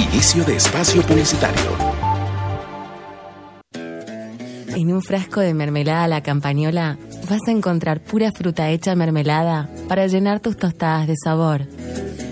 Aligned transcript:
Inicio 0.00 0.42
de 0.44 0.56
espacio 0.56 1.02
publicitario. 1.02 1.76
En 4.74 4.94
un 4.94 5.02
frasco 5.02 5.40
de 5.40 5.52
mermelada 5.52 6.08
la 6.08 6.22
campañola 6.22 6.96
vas 7.28 7.40
a 7.46 7.50
encontrar 7.50 8.00
pura 8.00 8.32
fruta 8.32 8.70
hecha 8.70 8.94
mermelada 8.94 9.68
para 9.88 10.06
llenar 10.06 10.40
tus 10.40 10.56
tostadas 10.56 11.06
de 11.06 11.16
sabor. 11.22 11.66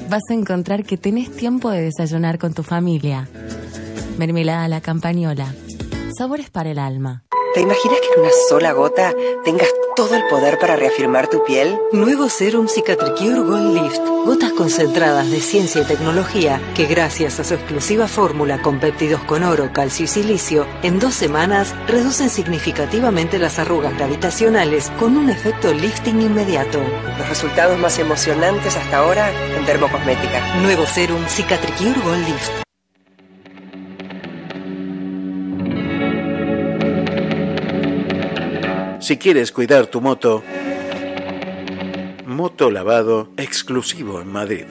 Vas 0.08 0.22
a 0.30 0.34
encontrar 0.34 0.84
que 0.84 0.96
tenés 0.96 1.30
tiempo 1.30 1.70
de 1.70 1.82
desayunar 1.82 2.38
con 2.38 2.54
tu 2.54 2.62
familia. 2.62 3.28
Mermelada 4.16 4.66
la 4.68 4.80
campañola. 4.80 5.52
Sabores 6.16 6.48
para 6.48 6.70
el 6.70 6.78
alma. 6.78 7.27
¿Te 7.54 7.62
imaginas 7.62 7.98
que 8.00 8.12
en 8.14 8.20
una 8.20 8.30
sola 8.48 8.72
gota 8.72 9.14
tengas 9.42 9.68
todo 9.96 10.14
el 10.14 10.22
poder 10.28 10.58
para 10.58 10.76
reafirmar 10.76 11.28
tu 11.28 11.42
piel? 11.44 11.78
Nuevo 11.92 12.28
Serum 12.28 12.68
Cicatricure 12.68 13.40
Gold 13.40 13.74
Lift. 13.74 14.00
Gotas 14.26 14.52
concentradas 14.52 15.30
de 15.30 15.40
ciencia 15.40 15.80
y 15.82 15.84
tecnología 15.86 16.60
que 16.74 16.84
gracias 16.84 17.40
a 17.40 17.44
su 17.44 17.54
exclusiva 17.54 18.06
fórmula 18.06 18.60
con 18.60 18.80
péptidos 18.80 19.22
con 19.24 19.42
oro, 19.44 19.70
calcio 19.72 20.04
y 20.04 20.08
silicio, 20.08 20.66
en 20.82 20.98
dos 20.98 21.14
semanas 21.14 21.74
reducen 21.86 22.28
significativamente 22.28 23.38
las 23.38 23.58
arrugas 23.58 23.96
gravitacionales 23.96 24.92
con 24.98 25.16
un 25.16 25.30
efecto 25.30 25.72
lifting 25.72 26.20
inmediato. 26.20 26.80
Los 27.18 27.28
resultados 27.28 27.78
más 27.78 27.98
emocionantes 27.98 28.76
hasta 28.76 28.98
ahora 28.98 29.30
en 29.56 29.64
dermocosmética. 29.64 30.56
Nuevo 30.56 30.84
Serum 30.86 31.26
Cicatricure 31.26 31.98
Gold 32.04 32.28
Lift. 32.28 32.67
Si 39.08 39.16
quieres 39.16 39.52
cuidar 39.52 39.86
tu 39.86 40.02
moto, 40.02 40.42
moto 42.26 42.70
lavado 42.70 43.30
exclusivo 43.38 44.20
en 44.20 44.28
Madrid. 44.28 44.66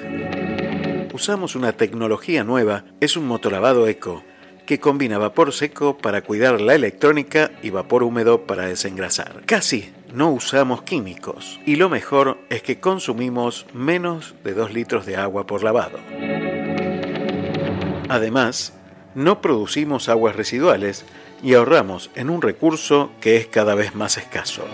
Usamos 1.12 1.55
una 1.55 1.72
tecnología 1.72 2.44
nueva, 2.44 2.86
es 3.02 3.18
un 3.18 3.26
motolavado 3.26 3.88
eco, 3.88 4.24
que 4.68 4.79
combina 4.79 5.18
vapor 5.18 5.54
seco 5.54 5.98
para 5.98 6.21
cuidar 6.21 6.62
la 6.62 6.76
electrónica 6.76 7.49
y 7.63 7.71
vapor 7.71 8.04
húmedo 8.04 8.46
para 8.46 8.68
desengrasar. 8.68 9.41
Casi 9.48 9.91
no 10.13 10.29
usamos 10.29 10.84
químicos 10.84 11.60
y 11.66 11.77
lo 11.77 11.90
mejor 11.90 12.38
es 12.51 12.62
que 12.62 12.79
consumimos 12.79 13.66
menos 13.74 14.35
de 14.44 14.54
2 14.54 14.72
litros 14.72 15.07
de 15.07 15.16
agua 15.16 15.48
por 15.48 15.63
lavado. 15.63 15.98
Además, 18.07 18.77
no 19.16 19.41
producimos 19.41 20.10
aguas 20.10 20.35
residuales 20.35 21.05
y 21.43 21.54
ahorramos 21.54 22.10
en 22.16 22.30
un 22.30 22.41
recurso 22.41 23.12
que 23.21 23.38
es 23.38 23.48
cada 23.48 23.76
vez 23.76 23.96
más 23.96 24.18
escaso. 24.18 24.66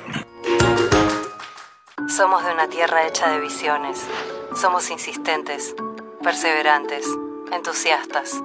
Somos 2.09 2.45
de 2.45 2.53
una 2.53 2.67
tierra 2.67 3.07
hecha 3.07 3.31
de 3.31 3.39
visiones. 3.39 4.05
Somos 4.61 4.91
insistentes, 4.91 5.77
perseverantes, 6.21 7.07
entusiastas. 7.53 8.43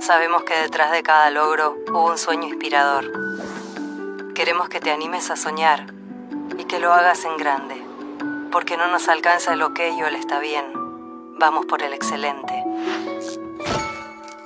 Sabemos 0.00 0.44
que 0.44 0.54
detrás 0.54 0.90
de 0.92 1.02
cada 1.02 1.30
logro 1.30 1.76
hubo 1.90 2.12
un 2.12 2.16
sueño 2.16 2.48
inspirador. 2.48 3.12
Queremos 4.36 4.68
que 4.68 4.80
te 4.80 4.90
animes 4.90 5.30
a 5.30 5.36
soñar 5.36 5.94
y 6.58 6.64
que 6.64 6.78
lo 6.78 6.92
hagas 6.92 7.24
en 7.24 7.38
grande, 7.38 7.82
porque 8.52 8.76
no 8.76 8.86
nos 8.86 9.08
alcanza 9.08 9.54
el 9.54 9.62
ok 9.62 9.80
o 10.02 10.06
el 10.06 10.14
está 10.14 10.40
bien. 10.40 10.66
Vamos 11.38 11.64
por 11.64 11.82
el 11.82 11.94
excelente. 11.94 12.62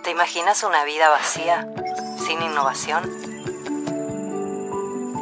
¿Te 0.04 0.12
imaginas 0.12 0.62
una 0.62 0.84
vida 0.84 1.08
vacía, 1.08 1.68
sin 2.24 2.40
innovación? 2.40 3.02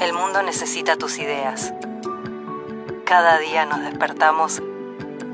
El 0.03 0.13
mundo 0.13 0.43
necesita 0.43 0.97
tus 0.97 1.19
ideas. 1.19 1.73
Cada 3.07 3.39
día 3.39 3.65
nos 3.65 3.81
despertamos 3.81 4.61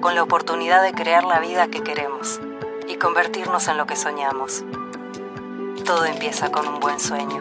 con 0.00 0.14
la 0.14 0.22
oportunidad 0.22 0.80
de 0.80 0.92
crear 0.92 1.24
la 1.24 1.40
vida 1.40 1.66
que 1.66 1.82
queremos 1.82 2.40
y 2.86 2.98
convertirnos 2.98 3.66
en 3.66 3.78
lo 3.78 3.86
que 3.86 3.96
soñamos. 3.96 4.62
Todo 5.84 6.04
empieza 6.04 6.52
con 6.52 6.68
un 6.68 6.78
buen 6.78 7.00
sueño. 7.00 7.40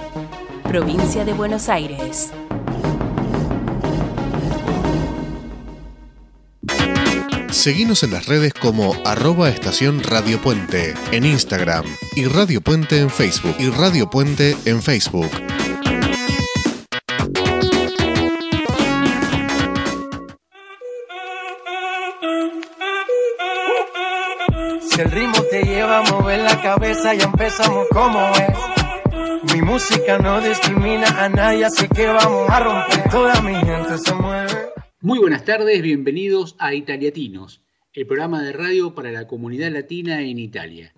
provincia 0.71 1.25
de 1.25 1.33
Buenos 1.33 1.67
Aires. 1.67 2.31
Seguinos 7.49 8.03
en 8.03 8.11
las 8.11 8.25
redes 8.27 8.53
como 8.53 8.95
arroba 9.03 9.49
estación 9.49 10.01
Radio 10.01 10.41
Puente 10.41 10.93
en 11.11 11.25
Instagram 11.25 11.83
y 12.15 12.23
Radio 12.23 12.61
Puente 12.61 13.01
en 13.01 13.09
Facebook 13.09 13.53
y 13.59 13.69
Radio 13.69 14.09
Puente 14.09 14.55
en 14.63 14.81
Facebook. 14.81 15.29
Si 24.89 25.01
el 25.01 25.11
ritmo 25.11 25.43
te 25.51 25.63
lleva 25.63 25.97
a 25.97 26.03
mover 26.03 26.39
la 26.39 26.61
cabeza, 26.61 27.13
ya 27.13 27.25
empezamos 27.25 27.87
como 27.91 28.25
es. 28.35 28.70
Mi 29.53 29.61
música 29.61 30.17
no 30.17 30.39
discrimina 30.39 31.07
a 31.21 31.27
nadie, 31.27 31.65
así 31.65 31.85
que 31.89 32.07
vamos 32.07 32.49
a 32.49 32.59
romper. 32.61 33.09
Toda 33.09 33.41
mi 33.41 33.53
gente 33.55 33.97
se 33.97 34.13
mueve. 34.13 34.71
Muy 35.01 35.19
buenas 35.19 35.43
tardes, 35.43 35.81
bienvenidos 35.81 36.55
a 36.57 36.73
Italiatinos, 36.73 37.61
el 37.93 38.07
programa 38.07 38.41
de 38.43 38.53
radio 38.53 38.95
para 38.95 39.11
la 39.11 39.27
comunidad 39.27 39.69
latina 39.71 40.21
en 40.21 40.39
Italia. 40.39 40.93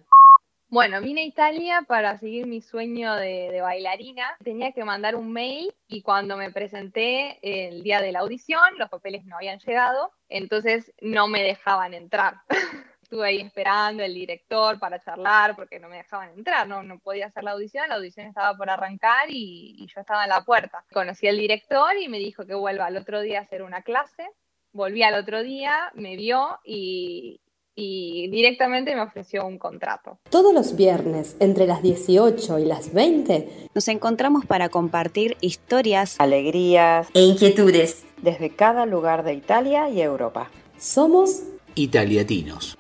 Bueno, 0.70 1.02
vine 1.02 1.22
a 1.22 1.26
Italia 1.26 1.84
para 1.88 2.18
seguir 2.20 2.46
mi 2.46 2.62
sueño 2.62 3.16
de, 3.16 3.50
de, 3.52 3.62
bailarina. 3.62 4.38
Tenía 4.44 4.72
que 4.72 4.84
mandar 4.84 5.16
un 5.16 5.32
mail 5.32 5.74
y 5.88 6.04
cuando 6.04 6.38
me 6.38 6.52
presenté 6.52 7.40
el 7.42 7.82
día 7.82 8.02
de 8.02 8.12
la 8.12 8.20
audición, 8.20 8.62
los 8.78 8.90
papeles 8.90 9.26
no 9.26 9.36
habían 9.36 9.58
llegado, 9.60 10.12
entonces 10.30 10.94
no 11.02 11.28
me 11.28 11.42
dejaban 11.42 11.96
entrar. 11.96 12.36
Estuve 13.14 13.28
ahí 13.28 13.42
esperando 13.42 14.02
el 14.02 14.12
director 14.12 14.80
para 14.80 15.00
charlar 15.00 15.56
porque 15.56 15.80
no 15.80 15.88
me 15.88 15.98
dejaban 15.98 16.32
entrar, 16.32 16.68
no, 16.68 16.82
no 16.82 16.98
podía 16.98 17.28
hacer 17.28 17.44
la 17.44 17.52
audición, 17.52 17.88
la 17.88 17.98
audición 17.98 18.26
estaba 18.26 18.58
por 18.58 18.72
arrancar 18.72 19.30
y, 19.30 19.76
y 19.78 19.86
yo 19.86 20.02
estaba 20.02 20.24
en 20.24 20.32
la 20.32 20.44
puerta. 20.44 20.84
Conocí 20.92 21.28
al 21.28 21.38
director 21.38 21.96
y 21.96 22.08
me 22.08 22.18
dijo 22.18 22.48
que 22.48 22.56
vuelva 22.56 22.88
al 22.88 22.98
otro 22.98 23.22
día 23.22 23.38
a 23.38 23.44
hacer 23.44 23.62
una 23.62 23.84
clase. 23.84 24.28
Volví 24.72 25.04
al 25.04 25.14
otro 25.14 25.44
día, 25.44 25.92
me 25.94 26.16
vio 26.16 26.58
y, 26.66 27.40
y 27.76 28.30
directamente 28.30 28.96
me 28.96 29.02
ofreció 29.02 29.46
un 29.46 29.60
contrato. 29.60 30.18
Todos 30.32 30.52
los 30.52 30.76
viernes, 30.76 31.36
entre 31.40 31.68
las 31.68 31.84
18 31.84 32.58
y 32.58 32.66
las 32.66 32.96
20, 32.96 33.70
nos 33.76 33.88
encontramos 33.90 34.48
para 34.48 34.70
compartir 34.70 35.38
historias, 35.40 36.20
alegrías 36.20 37.10
e 37.14 37.22
inquietudes 37.22 38.08
desde 38.24 38.50
cada 38.50 38.88
lugar 38.88 39.24
de 39.24 39.36
Italia 39.36 39.88
y 39.90 40.02
Europa. 40.02 40.50
Somos 40.80 41.44
italiatinos. 41.76 42.76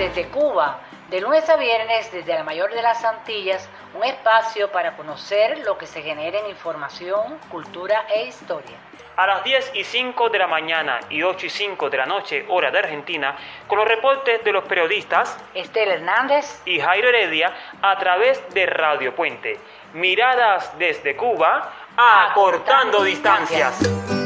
Desde 0.00 0.28
Cuba, 0.28 0.78
de 1.10 1.20
lunes 1.20 1.46
a 1.50 1.56
viernes 1.56 2.10
desde 2.10 2.32
la 2.32 2.42
mayor 2.42 2.72
de 2.72 2.80
las 2.80 3.04
Antillas, 3.04 3.68
un 3.94 4.02
espacio 4.02 4.72
para 4.72 4.96
conocer 4.96 5.58
lo 5.58 5.76
que 5.76 5.86
se 5.86 6.00
genera 6.00 6.38
en 6.38 6.46
información, 6.46 7.38
cultura 7.50 8.06
e 8.08 8.24
historia. 8.24 8.78
A 9.18 9.26
las 9.26 9.44
10 9.44 9.72
y 9.74 9.84
5 9.84 10.30
de 10.30 10.38
la 10.38 10.46
mañana 10.46 11.00
y 11.10 11.22
8 11.22 11.44
y 11.44 11.50
5 11.50 11.90
de 11.90 11.98
la 11.98 12.06
noche, 12.06 12.46
hora 12.48 12.70
de 12.70 12.78
Argentina, 12.78 13.36
con 13.66 13.76
los 13.76 13.86
reportes 13.86 14.42
de 14.42 14.52
los 14.52 14.64
periodistas 14.64 15.36
Estela 15.52 15.92
Hernández 15.92 16.62
y 16.64 16.80
Jairo 16.80 17.10
Heredia 17.10 17.52
a 17.82 17.98
través 17.98 18.42
de 18.54 18.64
Radio 18.64 19.14
Puente. 19.14 19.58
Miradas 19.92 20.78
desde 20.78 21.14
Cuba, 21.14 21.74
acortando 21.98 23.04
distancias. 23.04 24.19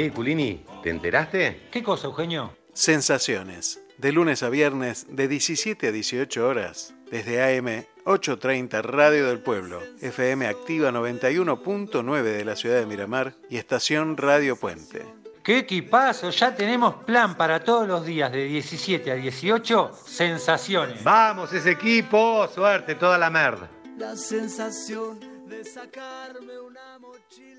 Che, 0.00 0.10
Culini, 0.12 0.64
¿te 0.82 0.88
enteraste? 0.88 1.68
¿Qué 1.70 1.82
cosa, 1.82 2.06
Eugenio? 2.06 2.56
Sensaciones. 2.72 3.82
De 3.98 4.12
lunes 4.12 4.42
a 4.42 4.48
viernes, 4.48 5.06
de 5.10 5.28
17 5.28 5.88
a 5.88 5.92
18 5.92 6.48
horas, 6.48 6.94
desde 7.10 7.42
AM 7.42 7.84
830 8.06 8.80
Radio 8.80 9.28
del 9.28 9.40
Pueblo, 9.40 9.82
FM 10.00 10.46
Activa 10.46 10.90
91.9 10.90 12.22
de 12.22 12.44
la 12.46 12.56
ciudad 12.56 12.80
de 12.80 12.86
Miramar 12.86 13.34
y 13.50 13.58
estación 13.58 14.16
Radio 14.16 14.56
Puente. 14.56 15.04
¡Qué 15.42 15.58
equipazo! 15.58 16.30
Ya 16.30 16.54
tenemos 16.54 17.04
plan 17.04 17.36
para 17.36 17.62
todos 17.62 17.86
los 17.86 18.06
días 18.06 18.32
de 18.32 18.44
17 18.44 19.10
a 19.10 19.16
18, 19.16 19.90
sensaciones. 20.06 21.04
Vamos, 21.04 21.52
ese 21.52 21.72
equipo, 21.72 22.48
suerte, 22.48 22.94
toda 22.94 23.18
la 23.18 23.28
merda. 23.28 23.68
La 23.98 24.16
sensación 24.16 25.20
de 25.46 25.62
sacarme 25.62 26.58
una 26.58 26.98
mochila 27.00 27.49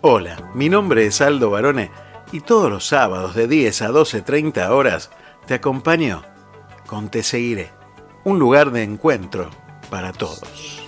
Hola, 0.00 0.52
mi 0.54 0.68
nombre 0.68 1.06
es 1.06 1.20
Aldo 1.20 1.50
Barone 1.50 1.90
y 2.30 2.38
todos 2.40 2.70
los 2.70 2.86
sábados 2.86 3.34
de 3.34 3.48
10 3.48 3.82
a 3.82 3.90
12.30 3.90 4.68
horas 4.68 5.10
te 5.46 5.54
acompaño 5.54 6.22
con 6.86 7.08
Te 7.08 7.24
Seguiré, 7.24 7.72
un 8.22 8.38
lugar 8.38 8.70
de 8.70 8.84
encuentro 8.84 9.50
para 9.90 10.12
todos. 10.12 10.87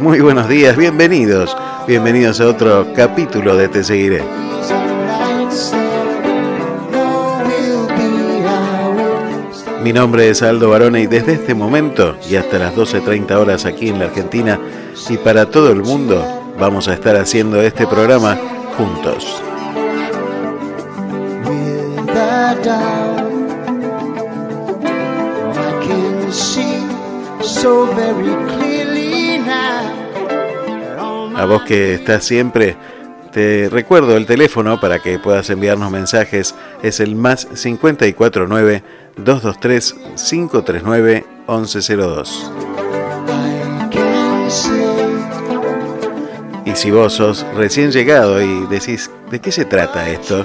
muy 0.00 0.20
buenos 0.20 0.48
días, 0.48 0.76
bienvenidos, 0.76 1.56
bienvenidos 1.86 2.40
a 2.40 2.48
otro 2.48 2.88
capítulo 2.96 3.56
de 3.56 3.68
Te 3.68 3.84
Seguiré. 3.84 4.24
Mi 9.84 9.92
nombre 9.92 10.30
es 10.30 10.42
Aldo 10.42 10.70
Barone 10.70 11.02
y 11.02 11.06
desde 11.06 11.34
este 11.34 11.54
momento 11.54 12.16
y 12.28 12.34
hasta 12.34 12.58
las 12.58 12.74
12.30 12.74 13.30
horas 13.36 13.66
aquí 13.66 13.88
en 13.88 14.00
la 14.00 14.06
Argentina 14.06 14.58
y 15.08 15.16
para 15.16 15.48
todo 15.48 15.70
el 15.70 15.82
mundo 15.82 16.24
vamos 16.58 16.88
a 16.88 16.94
estar 16.94 17.14
haciendo 17.14 17.62
este 17.62 17.86
programa 17.86 18.36
juntos. 18.76 19.40
A 31.38 31.44
vos 31.44 31.62
que 31.62 31.94
estás 31.94 32.24
siempre, 32.24 32.76
te 33.30 33.68
recuerdo 33.70 34.16
el 34.16 34.26
teléfono 34.26 34.80
para 34.80 34.98
que 34.98 35.20
puedas 35.20 35.48
enviarnos 35.50 35.88
mensajes, 35.88 36.52
es 36.82 36.98
el 36.98 37.14
más 37.14 37.46
549 37.46 38.82
223 39.16 39.94
539 40.16 41.24
1102. 41.46 42.52
Y 46.64 46.74
si 46.74 46.90
vos 46.90 47.12
sos 47.12 47.46
recién 47.54 47.92
llegado 47.92 48.42
y 48.42 48.66
decís, 48.66 49.08
¿de 49.30 49.38
qué 49.40 49.52
se 49.52 49.64
trata 49.64 50.10
esto? 50.10 50.44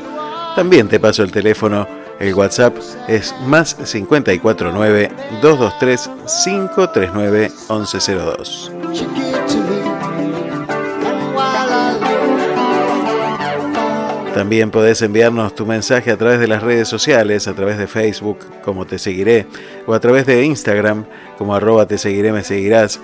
También 0.56 0.88
te 0.90 1.00
paso 1.00 1.24
el 1.24 1.32
teléfono, 1.32 1.88
el 2.20 2.36
WhatsApp 2.36 2.78
es 3.08 3.34
más 3.48 3.74
549 3.74 5.12
También 14.34 14.72
podés 14.72 15.00
enviarnos 15.04 15.54
tu 15.54 15.68
mensaje 15.68 16.10
a 16.10 16.18
través 16.18 16.40
de 16.40 16.48
las 16.48 16.64
redes 16.64 16.88
sociales, 16.88 17.48
a 17.48 17.54
través 17.54 17.78
de 17.78 17.86
Facebook, 17.86 18.40
como 18.64 18.88
te 18.88 18.98
seguiré, 18.98 19.46
o 19.86 19.94
a 19.94 20.00
través 20.00 20.26
de 20.26 20.44
Instagram, 20.44 21.06
como 21.38 21.54
arroba 21.54 21.86
te 21.86 22.00
seguiré, 22.00 22.32
me 22.32 22.44
seguirás. 22.44 23.00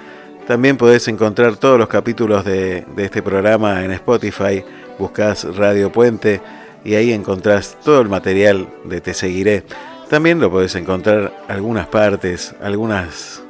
También 0.47 0.75
podés 0.75 1.07
encontrar 1.07 1.57
todos 1.57 1.77
los 1.77 1.87
capítulos 1.87 2.43
de, 2.45 2.83
este 2.97 3.21
programa 3.21 3.85
en 3.85 3.91
Spotify, 3.91 4.63
buscas 4.97 5.43
Radio 5.55 5.91
Puente 5.91 6.41
y 6.83 6.95
ahí 6.95 7.13
encontrás 7.13 7.77
todo 7.83 8.01
el 8.01 8.09
material 8.09 8.67
de 8.85 8.99
Te 8.99 9.13
Seguiré. 9.13 9.63
También 10.09 10.39
lo 10.39 10.49
podés 10.49 10.73
encontrar 10.73 11.31
algunas 11.47 11.87
partes, 11.87 12.55
algunas, 12.59 13.43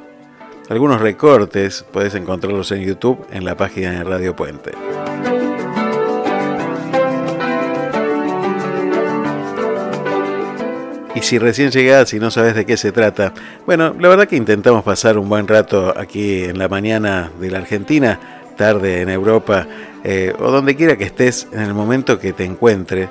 algunos 0.68 1.00
recortes, 1.00 1.86
podés 1.90 2.14
encontrarlos 2.14 2.70
en 2.72 2.82
YouTube 2.82 3.26
en 3.32 3.46
la 3.46 3.56
página 3.56 3.92
de 3.92 4.04
Radio 4.04 4.36
Puente. 4.36 4.72
Y 11.14 11.22
si 11.22 11.38
recién 11.38 11.70
llegás 11.70 12.14
y 12.14 12.20
no 12.20 12.30
sabes 12.30 12.54
de 12.54 12.64
qué 12.64 12.76
se 12.76 12.92
trata, 12.92 13.34
bueno, 13.66 13.94
la 13.98 14.08
verdad 14.08 14.28
que 14.28 14.36
intentamos 14.36 14.84
pasar 14.84 15.18
un 15.18 15.28
buen 15.28 15.48
rato 15.48 15.92
aquí 15.96 16.44
en 16.44 16.58
la 16.58 16.68
mañana 16.68 17.32
de 17.40 17.50
la 17.50 17.58
Argentina, 17.58 18.20
tarde 18.56 19.00
en 19.00 19.10
Europa, 19.10 19.66
eh, 20.04 20.32
o 20.38 20.52
donde 20.52 20.76
quiera 20.76 20.96
que 20.96 21.04
estés 21.04 21.48
en 21.52 21.60
el 21.60 21.74
momento 21.74 22.20
que 22.20 22.32
te 22.32 22.44
encuentre. 22.44 23.08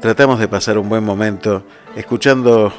Tratamos 0.00 0.40
de 0.40 0.48
pasar 0.48 0.78
un 0.78 0.88
buen 0.88 1.04
momento 1.04 1.64
escuchando 1.96 2.72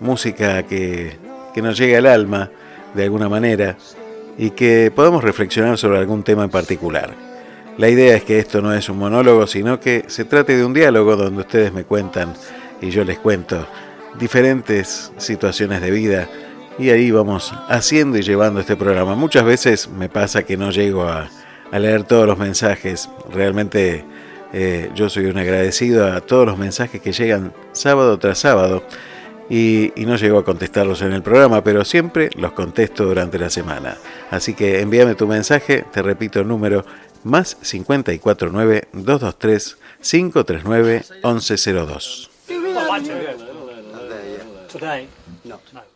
música 0.00 0.62
que, 0.62 1.18
que 1.52 1.60
nos 1.60 1.76
llegue 1.76 1.96
al 1.98 2.06
alma 2.06 2.50
de 2.94 3.04
alguna 3.04 3.28
manera 3.28 3.76
y 4.38 4.50
que 4.50 4.90
podamos 4.94 5.22
reflexionar 5.22 5.76
sobre 5.76 5.98
algún 5.98 6.22
tema 6.22 6.44
en 6.44 6.50
particular. 6.50 7.10
La 7.76 7.88
idea 7.88 8.16
es 8.16 8.24
que 8.24 8.38
esto 8.38 8.62
no 8.62 8.72
es 8.72 8.88
un 8.88 8.98
monólogo, 8.98 9.46
sino 9.46 9.80
que 9.80 10.04
se 10.08 10.24
trate 10.24 10.56
de 10.56 10.64
un 10.64 10.72
diálogo 10.72 11.16
donde 11.16 11.40
ustedes 11.40 11.72
me 11.72 11.84
cuentan 11.84 12.34
y 12.82 12.90
yo 12.90 13.04
les 13.04 13.18
cuento 13.18 13.66
diferentes 14.18 15.12
situaciones 15.16 15.80
de 15.80 15.90
vida 15.90 16.28
y 16.78 16.90
ahí 16.90 17.10
vamos 17.10 17.54
haciendo 17.68 18.18
y 18.18 18.22
llevando 18.22 18.60
este 18.60 18.76
programa. 18.76 19.14
Muchas 19.14 19.44
veces 19.44 19.88
me 19.88 20.08
pasa 20.08 20.42
que 20.42 20.56
no 20.56 20.70
llego 20.70 21.04
a, 21.04 21.28
leer 21.72 22.04
todos 22.04 22.26
los 22.26 22.36
mensajes. 22.36 23.08
Realmente 23.32 24.04
eh, 24.52 24.90
yo 24.94 25.08
soy 25.08 25.26
un 25.26 25.38
agradecido 25.38 26.12
a 26.12 26.20
todos 26.20 26.44
los 26.44 26.58
mensajes 26.58 27.00
que 27.00 27.12
llegan 27.12 27.54
sábado 27.72 28.18
tras 28.18 28.38
sábado 28.38 28.82
y, 29.48 29.92
y, 29.96 30.04
no 30.04 30.16
llego 30.16 30.38
a 30.38 30.44
contestarlos 30.44 31.00
en 31.00 31.12
el 31.12 31.22
programa, 31.22 31.64
pero 31.64 31.84
siempre 31.84 32.30
los 32.36 32.52
contesto 32.52 33.04
durante 33.04 33.38
la 33.38 33.48
semana. 33.48 33.96
Así 34.30 34.54
que 34.54 34.80
envíame 34.80 35.14
tu 35.14 35.26
mensaje, 35.26 35.84
te 35.92 36.02
repito 36.02 36.40
el 36.40 36.48
número 36.48 36.84
más 37.24 37.56
549 42.46 43.36
223 43.38 44.32
539 44.72 45.08
1102. 45.44 45.92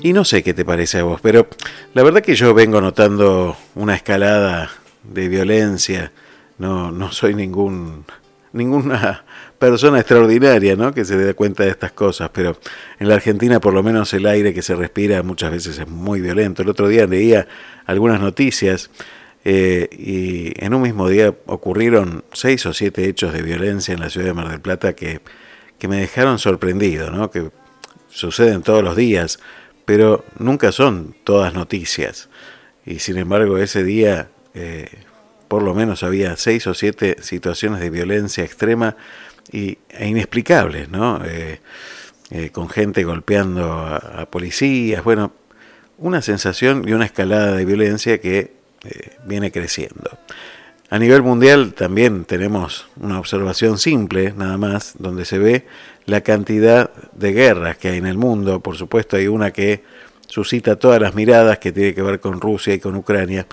Y 0.00 0.12
no 0.12 0.24
sé 0.26 0.42
qué 0.42 0.52
te 0.52 0.66
parece 0.66 0.98
a 0.98 1.04
vos, 1.04 1.20
pero 1.22 1.48
la 1.94 2.02
verdad 2.02 2.20
que 2.20 2.34
yo 2.34 2.52
vengo 2.52 2.80
notando 2.80 3.56
una 3.74 3.94
escalada 3.94 4.70
de 5.02 5.28
violencia. 5.28 6.12
No, 6.58 6.90
no 6.92 7.10
soy 7.10 7.34
ningún 7.34 8.04
ninguna 8.52 9.24
persona 9.58 9.98
extraordinaria, 9.98 10.76
¿no? 10.76 10.92
Que 10.92 11.04
se 11.04 11.16
dé 11.16 11.34
cuenta 11.34 11.64
de 11.64 11.70
estas 11.70 11.92
cosas, 11.92 12.30
pero 12.32 12.58
en 12.98 13.08
la 13.08 13.14
Argentina 13.14 13.60
por 13.60 13.72
lo 13.72 13.82
menos 13.82 14.12
el 14.14 14.26
aire 14.26 14.52
que 14.52 14.62
se 14.62 14.74
respira 14.74 15.22
muchas 15.22 15.50
veces 15.50 15.78
es 15.78 15.88
muy 15.88 16.20
violento. 16.20 16.62
El 16.62 16.68
otro 16.68 16.88
día 16.88 17.06
leía 17.06 17.46
algunas 17.86 18.20
noticias 18.20 18.90
eh, 19.44 19.88
y 19.92 20.52
en 20.64 20.72
un 20.72 20.82
mismo 20.82 21.08
día 21.08 21.34
ocurrieron 21.46 22.24
seis 22.32 22.64
o 22.64 22.72
siete 22.72 23.06
hechos 23.08 23.32
de 23.34 23.42
violencia 23.42 23.92
en 23.92 24.00
la 24.00 24.08
ciudad 24.08 24.28
de 24.28 24.34
Mar 24.34 24.48
del 24.48 24.60
Plata 24.60 24.94
que, 24.94 25.20
que 25.78 25.86
me 25.86 25.96
dejaron 25.96 26.38
sorprendido, 26.38 27.10
¿no? 27.10 27.30
que 27.30 27.50
suceden 28.08 28.62
todos 28.62 28.82
los 28.82 28.96
días, 28.96 29.38
pero 29.84 30.24
nunca 30.38 30.72
son 30.72 31.14
todas 31.24 31.52
noticias. 31.52 32.30
Y 32.86 33.00
sin 33.00 33.18
embargo 33.18 33.58
ese 33.58 33.84
día 33.84 34.30
eh, 34.54 34.88
por 35.48 35.62
lo 35.62 35.74
menos 35.74 36.02
había 36.02 36.36
seis 36.36 36.66
o 36.66 36.72
siete 36.72 37.16
situaciones 37.20 37.80
de 37.80 37.90
violencia 37.90 38.44
extrema 38.44 38.96
y, 39.52 39.78
e 39.90 40.08
inexplicables, 40.08 40.88
¿no? 40.88 41.20
Eh, 41.24 41.60
con 42.50 42.68
gente 42.68 43.04
golpeando 43.04 43.70
a, 43.72 43.96
a 44.22 44.26
policías, 44.26 45.04
bueno, 45.04 45.32
una 45.98 46.22
sensación 46.22 46.88
y 46.88 46.92
una 46.92 47.04
escalada 47.04 47.54
de 47.54 47.64
violencia 47.64 48.18
que 48.18 48.63
eh, 48.84 49.16
viene 49.26 49.50
creciendo. 49.50 50.10
A 50.90 50.98
nivel 50.98 51.22
mundial 51.22 51.74
también 51.74 52.24
tenemos 52.24 52.86
una 53.00 53.18
observación 53.18 53.78
simple, 53.78 54.32
nada 54.36 54.56
más, 54.58 54.94
donde 54.98 55.24
se 55.24 55.38
ve 55.38 55.66
la 56.06 56.20
cantidad 56.20 56.90
de 57.12 57.32
guerras 57.32 57.78
que 57.78 57.88
hay 57.88 57.98
en 57.98 58.06
el 58.06 58.16
mundo. 58.16 58.60
Por 58.60 58.76
supuesto 58.76 59.16
hay 59.16 59.26
una 59.26 59.50
que 59.50 59.82
suscita 60.28 60.76
todas 60.76 61.00
las 61.00 61.14
miradas, 61.14 61.58
que 61.58 61.72
tiene 61.72 61.94
que 61.94 62.02
ver 62.02 62.20
con 62.20 62.40
Rusia 62.40 62.74
y 62.74 62.80
con 62.80 62.96
Ucrania, 62.96 63.46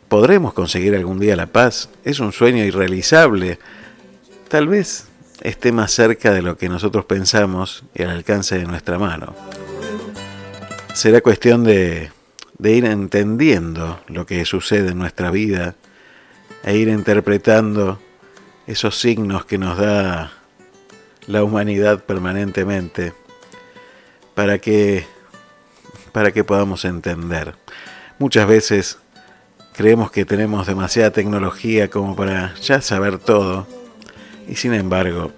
¿Podremos 0.08 0.54
conseguir 0.54 0.96
algún 0.96 1.20
día 1.20 1.36
la 1.36 1.48
paz? 1.48 1.90
Es 2.06 2.22
un 2.22 2.32
sueño 2.32 2.64
irrealizable. 2.64 3.60
Tal 4.48 4.70
vez 4.70 5.08
esté 5.42 5.74
más 5.74 5.92
cerca 5.92 6.32
de 6.32 6.42
lo 6.42 6.58
que 6.58 6.70
nosotros 6.70 7.04
pensamos 7.06 7.84
y 7.94 8.04
al 8.04 8.12
alcance 8.12 8.58
de 8.58 8.64
nuestra 8.66 8.98
mano 8.98 9.36
será 10.94 11.22
cuestión 11.22 11.64
de, 11.64 12.12
ir 12.64 12.86
entendiendo 12.86 14.00
lo 14.08 14.26
que 14.26 14.46
sucede 14.46 14.92
en 14.92 14.98
nuestra 14.98 15.32
vida 15.32 15.76
e 16.64 16.76
ir 16.78 16.90
interpretando 16.90 18.00
esos 18.68 19.00
signos 19.00 19.46
que 19.46 19.58
nos 19.58 19.78
da 19.78 20.32
la 21.28 21.44
humanidad 21.44 22.04
permanentemente 22.04 23.14
para 24.36 24.60
que 24.60 25.06
para 26.12 26.32
que 26.34 26.44
podamos 26.44 26.84
entender. 26.84 27.56
Muchas 28.20 28.46
veces 28.48 28.98
creemos 29.74 30.12
que 30.12 30.26
tenemos 30.26 30.68
demasiada 30.68 31.12
tecnología 31.12 31.90
como 31.90 32.16
para 32.16 32.54
ya 32.56 32.82
saber 32.82 33.18
todo 33.18 33.66
y 34.48 34.56
sin 34.56 34.74
embargo 34.74 35.32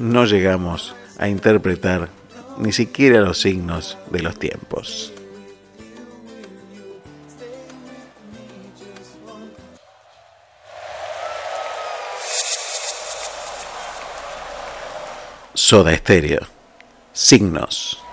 no 0.00 0.24
llegamos 0.24 0.96
a 1.18 1.28
interpretar 1.28 2.08
ni 2.58 2.72
siquiera 2.72 3.20
los 3.20 3.40
signos 3.40 3.98
de 4.10 4.22
los 4.22 4.38
tiempos. 4.38 5.12
Soda 15.54 15.92
Estéreo. 15.92 16.46
Signos. 17.12 18.05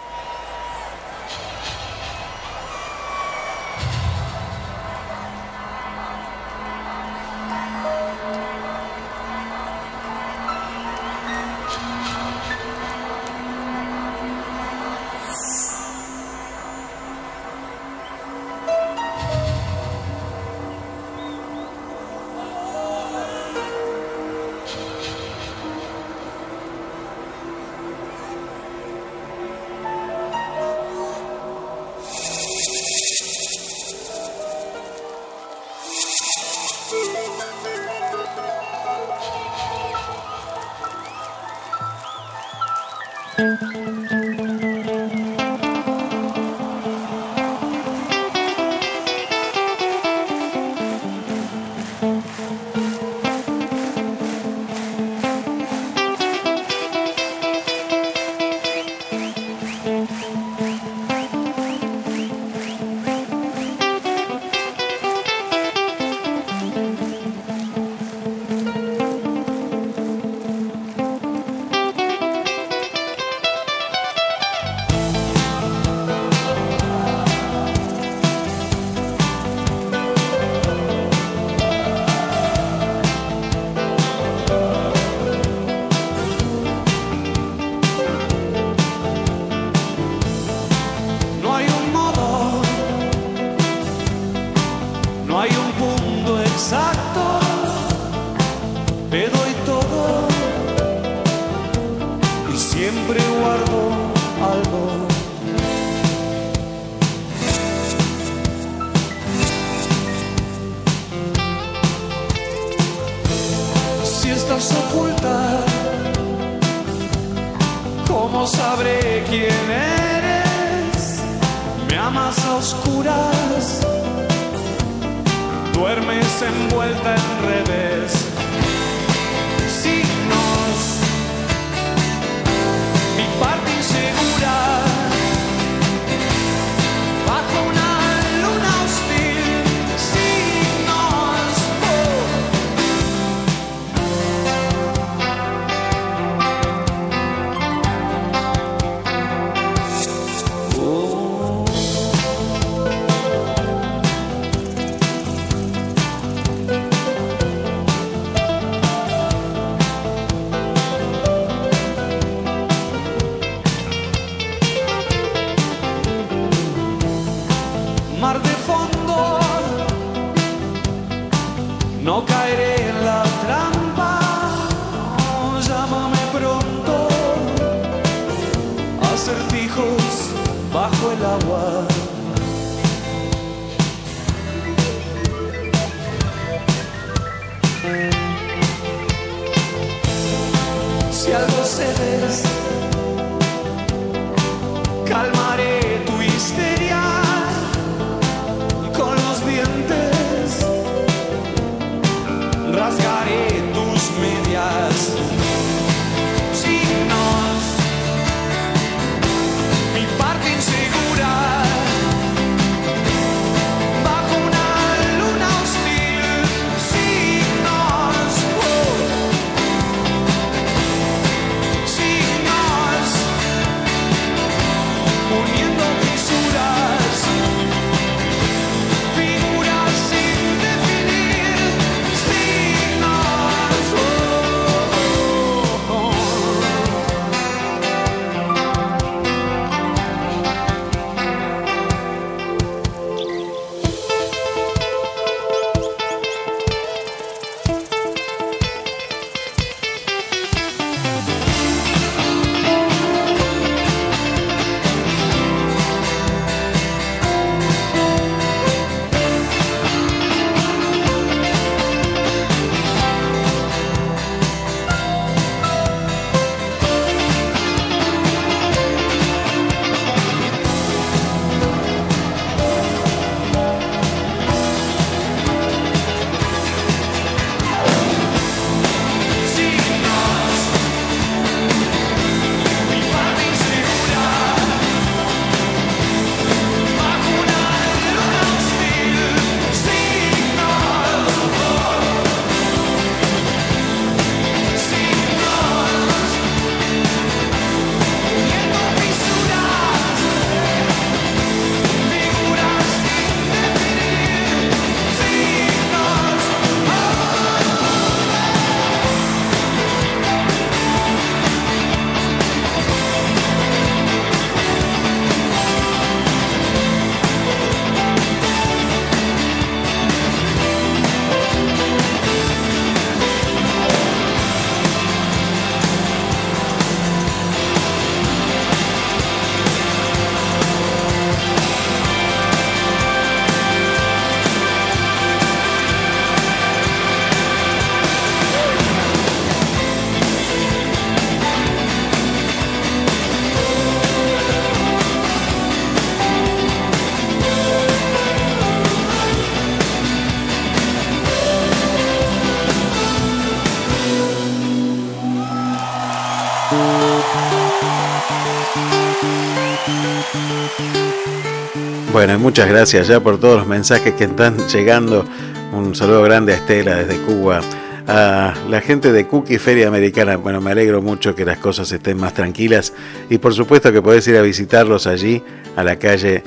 Bueno, 362.25 362.39
muchas 362.39 362.69
gracias 362.69 363.09
ya 363.09 363.19
por 363.19 363.37
todos 363.37 363.57
los 363.57 363.67
mensajes 363.67 364.13
que 364.13 364.23
están 364.23 364.57
llegando. 364.69 365.25
Un 365.73 365.93
saludo 365.93 366.21
grande 366.21 366.53
a 366.53 366.55
Estela 366.55 367.03
desde 367.03 367.21
Cuba. 367.23 367.59
A 368.07 368.53
la 368.69 368.79
gente 368.79 369.11
de 369.11 369.27
Cookie 369.27 369.59
Feria 369.59 369.89
Americana, 369.89 370.37
bueno, 370.37 370.61
me 370.61 370.71
alegro 370.71 371.01
mucho 371.01 371.35
que 371.35 371.43
las 371.43 371.57
cosas 371.57 371.91
estén 371.91 372.17
más 372.17 372.33
tranquilas 372.33 372.93
y 373.29 373.39
por 373.39 373.53
supuesto 373.53 373.91
que 373.91 374.01
podés 374.01 374.25
ir 374.29 374.37
a 374.37 374.41
visitarlos 374.41 375.05
allí 375.05 375.43
a 375.75 375.83
la 375.83 375.97
calle 375.97 376.43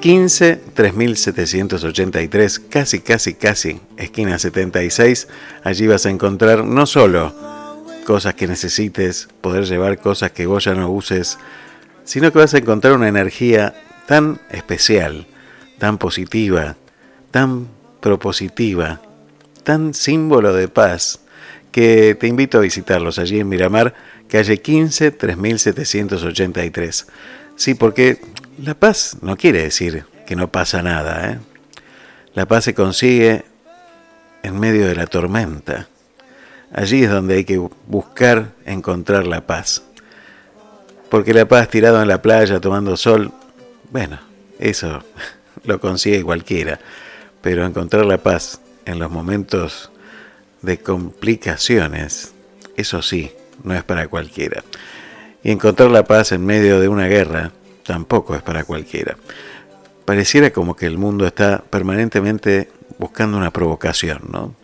15 0.00 0.56
3783, 0.72 2.58
casi, 2.70 3.00
casi, 3.00 3.34
casi, 3.34 3.80
esquina 3.98 4.38
76. 4.38 5.28
Allí 5.62 5.86
vas 5.88 6.06
a 6.06 6.10
encontrar 6.10 6.64
no 6.64 6.86
solo 6.86 7.34
cosas 8.06 8.32
que 8.32 8.46
necesites, 8.46 9.28
poder 9.42 9.66
llevar 9.66 9.98
cosas 9.98 10.32
que 10.32 10.46
vos 10.46 10.64
ya 10.64 10.74
no 10.74 10.88
uses, 10.88 11.36
sino 12.02 12.32
que 12.32 12.38
vas 12.38 12.54
a 12.54 12.58
encontrar 12.58 12.94
una 12.94 13.08
energía 13.08 13.74
tan 14.06 14.40
especial, 14.50 15.26
tan 15.78 15.98
positiva, 15.98 16.76
tan 17.30 17.68
propositiva, 18.00 19.00
tan 19.64 19.94
símbolo 19.94 20.52
de 20.52 20.68
paz, 20.68 21.20
que 21.70 22.14
te 22.14 22.26
invito 22.26 22.58
a 22.58 22.60
visitarlos 22.60 23.18
allí 23.18 23.40
en 23.40 23.48
Miramar, 23.48 23.94
calle 24.28 24.60
15 24.60 25.10
3783. 25.10 27.06
Sí, 27.56 27.74
porque 27.74 28.20
la 28.62 28.74
paz 28.74 29.16
no 29.22 29.36
quiere 29.36 29.62
decir 29.62 30.04
que 30.26 30.36
no 30.36 30.52
pasa 30.52 30.82
nada. 30.82 31.30
¿eh? 31.30 31.38
La 32.34 32.46
paz 32.46 32.64
se 32.64 32.74
consigue 32.74 33.44
en 34.42 34.60
medio 34.60 34.86
de 34.86 34.94
la 34.94 35.06
tormenta. 35.06 35.88
Allí 36.72 37.04
es 37.04 37.10
donde 37.10 37.36
hay 37.36 37.44
que 37.44 37.58
buscar 37.86 38.52
encontrar 38.64 39.26
la 39.26 39.46
paz. 39.46 39.82
Porque 41.10 41.34
la 41.34 41.46
paz 41.46 41.68
tirado 41.68 42.00
en 42.00 42.08
la 42.08 42.22
playa 42.22 42.60
tomando 42.60 42.96
sol 42.96 43.32
bueno, 43.92 44.18
eso 44.58 45.04
lo 45.64 45.78
consigue 45.78 46.22
cualquiera, 46.22 46.80
pero 47.42 47.64
encontrar 47.66 48.06
la 48.06 48.18
paz 48.18 48.60
en 48.86 48.98
los 48.98 49.10
momentos 49.10 49.90
de 50.62 50.78
complicaciones, 50.78 52.32
eso 52.76 53.02
sí, 53.02 53.30
no 53.62 53.74
es 53.74 53.84
para 53.84 54.08
cualquiera. 54.08 54.64
Y 55.44 55.50
encontrar 55.50 55.90
la 55.90 56.04
paz 56.04 56.32
en 56.32 56.46
medio 56.46 56.80
de 56.80 56.88
una 56.88 57.06
guerra 57.06 57.52
tampoco 57.84 58.34
es 58.34 58.42
para 58.42 58.64
cualquiera. 58.64 59.16
Pareciera 60.04 60.50
como 60.50 60.74
que 60.74 60.86
el 60.86 60.98
mundo 60.98 61.26
está 61.26 61.62
permanentemente 61.68 62.70
buscando 62.98 63.36
una 63.36 63.52
provocación, 63.52 64.22
¿no? 64.30 64.54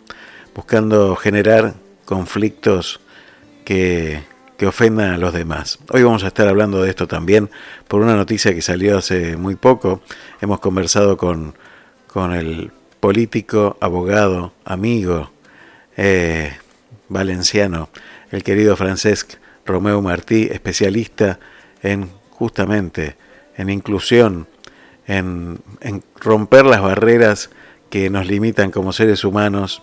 Buscando 0.55 1.15
generar 1.15 1.75
conflictos 2.05 2.99
que 3.63 4.23
que 4.59 4.67
ofendan 4.67 5.11
a 5.13 5.17
los 5.17 5.31
demás. 5.31 5.79
Hoy 5.89 6.03
vamos 6.03 6.25
a 6.25 6.27
estar 6.27 6.45
hablando 6.49 6.83
de 6.83 6.89
esto 6.89 7.07
también 7.07 7.49
por 7.87 8.01
una 8.01 8.17
noticia 8.17 8.53
que 8.53 8.61
salió 8.61 8.97
hace 8.97 9.37
muy 9.37 9.55
poco. 9.55 10.01
Hemos 10.41 10.59
conversado 10.59 11.15
con, 11.15 11.55
con 12.07 12.33
el 12.33 12.69
político, 12.99 13.77
abogado, 13.79 14.51
amigo 14.65 15.31
eh, 15.95 16.57
valenciano, 17.07 17.87
el 18.31 18.43
querido 18.43 18.75
Francesc 18.75 19.35
Romeo 19.65 20.01
Martí, 20.01 20.49
especialista 20.51 21.39
en 21.81 22.09
justamente 22.31 23.15
en 23.55 23.69
inclusión, 23.69 24.45
en, 25.07 25.61
en 25.79 26.03
romper 26.19 26.65
las 26.65 26.81
barreras 26.81 27.49
que 27.89 28.09
nos 28.09 28.27
limitan 28.27 28.71
como 28.71 28.91
seres 28.91 29.23
humanos 29.23 29.81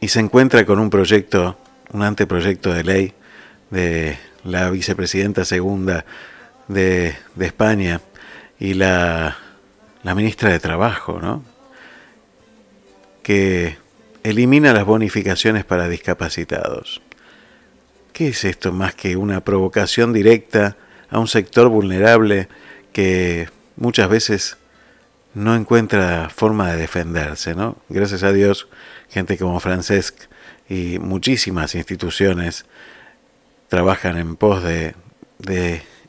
y 0.00 0.08
se 0.08 0.20
encuentra 0.20 0.64
con 0.64 0.78
un 0.78 0.88
proyecto 0.88 1.58
un 1.94 2.02
anteproyecto 2.02 2.74
de 2.74 2.84
ley 2.84 3.12
de 3.70 4.18
la 4.42 4.68
vicepresidenta 4.68 5.44
segunda 5.44 6.04
de, 6.66 7.14
España 7.38 8.00
y 8.58 8.74
la, 8.74 9.38
la, 10.02 10.14
ministra 10.14 10.50
de 10.50 10.58
Trabajo, 10.58 11.20
¿no? 11.22 11.44
que 13.22 13.78
elimina 14.24 14.72
las 14.72 14.84
bonificaciones 14.84 15.64
para 15.64 15.88
discapacitados. 15.88 17.00
¿Qué 18.12 18.28
es 18.28 18.44
esto 18.44 18.72
más 18.72 18.94
que 18.94 19.16
una 19.16 19.40
provocación 19.40 20.12
directa 20.12 20.76
a 21.10 21.20
un 21.20 21.28
sector 21.28 21.68
vulnerable 21.68 22.48
que 22.92 23.48
muchas 23.76 24.08
veces 24.08 24.56
no 25.32 25.54
encuentra 25.54 26.28
forma 26.28 26.72
de 26.72 26.76
defenderse, 26.76 27.54
¿no? 27.54 27.76
Gracias 27.88 28.22
a 28.22 28.32
Dios, 28.32 28.68
gente 29.08 29.36
como 29.36 29.58
Francesc 29.58 30.28
y 30.68 30.98
muchísimas 30.98 31.74
instituciones 31.74 32.64
trabajan 33.68 34.16
en 34.16 34.36
pos 34.36 34.62
de, 34.62 34.94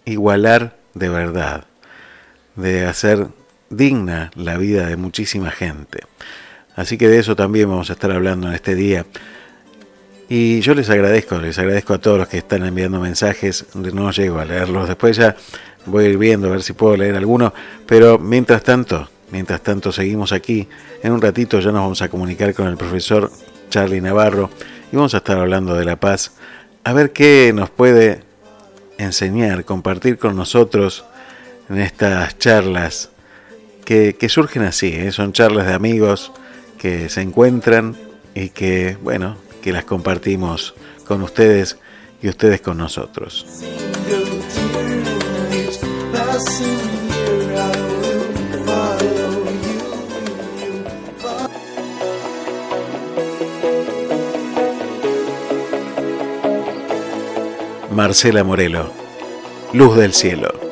igualar 0.05 0.77
de 0.93 1.09
verdad, 1.09 1.65
de 2.55 2.85
hacer 2.85 3.27
digna 3.69 4.31
la 4.35 4.57
vida 4.57 4.87
de 4.87 4.97
muchísima 4.97 5.51
gente. 5.51 5.99
Así 6.75 6.97
que 6.97 7.07
de 7.07 7.19
eso 7.19 7.35
también 7.35 7.69
vamos 7.69 7.89
a 7.89 7.93
estar 7.93 8.11
hablando 8.11 8.47
en 8.47 8.53
este 8.53 8.75
día. 8.75 9.05
Y 10.27 10.61
yo 10.61 10.73
les 10.73 10.89
agradezco, 10.89 11.37
les 11.37 11.57
agradezco 11.59 11.93
a 11.93 11.97
todos 11.99 12.17
los 12.17 12.27
que 12.27 12.37
están 12.37 12.65
enviando 12.65 12.99
mensajes, 12.99 13.65
no 13.75 14.11
llego 14.11 14.39
a 14.39 14.45
leerlos, 14.45 14.87
después 14.87 15.17
ya 15.17 15.35
voy 15.85 16.05
a 16.05 16.09
ir 16.09 16.17
viendo 16.17 16.47
a 16.47 16.51
ver 16.51 16.63
si 16.63 16.73
puedo 16.73 16.97
leer 16.97 17.15
alguno, 17.15 17.53
pero 17.85 18.17
mientras 18.17 18.63
tanto, 18.63 19.07
mientras 19.31 19.61
tanto 19.61 19.91
seguimos 19.91 20.31
aquí, 20.31 20.67
en 21.03 21.11
un 21.11 21.21
ratito 21.21 21.59
ya 21.59 21.71
nos 21.71 21.81
vamos 21.81 22.01
a 22.01 22.09
comunicar 22.09 22.53
con 22.55 22.67
el 22.67 22.77
profesor 22.77 23.31
Charlie 23.75 23.99
Navarro, 23.99 24.49
y 24.89 24.95
vamos 24.95 25.15
a 25.15 25.17
estar 25.17 25.37
hablando 25.37 25.75
de 25.75 25.83
la 25.83 25.97
paz, 25.97 26.31
a 26.85 26.93
ver 26.93 27.11
qué 27.11 27.51
nos 27.53 27.69
puede 27.69 28.21
enseñar, 28.97 29.65
compartir 29.65 30.17
con 30.17 30.37
nosotros 30.37 31.03
en 31.69 31.79
estas 31.79 32.39
charlas 32.39 33.09
que, 33.83 34.15
surgen 34.29 34.63
así, 34.63 34.93
¿eh? 34.93 35.11
son 35.11 35.33
charlas 35.33 35.67
de 35.67 35.73
amigos 35.73 36.31
que 36.77 37.09
se 37.09 37.19
encuentran 37.19 37.97
y 38.33 38.47
que, 38.47 38.97
bueno, 39.03 39.35
que 39.61 39.73
las 39.73 39.83
compartimos 39.83 40.73
con 41.05 41.21
ustedes 41.21 41.77
y 42.21 42.29
ustedes 42.29 42.61
con 42.61 42.77
nosotros. 42.77 43.45
Marcela 57.95 58.43
Morelo, 58.43 58.91
Luz 59.71 59.95
del 59.95 60.11
Cielo. 60.11 60.64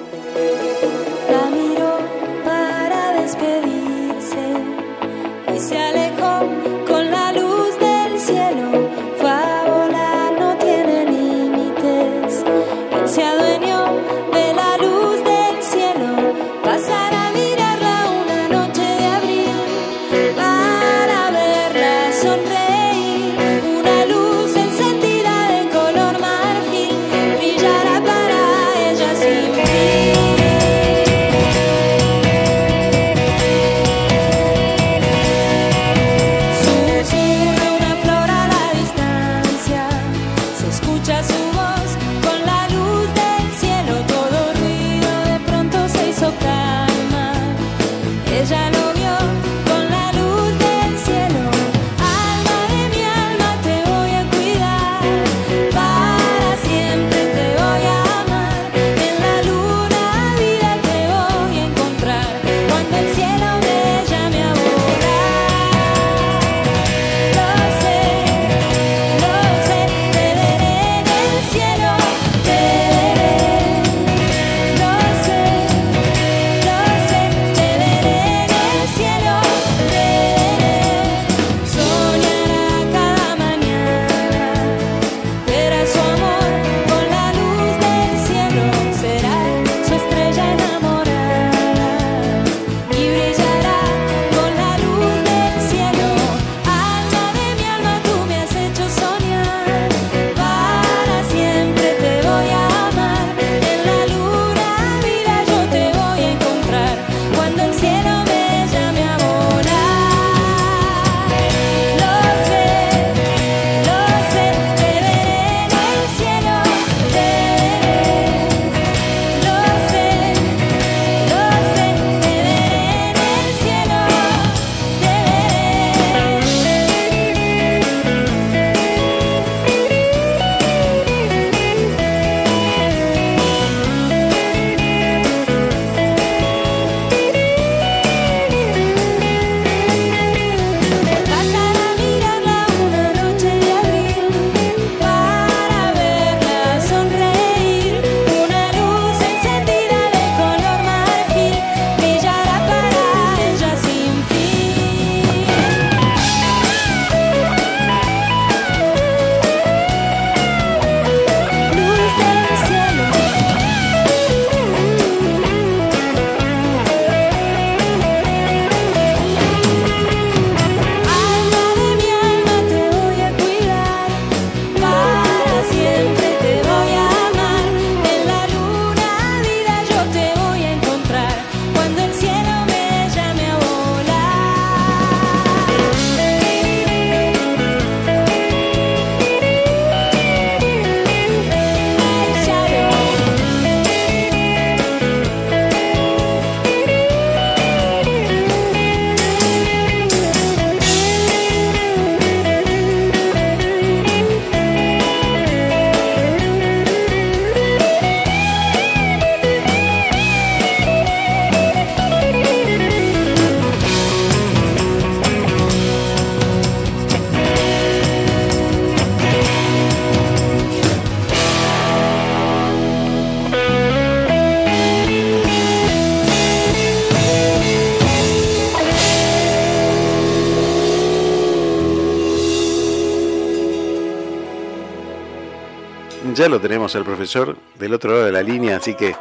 Tenemos 236.84 236.96
al 236.98 237.06
profesor 237.06 237.58
del 237.80 237.94
otro 237.94 238.12
lado 238.12 238.26
de 238.26 238.32
la 238.34 238.44
línea, 238.44 238.76
así 238.76 238.94
que 238.94 239.16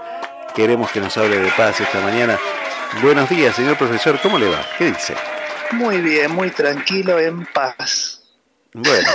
queremos 0.53 0.91
que 0.91 0.99
nos 0.99 1.17
hable 1.17 1.39
de 1.39 1.49
paz 1.53 1.81
esta 1.81 2.01
mañana. 2.01 2.37
Buenos 3.03 3.31
días, 3.31 3.55
señor 3.55 3.79
profesor, 3.79 4.19
¿cómo 4.21 4.37
le 4.37 4.49
va? 4.49 4.67
¿Qué 4.79 4.87
dice? 4.87 5.15
Muy 5.71 6.01
bien, 6.01 6.33
muy 6.33 6.51
tranquilo, 6.51 7.21
en 7.21 7.47
paz. 7.47 8.25
Bueno. 8.75 9.09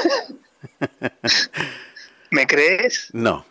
¿Me 2.32 2.48
crees? 2.48 3.10
No. 3.12 3.46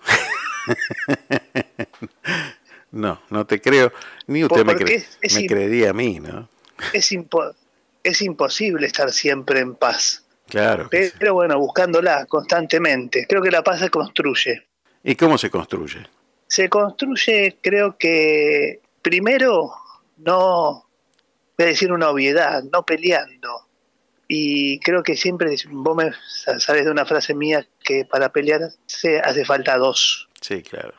no, 2.91 3.21
no 3.29 3.47
te 3.47 3.61
creo. 3.61 3.93
Ni 4.27 4.45
usted 4.45 4.65
me, 4.65 4.77
cree- 4.77 5.05
me 5.35 5.47
creería 5.47 5.91
a 5.91 5.93
mí, 5.93 6.21
¿no? 6.21 6.49
Es, 6.95 7.13
impo- 7.13 7.55
es 8.03 8.23
imposible 8.23 8.87
estar 8.87 9.13
siempre 9.13 9.61
en 9.61 9.75
paz. 9.75 10.23
Claro. 10.49 10.89
sí. 10.91 11.13
Pero 11.19 11.35
bueno, 11.35 11.59
buscándola 11.59 12.25
constantemente. 12.25 13.27
Creo 13.29 13.43
que 13.43 13.51
la 13.51 13.63
paz 13.63 13.81
se 13.81 13.91
construye. 13.91 14.67
¿Y 15.07 15.15
cómo 15.15 15.39
se 15.39 15.51
construye? 15.51 16.01
Se 16.49 16.69
construye, 16.69 17.59
creo 17.63 17.97
que, 17.97 18.81
primero, 19.03 19.71
no, 20.17 20.85
voy 21.57 21.65
a 21.65 21.69
decir 21.69 21.93
una 21.93 22.11
obviedad, 22.11 22.65
no 22.73 22.85
peleando. 22.85 23.69
Y 24.27 24.81
creo 24.81 25.05
que 25.05 25.15
siempre, 25.15 25.55
vos 25.71 25.97
me 25.97 26.11
sabes 26.59 26.85
de 26.85 26.91
una 26.91 27.07
frase 27.07 27.35
mía 27.35 27.65
que 27.85 28.05
para 28.05 28.33
pelear 28.33 28.63
se 28.87 29.21
hace 29.21 29.45
falta 29.45 29.79
dos. 29.79 30.29
Sí, 30.41 30.63
claro. 30.63 30.95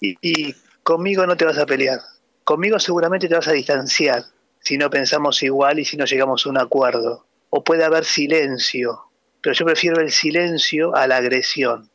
Y, 0.00 0.16
y 0.22 0.54
conmigo 0.84 1.26
no 1.26 1.36
te 1.36 1.44
vas 1.44 1.58
a 1.58 1.66
pelear. 1.66 1.98
Conmigo 2.44 2.78
seguramente 2.78 3.26
te 3.26 3.34
vas 3.34 3.48
a 3.48 3.52
distanciar 3.52 4.22
si 4.60 4.78
no 4.78 4.88
pensamos 4.88 5.42
igual 5.42 5.80
y 5.80 5.84
si 5.84 5.96
no 5.96 6.04
llegamos 6.04 6.46
a 6.46 6.50
un 6.50 6.58
acuerdo. 6.58 7.26
O 7.50 7.64
puede 7.64 7.82
haber 7.82 8.04
silencio, 8.04 9.00
pero 9.42 9.54
yo 9.54 9.64
prefiero 9.64 10.00
el 10.00 10.12
silencio 10.12 10.94
a 10.94 11.08
la 11.08 11.16
agresión. 11.16 11.90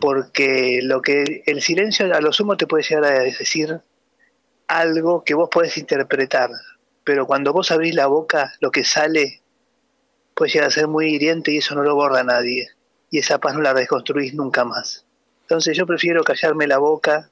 Porque 0.00 0.80
lo 0.82 1.02
que 1.02 1.42
el 1.46 1.62
silencio 1.62 2.12
a 2.12 2.20
lo 2.20 2.32
sumo 2.32 2.56
te 2.56 2.66
puede 2.66 2.82
llegar 2.82 3.04
a 3.04 3.20
decir 3.20 3.80
algo 4.66 5.22
que 5.24 5.34
vos 5.34 5.48
podés 5.50 5.78
interpretar, 5.78 6.50
pero 7.04 7.26
cuando 7.26 7.52
vos 7.52 7.70
abrís 7.70 7.94
la 7.94 8.06
boca, 8.06 8.52
lo 8.60 8.70
que 8.70 8.84
sale 8.84 9.40
puede 10.34 10.52
llegar 10.52 10.68
a 10.68 10.72
ser 10.72 10.88
muy 10.88 11.14
hiriente 11.14 11.52
y 11.52 11.58
eso 11.58 11.74
no 11.74 11.82
lo 11.82 11.94
borra 11.94 12.22
nadie. 12.22 12.68
Y 13.10 13.18
esa 13.18 13.38
paz 13.38 13.54
no 13.54 13.62
la 13.62 13.72
reconstruís 13.72 14.34
nunca 14.34 14.64
más. 14.64 15.04
Entonces 15.42 15.76
yo 15.76 15.86
prefiero 15.86 16.22
callarme 16.22 16.66
la 16.66 16.78
boca, 16.78 17.30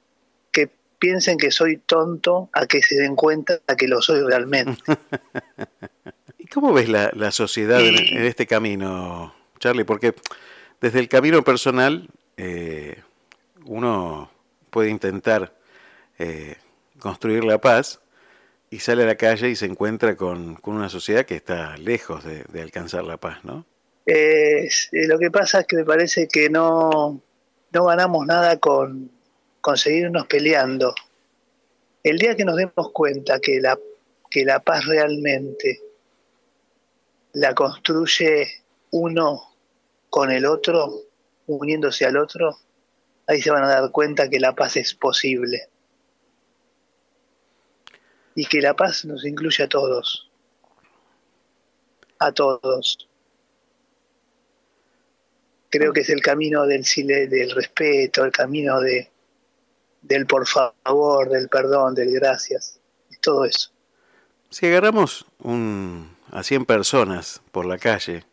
que 0.51 0.71
piensen 0.97 1.37
que 1.37 1.51
soy 1.51 1.77
tonto, 1.77 2.49
a 2.53 2.65
que 2.65 2.81
se 2.81 2.95
den 2.95 3.15
cuenta 3.15 3.59
que 3.77 3.87
lo 3.87 4.01
soy 4.01 4.21
realmente. 4.21 4.81
¿Y 6.39 6.47
cómo 6.47 6.73
ves 6.73 6.89
la, 6.89 7.11
la 7.13 7.31
sociedad 7.31 7.79
en, 7.79 7.95
en 7.95 8.25
este 8.25 8.47
camino, 8.47 9.35
Charlie? 9.59 9.83
Porque 9.83 10.15
desde 10.81 10.99
el 10.99 11.07
camino 11.07 11.43
personal 11.43 12.09
eh, 12.37 13.01
uno 13.65 14.31
puede 14.69 14.89
intentar 14.89 15.53
eh, 16.19 16.55
construir 16.99 17.43
la 17.43 17.59
paz 17.59 17.99
y 18.69 18.79
sale 18.79 19.03
a 19.03 19.07
la 19.07 19.15
calle 19.15 19.49
y 19.49 19.55
se 19.55 19.65
encuentra 19.65 20.15
con, 20.15 20.55
con 20.55 20.75
una 20.75 20.89
sociedad 20.89 21.25
que 21.25 21.35
está 21.35 21.77
lejos 21.77 22.23
de, 22.23 22.61
alcanzar 22.61 23.03
la 23.03 23.17
paz, 23.17 23.43
¿no? 23.43 23.65
Eh, 24.05 24.69
lo 24.91 25.19
que 25.19 25.31
pasa 25.31 25.61
es 25.61 25.67
que 25.67 25.77
me 25.77 25.85
parece 25.85 26.27
que 26.27 26.49
no, 26.49 27.21
no 27.71 27.85
ganamos 27.85 28.25
nada 28.25 28.57
con, 28.57 29.11
con 29.59 29.77
seguirnos 29.77 30.27
peleando. 30.27 30.93
El 32.03 32.17
día 32.17 32.35
que 32.35 32.45
nos 32.45 32.55
demos 32.55 32.91
cuenta 32.93 33.39
que 33.39 33.59
la, 33.59 33.77
que 34.29 34.45
la 34.45 34.59
paz 34.59 34.85
realmente 34.85 35.81
la 37.33 37.53
construye 37.53 38.47
uno 38.91 39.55
con 40.09 40.31
el 40.31 40.45
otro, 40.45 41.06
uniéndose 41.47 42.05
al 42.05 42.17
otro, 42.17 42.57
ahí 43.25 43.41
se 43.41 43.51
van 43.51 43.63
a 43.63 43.69
dar 43.69 43.91
cuenta 43.91 44.29
que 44.29 44.39
la 44.39 44.53
paz 44.53 44.77
es 44.77 44.93
posible. 44.93 45.69
Y 48.35 48.45
que 48.45 48.61
la 48.61 48.75
paz 48.75 49.05
nos 49.05 49.25
incluye 49.25 49.63
a 49.63 49.67
todos. 49.67 50.29
A 52.19 52.31
todos 52.31 53.07
creo 55.69 55.93
que 55.93 56.01
es 56.01 56.09
el 56.09 56.21
camino 56.21 56.65
del, 56.65 56.83
del 57.05 57.51
respeto, 57.51 58.25
el 58.25 58.31
camino 58.31 58.79
de, 58.79 59.09
del 60.01 60.25
por 60.25 60.47
favor, 60.47 61.29
del 61.29 61.49
perdón, 61.49 61.95
del 61.95 62.11
gracias, 62.13 62.79
todo 63.21 63.45
eso. 63.45 63.71
Si 64.49 64.65
agarramos 64.65 65.25
un, 65.39 66.15
a 66.31 66.43
100 66.43 66.65
personas 66.65 67.41
por 67.51 67.65
la 67.65 67.77
calle, 67.77 68.23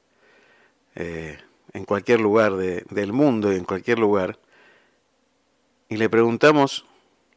eh, 0.95 1.39
en 1.75 1.85
cualquier 1.85 2.21
lugar 2.21 2.55
de- 2.57 2.85
del 2.91 3.13
mundo 3.13 3.53
y 3.53 3.57
en 3.57 3.65
cualquier 3.65 3.99
lugar, 3.99 4.39
y 5.89 5.97
le 5.99 6.09
preguntamos 6.09 6.87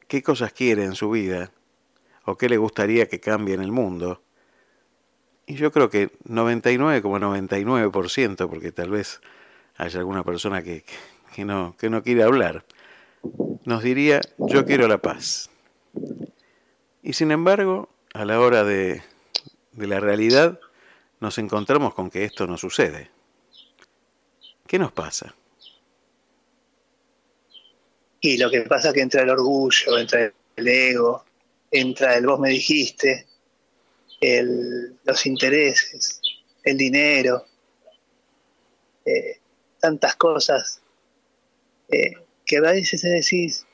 qué 0.08 0.23
cosas 0.23 0.54
quiere 0.54 0.86
en 0.86 0.95
su 0.95 1.10
vida 1.10 1.52
o 2.23 2.38
qué 2.38 2.47
le 2.50 2.58
gustaría 2.58 3.08
que 3.10 3.19
cambie 3.19 3.56
en 3.56 3.62
el 3.62 3.71
mundo, 3.71 4.21
y 5.45 5.56
yo 5.56 5.71
creo 5.71 5.89
que 5.89 6.12
99,99%, 6.26 8.50
porque 8.50 8.71
tal 8.71 8.89
vez 8.91 9.19
haya 9.78 10.00
alguna 10.00 10.23
persona 10.23 10.62
que, 10.63 10.84
que- 10.84 10.93
que 11.36 11.43
no, 11.45 11.76
que 11.78 11.89
no 11.89 12.04
quiere 12.04 12.23
hablar, 12.23 12.65
nos 13.65 13.84
diría, 13.84 14.21
yo 14.38 14.65
quiero 14.65 14.88
la 14.88 14.97
paz. 15.00 15.50
Y 17.04 17.13
sin 17.13 17.32
embargo, 17.32 17.89
a 18.13 18.23
la 18.26 18.39
hora 18.39 18.63
de, 18.63 19.02
de 19.73 19.88
la 19.88 20.00
realidad, 20.00 20.60
nos 21.19 21.38
encontramos 21.38 21.93
con 21.93 22.10
que 22.10 22.23
esto 22.26 22.47
no 22.47 22.58
sucede. 22.58 23.12
¿Qué 24.67 24.77
nos 24.77 24.91
pasa? 24.91 25.34
Y 28.19 28.38
lo 28.38 28.49
que 28.49 28.62
pasa 28.62 28.89
es 28.89 28.93
que 28.93 29.01
entra 29.01 29.21
el 29.21 29.30
orgullo, 29.30 29.97
entra 29.97 30.32
el 30.56 30.67
ego, 30.67 31.23
entra 31.71 32.15
el 32.15 32.25
vos 32.25 32.39
me 32.39 32.49
dijiste, 32.49 33.27
el, 34.19 34.97
los 35.03 35.25
intereses, 35.25 36.21
el 36.63 36.77
dinero, 36.77 37.45
eh, 39.06 39.39
tantas 39.80 40.15
cosas 40.15 40.82
eh, 41.89 42.13
que 42.45 42.58
a 42.58 42.62
veces 42.62 43.01
decís, 43.03 43.65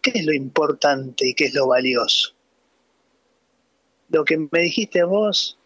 ¿qué 0.00 0.12
es 0.14 0.24
lo 0.24 0.32
importante 0.32 1.26
y 1.26 1.34
qué 1.34 1.46
es 1.46 1.54
lo 1.54 1.66
valioso? 1.66 2.34
Lo 4.08 4.24
que 4.24 4.38
me 4.38 4.60
dijiste 4.60 5.02
vos, 5.02 5.58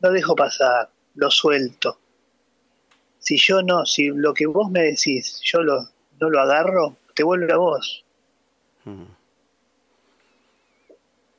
lo 0.00 0.12
dejo 0.12 0.36
pasar, 0.36 0.90
lo 1.14 1.30
suelto. 1.30 1.98
Si 3.24 3.38
yo 3.38 3.62
no, 3.62 3.86
si 3.86 4.08
lo 4.08 4.34
que 4.34 4.46
vos 4.46 4.70
me 4.70 4.82
decís, 4.82 5.40
yo 5.42 5.62
lo, 5.62 5.88
no 6.20 6.28
lo 6.30 6.40
agarro, 6.40 6.96
te 7.14 7.22
vuelve 7.24 7.50
a 7.52 7.56
vos. 7.56 8.04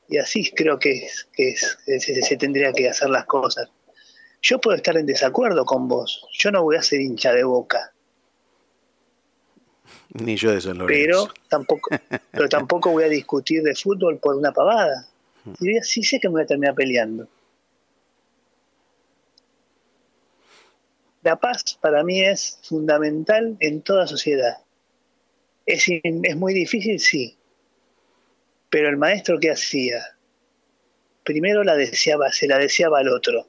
Y 0.08 0.18
así 0.18 0.50
creo 0.50 0.78
que, 0.80 1.04
es, 1.06 1.28
que 1.32 1.50
es- 1.50 1.78
se, 1.86 2.22
se 2.22 2.36
tendría 2.36 2.72
que 2.72 2.88
hacer 2.88 3.08
las 3.08 3.24
cosas. 3.26 3.68
Yo 4.42 4.60
puedo 4.60 4.76
estar 4.76 4.96
en 4.96 5.06
desacuerdo 5.06 5.64
con 5.64 5.86
vos, 5.88 6.26
yo 6.32 6.50
no 6.50 6.62
voy 6.64 6.76
a 6.76 6.82
ser 6.82 7.00
hincha 7.00 7.32
de 7.32 7.44
boca, 7.44 7.92
Ni 10.14 10.36
yo 10.36 10.50
de 10.50 10.60
San 10.60 10.78
Lorenzo. 10.78 11.28
pero 11.28 11.34
tampoco, 11.48 11.90
pero 12.32 12.48
tampoco 12.48 12.90
voy 12.90 13.04
a 13.04 13.08
discutir 13.08 13.62
de 13.62 13.74
fútbol 13.76 14.18
por 14.18 14.34
una 14.34 14.50
pavada. 14.52 15.06
Y 15.60 15.66
voy 15.70 15.78
a- 15.78 15.82
sí 15.84 16.02
sé 16.02 16.18
que 16.18 16.28
me 16.28 16.32
voy 16.32 16.42
a 16.42 16.46
terminar 16.46 16.74
peleando. 16.74 17.28
La 21.26 21.34
paz 21.34 21.76
para 21.80 22.04
mí 22.04 22.24
es 22.24 22.60
fundamental 22.62 23.56
en 23.58 23.82
toda 23.82 24.06
sociedad. 24.06 24.58
Es, 25.66 25.86
es 25.88 26.36
muy 26.36 26.54
difícil, 26.54 27.00
sí. 27.00 27.36
Pero 28.70 28.88
el 28.88 28.96
maestro 28.96 29.40
que 29.40 29.50
hacía, 29.50 30.04
primero 31.24 31.64
la 31.64 31.74
deseaba, 31.74 32.30
se 32.30 32.46
la 32.46 32.58
deseaba 32.58 33.00
al 33.00 33.08
otro. 33.08 33.44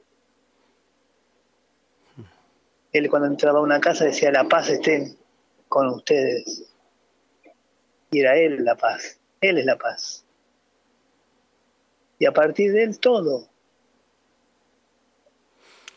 Él 2.94 3.12
cuando 3.12 3.28
entraba 3.28 3.60
a 3.60 3.62
una 3.62 3.80
casa 3.80 4.06
decía 4.06 4.32
la 4.32 4.46
paz 4.46 4.72
esté 4.72 5.16
con 5.68 5.88
ustedes. 5.90 6.74
Y 8.10 8.22
era 8.22 8.38
él 8.38 8.66
la 8.66 8.76
paz. 8.76 9.20
Él 9.40 9.60
es 9.60 9.66
la 9.66 9.78
paz. 9.78 10.26
Y 12.18 12.26
a 12.26 12.32
partir 12.32 12.74
de 12.74 12.82
él 12.82 12.98
todo. 12.98 13.48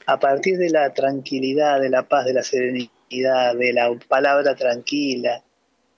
A 0.07 0.19
partir 0.19 0.59
de 0.59 0.71
la 0.71 0.93
tranquilidad, 0.93 1.81
de 1.81 1.91
la 1.91 2.03
paz, 2.03 2.25
de 2.25 2.33
la 2.33 2.43
serenidad, 2.43 3.55
de 3.55 3.73
la 3.73 3.95
palabra 4.09 4.55
tranquila, 4.55 5.43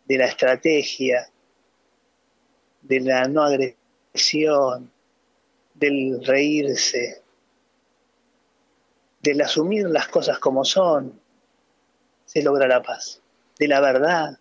de 0.07 0.19
la 0.19 0.27
estrategia, 0.27 1.29
de 2.83 3.01
la 3.01 3.29
no 3.29 3.43
agresión, 3.43 4.91
del 5.75 6.25
reírse, 6.25 7.23
del 9.23 9.41
asumir 9.41 9.88
las 9.88 10.09
cosas 10.09 10.38
como 10.38 10.65
son, 10.65 11.21
se 12.25 12.43
logra 12.43 12.67
la 12.67 12.83
paz. 12.83 13.21
De 13.59 13.69
la 13.69 13.81
verdad. 13.81 14.38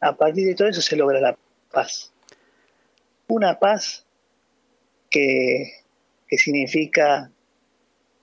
A 0.00 0.16
partir 0.16 0.46
de 0.46 0.54
todo 0.54 0.68
eso 0.68 0.82
se 0.82 0.96
logra 0.96 1.20
la 1.20 1.36
paz. 1.70 2.12
Una 3.28 3.58
paz 3.58 4.04
que, 5.10 5.84
que 6.28 6.36
significa 6.36 7.30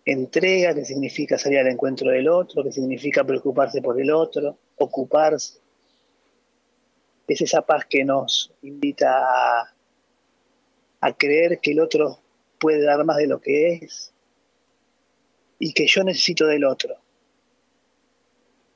entrega, 0.06 0.74
que 0.74 0.86
significa 0.86 1.38
salir 1.38 1.60
al 1.60 1.68
encuentro 1.68 2.10
del 2.10 2.28
otro, 2.28 2.64
que 2.64 2.72
significa 2.72 3.24
preocuparse 3.24 3.82
por 3.82 4.00
el 4.00 4.12
otro, 4.12 4.58
ocuparse. 4.78 5.60
Es 7.28 7.42
esa 7.42 7.62
paz 7.62 7.86
que 7.86 8.04
nos 8.04 8.52
invita 8.62 9.60
a, 9.60 9.74
a 11.02 11.14
creer 11.14 11.60
que 11.60 11.72
el 11.72 11.80
otro 11.80 12.20
puede 12.60 12.84
dar 12.84 13.04
más 13.06 13.18
de 13.18 13.28
lo 13.28 13.40
que 13.40 13.74
es 13.74 14.14
y 15.60 15.74
que 15.74 15.88
yo 15.88 16.04
necesito 16.04 16.46
del 16.46 16.66
otro. 16.66 16.98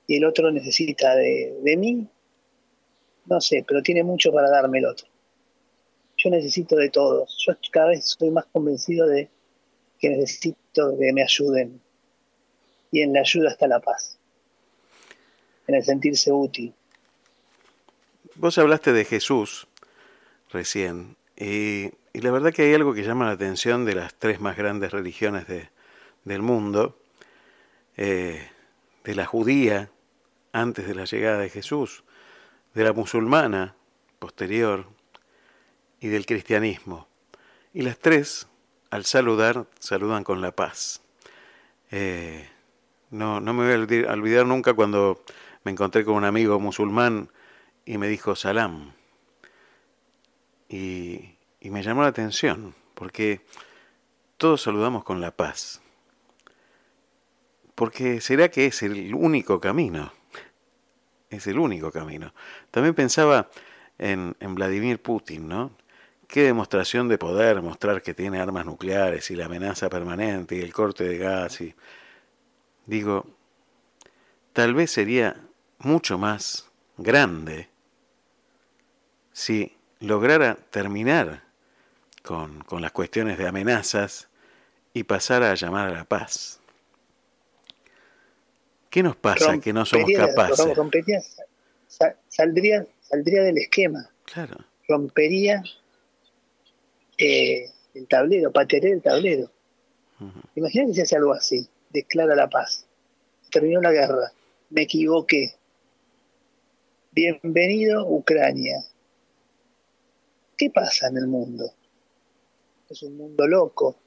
Y 0.07 0.17
el 0.17 0.25
otro 0.25 0.51
necesita 0.51 1.15
de, 1.15 1.57
de 1.63 1.77
mí, 1.77 2.07
no 3.25 3.41
sé, 3.41 3.65
pero 3.67 3.81
tiene 3.81 4.03
mucho 4.03 4.31
para 4.31 4.49
darme 4.49 4.77
el 4.77 4.85
otro. 4.85 5.07
Yo 6.17 6.29
necesito 6.29 6.75
de 6.75 6.89
todos. 6.89 7.43
Yo 7.45 7.53
cada 7.71 7.87
vez 7.87 8.05
soy 8.05 8.29
más 8.29 8.45
convencido 8.45 9.07
de 9.07 9.29
que 9.99 10.09
necesito 10.09 10.97
que 10.99 11.13
me 11.13 11.23
ayuden. 11.23 11.81
Y 12.91 13.01
en 13.01 13.13
la 13.13 13.21
ayuda 13.21 13.49
está 13.49 13.67
la 13.67 13.79
paz, 13.79 14.17
en 15.67 15.75
el 15.75 15.83
sentirse 15.83 16.31
útil. 16.31 16.73
Vos 18.35 18.57
hablaste 18.57 18.93
de 18.93 19.05
Jesús 19.05 19.67
recién, 20.51 21.17
y, 21.35 21.91
y 22.13 22.21
la 22.21 22.31
verdad 22.31 22.53
que 22.53 22.63
hay 22.63 22.73
algo 22.73 22.93
que 22.93 23.03
llama 23.03 23.25
la 23.25 23.31
atención 23.31 23.83
de 23.85 23.95
las 23.95 24.13
tres 24.15 24.39
más 24.39 24.55
grandes 24.55 24.91
religiones 24.91 25.47
de, 25.47 25.69
del 26.25 26.41
mundo, 26.41 26.97
eh, 27.97 28.49
de 29.03 29.15
la 29.15 29.25
judía 29.25 29.89
antes 30.51 30.87
de 30.87 30.95
la 30.95 31.05
llegada 31.05 31.37
de 31.37 31.49
Jesús, 31.49 32.03
de 32.73 32.83
la 32.83 32.93
musulmana 32.93 33.75
posterior 34.19 34.87
y 36.01 36.07
del 36.09 36.25
cristianismo. 36.25 37.07
Y 37.73 37.83
las 37.83 37.99
tres, 37.99 38.47
al 38.95 39.03
saludar, 39.03 39.67
saludan 39.77 40.23
con 40.23 40.39
la 40.39 40.53
paz. 40.53 41.01
Eh, 41.91 42.49
no, 43.09 43.41
no 43.41 43.53
me 43.53 43.65
voy 43.65 44.05
a 44.05 44.13
olvidar 44.13 44.45
nunca 44.45 44.73
cuando 44.73 45.21
me 45.65 45.71
encontré 45.71 46.05
con 46.05 46.15
un 46.15 46.23
amigo 46.23 46.61
musulmán 46.61 47.29
y 47.83 47.97
me 47.97 48.07
dijo 48.07 48.37
salam. 48.37 48.93
Y, 50.69 51.35
y 51.59 51.71
me 51.71 51.83
llamó 51.83 52.03
la 52.03 52.07
atención, 52.07 52.73
porque 52.93 53.41
todos 54.37 54.61
saludamos 54.61 55.03
con 55.03 55.19
la 55.19 55.31
paz. 55.31 55.81
Porque 57.75 58.21
será 58.21 58.49
que 58.49 58.67
es 58.67 58.81
el 58.81 59.13
único 59.13 59.59
camino. 59.59 60.13
Es 61.29 61.47
el 61.47 61.59
único 61.59 61.91
camino. 61.91 62.33
También 62.71 62.95
pensaba 62.95 63.49
en, 63.97 64.37
en 64.39 64.55
Vladimir 64.55 65.01
Putin, 65.01 65.49
¿no? 65.49 65.71
Qué 66.27 66.43
demostración 66.43 67.07
de 67.07 67.17
poder 67.17 67.61
mostrar 67.61 68.01
que 68.01 68.13
tiene 68.13 68.39
armas 68.39 68.65
nucleares 68.65 69.29
y 69.31 69.35
la 69.35 69.45
amenaza 69.45 69.89
permanente 69.89 70.55
y 70.55 70.61
el 70.61 70.73
corte 70.73 71.03
de 71.03 71.17
gas 71.17 71.61
y 71.61 71.75
digo, 72.85 73.25
tal 74.53 74.73
vez 74.73 74.91
sería 74.91 75.37
mucho 75.79 76.17
más 76.17 76.69
grande 76.97 77.69
si 79.31 79.75
lograra 79.99 80.55
terminar 80.55 81.43
con, 82.23 82.63
con 82.63 82.81
las 82.81 82.91
cuestiones 82.91 83.37
de 83.37 83.47
amenazas 83.47 84.27
y 84.93 85.03
pasara 85.03 85.51
a 85.51 85.55
llamar 85.55 85.89
a 85.89 85.91
la 85.91 86.05
paz. 86.05 86.59
¿Qué 88.89 89.03
nos 89.03 89.15
pasa 89.15 89.47
Rompería- 89.51 89.61
que 89.63 89.73
no 89.73 89.85
somos 89.85 90.09
capaces? 90.11 90.75
rompería- 90.75 91.21
sa- 91.87 92.15
saldría, 92.29 92.85
saldría 93.01 93.43
del 93.43 93.57
esquema. 93.57 94.09
Claro. 94.25 94.55
Rompería 94.87 95.61
eh, 97.17 97.71
el 97.93 98.07
tablero, 98.07 98.51
patearía 98.51 98.93
el 98.93 99.01
tablero. 99.01 99.51
Imagínate 100.55 100.93
si 100.93 101.01
hace 101.01 101.15
algo 101.15 101.33
así. 101.33 101.67
Declara 101.89 102.35
la 102.35 102.49
paz. 102.49 102.85
Terminó 103.51 103.81
la 103.81 103.91
guerra. 103.91 104.31
Me 104.69 104.83
equivoqué. 104.83 105.55
Bienvenido 107.11 108.05
Ucrania. 108.07 108.83
¿Qué 110.57 110.69
pasa 110.69 111.07
en 111.07 111.17
el 111.17 111.27
mundo? 111.27 111.73
Es 112.89 113.03
un 113.03 113.17
mundo 113.17 113.47
loco. 113.47 113.97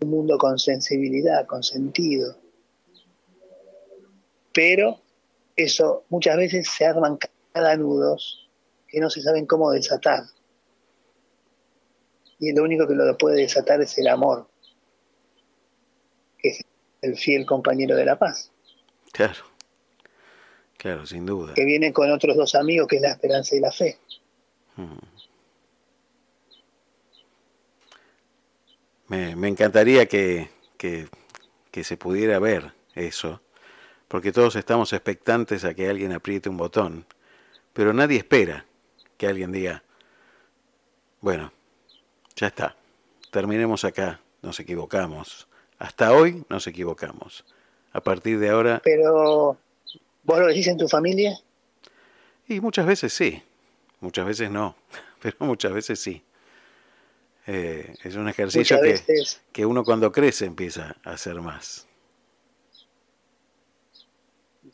Un 0.00 0.10
mundo 0.10 0.38
con 0.38 0.58
sensibilidad, 0.58 1.46
con 1.46 1.62
sentido. 1.62 2.36
Pero 4.52 5.00
eso 5.54 6.04
muchas 6.08 6.36
veces 6.36 6.68
se 6.68 6.86
arman 6.86 7.18
cada 7.52 7.76
nudos 7.76 8.48
que 8.88 9.00
no 9.00 9.10
se 9.10 9.22
saben 9.22 9.46
cómo 9.46 9.70
desatar. 9.70 10.24
Y 12.38 12.52
lo 12.52 12.62
único 12.64 12.86
que 12.86 12.94
lo 12.94 13.16
puede 13.16 13.42
desatar 13.42 13.80
es 13.80 13.96
el 13.98 14.08
amor, 14.08 14.46
que 16.38 16.48
es 16.50 16.64
el 17.02 17.16
fiel 17.16 17.46
compañero 17.46 17.96
de 17.96 18.04
la 18.04 18.18
paz, 18.18 18.50
Claro. 19.12 19.44
Claro, 20.76 21.06
sin 21.06 21.24
duda. 21.24 21.54
que 21.54 21.64
viene 21.64 21.92
con 21.92 22.10
otros 22.12 22.36
dos 22.36 22.54
amigos, 22.54 22.86
que 22.86 22.96
es 22.96 23.02
la 23.02 23.12
esperanza 23.12 23.56
y 23.56 23.60
la 23.60 23.72
fe. 23.72 23.98
Mm. 24.76 24.98
Me, 29.08 29.36
me 29.36 29.48
encantaría 29.48 30.06
que, 30.06 30.50
que, 30.76 31.08
que 31.70 31.84
se 31.84 31.96
pudiera 31.96 32.38
ver 32.38 32.72
eso, 32.94 33.40
porque 34.08 34.32
todos 34.32 34.56
estamos 34.56 34.92
expectantes 34.92 35.64
a 35.64 35.74
que 35.74 35.88
alguien 35.88 36.12
apriete 36.12 36.48
un 36.48 36.56
botón, 36.56 37.06
pero 37.72 37.92
nadie 37.92 38.18
espera 38.18 38.66
que 39.16 39.26
alguien 39.26 39.52
diga, 39.52 39.82
bueno, 41.20 41.52
ya 42.36 42.48
está, 42.48 42.76
terminemos 43.30 43.84
acá, 43.84 44.20
nos 44.42 44.60
equivocamos. 44.60 45.48
Hasta 45.78 46.12
hoy 46.12 46.44
nos 46.48 46.66
equivocamos. 46.66 47.44
A 47.92 48.00
partir 48.02 48.38
de 48.38 48.50
ahora, 48.50 48.80
Pero, 48.84 49.56
¿vos 50.22 50.38
lo 50.38 50.46
decís 50.46 50.66
en 50.68 50.76
tu 50.76 50.86
familia? 50.88 51.38
y 52.48 52.60
muchas 52.60 52.86
veces 52.86 53.12
sí, 53.12 53.42
muchas 54.00 54.26
veces 54.26 54.50
no, 54.50 54.76
pero 55.22 55.36
muchas 55.40 55.72
veces 55.72 55.98
sí. 55.98 56.22
Eh, 57.48 57.94
es 58.02 58.16
un 58.16 58.28
ejercicio 58.28 58.80
que, 58.80 59.00
que 59.52 59.64
uno 59.64 59.84
cuando 59.84 60.10
crece 60.10 60.46
empieza 60.46 60.96
a 61.04 61.12
hacer 61.12 61.40
más. 61.40 61.86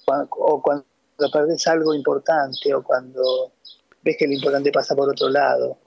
O 0.06 0.62
cuando 0.62 0.84
perdés 1.32 1.66
algo 1.66 1.94
importante, 1.94 2.74
o 2.74 2.82
cuando 2.82 3.52
ves 4.02 4.16
que 4.18 4.26
lo 4.26 4.32
importante 4.32 4.72
pasa 4.72 4.96
por 4.96 5.08
otro 5.08 5.28
lado. 5.28 5.78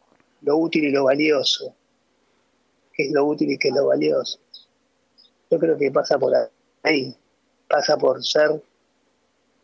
Lo 0.45 0.57
útil 0.57 0.85
y 0.85 0.91
lo 0.91 1.05
valioso. 1.05 1.75
¿Qué 2.93 3.07
es 3.07 3.11
lo 3.11 3.25
útil 3.25 3.51
y 3.51 3.57
qué 3.57 3.69
es 3.69 3.73
lo 3.73 3.87
valioso? 3.87 4.39
Yo 5.49 5.57
creo 5.57 5.75
que 5.75 5.91
pasa 5.91 6.19
por 6.19 6.33
ahí. 6.83 7.15
Pasa 7.67 7.97
por 7.97 8.23
ser, 8.23 8.61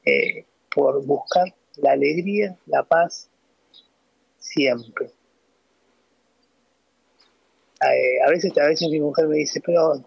eh, 0.06 0.44
por 0.74 1.06
buscar 1.06 1.54
la 1.76 1.92
alegría, 1.92 2.58
la 2.66 2.82
paz, 2.82 3.30
siempre. 4.40 5.12
Eh, 7.82 8.22
a 8.26 8.30
veces 8.30 8.52
a 8.58 8.66
veces 8.66 8.90
mi 8.90 9.00
mujer 9.00 9.28
me 9.28 9.38
dice, 9.38 9.62
pero 9.64 10.04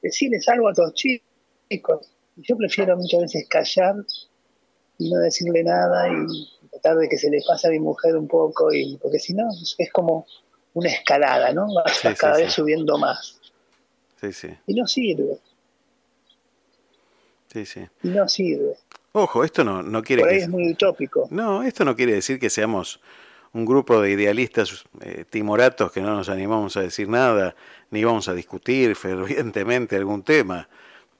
decirles 0.00 0.48
algo 0.48 0.68
a 0.68 0.74
tus 0.74 0.94
chicos. 0.94 2.08
Yo 2.36 2.56
prefiero 2.56 2.96
muchas 2.96 3.22
veces 3.22 3.48
callar 3.48 3.96
y 4.98 5.10
no 5.10 5.18
decirle 5.18 5.64
nada 5.64 6.08
y 6.08 6.63
tratar 6.84 6.98
de 6.98 7.08
que 7.08 7.16
se 7.16 7.30
le 7.30 7.40
pase 7.46 7.68
a 7.68 7.70
mi 7.70 7.78
mujer 7.78 8.16
un 8.16 8.28
poco, 8.28 8.72
y 8.72 8.96
porque 9.00 9.18
si 9.18 9.32
no, 9.34 9.48
es 9.78 9.90
como 9.92 10.26
una 10.74 10.90
escalada, 10.90 11.52
¿no? 11.52 11.66
Vas 11.74 11.96
Sí, 11.96 12.08
sí, 12.08 12.14
cada 12.14 12.36
sí. 12.36 12.42
vez 12.42 12.52
subiendo 12.52 12.98
más. 12.98 13.40
Sí, 14.20 14.32
sí, 14.32 14.48
Y 14.66 14.74
no 14.74 14.86
sirve, 14.86 15.38
sí, 17.52 17.66
sí. 17.66 17.86
y 18.02 18.08
no 18.08 18.28
sirve. 18.28 18.76
Ojo, 19.12 19.44
esto 19.44 19.62
no, 19.64 19.82
no 19.82 20.02
quiere 20.02 20.22
Por 20.22 20.30
ahí 20.30 20.38
que... 20.38 20.42
es 20.44 20.48
muy 20.48 20.72
utópico. 20.72 21.28
No, 21.30 21.62
esto 21.62 21.84
no 21.84 21.94
quiere 21.94 22.14
decir 22.14 22.38
que 22.38 22.50
seamos 22.50 23.00
un 23.52 23.64
grupo 23.64 24.00
de 24.00 24.10
idealistas 24.10 24.84
eh, 25.00 25.24
timoratos 25.28 25.92
que 25.92 26.00
no 26.00 26.16
nos 26.16 26.28
animamos 26.28 26.76
a 26.76 26.80
decir 26.80 27.08
nada, 27.08 27.54
ni 27.90 28.02
vamos 28.02 28.28
a 28.28 28.34
discutir 28.34 28.96
fervientemente 28.96 29.96
algún 29.96 30.22
tema. 30.22 30.68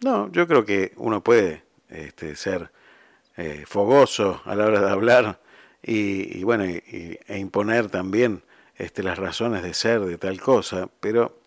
No, 0.01 0.31
yo 0.33 0.47
creo 0.47 0.65
que 0.65 0.93
uno 0.97 1.23
puede 1.23 1.63
este, 1.89 2.37
ser 2.37 2.71
eh, 3.37 3.65
fogoso 3.67 4.43
a 4.45 4.55
la 4.55 4.67
hora 4.67 4.81
de 4.81 4.91
hablar 4.91 5.41
y, 5.85 6.39
y 6.41 6.45
bueno, 6.45 6.67
y- 6.67 7.19
e 7.29 7.39
imponer 7.39 7.89
también 7.91 8.43
este, 8.77 9.03
las 9.05 9.19
razones 9.19 9.63
de 9.63 9.75
ser 9.75 10.01
de 10.03 10.19
tal 10.19 10.41
cosa, 10.41 10.89
pero 11.01 11.39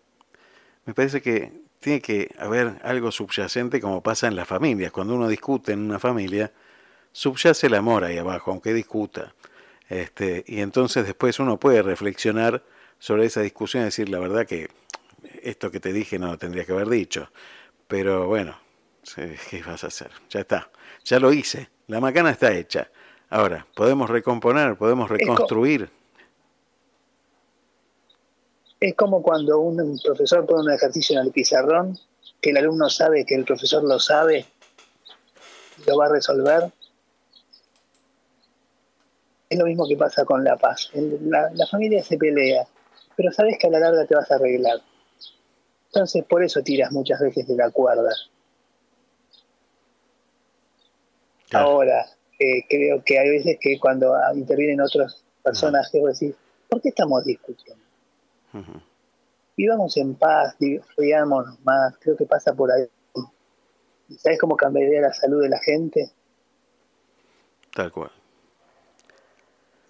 me 0.86 0.94
parece 0.94 1.20
que 1.22 1.52
tiene 1.80 2.00
que 2.00 2.34
haber 2.38 2.78
algo 2.82 3.12
subyacente 3.12 3.80
como 3.80 4.02
pasa 4.02 4.26
en 4.28 4.36
las 4.36 4.48
familias. 4.48 4.92
Cuando 4.92 5.14
uno 5.14 5.28
discute 5.28 5.72
en 5.72 5.80
una 5.80 5.98
familia, 5.98 6.52
subyace 7.12 7.68
el 7.68 7.74
amor 7.74 8.04
ahí 8.04 8.18
abajo, 8.18 8.50
aunque 8.52 8.74
discuta. 8.74 9.34
Este, 9.88 10.44
y 10.46 10.60
entonces 10.60 11.06
después 11.06 11.40
uno 11.40 11.58
puede 11.60 11.82
reflexionar 11.82 12.64
sobre 12.98 13.26
esa 13.26 13.42
discusión 13.42 13.82
y 13.82 13.86
decir 13.86 14.08
la 14.10 14.20
verdad 14.20 14.46
que 14.46 14.68
esto 15.42 15.70
que 15.70 15.80
te 15.80 15.92
dije 15.92 16.18
no 16.18 16.28
lo 16.28 16.38
tendría 16.38 16.64
que 16.64 16.72
haber 16.72 16.88
dicho. 16.88 17.30
Pero 17.88 18.26
bueno, 18.26 18.58
¿qué 19.50 19.62
vas 19.66 19.84
a 19.84 19.88
hacer? 19.88 20.10
Ya 20.30 20.40
está, 20.40 20.70
ya 21.04 21.18
lo 21.20 21.32
hice, 21.32 21.70
la 21.88 22.00
macana 22.00 22.30
está 22.30 22.52
hecha. 22.54 22.90
Ahora, 23.30 23.66
podemos 23.74 24.08
recomponer, 24.08 24.76
podemos 24.76 25.08
co- 25.08 25.14
reconstruir. 25.16 25.90
Es 28.80 28.94
como 28.94 29.22
cuando 29.22 29.58
un 29.58 29.98
profesor 30.02 30.46
pone 30.46 30.62
un 30.62 30.70
ejercicio 30.72 31.18
en 31.18 31.26
el 31.26 31.32
pizarrón, 31.32 31.98
que 32.40 32.50
el 32.50 32.56
alumno 32.58 32.88
sabe 32.88 33.26
que 33.26 33.34
el 33.34 33.44
profesor 33.44 33.82
lo 33.82 33.98
sabe 33.98 34.46
y 35.78 35.88
lo 35.90 35.96
va 35.98 36.06
a 36.06 36.10
resolver. 36.10 36.72
Es 39.50 39.58
lo 39.58 39.64
mismo 39.64 39.86
que 39.88 39.96
pasa 39.96 40.24
con 40.24 40.44
la 40.44 40.56
paz. 40.56 40.90
La, 40.94 41.50
la 41.54 41.66
familia 41.66 42.02
se 42.04 42.16
pelea, 42.18 42.66
pero 43.16 43.32
sabes 43.32 43.58
que 43.58 43.66
a 43.66 43.70
la 43.70 43.80
larga 43.80 44.04
te 44.06 44.14
vas 44.14 44.30
a 44.30 44.36
arreglar. 44.36 44.80
Entonces 45.86 46.24
por 46.24 46.44
eso 46.44 46.62
tiras 46.62 46.92
muchas 46.92 47.18
veces 47.20 47.48
de 47.48 47.56
la 47.56 47.70
cuerda. 47.70 48.12
Ahora, 51.52 52.06
eh, 52.38 52.64
creo 52.68 53.02
que 53.04 53.18
hay 53.18 53.30
veces 53.30 53.58
que 53.60 53.78
cuando 53.78 54.14
intervienen 54.34 54.80
otros 54.80 55.24
personajes, 55.42 56.00
vos 56.00 56.18
decís, 56.18 56.36
¿por 56.68 56.80
qué 56.80 56.90
estamos 56.90 57.24
discutiendo? 57.24 57.82
Vivamos 59.56 59.96
en 59.96 60.14
paz, 60.14 60.56
riámonos 60.96 61.60
más, 61.60 61.96
creo 61.98 62.16
que 62.16 62.26
pasa 62.26 62.54
por 62.54 62.70
ahí. 62.70 62.86
¿Sabes 64.16 64.38
cómo 64.38 64.56
cambiaría 64.56 65.00
la 65.00 65.12
salud 65.12 65.42
de 65.42 65.48
la 65.48 65.58
gente? 65.58 66.10
Tal 67.74 67.90
cual. 67.90 68.10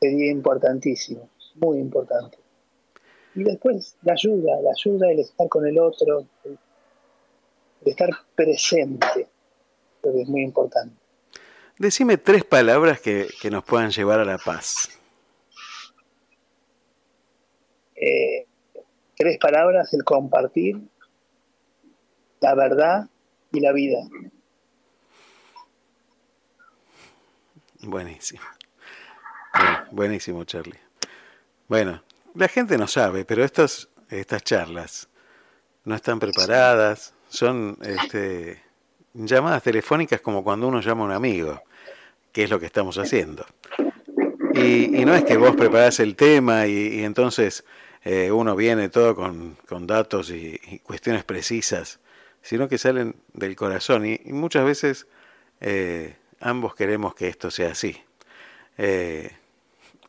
Sería 0.00 0.30
importantísimo, 0.30 1.28
muy 1.56 1.78
importante. 1.78 2.38
Y 3.34 3.44
después 3.44 3.96
la 4.02 4.14
ayuda, 4.14 4.60
la 4.62 4.70
ayuda, 4.70 5.10
el 5.10 5.20
estar 5.20 5.48
con 5.48 5.66
el 5.66 5.78
otro, 5.78 6.24
el, 6.44 6.58
estar 7.84 8.10
presente, 8.34 9.28
creo 10.00 10.14
que 10.14 10.22
es 10.22 10.28
muy 10.28 10.42
importante. 10.42 10.96
Decime 11.78 12.16
tres 12.16 12.44
palabras 12.44 13.00
que, 13.00 13.28
que 13.40 13.50
nos 13.50 13.64
puedan 13.64 13.90
llevar 13.90 14.18
a 14.18 14.24
la 14.24 14.38
paz. 14.38 14.88
Eh, 17.94 18.46
tres 19.16 19.38
palabras, 19.38 19.92
el 19.94 20.04
compartir, 20.04 20.80
la 22.40 22.54
verdad 22.54 23.08
y 23.52 23.60
la 23.60 23.72
vida. 23.72 23.98
Buenísimo. 27.80 28.42
buenísimo, 29.92 30.44
Charlie. 30.44 30.78
Bueno, 31.68 32.02
la 32.34 32.48
gente 32.48 32.76
no 32.76 32.88
sabe, 32.88 33.24
pero 33.24 33.44
estas, 33.44 33.88
estas 34.10 34.42
charlas 34.42 35.08
no 35.84 35.94
están 35.94 36.18
preparadas, 36.18 37.14
son 37.28 37.78
este, 37.82 38.62
llamadas 39.26 39.62
telefónicas 39.62 40.20
como 40.20 40.44
cuando 40.44 40.68
uno 40.68 40.80
llama 40.80 41.02
a 41.02 41.06
un 41.06 41.12
amigo, 41.12 41.62
que 42.32 42.44
es 42.44 42.50
lo 42.50 42.60
que 42.60 42.66
estamos 42.66 42.98
haciendo. 42.98 43.44
Y, 44.54 45.04
no 45.04 45.14
es 45.14 45.24
que 45.24 45.36
vos 45.36 45.54
preparás 45.56 46.00
el 46.00 46.16
tema 46.16 46.66
y, 46.66 47.04
entonces 47.04 47.64
eh, 48.04 48.30
uno 48.32 48.56
viene 48.56 48.88
todo 48.88 49.14
con, 49.14 49.56
datos 49.86 50.30
y, 50.30 50.80
cuestiones 50.82 51.24
precisas, 51.24 52.00
sino 52.42 52.68
que 52.68 52.78
salen 52.78 53.16
del 53.32 53.56
corazón. 53.56 54.06
Y, 54.06 54.20
muchas 54.26 54.64
veces 54.64 55.06
eh, 55.60 56.16
ambos 56.40 56.74
queremos 56.74 57.14
que 57.14 57.28
esto 57.28 57.50
sea 57.50 57.72
así. 57.72 57.96
Eh, 58.78 59.30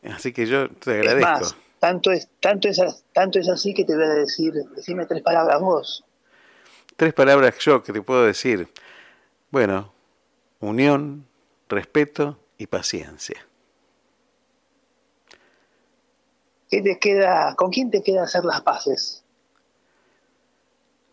así 0.04 0.32
que 0.32 0.46
yo 0.46 0.68
te 0.70 1.00
agradezco. 1.00 1.56
tanto 1.78 2.12
es, 2.12 2.28
tanto, 2.40 2.68
es, 2.68 2.80
tanto 3.12 3.38
es 3.38 3.48
así 3.48 3.74
que 3.74 3.84
te 3.84 3.94
voy 3.94 4.04
a 4.04 4.14
decir, 4.14 4.52
decime 4.74 5.06
tres 5.06 5.22
palabras 5.22 5.60
vos. 5.60 6.04
Tres 6.96 7.12
palabras 7.12 7.56
yo 7.58 7.82
que 7.82 7.92
te 7.92 8.02
puedo 8.02 8.24
decir. 8.24 8.68
Bueno, 9.50 9.92
unión, 10.60 11.26
respeto 11.68 12.38
y 12.58 12.66
paciencia. 12.66 13.46
¿Qué 16.70 16.80
te 16.82 16.98
queda, 17.00 17.54
¿Con 17.56 17.70
quién 17.70 17.90
te 17.90 18.02
queda 18.02 18.22
hacer 18.22 18.44
las 18.44 18.60
paces? 18.60 19.24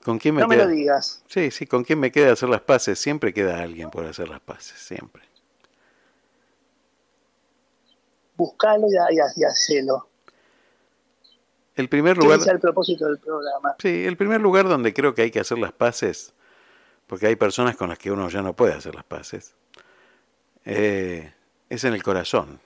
¿Con 0.03 0.19
quién 0.19 0.35
me 0.35 0.41
no 0.41 0.47
me 0.47 0.55
lo 0.55 0.67
digas. 0.67 1.23
Sí, 1.27 1.51
sí, 1.51 1.65
¿con 1.65 1.83
quién 1.83 1.99
me 1.99 2.11
queda 2.11 2.31
hacer 2.31 2.47
las 2.47 2.61
paces? 2.61 2.99
Siempre 2.99 3.33
queda 3.33 3.61
alguien 3.61 3.89
por 3.89 4.05
hacer 4.05 4.29
las 4.29 4.39
paces, 4.39 4.79
siempre. 4.79 5.23
Buscalo 8.37 8.87
y, 8.87 9.15
y, 9.15 9.43
hacelo. 9.43 10.07
El 11.75 11.89
primer 11.89 12.17
lugar. 12.17 12.39
es 12.39 12.47
el 12.47 12.59
propósito 12.59 13.05
del 13.05 13.17
programa? 13.17 13.75
Sí, 13.79 14.05
el 14.05 14.15
primer 14.15 14.39
lugar 14.39 14.69
donde 14.69 14.93
creo 14.93 15.13
que 15.13 15.23
hay 15.23 15.31
que 15.31 15.39
hacer 15.39 15.57
las 15.57 15.73
paces, 15.73 16.33
porque 17.07 17.27
hay 17.27 17.35
personas 17.35 17.75
con 17.75 17.89
las 17.89 17.97
que 17.97 18.11
uno 18.11 18.29
ya 18.29 18.41
no 18.41 18.53
puede 18.53 18.73
hacer 18.73 18.95
las 18.95 19.03
paces, 19.03 19.55
eh, 20.65 21.33
es 21.69 21.83
en 21.83 21.93
el 21.93 22.03
corazón, 22.03 22.59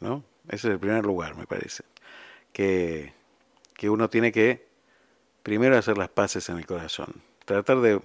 ¿no? 0.00 0.24
Ese 0.48 0.68
es 0.68 0.72
el 0.74 0.78
primer 0.78 1.04
lugar, 1.04 1.36
me 1.36 1.46
parece 1.46 1.84
que, 2.54 3.12
uno 3.82 4.08
tiene 4.08 4.32
que 4.32 4.66
primero 5.42 5.76
hacer 5.76 5.98
las 5.98 6.08
paces 6.08 6.48
en 6.48 6.56
el 6.56 6.64
corazón, 6.64 7.22
tratar 7.44 7.80
de, 7.80 8.00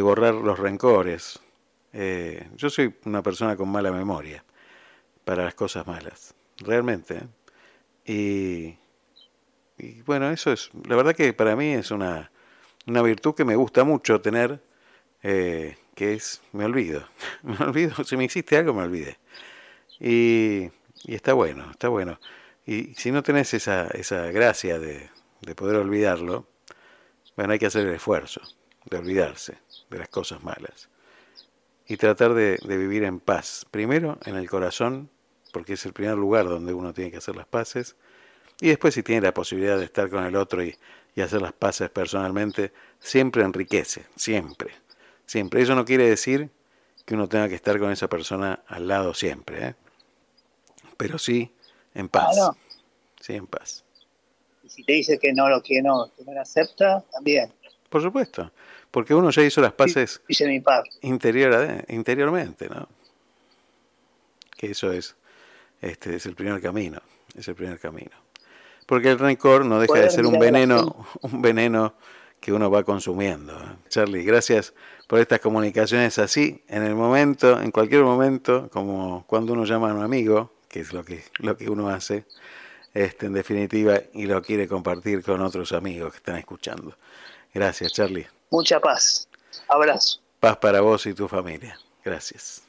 borrar 0.00 0.34
los 0.34 0.58
rencores. 0.58 1.40
Eh, 1.92 2.48
yo 2.56 2.70
soy 2.70 2.94
una 3.04 3.22
persona 3.22 3.56
con 3.56 3.68
mala 3.68 3.92
memoria 3.92 4.42
para 5.24 5.44
las 5.44 5.54
cosas 5.54 5.86
malas, 5.86 6.34
realmente. 6.58 7.20
¿eh? 8.06 8.78
Y, 9.78 10.02
bueno, 10.02 10.30
eso 10.30 10.52
es, 10.52 10.70
la 10.86 10.96
verdad 10.96 11.14
que 11.14 11.32
para 11.34 11.56
mí 11.56 11.72
es 11.72 11.90
una, 11.90 12.30
una 12.86 13.02
virtud 13.02 13.34
que 13.34 13.44
me 13.44 13.56
gusta 13.56 13.84
mucho 13.84 14.20
tener, 14.20 14.62
eh, 15.22 15.76
que 15.94 16.14
es, 16.14 16.42
me 16.52 16.64
olvido, 16.64 17.06
me 17.42 17.56
olvido, 17.56 18.04
si 18.04 18.16
me 18.16 18.24
hiciste 18.24 18.56
algo 18.56 18.74
me 18.74 18.82
olvidé. 18.82 19.18
Y, 19.98 20.70
y 21.04 21.14
está 21.14 21.32
bueno, 21.34 21.70
está 21.70 21.88
bueno. 21.88 22.18
Y 22.66 22.94
si 22.94 23.10
no 23.10 23.22
tenés 23.22 23.52
esa, 23.54 23.88
esa 23.88 24.30
gracia 24.30 24.78
de, 24.78 25.10
poder 25.56 25.76
olvidarlo, 25.76 26.46
bueno, 27.36 27.52
hay 27.52 27.58
que 27.58 27.66
hacer 27.66 27.86
el 27.86 27.94
esfuerzo 27.94 28.40
de 28.84 28.98
olvidarse 28.98 29.58
de 29.90 29.98
las 29.98 30.08
cosas 30.08 30.42
malas 30.42 30.88
y 31.86 31.96
tratar 31.96 32.34
de, 32.34 32.58
vivir 32.64 33.04
en 33.04 33.18
paz. 33.18 33.66
Primero 33.70 34.18
en 34.24 34.36
el 34.36 34.48
corazón, 34.48 35.10
porque 35.52 35.72
es 35.72 35.84
el 35.86 35.92
primer 35.92 36.16
lugar 36.16 36.48
donde 36.48 36.72
uno 36.72 36.92
tiene 36.94 37.10
que 37.10 37.16
hacer 37.16 37.34
las 37.34 37.46
paces, 37.46 37.96
y 38.60 38.68
después 38.68 38.94
si 38.94 39.02
tiene 39.02 39.22
la 39.22 39.34
posibilidad 39.34 39.78
de 39.78 39.86
estar 39.86 40.08
con 40.10 40.24
el 40.24 40.36
otro 40.36 40.62
y, 40.62 40.76
y 41.14 41.22
hacer 41.22 41.42
las 41.42 41.54
paces 41.54 41.90
personalmente, 41.90 42.72
siempre 43.00 43.42
enriquece, 43.42 44.06
siempre, 44.14 44.74
siempre. 45.30 45.62
Eso 45.62 45.76
no 45.76 45.84
quiere 45.84 46.08
decir 46.08 46.50
que 47.06 47.14
uno 47.14 47.28
tenga 47.28 47.48
que 47.48 47.54
estar 47.54 47.78
con 47.78 47.92
esa 47.92 48.08
persona 48.08 48.64
al 48.66 48.88
lado 48.88 49.14
siempre, 49.14 49.68
¿eh? 49.68 49.74
pero 50.96 51.18
sí 51.18 51.52
en 51.94 52.08
paz. 52.08 52.36
Sí, 53.20 53.34
en 53.34 53.46
paz. 53.46 53.84
Y 54.64 54.68
si 54.68 54.82
te 54.82 54.92
dice 54.94 55.18
que 55.20 55.32
no 55.32 55.48
lo 55.48 55.62
que 55.62 55.82
no, 55.82 56.10
que 56.16 56.24
no 56.24 56.32
lo 56.32 56.40
acepta, 56.40 57.04
también. 57.12 57.52
Por 57.88 58.02
supuesto, 58.02 58.50
porque 58.90 59.14
uno 59.14 59.30
ya 59.30 59.42
hizo 59.42 59.60
las 59.60 59.72
paces 59.72 60.20
mi. 60.28 60.62
Interior, 61.02 61.84
interiormente, 61.88 62.68
¿no? 62.68 62.88
Que 64.56 64.72
eso 64.72 64.92
es, 64.92 65.14
este, 65.80 66.16
es 66.16 66.26
el 66.26 66.34
primer 66.34 66.60
camino, 66.60 67.00
es 67.36 67.46
el 67.46 67.54
primer 67.54 67.78
camino. 67.78 68.16
Porque 68.84 69.10
el 69.10 69.18
rencor 69.20 69.64
no 69.64 69.78
deja 69.78 70.00
de 70.00 70.10
ser 70.10 70.26
un 70.26 70.40
veneno, 70.40 71.06
un 71.22 71.40
veneno 71.40 71.94
que 72.40 72.52
uno 72.52 72.70
va 72.70 72.82
consumiendo. 72.84 73.52
¿eh? 73.52 73.76
Charlie, 73.88 74.24
gracias 74.24 74.72
por 75.06 75.20
estas 75.20 75.40
comunicaciones 75.40 76.18
así, 76.18 76.62
en 76.68 76.82
el 76.82 76.94
momento, 76.94 77.60
en 77.60 77.70
cualquier 77.70 78.02
momento, 78.02 78.68
como 78.72 79.24
cuando 79.26 79.52
uno 79.52 79.64
llama 79.64 79.90
a 79.90 79.94
un 79.94 80.02
amigo, 80.02 80.50
que 80.68 80.80
es 80.80 80.92
lo 80.92 81.04
que, 81.04 81.24
lo 81.38 81.56
que 81.56 81.68
uno 81.68 81.88
hace, 81.88 82.24
este, 82.94 83.26
en 83.26 83.32
definitiva, 83.32 84.00
y 84.14 84.26
lo 84.26 84.40
quiere 84.42 84.66
compartir 84.68 85.22
con 85.22 85.40
otros 85.42 85.72
amigos 85.72 86.12
que 86.12 86.18
están 86.18 86.36
escuchando. 86.36 86.94
Gracias, 87.52 87.92
Charlie. 87.92 88.26
Mucha 88.50 88.80
paz. 88.80 89.28
Abrazo. 89.68 90.20
Paz 90.38 90.56
para 90.56 90.80
vos 90.80 91.04
y 91.06 91.14
tu 91.14 91.28
familia. 91.28 91.78
Gracias. 92.04 92.62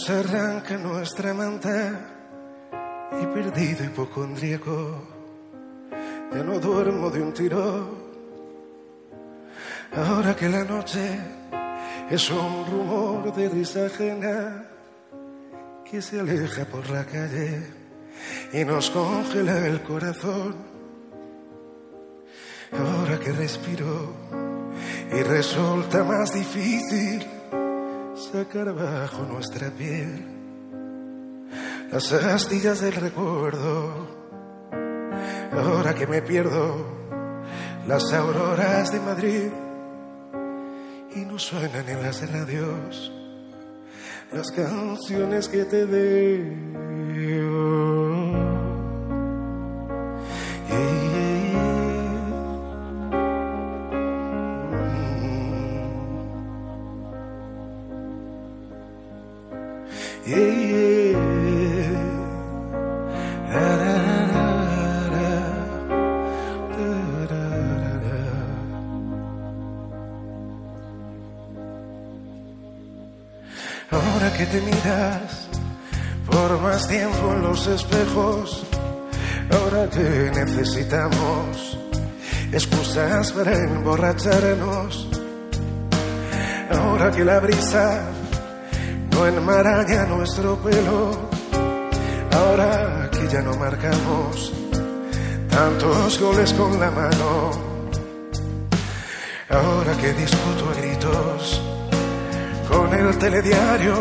Nos 0.00 0.08
arranca 0.08 0.78
nuestra 0.78 1.34
manta 1.34 2.00
y 3.20 3.26
perdido 3.34 3.84
hipocondríaco, 3.84 5.02
ya 6.32 6.42
no 6.42 6.58
duermo 6.58 7.10
de 7.10 7.20
un 7.20 7.34
tiro. 7.34 7.98
Ahora 9.94 10.34
que 10.34 10.48
la 10.48 10.64
noche 10.64 11.20
es 12.08 12.30
un 12.30 12.64
rumor 12.70 13.34
de 13.34 13.48
risa 13.50 13.86
ajena 13.86 14.64
que 15.84 16.00
se 16.00 16.20
aleja 16.20 16.64
por 16.64 16.88
la 16.88 17.04
calle 17.04 17.62
y 18.54 18.64
nos 18.64 18.88
congela 18.88 19.66
el 19.66 19.82
corazón. 19.82 20.56
Ahora 22.72 23.18
que 23.18 23.32
respiro 23.32 24.14
y 25.12 25.22
resulta 25.24 26.04
más 26.04 26.32
difícil 26.32 27.39
sacar 28.32 28.72
bajo 28.72 29.22
nuestra 29.24 29.70
piel 29.70 30.24
las 31.90 32.12
astillas 32.12 32.80
del 32.80 32.94
recuerdo. 32.94 34.06
Ahora 35.52 35.94
que 35.94 36.06
me 36.06 36.22
pierdo 36.22 36.86
las 37.88 38.12
auroras 38.12 38.92
de 38.92 39.00
Madrid 39.00 39.50
y 41.16 41.20
no 41.24 41.38
suenan 41.38 41.88
en 41.88 42.02
las 42.02 42.30
radios 42.30 43.12
las 44.32 44.52
canciones 44.52 45.48
que 45.48 45.64
te 45.64 45.86
debo. 45.86 47.49
Espejos, 77.66 78.64
ahora 79.50 79.88
que 79.90 80.30
necesitamos 80.34 81.78
excusas 82.52 83.32
para 83.32 83.54
emborracharnos, 83.54 85.08
ahora 86.70 87.10
que 87.10 87.24
la 87.24 87.40
brisa 87.40 88.02
no 89.12 89.26
enmaraña 89.26 90.04
nuestro 90.06 90.56
pelo, 90.56 91.28
ahora 92.32 93.10
que 93.10 93.28
ya 93.28 93.42
no 93.42 93.54
marcamos 93.56 94.52
tantos 95.50 96.20
goles 96.20 96.52
con 96.54 96.80
la 96.80 96.90
mano, 96.90 97.50
ahora 99.50 99.96
que 99.96 100.12
discuto 100.14 100.70
a 100.70 100.80
gritos 100.80 101.62
con 102.68 102.94
el 102.94 103.18
telediario 103.18 103.94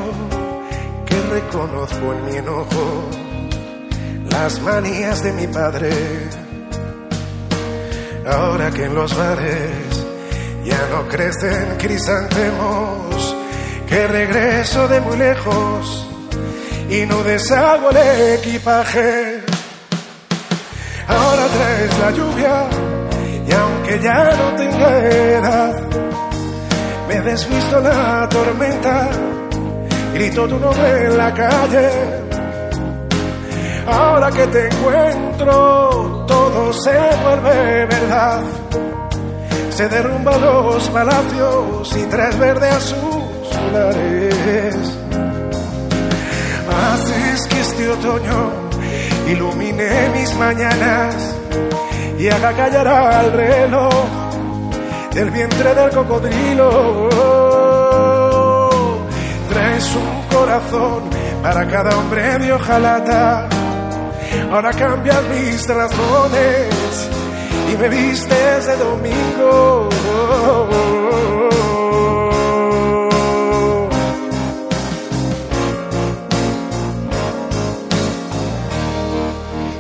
que 1.06 1.22
reconozco 1.34 2.14
en 2.14 2.26
mi 2.26 2.36
enojo 2.38 3.29
las 4.44 4.62
manías 4.62 5.22
de 5.22 5.34
mi 5.34 5.48
padre. 5.48 5.92
Ahora 8.26 8.72
que 8.72 8.86
en 8.86 8.96
los 8.96 9.12
bares 9.18 9.90
ya 10.64 10.82
no 10.92 11.08
crecen 11.10 11.76
crisantemos, 11.78 13.36
que 13.90 14.08
regreso 14.08 14.88
de 14.88 15.02
muy 15.02 15.18
lejos 15.18 16.08
y 16.90 17.06
no 17.06 17.22
deshago 17.24 17.90
el 17.90 18.40
equipaje. 18.40 19.44
Ahora 21.08 21.46
traes 21.56 22.00
la 22.04 22.12
lluvia 22.12 22.56
y 23.50 23.52
aunque 23.52 24.00
ya 24.00 24.24
no 24.40 24.48
tenga 24.56 24.90
edad, 25.38 25.76
me 27.10 27.22
desvisto 27.22 27.80
la 27.82 28.30
tormenta, 28.30 29.10
grito 30.14 30.48
tu 30.48 30.58
nombre 30.60 31.06
en 31.08 31.18
la 31.18 31.34
calle. 31.34 32.29
Ahora 33.92 34.30
que 34.32 34.46
te 34.48 34.68
encuentro, 34.68 36.26
todo 36.28 36.74
se 36.74 36.98
vuelve 37.24 37.86
verdad. 37.86 38.42
Se 39.72 39.88
derrumban 39.88 40.42
los 40.42 40.90
palacios 40.90 41.96
y 41.96 42.04
tras 42.04 42.38
verde 42.38 42.70
a 42.70 42.80
sus 42.80 43.50
solares. 43.52 44.76
Haces 46.70 47.48
que 47.48 47.60
este 47.62 47.90
otoño 47.90 48.52
ilumine 49.28 50.10
mis 50.16 50.36
mañanas 50.36 51.16
y 52.18 52.28
haga 52.28 52.54
callar 52.54 52.88
al 52.88 53.32
reloj 53.32 53.94
del 55.14 55.32
vientre 55.32 55.74
del 55.74 55.90
cocodrilo. 55.92 57.10
Traes 59.50 59.96
un 59.96 60.38
corazón 60.38 61.04
para 61.42 61.68
cada 61.68 61.98
hombre 61.98 62.40
de 62.40 62.54
hojalata. 62.54 63.50
Ahora 64.52 64.74
cambian 64.74 65.24
mis 65.30 65.68
razones 65.68 67.10
y 67.72 67.78
me 67.78 67.88
vistes 67.88 68.66
de 68.66 68.78
domingo. 68.78 69.90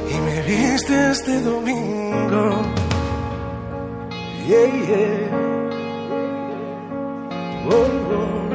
Y 0.07 0.17
me 0.21 0.41
vistes 0.43 1.25
de 1.25 1.41
domingo. 1.41 2.61
Yeah, 4.47 4.67
yeah. 4.87 5.29
Oh, 7.71 7.85
oh. 8.11 8.48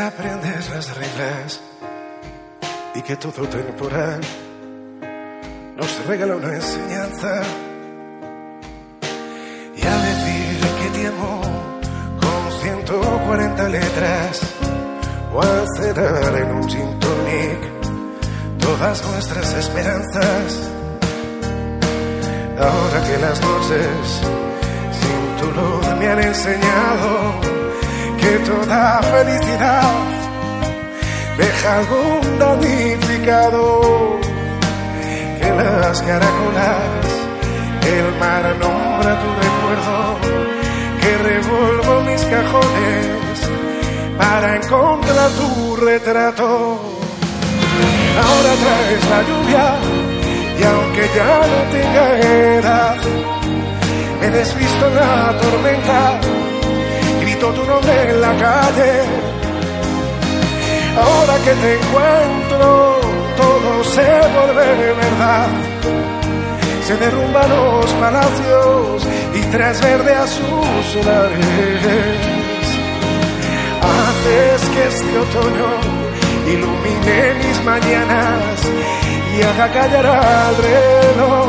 A 0.00 0.04
desaprender 0.04 0.70
las 0.70 0.96
reglas 0.96 1.60
y 2.94 3.02
que 3.02 3.16
todo 3.16 3.46
temporal 3.48 4.20
nos 5.76 6.06
regala 6.06 6.36
una 6.36 6.54
enseñanza. 6.54 7.42
Y 9.76 9.82
a 9.82 9.96
decir 10.08 10.60
que 10.80 10.98
te 10.98 11.06
amo 11.06 11.42
con 12.20 12.62
140 12.62 13.68
letras 13.68 14.40
o 15.34 15.42
a 15.42 15.66
cerrar 15.76 16.36
en 16.36 16.50
un 16.50 16.68
gin 16.68 17.00
todas 18.58 19.04
nuestras 19.04 19.52
esperanzas. 19.54 20.70
Ahora 22.58 23.06
que 23.06 23.18
las 23.18 23.40
noches 23.40 24.20
sin 25.00 25.36
tu 25.40 25.46
luz 25.60 25.98
me 25.98 26.08
han 26.08 26.22
enseñado 26.22 27.59
que 28.20 28.38
toda 28.50 29.02
felicidad 29.02 29.92
deja 31.38 31.76
algún 31.78 32.38
damnificado. 32.38 34.20
Que 35.40 35.50
las 35.50 36.02
caracolas 36.02 37.10
el 37.82 38.14
mar 38.20 38.44
nombra 38.60 39.12
tu 39.22 39.28
recuerdo 39.44 40.18
que 41.00 41.18
revuelvo 41.30 42.02
mis 42.02 42.22
cajones 42.22 43.36
para 44.18 44.56
encontrar 44.56 45.30
tu 45.30 45.76
retrato. 45.76 46.78
Ahora 48.24 48.52
traes 48.62 49.04
la 49.12 49.20
lluvia 49.28 49.66
y 50.58 50.62
aunque 50.62 51.04
ya 51.16 51.32
no 51.52 51.60
tenga 51.72 52.18
edad 52.18 52.96
me 54.20 54.30
desvisto 54.30 54.86
en 54.86 54.94
la 54.96 55.34
tormenta 55.40 56.39
grito 57.40 57.52
tu 57.54 57.64
nombre 57.66 58.10
en 58.10 58.20
la 58.20 58.34
calle 58.36 58.92
Ahora 60.96 61.34
que 61.44 61.52
te 61.52 61.74
encuentro, 61.74 63.00
todo 63.36 63.84
se 63.84 64.02
vuelve 64.34 64.92
verdad. 64.92 65.48
Se 66.84 66.96
derrumban 66.96 67.48
los 67.48 67.86
palacios 67.92 69.06
y 69.32 69.40
tras 69.52 69.80
verde 69.80 70.12
a 70.12 70.26
sus 70.26 70.86
solares. 70.92 71.80
Haces 73.94 74.68
que 74.70 74.88
este 74.88 75.18
otoño 75.18 75.70
ilumine 76.52 77.34
mis 77.34 77.64
mañanas 77.64 78.60
y 79.38 79.42
haga 79.42 79.72
callar 79.72 80.06
al 80.06 80.56
reloj 80.56 81.48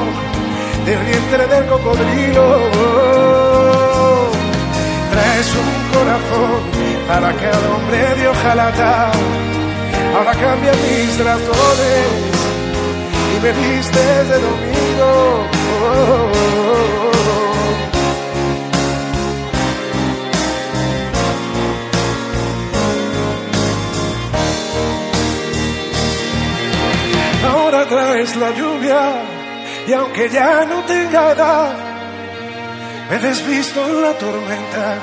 del 0.85 0.99
vientre 0.99 1.47
del 1.47 1.65
cocodrilo. 1.65 2.59
Traes 5.11 5.55
un 5.55 5.80
corazón 5.93 6.61
para 7.07 7.33
cada 7.33 7.75
hombre 7.75 8.15
de 8.15 8.27
hojalata. 8.27 9.11
Ahora 10.15 10.33
cambia 10.33 10.73
mis 10.73 11.17
razones 11.23 12.31
y 13.33 13.39
me 13.43 13.51
vistes 13.51 14.29
de 14.29 14.37
domingo. 14.47 15.11
Ahora 27.53 27.85
traes 27.85 28.35
la 28.35 28.51
lluvia 28.51 29.01
y 29.87 29.93
aunque 29.93 30.29
ya 30.29 30.65
no 30.65 30.83
tenga 30.83 31.31
edad, 31.31 31.73
me 33.09 33.17
desvisto 33.17 33.79
en 33.87 34.01
la 34.01 34.13
tormenta, 34.13 34.97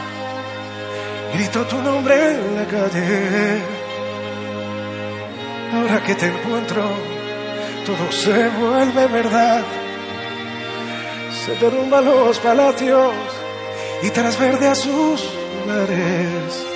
grito 1.34 1.64
tu 1.66 1.76
nombre 1.82 2.32
en 2.32 2.56
la 2.56 2.64
calle. 2.64 3.60
Ahora 5.74 6.02
que 6.04 6.14
te 6.14 6.26
encuentro, 6.26 6.82
todo 7.84 8.12
se 8.12 8.48
vuelve 8.48 9.06
verdad. 9.06 9.62
Se 11.44 11.54
derrumban 11.56 12.04
los 12.04 12.38
palacios 12.38 13.12
y 14.02 14.10
tras 14.10 14.38
verde 14.38 14.68
a 14.68 14.74
sus 14.74 15.28
mares. 15.66 16.66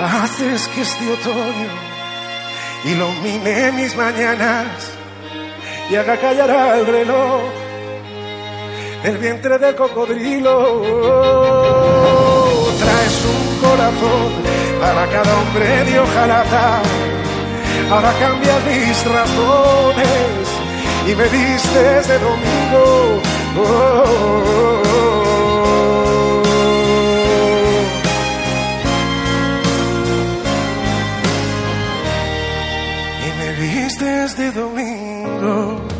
Haces 0.00 0.68
que 0.68 0.82
este 0.82 1.12
otoño 1.12 1.68
ilumine 2.84 3.72
mis 3.72 3.96
mañanas 3.96 4.90
y 5.90 5.96
haga 5.96 6.16
callar 6.16 6.50
al 6.50 6.86
reloj 6.86 7.42
el 9.04 9.18
vientre 9.18 9.58
del 9.58 9.74
cocodrilo. 9.74 12.01
Traes 12.82 13.16
un 13.36 13.44
corazón 13.64 14.30
para 14.80 15.06
cada 15.08 15.32
hombre 15.40 15.84
de 15.84 16.00
hojalata. 16.00 16.82
Ahora 17.90 18.12
cambia 18.18 18.54
mis 18.68 19.04
razones 19.04 20.42
y 21.06 21.14
me 21.14 21.28
vistes 21.28 22.08
de 22.08 22.18
domingo. 22.18 23.20
Oh, 23.58 24.82
y 33.26 33.28
me 33.38 33.48
vistes 33.60 34.36
de 34.36 34.52
domingo. 34.52 35.91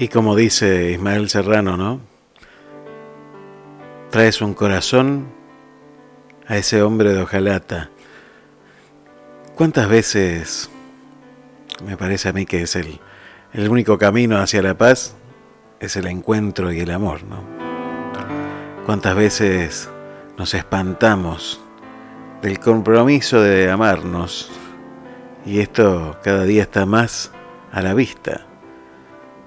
Y 0.00 0.06
como 0.06 0.36
dice 0.36 0.92
Ismael 0.92 1.28
Serrano, 1.28 1.76
¿no? 1.76 2.00
Traes 4.10 4.40
un 4.40 4.54
corazón 4.54 5.26
a 6.46 6.56
ese 6.56 6.82
hombre 6.82 7.12
de 7.12 7.22
hojalata. 7.22 7.90
¿Cuántas 9.56 9.88
veces 9.88 10.70
me 11.84 11.96
parece 11.96 12.28
a 12.28 12.32
mí 12.32 12.46
que 12.46 12.62
es 12.62 12.76
el, 12.76 13.00
el 13.52 13.68
único 13.68 13.98
camino 13.98 14.38
hacia 14.38 14.62
la 14.62 14.78
paz? 14.78 15.16
Es 15.80 15.96
el 15.96 16.06
encuentro 16.06 16.72
y 16.72 16.78
el 16.78 16.92
amor, 16.92 17.24
¿no? 17.24 17.42
¿Cuántas 18.86 19.16
veces 19.16 19.90
nos 20.36 20.54
espantamos 20.54 21.60
del 22.40 22.60
compromiso 22.60 23.42
de 23.42 23.68
amarnos? 23.68 24.48
Y 25.44 25.58
esto 25.58 26.16
cada 26.22 26.44
día 26.44 26.62
está 26.62 26.86
más 26.86 27.32
a 27.72 27.82
la 27.82 27.94
vista. 27.94 28.47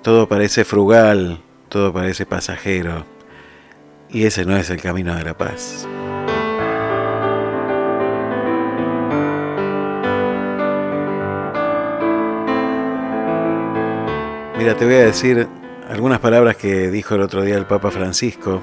Todo 0.01 0.27
parece 0.27 0.65
frugal, 0.65 1.43
todo 1.69 1.93
parece 1.93 2.25
pasajero, 2.25 3.05
y 4.09 4.25
ese 4.25 4.45
no 4.45 4.57
es 4.57 4.71
el 4.71 4.81
camino 4.81 5.13
de 5.15 5.23
la 5.23 5.37
paz. 5.37 5.87
Mira, 14.57 14.75
te 14.75 14.85
voy 14.85 14.95
a 14.95 15.05
decir 15.05 15.47
algunas 15.87 16.17
palabras 16.17 16.55
que 16.55 16.89
dijo 16.89 17.13
el 17.13 17.21
otro 17.21 17.43
día 17.43 17.57
el 17.57 17.67
Papa 17.67 17.91
Francisco 17.91 18.59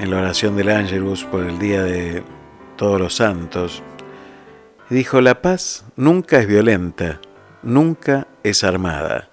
en 0.00 0.10
la 0.10 0.18
oración 0.18 0.56
del 0.56 0.70
Ángelus 0.70 1.22
por 1.22 1.44
el 1.44 1.60
Día 1.60 1.84
de 1.84 2.24
Todos 2.74 3.00
los 3.00 3.14
Santos. 3.14 3.80
Dijo, 4.90 5.20
la 5.20 5.40
paz 5.40 5.84
nunca 5.94 6.40
es 6.40 6.48
violenta, 6.48 7.20
nunca 7.62 8.26
es 8.42 8.64
armada 8.64 9.30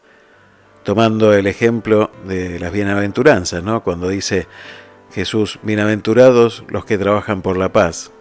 tomando 0.84 1.34
el 1.34 1.48
ejemplo 1.48 2.12
de 2.26 2.60
las 2.60 2.72
bienaventuranzas, 2.72 3.64
¿no? 3.64 3.84
Cuando 3.84 4.10
dice 4.10 4.48
Jesús, 5.14 5.60
bienaventurados 5.64 6.64
los 6.68 6.86
que 6.86 6.98
trabajan 6.98 7.42
por 7.42 7.58
la 7.58 7.72
paz. 7.72 8.12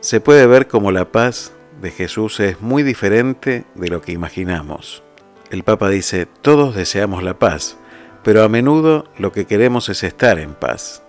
Se 0.00 0.20
puede 0.20 0.46
ver 0.46 0.68
como 0.68 0.92
la 0.92 1.12
paz 1.12 1.52
de 1.80 1.90
Jesús 1.90 2.40
es 2.40 2.60
muy 2.60 2.82
diferente 2.82 3.64
de 3.74 3.88
lo 3.88 4.00
que 4.00 4.12
imaginamos. 4.12 5.02
El 5.50 5.64
Papa 5.64 5.88
dice, 5.88 6.26
todos 6.26 6.74
deseamos 6.74 7.22
la 7.22 7.38
paz, 7.38 7.76
pero 8.22 8.44
a 8.44 8.48
menudo 8.48 9.06
lo 9.18 9.32
que 9.32 9.46
queremos 9.46 9.88
es 9.88 10.04
estar 10.04 10.38
en 10.38 10.54
paz, 10.54 11.02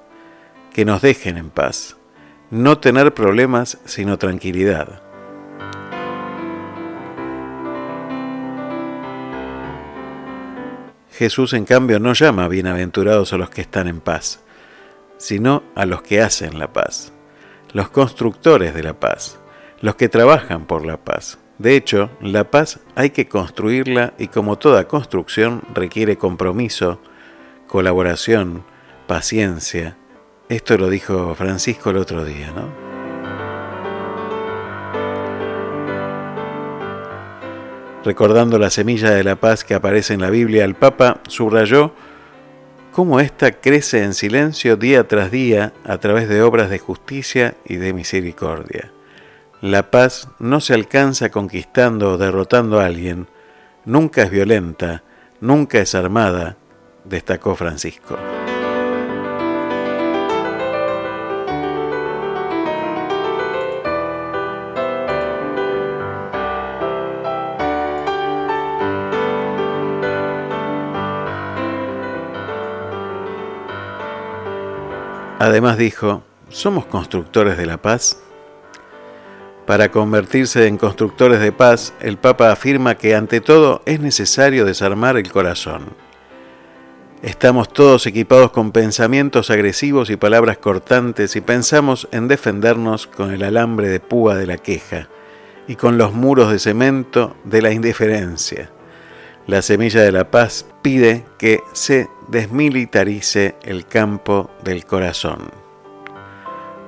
que 0.74 0.84
nos 0.84 1.02
dejen 1.02 1.38
en 1.38 1.50
paz, 1.50 1.98
no 2.50 2.80
tener 2.80 3.14
problemas 3.14 3.78
sino 3.86 4.18
tranquilidad. 4.18 5.02
Jesús, 11.22 11.54
en 11.54 11.66
cambio, 11.66 12.00
no 12.00 12.14
llama 12.14 12.48
bienaventurados 12.48 13.32
a 13.32 13.38
los 13.38 13.52
que 13.52 13.62
están 13.62 13.88
en 13.88 14.00
paz, 14.00 14.40
sino 15.18 15.62
a 15.76 15.86
los 15.86 16.02
que 16.02 16.20
hacen 16.20 16.58
la 16.58 16.74
paz, 16.74 17.14
los 17.74 17.92
constructores 17.92 18.74
de 18.74 18.82
la 18.82 19.00
paz, 19.00 19.38
los 19.82 19.94
que 19.94 20.10
trabajan 20.10 20.66
por 20.66 20.84
la 20.84 20.98
paz. 20.98 21.38
De 21.60 21.76
hecho, 21.76 22.10
la 22.22 22.50
paz 22.50 22.80
hay 22.96 23.12
que 23.12 23.28
construirla 23.28 24.16
y 24.18 24.30
como 24.30 24.58
toda 24.58 24.88
construcción 24.88 25.62
requiere 25.76 26.18
compromiso, 26.18 27.00
colaboración, 27.68 28.64
paciencia. 29.06 29.98
Esto 30.50 30.76
lo 30.80 30.90
dijo 30.90 31.36
Francisco 31.36 31.92
el 31.92 31.98
otro 31.98 32.26
día, 32.26 32.52
¿no? 32.52 32.91
Recordando 38.04 38.58
la 38.58 38.72
semilla 38.72 39.12
de 39.12 39.24
la 39.24 39.36
paz 39.36 39.64
que 39.64 39.76
aparece 39.76 40.16
en 40.16 40.22
la 40.22 40.32
Biblia, 40.32 40.66
el 40.66 40.74
Papa 40.74 41.22
subrayó 41.28 41.94
cómo 42.92 43.20
ésta 43.20 43.52
crece 43.52 44.04
en 44.04 44.16
silencio 44.16 44.76
día 44.76 45.08
tras 45.08 45.30
día 45.30 45.74
a 45.86 45.98
través 46.00 46.28
de 46.28 46.42
obras 46.42 46.72
de 46.72 46.80
justicia 46.80 47.56
y 47.64 47.76
de 47.76 47.94
misericordia. 47.94 48.92
La 49.62 49.92
paz 49.92 50.30
no 50.40 50.62
se 50.62 50.74
alcanza 50.74 51.30
conquistando 51.30 52.14
o 52.14 52.18
derrotando 52.18 52.80
a 52.80 52.88
alguien, 52.88 53.28
nunca 53.86 54.24
es 54.24 54.32
violenta, 54.32 55.04
nunca 55.40 55.78
es 55.78 55.94
armada, 55.94 56.58
destacó 57.06 57.56
Francisco. 57.56 58.18
Además 75.42 75.76
dijo, 75.76 76.22
¿somos 76.50 76.86
constructores 76.86 77.58
de 77.58 77.66
la 77.66 77.82
paz? 77.82 78.20
Para 79.66 79.90
convertirse 79.90 80.68
en 80.68 80.78
constructores 80.78 81.40
de 81.40 81.52
paz, 81.52 81.96
el 82.00 82.20
Papa 82.20 82.52
afirma 82.52 82.94
que 82.94 83.16
ante 83.16 83.42
todo 83.42 83.82
es 83.88 84.00
necesario 84.00 84.66
desarmar 84.66 85.18
el 85.18 85.32
corazón. 85.32 85.96
Estamos 87.24 87.74
todos 87.74 88.06
equipados 88.06 88.52
con 88.52 88.72
pensamientos 88.72 89.50
agresivos 89.50 90.12
y 90.12 90.16
palabras 90.16 90.60
cortantes 90.60 91.36
y 91.36 91.42
pensamos 91.42 92.08
en 92.12 92.28
defendernos 92.28 93.08
con 93.08 93.32
el 93.32 93.42
alambre 93.42 93.90
de 93.90 94.00
púa 94.00 94.36
de 94.36 94.46
la 94.46 94.58
queja 94.58 95.10
y 95.68 95.76
con 95.76 95.98
los 95.98 96.14
muros 96.14 96.52
de 96.52 96.60
cemento 96.60 97.36
de 97.46 97.64
la 97.64 97.72
indiferencia. 97.72 98.70
La 99.48 99.64
semilla 99.64 100.04
de 100.04 100.12
la 100.12 100.30
paz 100.30 100.68
pide 100.84 101.26
que 101.40 101.62
se 101.74 102.10
desmilitarice 102.32 103.56
el 103.62 103.86
campo 103.86 104.50
del 104.64 104.86
corazón. 104.86 105.52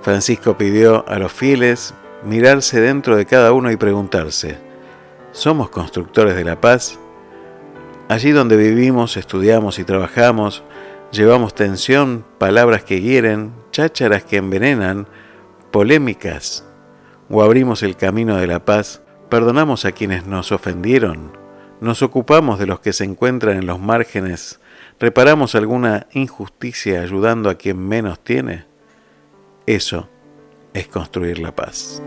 Francisco 0.02 0.58
pidió 0.58 1.06
a 1.08 1.20
los 1.20 1.34
fieles 1.34 1.94
mirarse 2.24 2.80
dentro 2.80 3.18
de 3.18 3.26
cada 3.26 3.52
uno 3.52 3.70
y 3.70 3.76
preguntarse, 3.76 4.58
¿somos 5.34 5.70
constructores 5.70 6.36
de 6.38 6.46
la 6.46 6.62
paz? 6.62 6.98
Allí 8.08 8.32
donde 8.32 8.56
vivimos, 8.56 9.18
estudiamos 9.18 9.80
y 9.80 9.84
trabajamos, 9.84 10.64
llevamos 11.12 11.54
tensión, 11.54 12.26
palabras 12.38 12.86
que 12.86 13.02
hieren, 13.02 13.52
chácharas 13.72 14.24
que 14.24 14.38
envenenan, 14.38 15.08
polémicas, 15.72 16.66
o 17.30 17.44
abrimos 17.44 17.84
el 17.84 17.98
camino 17.98 18.38
de 18.38 18.48
la 18.48 18.64
paz, 18.64 19.02
perdonamos 19.30 19.84
a 19.84 19.92
quienes 19.92 20.26
nos 20.26 20.54
ofendieron, 20.54 21.38
nos 21.82 22.02
ocupamos 22.02 22.60
de 22.60 22.68
los 22.68 22.80
que 22.80 22.94
se 22.94 23.04
encuentran 23.04 23.58
en 23.58 23.66
los 23.66 23.80
márgenes, 23.80 24.62
reparamos 25.04 25.54
alguna 25.54 26.08
injusticia 26.14 27.02
ayudando 27.02 27.50
a 27.50 27.56
quien 27.56 27.78
menos 27.78 28.24
tiene, 28.24 28.64
eso 29.66 30.08
es 30.74 30.88
construir 30.88 31.40
la 31.40 31.54
paz. 31.54 32.02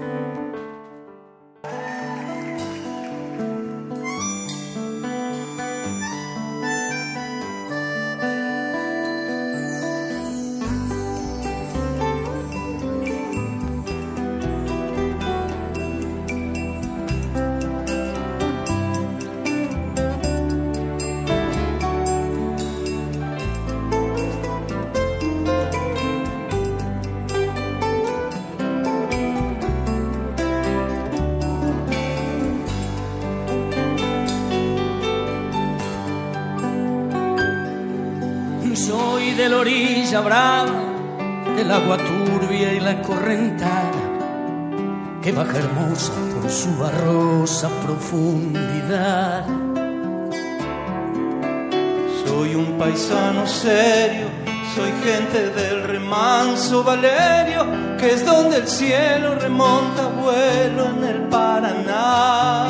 Soy 52.25 52.55
un 52.55 52.79
paisano 52.79 53.47
serio, 53.47 54.29
soy 54.77 54.93
gente 55.05 55.51
del 55.51 55.83
remanso 55.83 56.85
Valerio, 56.85 57.67
que 57.99 58.13
es 58.13 58.25
donde 58.25 58.59
el 58.59 58.69
cielo 58.69 59.35
remonta 59.35 60.07
vuelo 60.07 60.85
en 60.91 61.05
el 61.05 61.23
Paraná. 61.29 62.67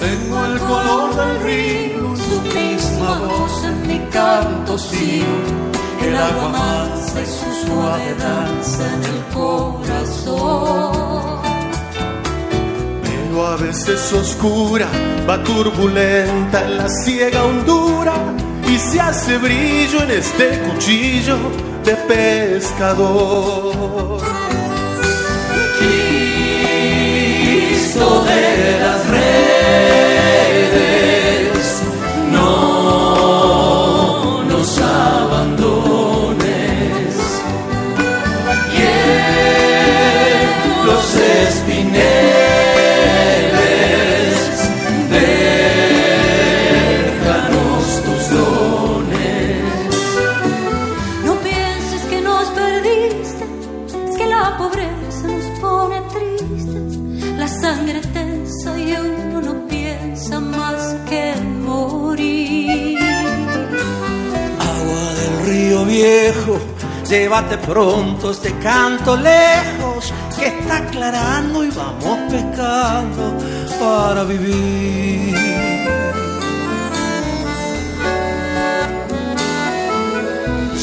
Tengo 0.00 0.44
el 0.46 0.58
color 0.60 1.14
del 1.14 1.40
río, 1.42 2.16
su 2.16 2.40
misma 2.40 3.18
voz 3.18 3.64
en 3.64 3.86
mi 3.86 3.98
canto 4.10 4.78
sigo, 4.78 5.26
el 6.02 6.16
agua 6.16 6.48
mansa 6.48 7.20
y 7.20 7.26
su 7.26 7.66
suave 7.66 8.14
danza 8.14 8.94
en 8.94 9.04
el 9.04 9.24
corazón. 9.34 11.01
A 13.44 13.56
veces 13.56 14.12
oscura, 14.12 14.86
va 15.28 15.42
turbulenta 15.42 16.64
en 16.64 16.78
la 16.78 16.88
ciega 16.88 17.42
hondura 17.44 18.14
y 18.66 18.78
se 18.78 19.00
hace 19.00 19.36
brillo 19.36 20.04
en 20.04 20.12
este 20.12 20.60
cuchillo 20.60 21.36
de 21.84 21.96
pescador. 21.96 23.02
Llévate 67.32 67.56
pronto 67.56 68.30
este 68.30 68.52
canto 68.58 69.16
lejos, 69.16 70.12
que 70.38 70.48
está 70.48 70.76
aclarando 70.76 71.64
y 71.64 71.70
vamos 71.70 72.18
pescando 72.30 73.38
para 73.80 74.24
vivir. 74.24 75.34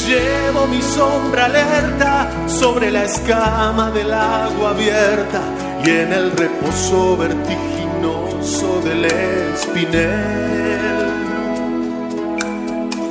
Llevo 0.08 0.66
mi 0.66 0.82
sombra 0.82 1.44
alerta 1.44 2.28
sobre 2.48 2.90
la 2.90 3.04
escama 3.04 3.92
del 3.92 4.12
agua 4.12 4.70
abierta 4.70 5.40
y 5.84 5.90
en 5.90 6.12
el 6.12 6.32
reposo 6.32 7.16
vertiginoso 7.16 8.80
del 8.82 9.04
espinel. 9.04 10.80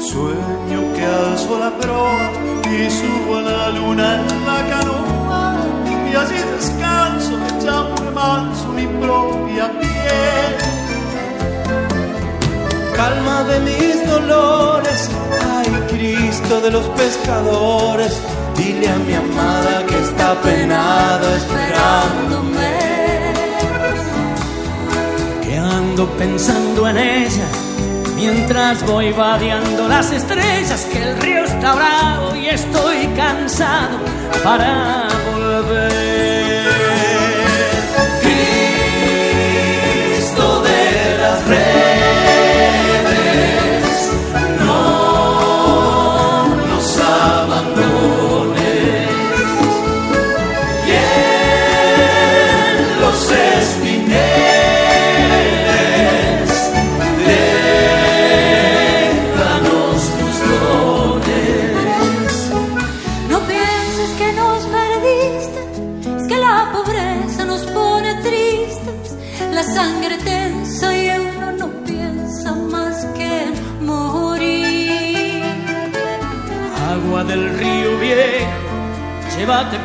Sueño 0.01 0.93
que 0.93 1.05
alzo 1.05 1.57
la 1.57 1.71
proa 1.77 2.58
y 2.71 2.89
subo 2.89 3.37
a 3.37 3.41
la 3.41 3.69
luna 3.69 4.15
en 4.15 4.45
la 4.45 4.59
canoa 4.69 5.57
y 6.11 6.15
allí 6.15 6.39
descanso 6.55 7.33
echando 7.47 8.11
manso 8.11 8.67
mi 8.69 8.85
propia 8.85 9.71
piel. 9.79 10.53
Calma 12.95 13.43
de 13.43 13.59
mis 13.61 14.07
dolores, 14.07 15.09
ay 15.55 15.69
Cristo 15.89 16.61
de 16.61 16.71
los 16.71 16.85
pescadores, 16.89 18.21
dile 18.55 18.89
a 18.89 18.97
mi 18.97 19.13
amada 19.13 19.85
que 19.87 19.97
está 19.99 20.39
penada 20.41 21.27
esperándome. 21.37 22.49
que 25.43 25.57
ando 25.57 26.07
pensando 26.17 26.87
en 26.87 26.97
ella 26.97 27.47
mientras 28.15 28.85
voy 28.85 29.11
vadeando 29.13 29.87
las 29.87 30.11
estrellas 30.11 30.85
que 30.91 31.01
el 31.01 31.21
río 31.21 31.48
y 32.35 32.47
estoy 32.47 33.07
cansado 33.17 33.99
para 34.43 35.07
volver 35.35 37.08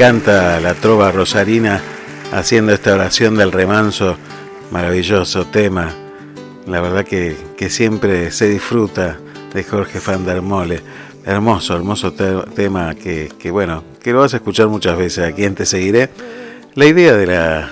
Encanta 0.00 0.58
la 0.60 0.72
trova 0.72 1.12
rosarina 1.12 1.78
haciendo 2.32 2.72
esta 2.72 2.94
oración 2.94 3.36
del 3.36 3.52
remanso, 3.52 4.16
maravilloso 4.70 5.44
tema. 5.48 5.94
La 6.66 6.80
verdad 6.80 7.04
que, 7.04 7.36
siempre 7.68 8.30
se 8.30 8.48
disfruta 8.48 9.18
de 9.52 9.62
Jorge 9.62 10.00
van 10.00 10.24
der 10.24 10.40
Mole. 10.40 10.80
Hermoso, 11.26 11.76
hermoso 11.76 12.14
tema 12.14 12.94
que, 12.94 13.30
que, 13.38 13.50
bueno, 13.50 13.84
que 14.02 14.12
lo 14.12 14.20
vas 14.20 14.32
a 14.32 14.38
escuchar 14.38 14.68
muchas 14.68 14.96
veces 14.96 15.22
aquí 15.22 15.44
en 15.44 15.54
Te 15.54 15.66
Seguiré. 15.66 16.08
La 16.76 16.86
idea 16.86 17.14
de 17.14 17.26
la 17.26 17.70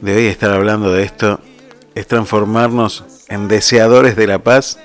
de 0.00 0.16
hoy 0.16 0.26
estar 0.26 0.52
hablando 0.52 0.92
de 0.92 1.02
esto 1.02 1.40
es 1.96 2.06
transformarnos 2.06 3.04
en 3.28 3.48
deseadores 3.48 4.14
de 4.14 4.28
la 4.28 4.38
paz, 4.38 4.78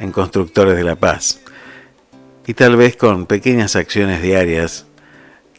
en 0.00 0.12
constructores 0.12 0.76
de 0.76 0.84
la 0.84 0.96
paz. 0.96 1.40
Y 2.46 2.52
tal 2.52 2.76
vez 2.76 2.94
con 2.96 3.24
pequeñas 3.24 3.74
acciones 3.74 4.20
diarias 4.20 4.84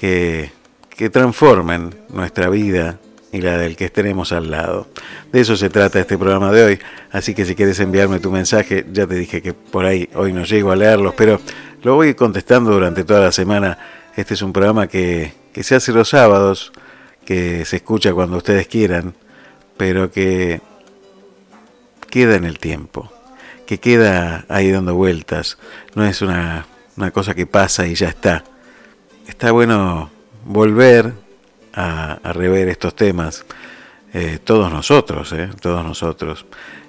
que, 0.06 0.52
que 0.90 1.10
transformen 1.10 1.96
nuestra 2.10 2.48
vida 2.50 3.00
y 3.32 3.42
la 3.42 3.58
del 3.58 3.76
que 3.76 3.90
tenemos 3.90 4.32
al 4.32 4.52
lado. 4.52 4.88
De 5.32 5.42
eso 5.42 5.58
se 5.58 5.70
trata 5.70 6.00
este 6.00 6.16
programa 6.16 6.52
de 6.52 6.64
hoy, 6.64 6.80
así 7.12 7.34
que 7.34 7.44
si 7.44 7.56
quieres 7.56 7.80
enviarme 7.80 8.20
tu 8.20 8.30
mensaje, 8.30 8.86
ya 8.92 9.08
te 9.08 9.16
dije 9.16 9.42
que 9.42 9.54
por 9.54 9.84
ahí 9.84 10.08
hoy 10.14 10.32
no 10.32 10.44
llego 10.44 10.72
a 10.72 10.76
leerlos, 10.76 11.16
pero 11.18 11.42
lo 11.82 11.96
voy 11.96 12.14
contestando 12.14 12.72
durante 12.72 13.04
toda 13.04 13.22
la 13.22 13.32
semana. 13.32 13.80
Este 14.16 14.36
es 14.36 14.44
un 14.44 14.54
programa 14.54 14.88
que, 14.88 15.34
se 15.60 15.74
hace 15.74 15.92
los 15.92 16.10
sábados, 16.10 16.72
que 17.26 17.66
se 17.66 17.78
escucha 17.78 18.14
cuando 18.14 18.38
ustedes 18.38 18.68
quieran, 18.68 19.16
pero 19.76 20.12
que 20.12 20.62
queda 22.12 22.36
en 22.36 22.46
el 22.46 22.60
tiempo, 22.60 23.12
que 23.66 23.80
queda 23.80 24.46
ahí 24.50 24.70
dando 24.70 24.94
vueltas, 24.94 25.58
no 25.96 26.06
es 26.06 26.22
una 26.22 26.66
cosa 27.12 27.34
que 27.34 27.48
pasa 27.48 27.88
y 27.88 27.96
ya 27.96 28.10
está. 28.10 28.44
Está 29.28 29.52
bueno 29.52 30.10
volver 30.46 31.14
a, 31.74 32.20
rever 32.34 32.70
estos 32.70 32.96
temas, 32.96 33.46
eh, 34.14 34.40
todos 34.44 34.72
nosotros, 34.72 35.34
eh, 35.34 35.50
todos 35.60 35.84
nosotros, 35.84 36.46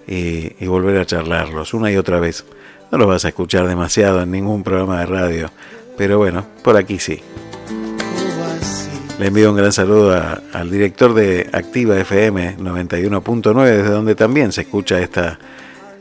y, 0.07 0.67
volver 0.67 0.99
a 0.99 1.07
charlarlos 1.07 1.75
una 1.75 1.91
y 1.91 1.97
otra 1.97 2.21
vez. 2.21 2.45
No 2.93 2.99
los 2.99 3.09
vas 3.09 3.25
a 3.25 3.29
escuchar 3.29 3.67
demasiado 3.67 4.23
en 4.23 4.31
ningún 4.31 4.63
programa 4.63 5.01
de 5.01 5.07
radio, 5.07 5.51
pero 5.97 6.19
bueno, 6.19 6.47
por 6.63 6.77
aquí 6.77 6.99
sí. 6.99 7.21
Le 9.19 9.27
envío 9.29 9.51
un 9.51 9.57
gran 9.57 9.73
saludo 9.73 10.15
al 10.53 10.71
director 10.71 11.15
de 11.15 11.49
Activa 11.53 11.99
FM 11.99 12.59
91.9, 12.59 13.65
desde 13.65 13.89
donde 13.89 14.15
también 14.15 14.53
se 14.53 14.61
escucha 14.61 15.01
esta, 15.01 15.39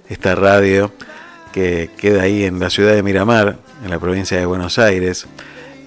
esta 0.10 0.36
radio 0.36 0.92
que 1.54 1.90
queda 1.98 2.24
ahí 2.24 2.44
en 2.44 2.60
la 2.60 2.70
ciudad 2.70 2.94
de 2.94 3.02
Miramar, 3.02 3.58
en 3.84 3.90
la 3.90 4.00
provincia 4.00 4.38
de 4.38 4.46
Buenos 4.46 4.78
Aires. 4.78 5.26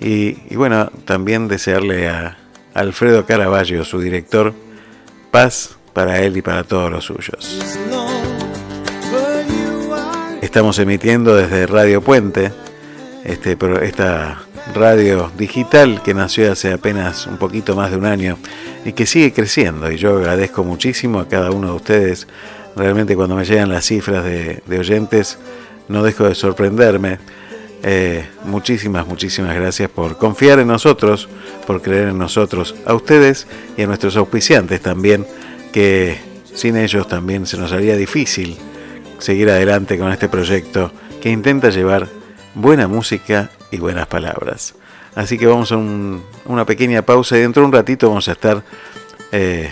Y, 0.01 0.55
bueno, 0.55 0.91
también 1.05 1.49
desearle 1.49 2.09
a 2.09 2.39
Alfredo 2.75 3.27
Caraballo, 3.27 3.85
su 3.85 4.01
director, 4.01 4.55
paz 5.31 5.77
para 5.93 6.21
él 6.21 6.37
y 6.37 6.43
para 6.43 6.65
todos 6.65 6.91
los 6.91 7.05
suyos. 7.05 7.59
Estamos 10.41 10.79
emitiendo 10.79 11.35
desde 11.37 11.67
Radio 11.67 12.01
Puente, 12.01 12.53
este, 13.25 13.57
esta 13.83 14.39
radio 14.75 15.31
digital 15.37 16.03
que 16.03 16.15
nació 16.15 16.53
hace 16.53 16.73
apenas 16.73 17.27
un 17.27 17.39
poquito 17.39 17.75
más 17.75 17.91
de 17.91 17.97
un 17.97 18.07
año 18.07 18.39
y 18.85 18.93
que 18.93 19.07
sigue 19.07 19.33
creciendo. 19.33 19.91
Y 19.91 19.97
yo 19.97 20.17
agradezco 20.17 20.65
muchísimo 20.65 21.21
a 21.21 21.29
cada 21.29 21.51
uno 21.51 21.69
de 21.69 21.75
ustedes. 21.75 22.27
Realmente 22.77 23.17
cuando 23.17 23.35
me 23.35 23.45
llegan 23.45 23.71
las 23.71 23.87
cifras 23.87 24.25
de, 24.25 24.63
oyentes 24.79 25.39
no 25.89 26.03
dejo 26.03 26.25
de 26.25 26.35
sorprenderme. 26.35 27.19
Eh, 27.83 28.27
muchísimas, 28.45 29.07
muchísimas 29.07 29.55
gracias 29.55 29.89
por 29.89 30.19
confiar 30.19 30.59
en 30.59 30.69
nosotros, 30.69 31.29
por 31.67 31.81
creer 31.81 32.09
en 32.09 32.19
nosotros, 32.19 32.75
a 32.85 32.95
ustedes 32.95 33.47
y 33.77 33.83
a 33.83 33.87
nuestros 33.87 34.17
auspiciantes 34.17 34.81
también, 34.81 35.27
que 35.73 36.19
sin 36.55 36.77
ellos 36.77 37.07
también 37.07 37.47
se 37.47 37.57
nos 37.57 37.73
haría 37.73 37.97
difícil 37.97 38.57
seguir 39.19 39.51
adelante 39.51 39.99
con 39.99 40.11
este 40.13 40.29
proyecto 40.29 40.93
que 41.21 41.31
intenta 41.31 41.71
llevar 41.71 42.09
buena 42.55 42.89
música 42.89 43.51
y 43.71 43.79
buenas 43.79 44.07
palabras. 44.07 44.75
Así 45.15 45.39
que 45.39 45.47
vamos 45.47 45.73
a 45.73 45.77
una 45.77 46.65
pequeña 46.67 47.03
pausa 47.03 47.37
y 47.37 47.41
dentro 47.41 47.63
de 47.63 47.67
un 47.67 47.73
ratito 47.73 48.09
vamos 48.09 48.29
a 48.29 48.33
estar 48.33 48.63
eh, 49.33 49.71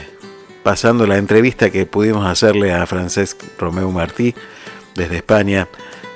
pasando 0.63 1.07
la 1.07 1.17
entrevista 1.17 1.71
que 1.71 1.87
pudimos 1.87 2.27
hacerle 2.27 2.73
a 2.73 2.87
Francesc 2.87 3.43
Romeu 3.59 3.91
Martí 3.91 4.35
desde 4.95 5.17
España 5.17 5.69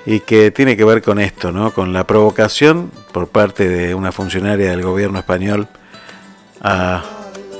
y 0.07 0.21
que 0.21 0.51
tiene 0.51 0.77
que 0.77 0.85
ver 0.85 1.03
con 1.03 1.19
esto, 1.19 1.53
¿no? 1.53 1.73
con 1.73 1.93
la 1.93 2.07
provocación 2.07 2.91
por 3.13 3.29
parte 3.29 3.69
de 3.69 3.95
una 3.95 4.13
funcionaria 4.13 4.71
del 4.71 4.83
gobierno 4.83 5.19
español 5.19 5.69
a 6.61 7.03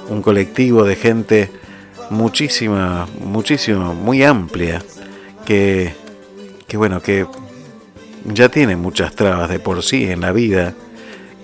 un 0.09 0.23
colectivo 0.23 0.85
de 0.85 0.97
gente 0.97 1.51
muchísima, 2.11 3.07
muchísimo, 3.21 3.95
muy 3.95 4.23
amplia, 4.23 4.83
que, 5.45 5.95
que 6.67 6.77
bueno, 6.77 7.01
que 7.01 7.27
ya 8.25 8.49
tiene 8.49 8.77
muchas 8.77 9.15
trabas 9.15 9.49
de 9.49 9.61
por 9.61 9.83
sí 9.83 10.11
en 10.11 10.21
la 10.21 10.33
vida, 10.33 10.75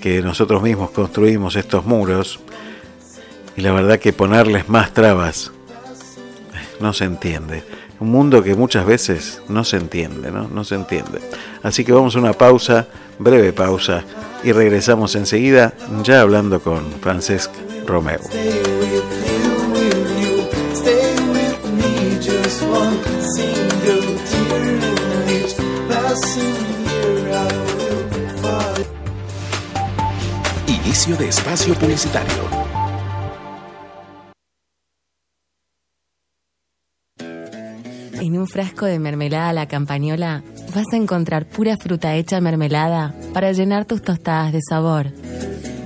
que 0.01 0.21
nosotros 0.23 0.63
mismos 0.63 0.91
construimos 0.91 1.57
estos 1.57 1.87
muros, 1.87 2.41
y 3.57 3.63
la 3.63 3.73
verdad 3.73 3.99
que 3.99 4.13
ponerles 4.13 4.69
más 4.69 4.93
trabas 4.93 5.53
no 6.81 6.93
se 6.93 7.05
entiende. 7.05 7.63
Un 7.99 8.11
mundo 8.11 8.43
que 8.43 8.55
muchas 8.55 8.85
veces 8.85 9.41
no 9.49 9.65
se 9.65 9.79
entiende, 9.79 10.31
¿no? 10.31 10.49
No 10.49 10.65
se 10.65 10.75
entiende. 10.75 11.21
Así 11.63 11.85
que 11.85 11.93
vamos 11.93 12.15
a 12.15 12.19
una 12.19 12.35
pausa, 12.35 12.87
breve 13.19 13.53
pausa, 13.53 14.05
y 14.45 14.53
regresamos 14.53 15.15
enseguida 15.15 15.73
ya 16.03 16.21
hablando 16.21 16.61
con 16.61 16.85
Francesc 17.01 17.51
Romeo. 17.87 18.21
Inicio 30.67 31.17
de 31.17 31.29
espacio 31.29 31.75
publicitario. 31.75 32.56
Un 38.37 38.47
frasco 38.47 38.85
de 38.85 38.99
mermelada 38.99 39.49
a 39.49 39.53
la 39.55 39.67
campañola 39.67 40.43
vas 40.75 40.87
a 40.93 40.97
encontrar 40.97 41.47
pura 41.47 41.77
fruta 41.77 42.15
hecha 42.15 42.41
mermelada 42.41 43.15
para 43.33 43.53
llenar 43.53 43.87
tus 43.87 44.03
tostadas 44.03 44.53
de 44.53 44.61
sabor. 44.69 45.11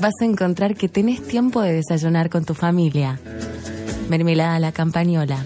Vas 0.00 0.14
a 0.20 0.24
encontrar 0.24 0.74
que 0.74 0.88
tenés 0.88 1.22
tiempo 1.22 1.62
de 1.62 1.74
desayunar 1.74 2.28
con 2.28 2.44
tu 2.44 2.54
familia. 2.54 3.20
Mermelada 4.08 4.56
a 4.56 4.60
la 4.60 4.72
campañola. 4.72 5.44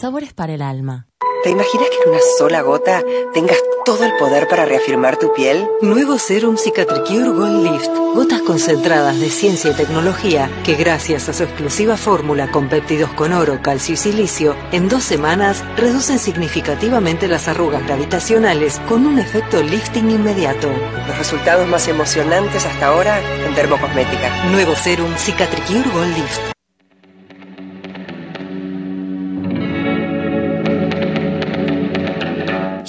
Sabores 0.00 0.32
para 0.32 0.54
el 0.54 0.62
alma. 0.62 1.06
¿Te 1.42 1.50
imaginas 1.50 1.88
que 1.90 1.96
en 2.04 2.10
una 2.10 2.20
sola 2.38 2.62
gota 2.62 3.02
tengas 3.34 3.56
todo 3.84 4.04
el 4.04 4.12
poder 4.16 4.46
para 4.46 4.64
reafirmar 4.64 5.18
tu 5.18 5.32
piel? 5.34 5.66
Nuevo 5.80 6.16
Serum 6.16 6.56
Cicatricure 6.56 7.30
Gold 7.30 7.64
Lift. 7.64 7.90
Gotas 8.14 8.42
concentradas 8.42 9.18
de 9.18 9.28
ciencia 9.28 9.72
y 9.72 9.74
tecnología 9.74 10.48
que 10.64 10.76
gracias 10.76 11.28
a 11.28 11.32
su 11.32 11.42
exclusiva 11.42 11.96
fórmula 11.96 12.48
con 12.52 12.68
péptidos 12.68 13.10
con 13.14 13.32
oro, 13.32 13.60
calcio 13.60 13.94
y 13.94 13.96
silicio, 13.96 14.54
en 14.70 14.88
dos 14.88 15.02
semanas 15.02 15.64
reducen 15.76 16.20
significativamente 16.20 17.26
las 17.26 17.48
arrugas 17.48 17.84
gravitacionales 17.86 18.80
con 18.88 19.04
un 19.04 19.18
efecto 19.18 19.60
lifting 19.64 20.12
inmediato. 20.12 20.68
Los 21.08 21.18
resultados 21.18 21.66
más 21.66 21.88
emocionantes 21.88 22.64
hasta 22.66 22.86
ahora 22.86 23.20
en 23.44 23.52
dermocosmética. 23.56 24.44
Nuevo 24.52 24.76
Serum 24.76 25.12
Cicatricure 25.16 25.90
Gold 25.92 26.16
Lift. 26.16 26.52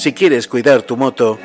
Si 0.04 0.12
quieres 0.12 0.50
cuidar 0.50 0.82
tu 0.82 0.98
moto, 0.98 1.40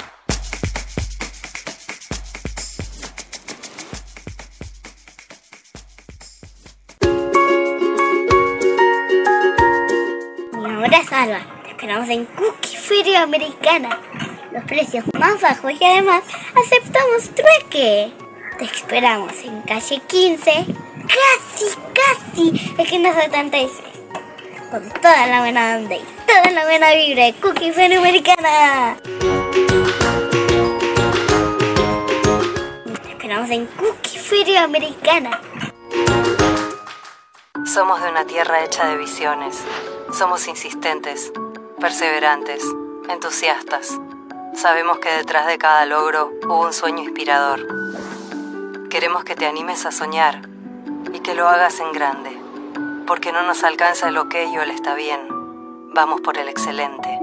Mi 10.55 10.63
nombre 10.63 10.97
es 10.97 11.13
Alba. 11.13 11.41
Te 11.63 11.71
esperamos 11.73 12.09
en 12.09 12.25
Cookie 12.25 12.77
Feria 12.79 13.21
Americana. 13.21 14.01
Los 14.51 14.65
precios 14.65 15.05
más 15.13 15.39
bajos 15.43 15.73
y 15.79 15.85
además 15.85 16.23
aceptamos 16.55 17.29
trueque. 17.35 18.26
Te 18.59 18.65
esperamos 18.65 19.33
en 19.45 19.61
calle 19.63 20.01
15, 20.07 20.51
casi, 21.07 21.77
casi, 21.93 22.75
esquina 22.79 23.13
76. 23.13 23.71
Con 24.71 24.89
toda 25.03 25.27
la 25.27 25.41
buena 25.41 25.77
onda 25.77 25.95
y 25.95 26.05
toda 26.27 26.51
la 26.53 26.65
buena 26.65 26.95
vibra 26.95 27.25
de 27.25 27.35
Cookie 27.35 27.75
Americana. 27.97 28.97
Te 33.03 33.11
esperamos 33.11 33.51
en 33.51 33.67
Cookie 33.67 34.19
Feria 34.19 34.63
Americana. 34.63 35.39
Somos 37.67 38.01
de 38.01 38.09
una 38.09 38.27
tierra 38.27 38.65
hecha 38.65 38.87
de 38.87 38.97
visiones. 38.97 39.63
Somos 40.15 40.49
insistentes, 40.49 41.31
perseverantes, 41.79 42.65
entusiastas. 43.11 44.01
Sabemos 44.55 44.99
que 45.01 45.11
detrás 45.11 45.47
de 45.47 45.59
cada 45.59 45.85
logro 45.85 46.33
hubo 46.45 46.63
un 46.63 46.73
sueño 46.73 47.03
inspirador. 47.03 48.16
Queremos 48.97 49.25
que 49.25 49.35
te 49.35 49.45
animes 49.45 49.85
a 49.85 49.93
soñar 49.93 50.49
y 51.13 51.21
que 51.21 51.35
lo 51.35 51.47
hagas 51.47 51.81
en 51.81 51.93
grande, 51.93 52.35
porque 53.07 53.31
no 53.31 53.43
nos 53.43 53.63
alcanza 53.63 54.09
el 54.09 54.17
ok 54.17 54.35
o 54.57 54.63
el 54.63 54.71
está 54.71 54.95
bien. 54.95 55.21
Vamos 55.93 56.23
por 56.23 56.39
el 56.39 56.49
excelente. 56.49 57.19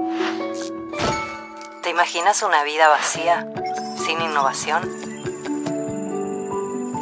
¿Te 1.82 1.90
imaginas 1.90 2.44
una 2.44 2.62
vida 2.62 2.86
vacía, 2.86 3.48
sin 3.96 4.20
innovación? 4.20 4.84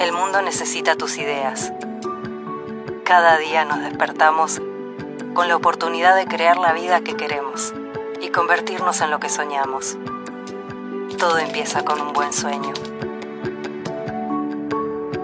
El 0.01 0.13
mundo 0.13 0.41
necesita 0.41 0.97
tus 0.97 1.19
ideas. 1.19 1.71
Cada 3.05 3.37
día 3.37 3.67
nos 3.67 3.81
despertamos 3.81 4.63
con 5.35 5.49
la 5.49 5.57
oportunidad 5.57 6.17
de 6.17 6.25
crear 6.25 6.57
la 6.57 6.73
vida 6.73 7.03
que 7.03 7.15
queremos 7.15 7.75
y 8.23 8.31
convertirnos 8.31 9.03
en 9.03 9.11
lo 9.11 9.21
que 9.21 9.29
soñamos. 9.29 9.99
Todo 11.19 11.37
empieza 11.37 11.85
con 11.85 12.01
un 12.01 12.15
buen 12.15 12.33
sueño. 12.33 12.73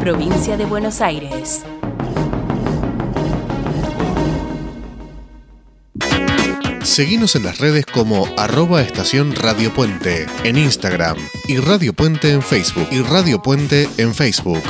provincia 0.00 0.56
de 0.56 0.64
Buenos 0.64 1.00
Aires. 1.00 1.64
Seguimos 6.82 7.36
en 7.36 7.44
las 7.44 7.58
redes 7.58 7.84
como 7.86 8.26
arroba 8.36 8.80
estación 8.80 9.34
Radio 9.34 9.72
Puente 9.72 10.26
en 10.44 10.56
Instagram 10.56 11.16
y 11.46 11.58
Radio 11.58 11.92
Puente 11.92 12.32
en 12.32 12.42
Facebook 12.42 12.88
y 12.90 13.02
Radio 13.02 13.42
Puente 13.42 13.88
en 13.98 14.14
Facebook. 14.14 14.62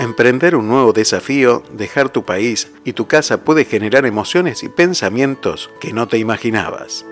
Emprender 0.00 0.56
un 0.56 0.68
nuevo 0.68 0.92
desafío, 0.92 1.62
dejar 1.72 2.08
tu 2.08 2.24
país 2.24 2.70
y 2.84 2.92
tu 2.92 3.06
casa 3.06 3.44
puede 3.44 3.64
generar 3.64 4.06
emociones 4.06 4.62
y 4.62 4.68
pensamientos 4.68 5.70
que 5.80 5.92
no 5.92 6.08
te 6.08 6.18
imaginabas. 6.18 7.04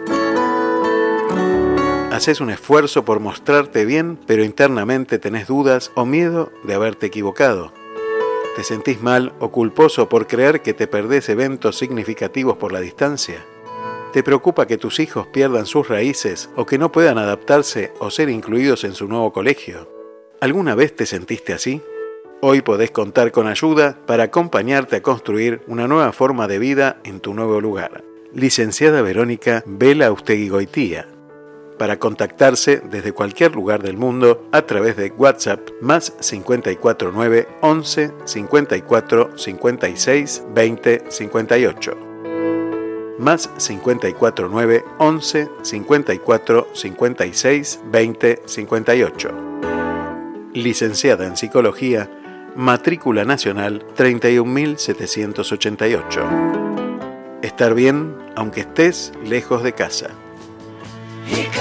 Haces 2.15 2.41
un 2.41 2.51
esfuerzo 2.51 3.05
por 3.05 3.19
mostrarte 3.19 3.85
bien, 3.85 4.21
pero 4.25 4.45
internamente 4.45 5.19
tenés 5.19 5.49
dudas 5.49 5.91
o 5.97 6.07
miedo 6.07 6.53
de 6.63 6.75
haberte 6.75 7.07
equivocado. 7.07 7.73
¿Te 8.55 8.63
sentís 8.63 9.03
mal 9.03 9.33
o 9.41 9.51
culposo 9.51 10.09
por 10.09 10.29
creer 10.29 10.63
que 10.63 10.75
te 10.75 10.87
perdés 10.87 11.29
eventos 11.29 11.77
significativos 11.77 12.57
por 12.57 12.73
la 12.73 12.79
distancia? 12.79 13.45
¿Te 14.13 14.23
preocupa 14.23 14.69
que 14.69 14.79
tus 14.79 15.01
hijos 15.01 15.27
pierdan 15.27 15.67
sus 15.67 15.89
raíces 15.89 16.51
o 16.55 16.67
que 16.67 16.79
no 16.79 16.93
puedan 16.93 17.19
adaptarse 17.19 17.93
o 17.99 18.13
ser 18.13 18.29
incluidos 18.29 18.85
en 18.85 18.95
su 18.95 19.09
nuevo 19.09 19.33
colegio? 19.33 19.91
¿Alguna 20.41 20.77
vez 20.77 20.95
te 20.95 21.07
sentiste 21.07 21.53
así? 21.53 21.83
Hoy 22.41 22.63
podés 22.63 22.93
contar 22.93 23.33
con 23.33 23.49
ayuda 23.49 23.99
para 24.07 24.23
acompañarte 24.23 24.95
a 24.95 25.03
construir 25.03 25.63
una 25.67 25.89
nueva 25.89 26.13
forma 26.13 26.47
de 26.47 26.61
vida 26.61 27.01
en 27.03 27.19
tu 27.19 27.35
nuevo 27.35 27.61
lugar. 27.61 28.05
Licenciada 28.33 29.03
Verónica 29.03 29.65
Vela 29.67 30.13
Ustegui 30.13 30.49
Goitía. 30.49 31.09
Para 31.79 31.99
contactarse 31.99 32.83
desde 32.91 33.13
cualquier 33.13 33.55
lugar 33.55 33.83
del 33.83 33.97
mundo 33.97 34.47
a 34.53 34.61
través 34.63 34.97
de 34.97 35.13
WhatsApp 35.17 35.61
más 35.81 36.13
549 36.21 37.49
11 37.63 38.13
54 38.25 39.31
56 39.37 40.45
20 40.55 41.05
58. 41.09 41.97
Más 43.19 43.49
549 43.59 44.85
11 44.99 45.49
54 45.63 46.69
56 46.73 47.81
20 47.87 48.43
58. 48.45 49.31
Licenciada 50.53 51.27
en 51.27 51.37
Psicología, 51.37 52.09
matrícula 52.55 53.25
nacional 53.25 53.85
31788. 53.97 56.23
Estar 57.43 57.75
bien 57.75 58.17
aunque 58.37 58.61
estés 58.61 59.13
lejos 59.25 59.65
de 59.65 59.73
casa. 59.73 60.11
Here. 61.27 61.55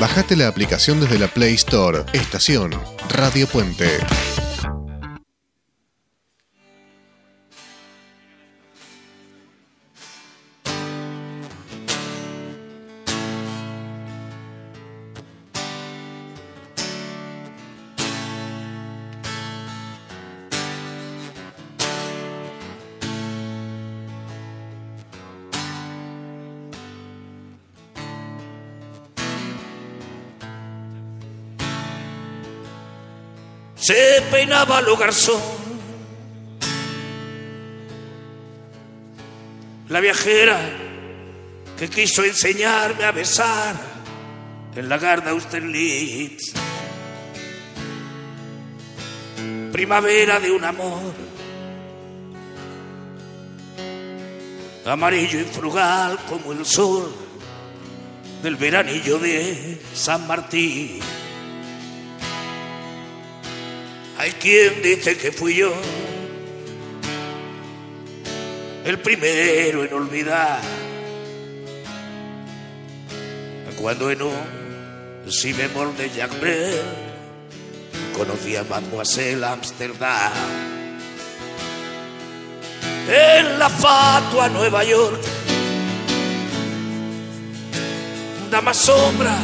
Bajate 0.00 0.34
la 0.34 0.48
aplicación 0.48 0.98
desde 0.98 1.18
la 1.18 1.28
Play 1.28 1.54
Store. 1.54 2.04
Estación 2.14 2.72
Radio 3.10 3.46
Puente. 3.46 3.98
Se 33.80 34.22
peinaba 34.30 34.80
lo 34.82 34.96
garzón. 34.96 35.40
La 39.88 40.00
viajera 40.00 40.60
que 41.76 41.88
quiso 41.88 42.22
enseñarme 42.22 43.04
a 43.04 43.10
besar 43.10 43.74
en 44.76 44.88
la 44.88 44.98
Garda 44.98 45.30
Austerlitz. 45.30 46.52
Primavera 49.72 50.38
de 50.38 50.50
un 50.50 50.64
amor 50.64 51.30
amarillo 54.84 55.40
y 55.40 55.44
frugal 55.44 56.18
como 56.28 56.52
el 56.52 56.66
sol 56.66 57.14
del 58.42 58.56
veranillo 58.56 59.18
de 59.18 59.80
San 59.94 60.26
Martín. 60.26 61.00
Hay 64.20 64.32
quien 64.32 64.82
dice 64.82 65.16
que 65.16 65.32
fui 65.32 65.54
yo 65.54 65.72
el 68.84 68.98
primero 68.98 69.82
en 69.82 69.94
olvidar 69.94 70.60
cuando 73.80 74.10
en 74.10 74.20
un 74.20 74.34
si 75.26 75.54
bemol 75.54 75.96
de 75.96 76.10
Jacques 76.10 76.38
Brel 76.38 76.82
conocí 78.14 78.56
a 78.56 78.64
Mademoiselle 78.64 79.42
Amsterdam. 79.42 80.32
En 83.08 83.58
la 83.58 83.70
fatua 83.70 84.50
Nueva 84.50 84.84
York, 84.84 85.22
da 88.50 88.60
más 88.60 88.76
sombra 88.76 89.38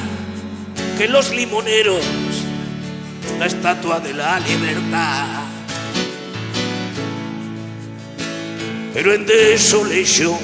que 0.99 1.09
los 1.09 1.31
limoneros, 1.31 2.05
la 3.39 3.47
estatua 3.47 4.01
de 4.01 4.15
la 4.15 4.41
libertad. 4.41 5.45
Pero 8.95 9.13
en 9.15 9.27
Desolation 9.27 10.39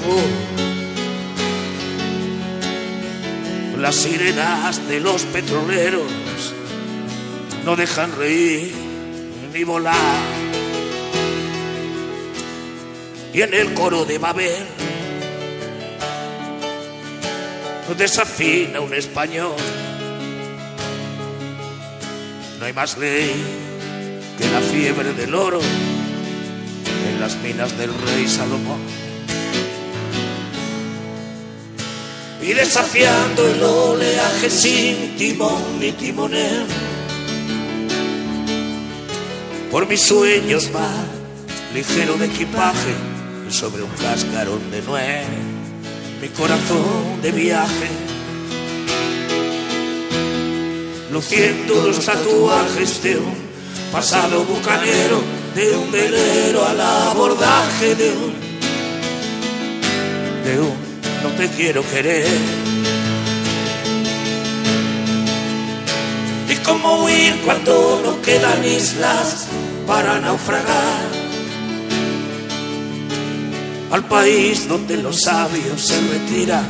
las 3.79 3.97
sirenas 3.97 4.89
de 4.89 5.01
los 5.01 5.23
petroleros 5.23 6.05
no 7.65 7.75
dejan 7.75 8.17
reír 8.17 8.73
ni 9.53 9.65
volar. 9.65 9.97
Y 13.35 13.41
en 13.41 13.55
el 13.55 13.75
coro 13.75 14.05
de 14.05 14.19
Babel 14.19 14.67
desafina 17.97 18.81
un 18.81 18.95
español. 18.95 19.57
No 22.63 22.67
hay 22.67 22.75
más 22.75 22.97
ley 22.97 23.33
que 24.39 24.49
la 24.49 24.61
fiebre 24.61 25.13
del 25.15 25.35
oro 25.35 25.59
en 27.09 27.21
las 27.21 27.35
minas 27.39 27.77
del 27.77 27.93
rey 27.93 28.29
Salomón. 28.29 28.79
Y 32.41 32.53
desafiando 32.53 33.49
el 33.49 33.61
oleaje 33.65 34.49
sin 34.49 35.17
timón 35.17 35.81
ni 35.81 35.91
timonel. 35.91 36.67
Por 39.69 39.89
mis 39.89 40.03
sueños 40.03 40.71
va 40.73 40.89
ligero 41.75 42.17
de 42.17 42.27
equipaje 42.27 42.95
sobre 43.51 43.83
un 43.83 43.91
cascarón 43.91 44.71
de 44.71 44.83
nuez. 44.83 45.27
Mi 46.21 46.29
corazón 46.29 47.21
de 47.23 47.33
viaje 47.33 48.12
luciendo 51.13 51.75
los 51.87 52.05
tatuajes 52.05 53.03
de 53.03 53.19
un 53.19 53.35
pasado 53.93 54.45
bucanero, 54.45 55.21
de 55.55 55.77
un 55.77 55.93
velero 55.93 56.67
al 56.67 56.81
abordaje 56.81 57.95
de 57.95 58.11
un, 58.13 58.35
de 60.43 60.61
un 60.61 60.93
no 61.23 61.29
te 61.37 61.49
quiero 61.51 61.83
querer. 61.91 62.27
Y 66.49 66.57
cómo 66.65 67.05
huir 67.05 67.43
cuando 67.45 68.01
no 68.03 68.23
quedan 68.23 68.65
islas 68.65 69.49
para 69.87 70.19
naufragar. 70.19 71.13
Al 73.91 74.05
país 74.05 74.67
donde 74.67 74.97
los 74.97 75.21
sabios 75.21 75.83
se 75.83 76.01
retiran 76.01 76.67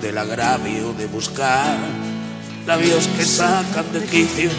del 0.00 0.18
agravio 0.18 0.92
de 0.94 1.06
buscar 1.06 1.78
labios 2.66 3.08
que 3.16 3.24
sacan 3.24 3.92
de 3.92 4.04
quicio. 4.06 4.50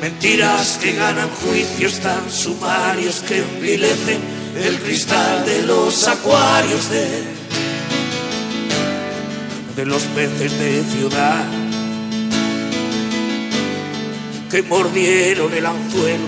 Mentiras 0.00 0.78
que 0.82 0.92
ganan 0.92 1.30
juicios 1.30 2.00
tan 2.00 2.30
sumarios 2.30 3.20
que 3.26 3.38
envilecen 3.38 4.20
el 4.56 4.78
cristal 4.80 5.44
de 5.46 5.62
los 5.62 6.06
acuarios 6.06 6.90
de, 6.90 7.22
de 9.76 9.86
los 9.86 10.02
peces 10.02 10.58
de 10.58 10.82
ciudad 10.84 11.44
que 14.50 14.62
mordieron 14.62 15.52
el 15.52 15.66
anzuelo, 15.66 16.26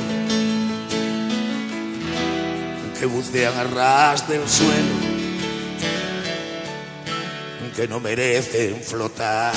que 2.99 3.07
bucean 3.07 3.57
a 3.57 3.65
ras 3.65 4.27
del 4.29 4.49
suelo 4.49 4.96
que 7.77 7.87
no 7.87 8.01
merecen 8.01 8.83
flotar. 8.83 9.53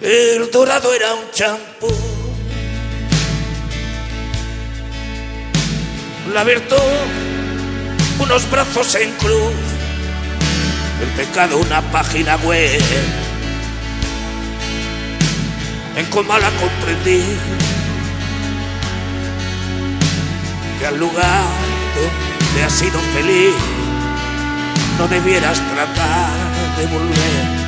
El 0.00 0.48
dorado 0.52 0.94
era 0.94 1.12
un 1.14 1.28
champú. 1.32 1.88
La 6.32 6.44
Bertó 6.44 6.76
unos 8.18 8.50
brazos 8.50 8.94
en 8.94 9.12
cruz, 9.12 9.52
el 11.02 11.08
pecado 11.10 11.58
una 11.58 11.80
página 11.90 12.36
web. 12.36 12.80
En 15.96 16.06
coma 16.06 16.38
la 16.38 16.50
comprendí 16.50 17.22
que 20.78 20.86
al 20.86 20.98
lugar 20.98 21.44
donde 21.94 22.64
has 22.64 22.72
sido 22.72 22.98
feliz 23.14 23.54
no 24.98 25.08
debieras 25.08 25.60
tratar 25.72 26.30
de 26.78 26.86
volver. 26.86 27.64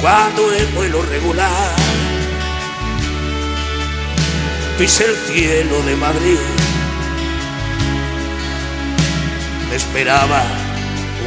Cuando 0.00 0.52
en 0.54 0.74
vuelo 0.74 1.02
regular 1.02 1.74
pise 4.78 5.04
el 5.04 5.16
cielo 5.16 5.82
de 5.82 5.96
Madrid 5.96 6.63
esperaba 9.74 10.42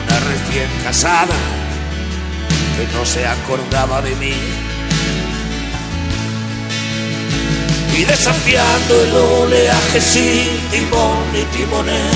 una 0.01 0.19
recién 0.21 0.69
casada 0.83 1.35
que 2.77 2.97
no 2.97 3.05
se 3.05 3.27
acordaba 3.27 4.01
de 4.01 4.15
mí. 4.15 4.33
Y 7.97 8.03
desafiando 8.05 9.03
el 9.03 9.15
oleaje 9.15 9.99
sin 9.99 10.59
timón 10.71 11.23
ni 11.33 11.43
timonel, 11.57 12.11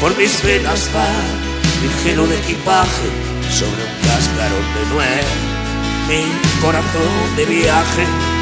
por 0.00 0.16
mis 0.18 0.42
venas 0.42 0.90
va 0.94 1.06
ligero 1.82 2.26
de 2.26 2.36
equipaje 2.38 3.08
sobre 3.50 3.82
un 3.82 4.08
cascarón 4.08 4.66
de 4.74 4.94
nuez, 4.94 5.26
mi 6.08 6.60
corazón 6.60 7.36
de 7.36 7.44
viaje 7.46 8.35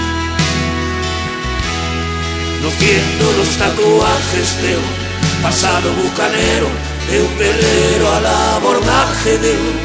luciendo 2.65 3.33
los 3.37 3.51
tatuajes 3.59 4.63
de 4.63 4.77
un 4.77 5.43
pasado 5.43 5.93
bucanero, 5.93 6.69
de 7.11 7.21
un 7.21 7.39
velero 7.39 8.15
al 8.15 8.27
abordaje 8.27 9.39
de 9.39 9.53
un, 9.53 9.77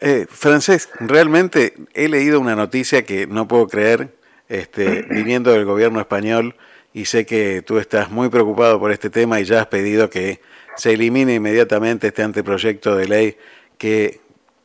Eh, 0.00 0.26
Francés, 0.28 0.90
realmente 1.00 1.74
he 1.94 2.08
leído 2.08 2.40
una 2.40 2.56
noticia 2.56 3.04
que 3.04 3.26
no 3.26 3.46
puedo 3.46 3.68
creer, 3.68 4.08
este, 4.48 5.02
viniendo 5.08 5.52
del 5.52 5.64
gobierno 5.64 6.00
español, 6.00 6.56
y 6.96 7.04
sé 7.04 7.26
que 7.26 7.60
tú 7.60 7.76
estás 7.78 8.10
muy 8.10 8.30
preocupado 8.30 8.80
por 8.80 8.90
este 8.90 9.10
tema 9.10 9.38
y 9.38 9.44
ya 9.44 9.60
has 9.60 9.66
pedido 9.66 10.08
que 10.08 10.40
se 10.76 10.94
elimine 10.94 11.34
inmediatamente 11.34 12.06
este 12.06 12.22
anteproyecto 12.22 12.96
de 12.96 13.06
ley 13.06 13.36
que 13.76 14.20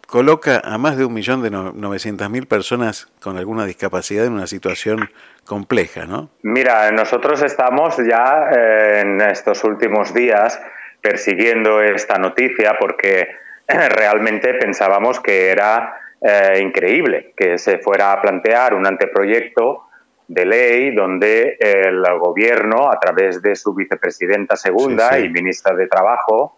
coloca 0.08 0.62
a 0.64 0.78
más 0.78 0.96
de 0.96 1.04
un 1.04 1.14
millón 1.14 1.44
de 1.44 1.52
novecientas 1.52 2.30
mil 2.30 2.48
personas 2.48 3.12
con 3.22 3.38
alguna 3.38 3.66
discapacidad 3.66 4.26
en 4.26 4.32
una 4.32 4.48
situación 4.48 5.10
compleja, 5.44 6.06
¿no? 6.06 6.30
Mira, 6.42 6.90
nosotros 6.92 7.44
estamos 7.44 7.98
ya 7.98 8.50
eh, 8.50 9.02
en 9.02 9.20
estos 9.20 9.66
últimos 9.66 10.14
días 10.14 10.58
persiguiendo 11.02 11.82
esta 11.82 12.18
noticia 12.18 12.78
porque 12.80 13.28
realmente 13.68 14.54
pensábamos 14.54 15.20
que 15.20 15.50
era 15.50 15.98
eh, 16.22 16.62
increíble 16.62 17.34
que 17.36 17.58
se 17.58 17.80
fuera 17.80 18.14
a 18.14 18.22
plantear 18.22 18.74
un 18.74 18.88
anteproyecto 18.88 19.91
de 20.32 20.46
ley 20.46 20.96
donde 20.96 21.58
el 21.60 22.02
gobierno, 22.18 22.90
a 22.90 22.98
través 22.98 23.42
de 23.42 23.54
su 23.54 23.74
vicepresidenta 23.74 24.56
segunda 24.56 25.20
y 25.20 25.30
ministra 25.30 25.76
de 25.76 25.88
Trabajo, 25.88 26.58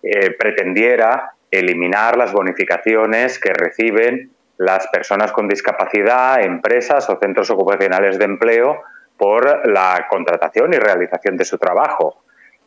eh, 0.00 0.30
pretendiera 0.38 1.32
eliminar 1.50 2.16
las 2.16 2.32
bonificaciones 2.32 3.40
que 3.40 3.52
reciben 3.52 4.30
las 4.56 4.86
personas 4.86 5.32
con 5.32 5.48
discapacidad, 5.48 6.40
empresas 6.42 7.10
o 7.10 7.18
centros 7.18 7.50
ocupacionales 7.50 8.20
de 8.20 8.24
empleo 8.24 8.82
por 9.16 9.68
la 9.68 10.06
contratación 10.08 10.72
y 10.74 10.76
realización 10.78 11.36
de 11.36 11.44
su 11.44 11.58
trabajo. 11.58 12.22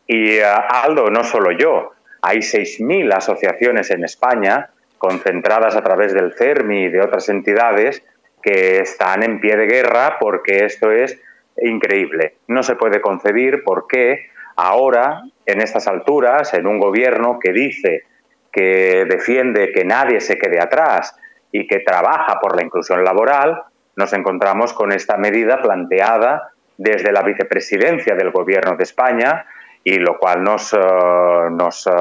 Y 0.06 0.32
eh, 0.32 0.44
Aldo, 0.44 1.10
no 1.10 1.24
solo 1.24 1.54
yo, 1.54 1.92
hay 2.22 2.40
6.000 2.40 3.14
asociaciones 3.16 3.90
en 3.90 4.04
España 4.04 4.72
concentradas 4.98 5.78
a 5.78 5.82
través 5.82 6.14
del 6.14 6.34
CERMI 6.34 6.84
y 6.84 6.90
de 6.90 7.02
otras 7.02 7.30
entidades 7.30 8.04
que 8.42 8.80
están 8.80 9.24
en 9.24 9.40
pie 9.40 9.56
de 9.56 9.68
guerra 9.68 10.18
porque 10.20 10.66
esto 10.66 10.92
es 10.92 11.20
increíble. 11.58 12.36
No 12.48 12.64
se 12.64 12.76
puede 12.76 13.02
concebir 13.02 13.64
por 13.64 13.88
qué 13.88 14.30
ahora, 14.56 15.24
en 15.46 15.62
estas 15.62 15.88
alturas, 15.88 16.54
en 16.54 16.68
un 16.68 16.80
gobierno 16.80 17.40
que 17.40 17.52
dice 17.52 18.04
que 18.52 19.06
defiende 19.10 19.72
que 19.72 19.86
nadie 19.86 20.20
se 20.20 20.38
quede 20.38 20.60
atrás 20.60 21.16
y 21.52 21.68
que 21.68 21.80
trabaja 21.80 22.40
por 22.40 22.56
la 22.56 22.64
inclusión 22.64 23.04
laboral, 23.04 23.64
nos 23.96 24.14
encontramos 24.14 24.74
con 24.74 24.92
esta 24.92 25.18
medida 25.18 25.62
planteada 25.62 26.52
desde 26.78 27.12
la 27.12 27.22
vicepresidencia 27.22 28.16
del 28.16 28.32
Gobierno 28.32 28.76
de 28.76 28.84
España 28.84 29.46
y 29.84 29.98
lo 29.98 30.18
cual 30.18 30.44
nos, 30.44 30.74
eh, 30.74 30.78
nos, 31.52 31.88
eh, 31.88 31.92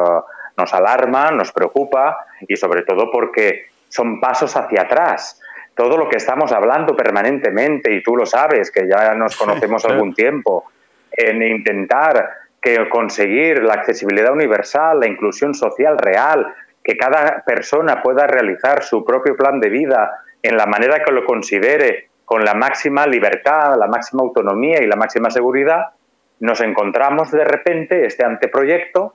nos 0.56 0.74
alarma, 0.74 1.30
nos 1.30 1.52
preocupa 1.52 2.26
y 2.46 2.56
sobre 2.56 2.82
todo 2.82 3.10
porque 3.10 3.66
son 3.88 4.20
pasos 4.20 4.56
hacia 4.56 4.82
atrás 4.82 5.40
todo 5.80 5.96
lo 5.96 6.10
que 6.10 6.18
estamos 6.18 6.52
hablando 6.52 6.94
permanentemente, 6.94 7.90
y 7.94 8.02
tú 8.02 8.14
lo 8.14 8.26
sabes, 8.26 8.70
que 8.70 8.86
ya 8.86 9.14
nos 9.14 9.34
conocemos 9.34 9.82
algún 9.86 10.12
tiempo, 10.12 10.66
en 11.10 11.42
intentar 11.42 12.32
que 12.60 12.86
conseguir 12.90 13.62
la 13.62 13.72
accesibilidad 13.72 14.30
universal, 14.30 15.00
la 15.00 15.06
inclusión 15.06 15.54
social 15.54 15.96
real, 15.96 16.54
que 16.84 16.98
cada 16.98 17.42
persona 17.46 18.02
pueda 18.02 18.26
realizar 18.26 18.82
su 18.82 19.06
propio 19.06 19.34
plan 19.34 19.58
de 19.58 19.70
vida 19.70 20.20
en 20.42 20.58
la 20.58 20.66
manera 20.66 21.02
que 21.02 21.12
lo 21.12 21.24
considere, 21.24 22.10
con 22.26 22.44
la 22.44 22.52
máxima 22.52 23.06
libertad, 23.06 23.74
la 23.78 23.86
máxima 23.86 24.22
autonomía 24.22 24.82
y 24.82 24.86
la 24.86 24.96
máxima 24.96 25.30
seguridad, 25.30 25.94
nos 26.40 26.60
encontramos 26.60 27.30
de 27.30 27.44
repente 27.46 28.04
este 28.04 28.22
anteproyecto, 28.22 29.14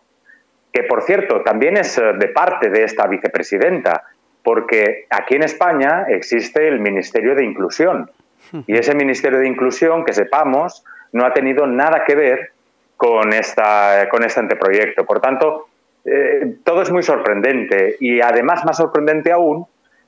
que 0.74 0.82
por 0.82 1.04
cierto 1.04 1.44
también 1.44 1.78
es 1.78 1.96
eh, 2.00 2.14
de 2.18 2.28
parte 2.30 2.72
de 2.72 2.86
esta 2.86 3.06
vicepresidenta, 3.06 4.02
porque 4.46 5.08
aquí 5.10 5.36
en 5.36 5.42
España 5.42 6.06
existe 6.08 6.68
el 6.68 6.80
Ministerio 6.80 7.34
de 7.34 7.44
Inclusión 7.44 8.12
y 8.68 8.78
ese 8.78 8.94
Ministerio 8.94 9.40
de 9.40 9.48
Inclusión, 9.48 10.06
que 10.06 10.14
sepamos, 10.14 10.86
no 11.12 11.26
ha 11.26 11.34
tenido 11.34 11.66
nada 11.66 12.04
que 12.06 12.14
ver 12.14 12.52
con, 12.96 13.34
esta, 13.34 14.08
con 14.10 14.24
este 14.24 14.40
anteproyecto. 14.40 15.04
Por 15.04 15.20
tanto, 15.20 15.66
eh, 16.06 16.58
todo 16.64 16.84
es 16.84 16.92
muy 16.92 17.02
sorprendente 17.02 17.98
y 18.00 18.22
además 18.22 18.64
más 18.66 18.78
sorprendente 18.78 19.32
aún 19.32 19.66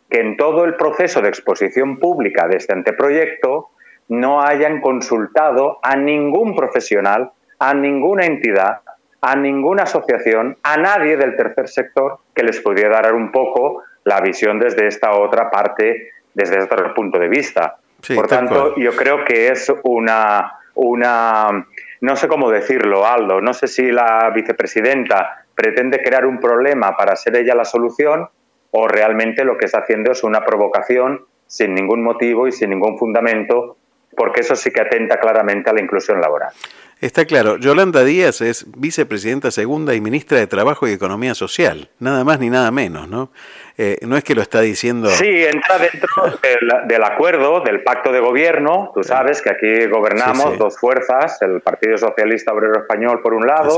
que 0.08 0.20
en 0.20 0.38
todo 0.38 0.66
el 0.66 0.76
proceso 0.76 1.20
de 1.22 1.30
exposición 1.30 1.98
pública 1.98 2.48
de 2.48 2.58
este 2.58 2.74
anteproyecto 2.74 3.70
no 4.08 4.44
hayan 4.44 4.82
consultado 4.82 5.80
a 5.82 5.96
ningún 5.96 6.56
profesional, 6.56 7.32
a 7.58 7.74
ninguna 7.74 8.28
entidad, 8.28 8.82
a 9.20 9.36
ninguna 9.36 9.84
asociación, 9.84 10.58
a 10.62 10.78
nadie 10.78 11.18
del 11.18 11.36
tercer 11.36 11.68
sector 11.68 12.20
que 12.36 12.44
les 12.44 12.62
pudiera 12.62 13.02
dar 13.02 13.16
un 13.16 13.32
poco 13.32 13.82
la 14.08 14.22
visión 14.22 14.58
desde 14.58 14.88
esta 14.88 15.12
otra 15.12 15.52
parte, 15.52 16.12
desde 16.34 16.64
otro 16.64 16.94
punto 16.94 17.20
de 17.20 17.28
vista. 17.28 17.76
Por 18.16 18.28
tanto, 18.28 18.74
yo 18.78 18.96
creo 18.96 19.26
que 19.26 19.50
es 19.50 19.70
una, 19.84 20.60
una, 20.76 21.68
no 22.00 22.16
sé 22.16 22.30
cómo 22.30 22.50
decirlo, 22.50 23.06
Aldo, 23.06 23.42
no 23.42 23.54
sé 23.54 23.68
si 23.68 23.92
la 23.92 24.32
vicepresidenta 24.34 25.46
pretende 25.54 26.02
crear 26.02 26.26
un 26.26 26.40
problema 26.40 26.96
para 26.96 27.18
ser 27.18 27.36
ella 27.36 27.54
la 27.54 27.66
solución 27.66 28.30
o 28.72 28.88
realmente 28.88 29.44
lo 29.44 29.58
que 29.58 29.66
está 29.66 29.80
haciendo 29.80 30.14
es 30.14 30.24
una 30.24 30.46
provocación 30.46 31.26
sin 31.46 31.74
ningún 31.74 32.02
motivo 32.02 32.48
y 32.48 32.54
sin 32.54 32.70
ningún 32.70 32.98
fundamento, 32.98 33.76
porque 34.16 34.40
eso 34.40 34.56
sí 34.56 34.72
que 34.72 34.82
atenta 34.82 35.20
claramente 35.20 35.70
a 35.70 35.74
la 35.74 35.82
inclusión 35.82 36.22
laboral. 36.22 36.54
Está 37.00 37.26
claro, 37.26 37.58
Yolanda 37.58 38.04
Díaz 38.04 38.42
es 38.42 38.66
vicepresidenta 38.76 39.52
segunda 39.52 39.94
y 39.94 40.02
ministra 40.02 40.40
de 40.40 40.48
Trabajo 40.48 40.88
y 40.88 40.94
Economía 40.94 41.36
Social, 41.36 41.90
nada 42.00 42.24
más 42.24 42.40
ni 42.40 42.50
nada 42.50 42.72
menos, 42.72 43.08
¿no? 43.08 43.32
Eh, 43.78 44.00
no 44.02 44.18
es 44.18 44.24
que 44.24 44.34
lo 44.34 44.42
está 44.42 44.62
diciendo... 44.62 45.08
Sí, 45.10 45.46
entra 45.46 45.78
dentro 45.78 46.40
del, 46.88 47.04
acuerdo, 47.04 47.62
del 47.62 47.84
pacto 47.84 48.12
de 48.12 48.20
gobierno, 48.20 48.92
tú 48.96 49.04
sabes 49.04 49.44
que 49.44 49.52
aquí 49.52 49.86
gobernamos 49.86 50.58
dos 50.58 50.80
fuerzas, 50.80 51.40
el 51.44 51.62
Partido 51.62 52.00
Socialista 52.00 52.52
Obrero 52.52 52.80
Español 52.80 53.22
por 53.22 53.36
un 53.36 53.46
lado 53.46 53.78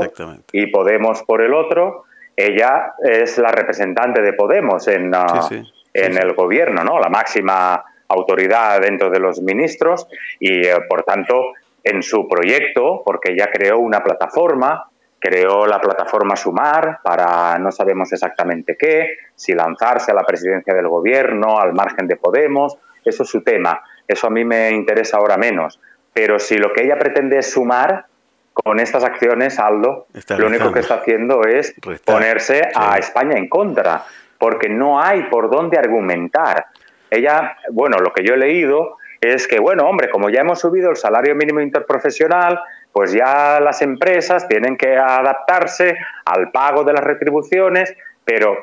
y 0.52 0.68
Podemos 0.68 1.22
por 1.24 1.42
el 1.42 1.52
otro. 1.52 2.04
Ella 2.34 2.94
es 3.02 3.36
la 3.36 3.52
representante 3.52 4.22
de 4.22 4.32
Podemos 4.32 4.88
en, 4.88 5.14
ah, 5.14 5.46
en 5.92 6.16
el 6.16 6.32
gobierno, 6.32 6.84
¿no? 6.84 6.98
La 6.98 7.10
máxima 7.10 7.84
autoridad 8.08 8.80
dentro 8.80 9.10
de 9.10 9.20
los 9.20 9.40
ministros 9.40 10.06
y, 10.38 10.66
eh, 10.66 10.78
por 10.88 11.02
tanto, 11.02 11.52
en 11.84 12.02
su 12.02 12.28
proyecto, 12.28 13.02
porque 13.04 13.32
ella 13.32 13.50
creó 13.52 13.78
una 13.78 14.02
plataforma, 14.02 14.88
creó 15.18 15.66
la 15.66 15.80
plataforma 15.80 16.36
Sumar 16.36 17.00
para 17.02 17.58
no 17.58 17.70
sabemos 17.70 18.12
exactamente 18.12 18.76
qué, 18.78 19.16
si 19.34 19.52
lanzarse 19.52 20.10
a 20.10 20.14
la 20.14 20.24
presidencia 20.24 20.74
del 20.74 20.88
gobierno, 20.88 21.58
al 21.58 21.74
margen 21.74 22.06
de 22.06 22.16
Podemos, 22.16 22.78
eso 23.04 23.22
es 23.22 23.28
su 23.28 23.42
tema, 23.42 23.82
eso 24.06 24.26
a 24.26 24.30
mí 24.30 24.44
me 24.44 24.70
interesa 24.70 25.18
ahora 25.18 25.36
menos. 25.36 25.80
Pero 26.12 26.38
si 26.38 26.56
lo 26.56 26.72
que 26.72 26.84
ella 26.84 26.98
pretende 26.98 27.38
es 27.38 27.52
sumar, 27.52 28.06
con 28.52 28.80
estas 28.80 29.04
acciones, 29.04 29.58
Aldo, 29.58 30.06
lo 30.36 30.46
único 30.46 30.72
que 30.72 30.80
está 30.80 30.96
haciendo 30.96 31.42
es 31.44 31.74
ponerse 32.04 32.62
a 32.74 32.98
España 32.98 33.38
en 33.38 33.48
contra, 33.48 34.04
porque 34.38 34.68
no 34.68 35.00
hay 35.00 35.24
por 35.24 35.50
dónde 35.50 35.78
argumentar. 35.78 36.66
Ella, 37.10 37.56
bueno, 37.72 37.98
lo 37.98 38.12
que 38.12 38.24
yo 38.24 38.34
he 38.34 38.38
leído 38.38 38.96
es 39.20 39.46
que, 39.46 39.60
bueno, 39.60 39.84
hombre, 39.84 40.08
como 40.08 40.30
ya 40.30 40.40
hemos 40.40 40.60
subido 40.60 40.90
el 40.90 40.96
salario 40.96 41.34
mínimo 41.34 41.60
interprofesional, 41.60 42.60
pues 42.92 43.12
ya 43.12 43.60
las 43.60 43.82
empresas 43.82 44.48
tienen 44.48 44.76
que 44.76 44.96
adaptarse 44.96 45.96
al 46.24 46.50
pago 46.50 46.84
de 46.84 46.94
las 46.94 47.04
retribuciones, 47.04 47.94
pero 48.24 48.56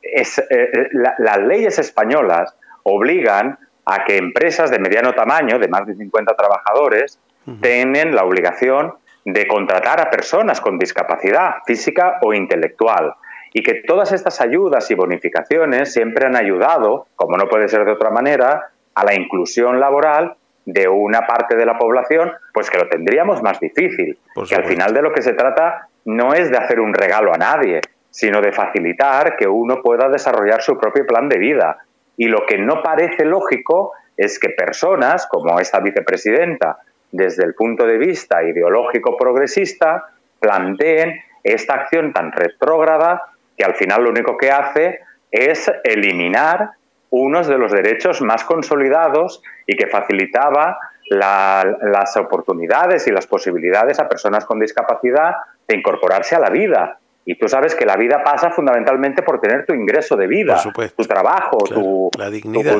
es, 0.00 0.38
eh, 0.38 0.44
eh, 0.50 0.88
las 0.92 1.38
leyes 1.38 1.78
españolas 1.78 2.54
obligan 2.84 3.58
a 3.84 4.04
que 4.04 4.16
empresas 4.16 4.70
de 4.70 4.78
mediano 4.78 5.12
tamaño, 5.12 5.58
de 5.58 5.68
más 5.68 5.86
de 5.86 5.94
50 5.94 6.34
trabajadores, 6.34 7.18
tienen 7.60 8.14
la 8.14 8.24
obligación 8.24 8.94
de 9.24 9.46
contratar 9.46 10.00
a 10.00 10.10
personas 10.10 10.60
con 10.60 10.78
discapacidad 10.78 11.56
física 11.64 12.18
o 12.22 12.32
intelectual. 12.32 13.14
Y 13.52 13.62
que 13.62 13.82
todas 13.86 14.12
estas 14.12 14.40
ayudas 14.40 14.90
y 14.90 14.94
bonificaciones 14.94 15.92
siempre 15.92 16.26
han 16.26 16.36
ayudado, 16.36 17.06
como 17.14 17.36
no 17.36 17.48
puede 17.48 17.68
ser 17.68 17.84
de 17.84 17.92
otra 17.92 18.10
manera, 18.10 18.70
a 18.96 19.04
la 19.04 19.14
inclusión 19.14 19.78
laboral 19.78 20.34
de 20.64 20.88
una 20.88 21.26
parte 21.26 21.54
de 21.54 21.64
la 21.64 21.78
población, 21.78 22.32
pues 22.52 22.70
que 22.70 22.78
lo 22.78 22.88
tendríamos 22.88 23.42
más 23.42 23.60
difícil. 23.60 24.18
Que 24.48 24.56
al 24.56 24.64
final 24.64 24.92
de 24.92 25.02
lo 25.02 25.12
que 25.12 25.22
se 25.22 25.34
trata 25.34 25.88
no 26.06 26.34
es 26.34 26.50
de 26.50 26.56
hacer 26.56 26.80
un 26.80 26.92
regalo 26.92 27.32
a 27.32 27.38
nadie, 27.38 27.82
sino 28.10 28.40
de 28.40 28.52
facilitar 28.52 29.36
que 29.36 29.46
uno 29.46 29.82
pueda 29.82 30.08
desarrollar 30.08 30.62
su 30.62 30.78
propio 30.78 31.06
plan 31.06 31.28
de 31.28 31.38
vida. 31.38 31.78
Y 32.16 32.26
lo 32.26 32.46
que 32.46 32.58
no 32.58 32.82
parece 32.82 33.26
lógico 33.26 33.92
es 34.16 34.38
que 34.38 34.48
personas 34.48 35.26
como 35.26 35.60
esta 35.60 35.80
vicepresidenta, 35.80 36.78
desde 37.12 37.44
el 37.44 37.54
punto 37.54 37.86
de 37.86 37.98
vista 37.98 38.42
ideológico 38.42 39.16
progresista, 39.16 40.06
planteen 40.40 41.20
esta 41.44 41.74
acción 41.74 42.12
tan 42.12 42.32
retrógrada 42.32 43.22
que 43.56 43.64
al 43.64 43.74
final 43.74 44.04
lo 44.04 44.10
único 44.10 44.36
que 44.36 44.50
hace 44.50 45.00
es 45.30 45.70
eliminar 45.84 46.70
unos 47.10 47.46
de 47.46 47.58
los 47.58 47.72
derechos 47.72 48.20
más 48.22 48.44
consolidados 48.44 49.42
y 49.66 49.76
que 49.76 49.86
facilitaba 49.86 50.78
las 51.08 52.16
oportunidades 52.16 53.06
y 53.06 53.12
las 53.12 53.26
posibilidades 53.26 54.00
a 54.00 54.08
personas 54.08 54.44
con 54.44 54.58
discapacidad 54.58 55.36
de 55.68 55.76
incorporarse 55.76 56.34
a 56.34 56.40
la 56.40 56.50
vida. 56.50 56.98
Y 57.24 57.36
tú 57.36 57.48
sabes 57.48 57.74
que 57.74 57.84
la 57.84 57.96
vida 57.96 58.22
pasa 58.22 58.50
fundamentalmente 58.50 59.22
por 59.22 59.40
tener 59.40 59.66
tu 59.66 59.74
ingreso 59.74 60.16
de 60.16 60.26
vida, 60.26 60.62
tu 60.96 61.04
trabajo, 61.04 61.58
tu, 61.58 62.10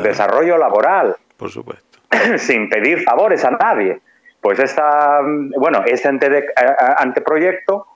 desarrollo 0.03 0.57
laboral. 0.57 1.17
Por 1.37 1.51
supuesto. 1.51 1.99
Sin 2.39 2.69
pedir 2.69 3.03
favores 3.03 3.45
a 3.45 3.51
nadie. 3.51 4.01
Pues 4.41 4.61
esta, 4.61 5.21
bueno, 5.59 5.83
este 5.87 6.09
anteproyecto 6.09 7.87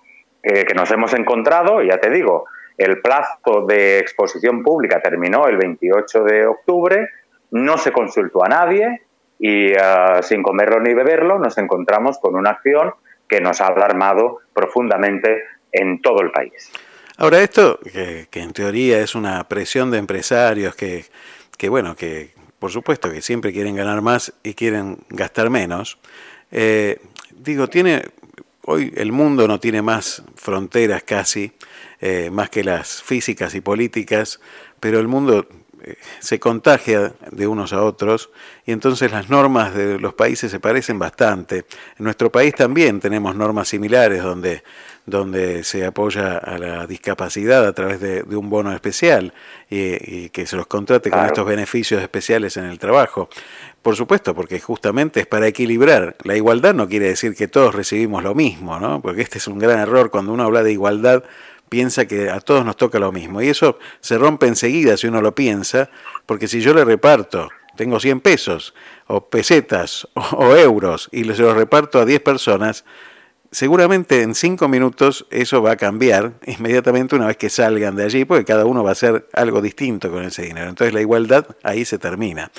eh, 0.42 0.64
que 0.64 0.74
nos 0.74 0.90
hemos 0.90 1.14
encontrado, 1.14 1.82
ya 1.82 1.98
te 1.98 2.10
digo, 2.10 2.46
el 2.80 3.02
plazo 3.02 3.66
de 3.68 3.98
exposición 3.98 4.62
pública 4.62 5.02
terminó 5.02 5.46
el 5.46 5.58
28 5.58 6.24
de 6.24 6.46
octubre, 6.46 7.10
no 7.50 7.76
se 7.76 7.92
consultó 7.92 8.42
a 8.42 8.48
nadie 8.48 9.02
y 9.38 9.72
uh, 9.72 10.22
sin 10.22 10.42
comerlo 10.42 10.80
ni 10.80 10.94
beberlo 10.94 11.38
nos 11.38 11.58
encontramos 11.58 12.18
con 12.18 12.36
una 12.36 12.50
acción 12.50 12.94
que 13.28 13.42
nos 13.42 13.60
ha 13.60 13.66
alarmado 13.66 14.38
profundamente 14.54 15.42
en 15.70 16.00
todo 16.00 16.22
el 16.22 16.30
país. 16.30 16.72
Ahora 17.18 17.42
esto, 17.42 17.78
que, 17.80 18.26
en 18.32 18.52
teoría 18.54 19.00
es 19.00 19.14
una 19.14 19.44
presión 19.44 19.90
de 19.90 19.98
empresarios 19.98 20.74
que, 20.74 21.04
que, 21.58 21.68
bueno, 21.68 21.94
que 21.94 22.30
por 22.58 22.70
supuesto 22.70 23.10
que 23.10 23.20
siempre 23.20 23.52
quieren 23.52 23.76
ganar 23.76 24.00
más 24.00 24.32
y 24.42 24.54
quieren 24.54 25.00
gastar 25.10 25.50
menos, 25.50 25.98
eh, 26.50 26.98
digo, 27.30 27.68
tiene, 27.68 28.04
hoy 28.64 28.90
el 28.96 29.12
mundo 29.12 29.46
no 29.46 29.60
tiene 29.60 29.82
más 29.82 30.22
fronteras 30.34 31.02
casi, 31.02 31.52
eh, 32.00 32.30
más 32.30 32.50
que 32.50 32.64
las 32.64 33.02
físicas 33.02 33.54
y 33.54 33.60
políticas, 33.60 34.40
pero 34.80 34.98
el 35.00 35.08
mundo 35.08 35.46
eh, 35.82 35.96
se 36.18 36.38
contagia 36.38 37.12
de 37.30 37.46
unos 37.46 37.72
a 37.72 37.82
otros 37.82 38.30
y 38.66 38.72
entonces 38.72 39.12
las 39.12 39.30
normas 39.30 39.74
de 39.74 39.98
los 39.98 40.12
países 40.12 40.50
se 40.50 40.60
parecen 40.60 40.98
bastante. 40.98 41.64
En 41.98 42.04
nuestro 42.04 42.30
país 42.30 42.54
también 42.54 43.00
tenemos 43.00 43.34
normas 43.34 43.68
similares 43.68 44.22
donde, 44.22 44.62
donde 45.06 45.64
se 45.64 45.86
apoya 45.86 46.36
a 46.36 46.58
la 46.58 46.86
discapacidad 46.86 47.66
a 47.66 47.72
través 47.72 48.00
de, 48.00 48.22
un 48.36 48.50
bono 48.50 48.72
especial 48.72 49.32
y, 49.70 50.28
que 50.30 50.46
se 50.46 50.56
los 50.56 50.66
contrate 50.66 51.10
con 51.10 51.24
estos 51.24 51.46
beneficios 51.46 52.02
especiales 52.02 52.56
en 52.58 52.64
el 52.64 52.78
trabajo. 52.78 53.30
Por 53.80 53.96
supuesto, 53.96 54.34
porque 54.34 54.60
justamente 54.60 55.20
es 55.20 55.26
para 55.26 55.46
equilibrar. 55.46 56.16
La 56.24 56.36
igualdad 56.36 56.74
no 56.74 56.88
quiere 56.88 57.08
decir 57.08 57.34
que 57.34 57.48
todos 57.48 57.74
recibimos 57.74 58.22
lo 58.22 58.34
mismo, 58.34 58.78
¿no? 58.78 59.00
Porque 59.00 59.22
este 59.22 59.38
es 59.38 59.48
un 59.48 59.58
gran 59.58 59.78
error 59.78 60.10
cuando 60.10 60.34
uno 60.34 60.42
habla 60.42 60.62
de 60.62 60.72
igualdad 60.72 61.24
piensa 61.70 62.04
que 62.06 62.28
a 62.28 62.40
todos 62.40 62.66
nos 62.66 62.76
toca 62.76 62.98
lo 62.98 63.12
mismo. 63.12 63.40
Y 63.40 63.48
eso 63.48 63.78
se 64.00 64.18
rompe 64.18 64.46
enseguida 64.46 64.98
si 64.98 65.06
uno 65.06 65.22
lo 65.22 65.34
piensa, 65.34 65.88
porque 66.26 66.48
si 66.48 66.60
yo 66.60 66.74
le 66.74 66.84
reparto, 66.84 67.48
tengo 67.76 67.98
100 67.98 68.20
pesos, 68.20 68.74
o 69.06 69.30
pesetas, 69.30 70.06
o, 70.14 70.54
euros, 70.54 71.08
y 71.12 71.24
se 71.24 71.42
los 71.42 71.56
reparto 71.56 71.98
a 72.00 72.04
10 72.04 72.20
personas, 72.20 72.84
seguramente 73.52 74.22
en 74.22 74.34
5 74.34 74.68
minutos 74.68 75.26
eso 75.30 75.62
va 75.62 75.72
a 75.72 75.76
cambiar 75.76 76.34
inmediatamente 76.46 77.14
una 77.16 77.26
vez 77.26 77.36
que 77.36 77.48
salgan 77.48 77.96
de 77.96 78.04
allí, 78.04 78.24
porque 78.24 78.44
cada 78.44 78.66
uno 78.66 78.82
va 78.82 78.90
a 78.90 78.92
hacer 78.92 79.28
algo 79.32 79.62
distinto 79.62 80.10
con 80.10 80.24
ese 80.24 80.42
dinero. 80.42 80.68
Entonces 80.68 80.92
la 80.92 81.00
igualdad 81.00 81.46
ahí 81.62 81.84
se 81.84 81.98
termina. 81.98 82.50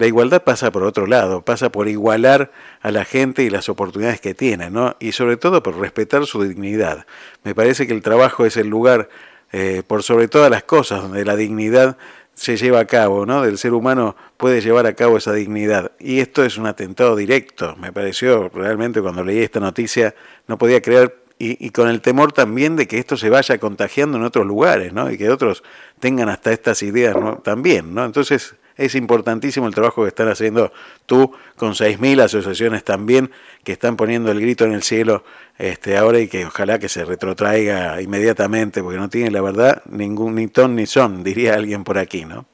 La 0.00 0.06
igualdad 0.06 0.44
pasa 0.44 0.70
por 0.72 0.82
otro 0.84 1.06
lado, 1.06 1.44
pasa 1.44 1.70
por 1.70 1.86
igualar 1.86 2.50
a 2.80 2.90
la 2.90 3.04
gente 3.04 3.42
y 3.42 3.50
las 3.50 3.68
oportunidades 3.68 4.18
que 4.18 4.32
tiene, 4.32 4.70
¿no? 4.70 4.96
Y 4.98 5.12
sobre 5.12 5.36
todo 5.36 5.62
por 5.62 5.76
respetar 5.76 6.24
su 6.24 6.42
dignidad. 6.42 7.04
Me 7.44 7.54
parece 7.54 7.86
que 7.86 7.92
el 7.92 8.00
trabajo 8.00 8.46
es 8.46 8.56
el 8.56 8.68
lugar, 8.68 9.10
eh, 9.52 9.82
por 9.86 10.02
sobre 10.02 10.26
todas 10.26 10.50
las 10.50 10.62
cosas, 10.62 11.02
donde 11.02 11.22
la 11.26 11.36
dignidad 11.36 11.98
se 12.32 12.56
lleva 12.56 12.80
a 12.80 12.86
cabo, 12.86 13.26
¿no? 13.26 13.42
Del 13.42 13.58
ser 13.58 13.74
humano 13.74 14.16
puede 14.38 14.62
llevar 14.62 14.86
a 14.86 14.94
cabo 14.94 15.18
esa 15.18 15.34
dignidad. 15.34 15.92
Y 15.98 16.20
esto 16.20 16.44
es 16.44 16.56
un 16.56 16.64
atentado 16.64 17.14
directo. 17.14 17.76
Me 17.76 17.92
pareció 17.92 18.48
realmente 18.48 19.02
cuando 19.02 19.22
leí 19.22 19.40
esta 19.40 19.60
noticia, 19.60 20.14
no 20.46 20.56
podía 20.56 20.80
creer 20.80 21.14
y, 21.38 21.62
y, 21.66 21.70
con 21.72 21.90
el 21.90 22.00
temor 22.00 22.32
también 22.32 22.74
de 22.74 22.88
que 22.88 22.98
esto 22.98 23.18
se 23.18 23.28
vaya 23.28 23.58
contagiando 23.58 24.16
en 24.16 24.24
otros 24.24 24.46
lugares, 24.46 24.94
¿no? 24.94 25.10
Y 25.10 25.18
que 25.18 25.28
otros 25.28 25.62
tengan 25.98 26.30
hasta 26.30 26.52
estas 26.52 26.82
ideas 26.82 27.16
¿no? 27.16 27.36
también, 27.36 27.94
¿no? 27.94 28.06
Entonces 28.06 28.54
es 28.80 28.94
importantísimo 28.94 29.66
el 29.66 29.74
trabajo 29.74 30.02
que 30.02 30.08
están 30.08 30.28
haciendo 30.28 30.72
tú 31.04 31.32
con 31.56 31.72
6.000 31.72 32.22
asociaciones 32.22 32.82
también 32.82 33.30
que 33.62 33.72
están 33.72 33.96
poniendo 33.96 34.32
el 34.32 34.40
grito 34.40 34.64
en 34.64 34.72
el 34.72 34.82
cielo 34.82 35.22
este, 35.58 35.98
ahora 35.98 36.18
y 36.18 36.28
que 36.28 36.46
ojalá 36.46 36.78
que 36.78 36.88
se 36.88 37.04
retrotraiga 37.04 38.00
inmediatamente 38.00 38.82
porque 38.82 38.98
no 38.98 39.10
tiene 39.10 39.30
la 39.30 39.42
verdad 39.42 39.82
ningún 39.90 40.36
ni 40.36 40.48
ton 40.48 40.74
ni 40.76 40.86
son, 40.86 41.22
diría 41.24 41.54
alguien 41.54 41.84
por 41.84 41.98
aquí, 41.98 42.24
¿no? 42.24 42.46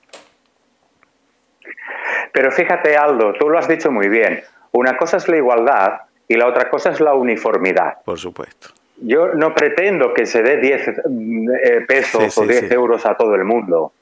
Pero 2.33 2.51
fíjate 2.51 2.97
Aldo, 2.97 3.33
tú 3.39 3.49
lo 3.49 3.59
has 3.59 3.69
dicho 3.69 3.91
muy 3.91 4.09
bien. 4.09 4.43
Una 4.73 4.99
cosa 4.99 5.17
es 5.17 5.29
la 5.29 5.37
igualdad 5.37 6.01
y 6.29 6.35
la 6.35 6.49
otra 6.49 6.69
cosa 6.69 6.91
es 6.91 7.01
la 7.01 7.15
uniformidad. 7.15 7.95
Por 8.05 8.19
supuesto. 8.19 8.69
Yo 8.99 9.29
no 9.29 9.55
pretendo 9.55 10.13
que 10.13 10.27
se 10.27 10.43
dé 10.43 10.57
10 10.59 10.89
eh, 10.89 11.85
pesos 11.87 12.37
o 12.37 12.45
10 12.45 12.71
euros 12.73 13.07
a 13.07 13.17
todo 13.17 13.35
el 13.37 13.45
mundo. 13.45 13.93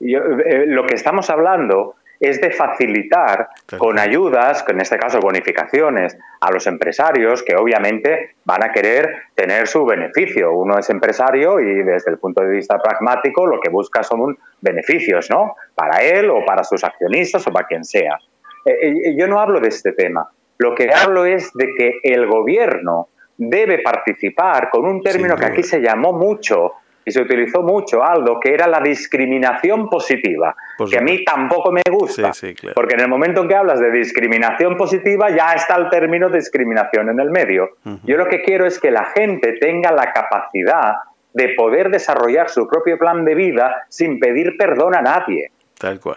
Eh, 0.00 0.64
lo 0.66 0.84
que 0.86 0.94
estamos 0.94 1.30
hablando 1.30 1.96
es 2.20 2.40
de 2.40 2.50
facilitar 2.50 3.48
con 3.78 3.98
ayudas, 3.98 4.64
en 4.68 4.80
este 4.80 4.98
caso 4.98 5.20
bonificaciones, 5.20 6.16
a 6.40 6.50
los 6.50 6.66
empresarios 6.66 7.42
que 7.42 7.54
obviamente 7.56 8.36
van 8.44 8.64
a 8.64 8.72
querer 8.72 9.24
tener 9.34 9.66
su 9.66 9.84
beneficio. 9.84 10.52
Uno 10.52 10.78
es 10.78 10.88
empresario 10.90 11.60
y 11.60 11.82
desde 11.82 12.10
el 12.10 12.18
punto 12.18 12.42
de 12.42 12.48
vista 12.48 12.78
pragmático 12.78 13.46
lo 13.46 13.60
que 13.60 13.68
busca 13.68 14.02
son 14.02 14.38
beneficios, 14.60 15.28
¿no? 15.30 15.56
Para 15.74 16.02
él 16.02 16.30
o 16.30 16.44
para 16.44 16.64
sus 16.64 16.84
accionistas 16.84 17.46
o 17.46 17.52
para 17.52 17.66
quien 17.66 17.84
sea. 17.84 18.18
Eh, 18.64 18.72
eh, 18.80 19.16
yo 19.16 19.26
no 19.26 19.40
hablo 19.40 19.60
de 19.60 19.68
este 19.68 19.92
tema. 19.92 20.28
Lo 20.58 20.74
que 20.74 20.90
hablo 20.92 21.26
es 21.26 21.52
de 21.52 21.74
que 21.76 22.00
el 22.02 22.26
gobierno 22.26 23.08
debe 23.36 23.80
participar 23.80 24.70
con 24.70 24.86
un 24.86 25.02
término 25.02 25.36
que 25.36 25.44
aquí 25.44 25.62
se 25.62 25.80
llamó 25.80 26.14
mucho, 26.14 26.72
y 27.08 27.12
se 27.12 27.22
utilizó 27.22 27.62
mucho, 27.62 28.02
Aldo, 28.02 28.40
que 28.40 28.52
era 28.52 28.66
la 28.66 28.80
discriminación 28.80 29.88
positiva, 29.88 30.56
que 30.90 30.98
a 30.98 31.00
mí 31.00 31.24
tampoco 31.24 31.70
me 31.70 31.82
gusta, 31.88 32.32
porque 32.74 32.94
en 32.94 33.02
el 33.02 33.08
momento 33.08 33.42
en 33.42 33.48
que 33.48 33.54
hablas 33.54 33.78
de 33.78 33.92
discriminación 33.92 34.76
positiva 34.76 35.30
ya 35.30 35.52
está 35.52 35.76
el 35.76 35.88
término 35.88 36.28
discriminación 36.28 37.08
en 37.10 37.20
el 37.20 37.30
medio. 37.30 37.76
Yo 38.02 38.16
lo 38.16 38.26
que 38.26 38.42
quiero 38.42 38.66
es 38.66 38.80
que 38.80 38.90
la 38.90 39.04
gente 39.04 39.52
tenga 39.52 39.92
la 39.92 40.12
capacidad 40.12 40.96
de 41.32 41.50
poder 41.50 41.90
desarrollar 41.90 42.50
su 42.50 42.66
propio 42.66 42.98
plan 42.98 43.24
de 43.24 43.36
vida 43.36 43.84
sin 43.88 44.18
pedir 44.18 44.56
perdón 44.56 44.96
a 44.96 45.00
nadie. 45.00 45.52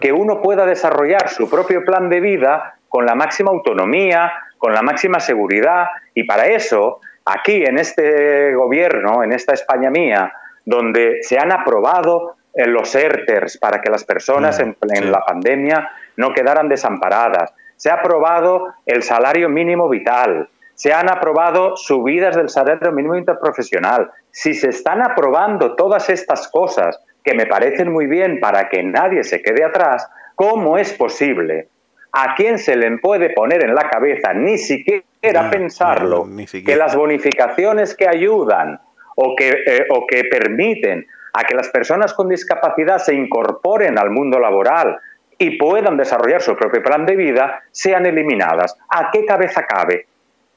Que 0.01 0.11
uno 0.11 0.41
pueda 0.41 0.65
desarrollar 0.65 1.29
su 1.29 1.47
propio 1.51 1.85
plan 1.85 2.09
de 2.09 2.19
vida 2.19 2.79
con 2.87 3.05
la 3.05 3.13
máxima 3.13 3.51
autonomía, 3.51 4.31
con 4.57 4.73
la 4.73 4.81
máxima 4.81 5.19
seguridad, 5.19 5.85
y 6.15 6.23
para 6.23 6.47
eso, 6.47 6.99
aquí 7.25 7.63
en 7.63 7.77
este 7.77 8.55
gobierno, 8.55 9.23
en 9.23 9.33
esta 9.33 9.53
España 9.53 9.91
mía, 9.91 10.33
donde 10.69 11.23
se 11.23 11.39
han 11.39 11.51
aprobado 11.51 12.35
eh, 12.53 12.67
los 12.67 12.93
ERTERS 12.93 13.57
para 13.57 13.81
que 13.81 13.89
las 13.89 14.03
personas 14.03 14.59
mm, 14.63 14.73
en, 14.93 15.11
la 15.11 15.21
pandemia 15.21 15.89
no 16.15 16.31
quedaran 16.31 16.69
desamparadas. 16.69 17.53
Se 17.75 17.89
ha 17.89 17.95
aprobado 17.95 18.67
el 18.85 19.01
salario 19.01 19.49
mínimo 19.49 19.89
vital. 19.89 20.47
Se 20.75 20.93
han 20.93 21.09
aprobado 21.09 21.75
subidas 21.75 22.35
del 22.35 22.49
salario 22.49 22.91
mínimo 22.91 23.15
interprofesional. 23.15 24.11
Si 24.29 24.53
se 24.53 24.69
están 24.69 25.01
aprobando 25.01 25.75
todas 25.75 26.09
estas 26.09 26.47
cosas 26.47 26.99
que 27.23 27.33
me 27.33 27.47
parecen 27.47 27.91
muy 27.91 28.05
bien 28.05 28.39
para 28.39 28.69
que 28.69 28.83
nadie 28.83 29.23
se 29.23 29.41
quede 29.41 29.63
atrás, 29.63 30.07
¿cómo 30.35 30.77
es 30.77 30.93
posible? 30.93 31.67
¿A 32.11 32.35
quién 32.35 32.59
se 32.59 32.75
le 32.75 32.95
puede 32.99 33.31
poner 33.31 33.63
en 33.63 33.73
la 33.73 33.89
cabeza, 33.89 34.33
ni 34.33 34.57
siquiera 34.57 35.49
pensarlo, 35.49 36.27
que 36.65 36.75
las 36.75 36.95
bonificaciones 36.95 37.95
que 37.95 38.07
ayudan 38.07 38.79
o 39.21 39.35
que, 39.35 39.49
eh, 39.49 39.85
o 39.89 40.07
que 40.07 40.23
permiten 40.23 41.05
a 41.33 41.43
que 41.43 41.53
las 41.53 41.67
personas 41.69 42.13
con 42.13 42.29
discapacidad 42.29 42.99
se 42.99 43.13
incorporen 43.13 43.99
al 43.99 44.11
mundo 44.11 44.39
laboral 44.39 44.97
y 45.37 45.57
puedan 45.57 45.97
desarrollar 45.97 46.41
su 46.41 46.55
propio 46.55 46.81
plan 46.81 47.05
de 47.05 47.17
vida, 47.17 47.61
sean 47.71 48.05
eliminadas. 48.05 48.77
¿A 48.89 49.11
qué 49.11 49.25
cabeza 49.25 49.65
cabe? 49.65 50.07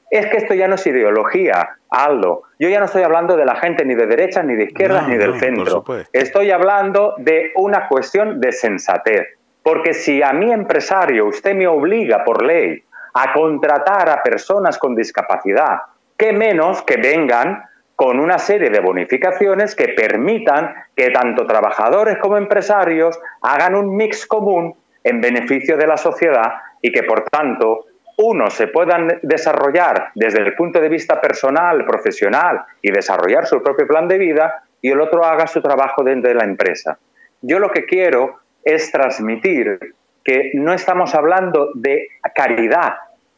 Es 0.09 0.27
que 0.27 0.37
esto 0.37 0.53
ya 0.53 0.67
no 0.67 0.75
es 0.75 0.87
ideología, 0.87 1.75
Aldo. 1.89 2.43
Yo 2.57 2.69
ya 2.69 2.79
no 2.79 2.85
estoy 2.85 3.03
hablando 3.03 3.35
de 3.35 3.45
la 3.45 3.55
gente 3.55 3.83
ni 3.83 3.95
de 3.95 4.07
derecha, 4.07 4.43
ni 4.43 4.55
de 4.55 4.65
izquierda, 4.65 5.01
ni 5.07 5.17
del 5.17 5.39
centro. 5.39 5.83
Estoy 6.13 6.51
hablando 6.51 7.15
de 7.17 7.51
una 7.55 7.87
cuestión 7.87 8.39
de 8.39 8.51
sensatez. 8.51 9.27
Porque 9.61 9.93
si 9.93 10.21
a 10.21 10.31
mi 10.33 10.51
empresario 10.51 11.25
usted 11.25 11.55
me 11.55 11.67
obliga 11.67 12.23
por 12.23 12.45
ley 12.45 12.83
a 13.13 13.33
contratar 13.33 14.09
a 14.09 14.21
personas 14.21 14.77
con 14.77 14.95
discapacidad, 14.95 15.79
qué 16.17 16.31
menos 16.33 16.81
que 16.83 16.97
vengan 16.97 17.63
con 18.03 18.19
una 18.19 18.37
serie 18.37 18.69
de 18.69 18.81
bonificaciones 18.81 19.77
que 19.77 19.87
permitan 19.87 20.75
que 20.93 21.09
tanto 21.11 21.47
trabajadores 21.47 22.17
como 22.17 22.35
empresarios 22.35 23.17
hagan 23.41 23.75
un 23.75 23.95
mix 23.95 24.27
común 24.27 24.75
en 25.05 25.21
beneficio 25.21 25.77
de 25.77 25.87
la 25.87 25.95
sociedad 25.95 26.51
y 26.81 26.91
que, 26.91 27.03
por 27.03 27.23
tanto, 27.23 27.85
unos 28.17 28.55
se 28.55 28.67
puedan 28.67 29.19
desarrollar 29.21 30.09
desde 30.15 30.41
el 30.41 30.53
punto 30.53 30.81
de 30.81 30.89
vista 30.89 31.21
personal, 31.21 31.85
profesional 31.85 32.65
y 32.81 32.91
desarrollar 32.91 33.45
su 33.45 33.63
propio 33.63 33.87
plan 33.87 34.09
de 34.09 34.17
vida 34.17 34.63
y 34.81 34.89
el 34.89 34.99
otro 34.99 35.23
haga 35.23 35.47
su 35.47 35.61
trabajo 35.61 36.03
dentro 36.03 36.27
de 36.27 36.35
la 36.35 36.43
empresa. 36.43 36.99
Yo 37.41 37.57
lo 37.59 37.69
que 37.69 37.85
quiero 37.85 38.39
es 38.65 38.91
transmitir 38.91 39.95
que 40.25 40.51
no 40.55 40.73
estamos 40.73 41.15
hablando 41.15 41.71
de 41.73 42.09
caridad. 42.35 42.95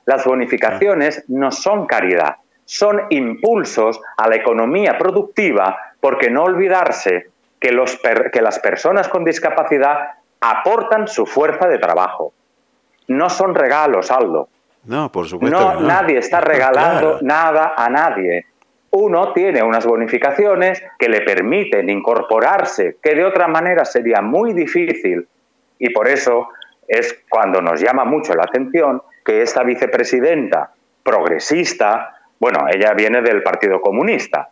Las 0.08 0.26
bonificaciones 0.26 1.24
no 1.28 1.52
son 1.52 1.86
caridad, 1.86 2.38
son 2.66 3.04
impulsos 3.12 4.02
a 4.18 4.28
la 4.28 4.36
economía 4.36 4.98
productiva 4.98 5.94
porque 6.00 6.30
no 6.30 6.44
olvidarse 6.44 7.30
que, 7.60 7.72
los 7.72 8.00
que 8.32 8.42
las 8.42 8.60
personas 8.60 9.08
con 9.08 9.24
discapacidad 9.24 10.16
aportan 10.42 11.08
su 11.08 11.26
fuerza 11.26 11.68
de 11.68 11.78
trabajo. 11.78 12.34
No 13.08 13.30
son 13.30 13.56
regalos, 13.56 14.12
Aldo. 14.12 14.50
No, 14.86 15.12
por 15.12 15.28
supuesto. 15.28 15.58
No, 15.58 15.80
nadie 15.80 16.18
está 16.18 16.42
regalando 16.42 17.20
nada 17.22 17.74
a 17.76 17.90
nadie. 17.90 18.46
Uno 18.92 19.34
tiene 19.34 19.62
unas 19.64 19.86
bonificaciones 19.86 20.82
que 20.98 21.10
le 21.10 21.22
permiten 21.22 21.90
incorporarse, 21.90 22.98
que 23.02 23.16
de 23.16 23.26
otra 23.26 23.48
manera 23.48 23.84
sería 23.84 24.22
muy 24.22 24.54
difícil. 24.54 25.28
Y 25.80 25.90
por 25.90 26.08
eso 26.08 26.50
es 26.88 27.24
cuando 27.30 27.62
nos 27.62 27.82
llama 27.82 28.06
mucho 28.06 28.36
la 28.36 28.44
atención 28.44 29.02
que 29.24 29.42
esta 29.42 29.64
vicepresidenta 29.64 30.72
progresista, 31.04 32.15
bueno, 32.40 32.68
ella 32.72 32.94
viene 32.94 33.22
del 33.22 33.42
Partido 33.44 33.82
Comunista, 33.82 34.50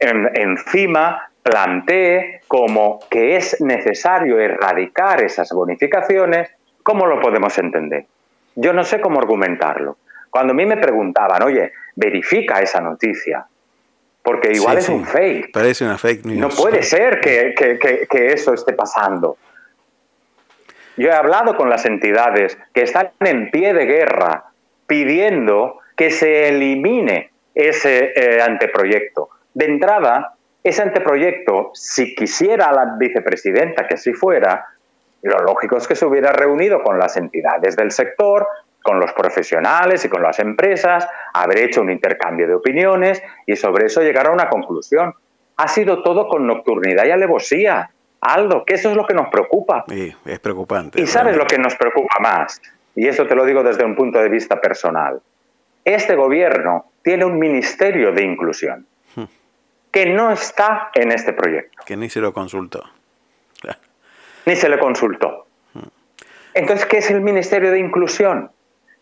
encima 0.00 1.28
plantee 1.42 2.40
como 2.48 3.00
que 3.10 3.36
es 3.36 3.60
necesario 3.60 4.38
erradicar 4.40 5.22
esas 5.22 5.50
bonificaciones, 5.52 6.50
¿cómo 6.82 7.06
lo 7.06 7.20
podemos 7.20 7.56
entender? 7.58 8.06
Yo 8.56 8.72
no 8.72 8.84
sé 8.84 9.00
cómo 9.00 9.18
argumentarlo. 9.18 9.98
Cuando 10.30 10.52
a 10.52 10.56
mí 10.56 10.64
me 10.64 10.76
preguntaban, 10.76 11.42
oye, 11.42 11.72
verifica 11.94 12.60
esa 12.60 12.80
noticia, 12.80 13.46
porque 14.22 14.52
igual 14.52 14.78
es 14.78 14.88
un 14.88 15.04
fake. 15.04 15.52
Parece 15.52 15.84
una 15.84 15.98
fake 15.98 16.24
news. 16.24 16.38
No 16.38 16.48
puede 16.48 16.82
ser 16.82 17.20
que, 17.20 17.54
que, 17.54 18.26
eso 18.32 18.54
esté 18.54 18.72
pasando. 18.72 19.36
Yo 20.96 21.08
he 21.08 21.12
hablado 21.12 21.56
con 21.56 21.68
las 21.68 21.84
entidades 21.84 22.56
que 22.72 22.82
están 22.82 23.10
en 23.20 23.50
pie 23.50 23.74
de 23.74 23.84
guerra 23.84 24.46
pidiendo 24.86 25.80
que 25.96 26.10
se 26.10 26.48
elimine 26.48 27.30
ese 27.54 28.12
eh, 28.14 28.42
anteproyecto. 28.42 29.30
De 29.52 29.66
entrada, 29.66 30.34
ese 30.62 30.82
anteproyecto, 30.82 31.70
si 31.74 32.14
quisiera 32.14 32.72
la 32.72 32.96
vicepresidenta 32.98 33.86
que 33.86 33.94
así 33.94 34.12
fuera, 34.12 34.66
lo 35.22 35.38
lógico 35.38 35.76
es 35.76 35.86
que 35.86 35.94
se 35.94 36.04
hubiera 36.04 36.32
reunido 36.32 36.82
con 36.82 36.98
las 36.98 37.16
entidades 37.16 37.76
del 37.76 37.92
sector, 37.92 38.46
con 38.82 39.00
los 39.00 39.12
profesionales 39.12 40.04
y 40.04 40.08
con 40.08 40.22
las 40.22 40.38
empresas, 40.38 41.08
haber 41.32 41.58
hecho 41.58 41.80
un 41.80 41.90
intercambio 41.90 42.46
de 42.46 42.54
opiniones 42.54 43.22
y 43.46 43.56
sobre 43.56 43.86
eso 43.86 44.02
llegar 44.02 44.26
a 44.26 44.30
una 44.30 44.48
conclusión. 44.48 45.14
Ha 45.56 45.68
sido 45.68 46.02
todo 46.02 46.28
con 46.28 46.46
nocturnidad 46.46 47.06
y 47.06 47.10
alevosía. 47.10 47.90
Aldo, 48.20 48.64
que 48.64 48.74
eso 48.74 48.90
es 48.90 48.96
lo 48.96 49.06
que 49.06 49.14
nos 49.14 49.28
preocupa. 49.28 49.84
Sí, 49.88 50.14
es 50.24 50.40
preocupante. 50.40 51.00
Y 51.00 51.06
sabes 51.06 51.36
lo 51.36 51.46
que 51.46 51.58
nos 51.58 51.74
preocupa 51.76 52.16
más, 52.20 52.60
y 52.94 53.06
eso 53.06 53.26
te 53.26 53.34
lo 53.34 53.44
digo 53.44 53.62
desde 53.62 53.84
un 53.84 53.94
punto 53.94 54.18
de 54.18 54.28
vista 54.28 54.60
personal. 54.60 55.20
Este 55.84 56.14
gobierno 56.14 56.86
tiene 57.02 57.24
un 57.24 57.38
ministerio 57.38 58.12
de 58.12 58.22
inclusión 58.22 58.86
hmm. 59.16 59.24
que 59.90 60.06
no 60.06 60.30
está 60.30 60.90
en 60.94 61.12
este 61.12 61.32
proyecto. 61.32 61.82
Que 61.84 61.96
ni 61.96 62.08
se 62.08 62.20
lo 62.20 62.32
consultó. 62.32 62.82
Ni 64.46 64.56
se 64.56 64.68
le 64.68 64.78
consultó. 64.78 65.46
Hmm. 65.72 65.88
Entonces, 66.54 66.86
¿qué 66.86 66.98
es 66.98 67.10
el 67.10 67.20
ministerio 67.20 67.70
de 67.70 67.78
inclusión? 67.78 68.50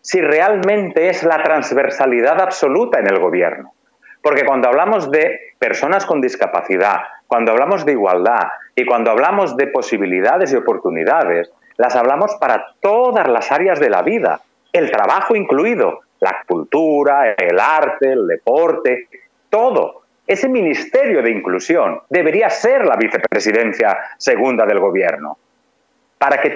Si 0.01 0.21
realmente 0.21 1.09
es 1.09 1.23
la 1.23 1.41
transversalidad 1.43 2.41
absoluta 2.41 2.99
en 2.99 3.07
el 3.07 3.19
gobierno. 3.19 3.73
Porque 4.21 4.45
cuando 4.45 4.69
hablamos 4.69 5.11
de 5.11 5.53
personas 5.59 6.05
con 6.05 6.21
discapacidad, 6.21 7.01
cuando 7.27 7.51
hablamos 7.51 7.85
de 7.85 7.93
igualdad 7.93 8.47
y 8.75 8.85
cuando 8.85 9.11
hablamos 9.11 9.57
de 9.57 9.67
posibilidades 9.67 10.53
y 10.53 10.55
oportunidades, 10.55 11.51
las 11.77 11.95
hablamos 11.95 12.35
para 12.35 12.73
todas 12.79 13.27
las 13.27 13.51
áreas 13.51 13.79
de 13.79 13.89
la 13.89 14.01
vida, 14.01 14.41
el 14.71 14.91
trabajo 14.91 15.35
incluido, 15.35 16.01
la 16.23 16.43
cultura, 16.47 17.33
el 17.33 17.59
arte, 17.59 18.13
el 18.13 18.25
deporte, 18.25 19.07
todo. 19.49 20.03
Ese 20.25 20.47
ministerio 20.47 21.21
de 21.21 21.31
inclusión 21.31 22.01
debería 22.09 22.49
ser 22.49 22.85
la 22.85 22.95
vicepresidencia 22.95 23.97
segunda 24.17 24.65
del 24.65 24.79
gobierno, 24.79 25.37
para 26.17 26.41
que 26.41 26.55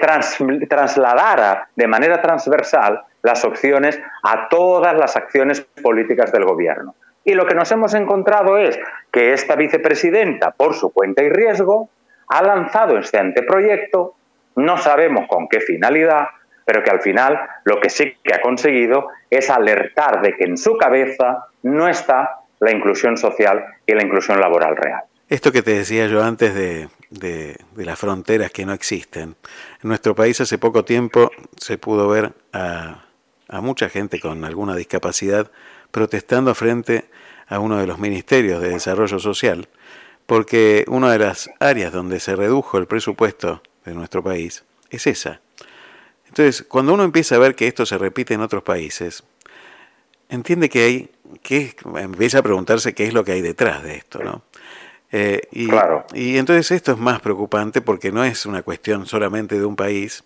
trasladara 0.66 1.68
de 1.76 1.86
manera 1.86 2.22
transversal 2.22 3.02
las 3.22 3.44
opciones 3.44 4.00
a 4.22 4.48
todas 4.48 4.96
las 4.96 5.16
acciones 5.16 5.60
políticas 5.60 6.32
del 6.32 6.46
gobierno. 6.46 6.94
Y 7.24 7.34
lo 7.34 7.44
que 7.44 7.54
nos 7.54 7.70
hemos 7.70 7.92
encontrado 7.92 8.56
es 8.56 8.78
que 9.12 9.34
esta 9.34 9.54
vicepresidenta, 9.54 10.52
por 10.52 10.74
su 10.74 10.90
cuenta 10.90 11.22
y 11.22 11.28
riesgo, 11.28 11.90
ha 12.28 12.42
lanzado 12.42 12.96
este 12.96 13.18
anteproyecto, 13.18 14.14
no 14.56 14.78
sabemos 14.78 15.28
con 15.28 15.46
qué 15.46 15.60
finalidad, 15.60 16.28
pero 16.68 16.84
que 16.84 16.90
al 16.90 17.00
final 17.00 17.40
lo 17.64 17.80
que 17.80 17.88
sí 17.88 18.12
que 18.22 18.34
ha 18.34 18.42
conseguido 18.42 19.08
es 19.30 19.48
alertar 19.48 20.20
de 20.20 20.36
que 20.36 20.44
en 20.44 20.58
su 20.58 20.76
cabeza 20.76 21.46
no 21.62 21.88
está 21.88 22.40
la 22.60 22.70
inclusión 22.70 23.16
social 23.16 23.64
y 23.86 23.94
la 23.94 24.02
inclusión 24.02 24.38
laboral 24.38 24.76
real. 24.76 25.00
Esto 25.30 25.50
que 25.50 25.62
te 25.62 25.72
decía 25.72 26.08
yo 26.08 26.22
antes 26.22 26.54
de, 26.54 27.56
las 27.74 27.98
fronteras 27.98 28.50
que 28.50 28.66
no 28.66 28.74
existen. 28.74 29.34
En 29.82 29.88
nuestro 29.88 30.14
país 30.14 30.42
hace 30.42 30.58
poco 30.58 30.84
tiempo 30.84 31.30
se 31.56 31.78
pudo 31.78 32.06
ver 32.06 32.32
a, 32.52 33.06
a 33.48 33.60
mucha 33.62 33.88
gente 33.88 34.20
con 34.20 34.44
alguna 34.44 34.76
discapacidad 34.76 35.50
protestando 35.90 36.54
frente 36.54 37.06
a 37.46 37.60
uno 37.60 37.78
de 37.78 37.86
los 37.86 37.98
ministerios 37.98 38.60
de 38.60 38.68
desarrollo 38.68 39.18
social, 39.18 39.68
porque 40.26 40.84
una 40.88 41.10
de 41.10 41.18
las 41.20 41.48
áreas 41.60 41.94
donde 41.94 42.20
se 42.20 42.36
redujo 42.36 42.76
el 42.76 42.86
presupuesto 42.86 43.62
de 43.86 43.94
nuestro 43.94 44.22
país 44.22 44.66
es 44.90 45.06
esa, 45.06 45.40
entonces, 46.38 46.64
cuando 46.68 46.94
uno 46.94 47.02
empieza 47.02 47.34
a 47.34 47.38
ver 47.38 47.56
que 47.56 47.66
esto 47.66 47.84
se 47.84 47.98
repite 47.98 48.32
en 48.34 48.42
otros 48.42 48.62
países, 48.62 49.24
entiende 50.28 50.68
que 50.68 50.84
hay, 50.84 51.10
que 51.42 51.74
empieza 51.96 52.38
a 52.38 52.42
preguntarse 52.42 52.94
qué 52.94 53.06
es 53.06 53.12
lo 53.12 53.24
que 53.24 53.32
hay 53.32 53.42
detrás 53.42 53.82
de 53.82 53.96
esto, 53.96 54.22
¿no? 54.22 54.44
Eh, 55.10 55.40
y, 55.50 55.68
y, 56.14 56.38
entonces 56.38 56.70
esto 56.70 56.92
es 56.92 56.98
más 56.98 57.20
preocupante 57.20 57.80
porque 57.80 58.12
no 58.12 58.22
es 58.24 58.46
una 58.46 58.62
cuestión 58.62 59.06
solamente 59.06 59.58
de 59.58 59.64
un 59.64 59.74
país 59.74 60.22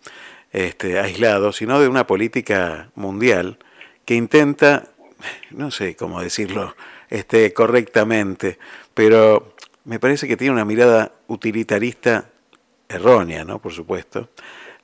este, 0.53 0.99
aislado, 0.99 1.51
sino 1.53 1.81
de 1.81 1.89
una 1.89 2.07
política 2.07 2.91
mundial 2.95 3.59
que 4.05 4.15
intenta, 4.15 4.89
no 5.51 5.71
sé 5.71 5.97
cómo 5.97 6.21
decirlo 6.21 6.77
este, 7.09 7.55
correctamente, 7.55 8.59
pero 8.93 9.55
me 9.85 9.99
parece 9.99 10.29
que 10.29 10.37
tiene 10.37 10.53
una 10.53 10.67
mirada 10.67 11.13
utilitarista 11.29 12.29
errónea, 12.87 13.45
¿no? 13.45 13.61
Por 13.61 13.73
supuesto, 13.73 14.29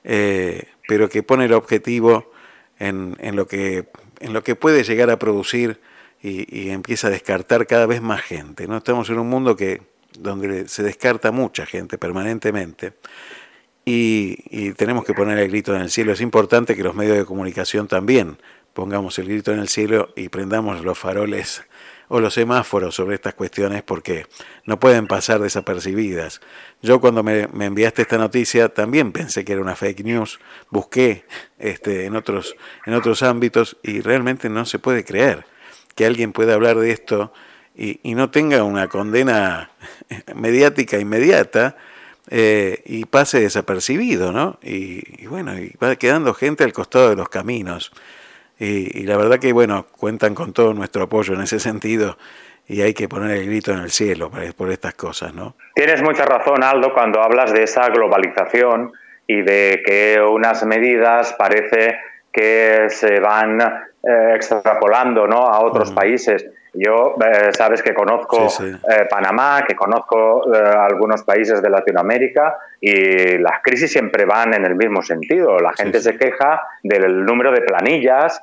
eh, 0.03 0.67
pero 0.87 1.09
que 1.09 1.23
pone 1.23 1.45
el 1.45 1.53
objetivo 1.53 2.31
en, 2.79 3.15
en, 3.19 3.35
lo 3.35 3.47
que, 3.47 3.89
en 4.19 4.33
lo 4.33 4.43
que 4.43 4.55
puede 4.55 4.83
llegar 4.83 5.09
a 5.09 5.19
producir 5.19 5.79
y, 6.21 6.69
empieza 6.69 7.07
a 7.07 7.11
descartar 7.11 7.65
cada 7.67 7.85
vez 7.85 8.01
más 8.01 8.21
gente. 8.21 8.67
¿no? 8.67 8.77
Estamos 8.77 9.09
en 9.09 9.19
un 9.19 9.29
mundo 9.29 9.55
que, 9.55 9.81
donde 10.17 10.67
se 10.67 10.83
descarta 10.83 11.31
mucha 11.31 11.65
gente 11.65 11.97
permanentemente 11.97 12.93
y, 13.85 14.37
y 14.49 14.73
tenemos 14.73 15.05
que 15.05 15.13
poner 15.13 15.37
el 15.39 15.49
grito 15.49 15.75
en 15.75 15.81
el 15.81 15.89
cielo. 15.89 16.11
Es 16.11 16.21
importante 16.21 16.75
que 16.75 16.83
los 16.83 16.95
medios 16.95 17.17
de 17.17 17.25
comunicación 17.25 17.87
también 17.87 18.37
pongamos 18.73 19.17
el 19.19 19.27
grito 19.27 19.53
en 19.53 19.59
el 19.59 19.69
cielo 19.69 20.09
y 20.15 20.29
prendamos 20.29 20.83
los 20.83 20.97
faroles 20.97 21.63
o 22.09 22.19
los 22.19 22.33
semáforos 22.33 22.95
sobre 22.95 23.15
estas 23.15 23.35
cuestiones 23.35 23.83
porque 23.83 24.25
no 24.65 24.79
pueden 24.79 25.07
pasar 25.07 25.39
desapercibidas. 25.39 26.41
Yo 26.81 26.99
cuando 26.99 27.23
me, 27.23 27.43
enviaste 27.43 28.01
esta 28.01 28.17
noticia 28.17 28.69
también 28.69 29.11
pensé 29.11 29.45
que 29.45 29.53
era 29.53 29.61
una 29.61 29.75
fake 29.75 30.03
news, 30.03 30.39
busqué 30.69 31.25
este, 31.59 32.05
en, 32.05 32.15
otros, 32.15 32.55
en 32.85 32.95
otros 32.95 33.23
ámbitos 33.23 33.77
y 33.83 34.01
realmente 34.01 34.49
no 34.49 34.65
se 34.65 34.79
puede 34.79 35.05
creer 35.05 35.45
que 35.95 36.05
alguien 36.05 36.33
pueda 36.33 36.55
hablar 36.55 36.77
de 36.77 36.91
esto 36.91 37.31
y, 37.75 37.99
no 38.15 38.29
tenga 38.29 38.63
una 38.63 38.87
condena 38.87 39.71
mediática 40.35 40.99
inmediata 40.99 41.77
eh, 42.29 42.81
y 42.85 43.05
pase 43.05 43.39
desapercibido, 43.39 44.33
¿no? 44.33 44.59
Y, 44.61 45.23
y 45.23 45.27
bueno, 45.27 45.57
y 45.57 45.73
va 45.81 45.95
quedando 45.95 46.33
gente 46.33 46.65
al 46.65 46.73
costado 46.73 47.09
de 47.09 47.15
los 47.15 47.29
caminos. 47.29 47.93
Y, 48.59 49.03
la 49.03 49.15
verdad 49.15 49.39
que, 49.39 49.53
bueno, 49.53 49.85
cuentan 49.97 50.35
con 50.35 50.51
todo 50.51 50.73
nuestro 50.73 51.03
apoyo 51.03 51.33
en 51.33 51.41
ese 51.41 51.59
sentido 51.59 52.17
y 52.67 52.81
hay 52.81 52.93
que 52.93 53.07
poner 53.07 53.37
el 53.37 53.45
grito 53.45 53.71
en 53.71 53.79
el 53.79 53.89
cielo 53.89 54.29
por 54.57 54.69
estas 54.69 54.93
cosas, 54.95 55.33
¿no? 55.33 55.55
Tienes 55.75 56.03
mucha 56.03 56.25
razón, 56.25 56.63
Aldo, 56.63 56.93
cuando 56.93 57.21
hablas 57.21 57.53
de 57.53 57.63
esa 57.63 57.87
globalización 57.87 58.91
y 59.25 59.41
de 59.41 59.81
que 59.85 60.19
unas 60.21 60.65
medidas 60.65 61.33
parece 61.37 61.99
que 62.33 62.87
se 62.89 63.19
van 63.19 63.61
eh, 63.61 64.33
extrapolando 64.35 65.27
¿no? 65.27 65.45
a 65.47 65.61
otros 65.61 65.91
países. 65.91 66.45
Yo, 66.73 67.15
eh, 67.25 67.51
sabes 67.51 67.81
que 67.81 67.93
conozco 67.93 68.47
eh, 68.61 69.05
Panamá, 69.09 69.63
que 69.67 69.75
conozco 69.75 70.53
eh, 70.53 70.57
algunos 70.57 71.23
países 71.23 71.61
de 71.61 71.69
Latinoamérica 71.69 72.57
y 72.79 73.37
las 73.39 73.61
crisis 73.63 73.91
siempre 73.91 74.25
van 74.25 74.53
en 74.53 74.65
el 74.65 74.75
mismo 74.75 75.01
sentido. 75.01 75.57
La 75.59 75.73
gente 75.73 75.99
se 75.99 76.15
queja 76.15 76.61
del 76.83 77.25
número 77.25 77.51
de 77.51 77.61
planillas, 77.61 78.41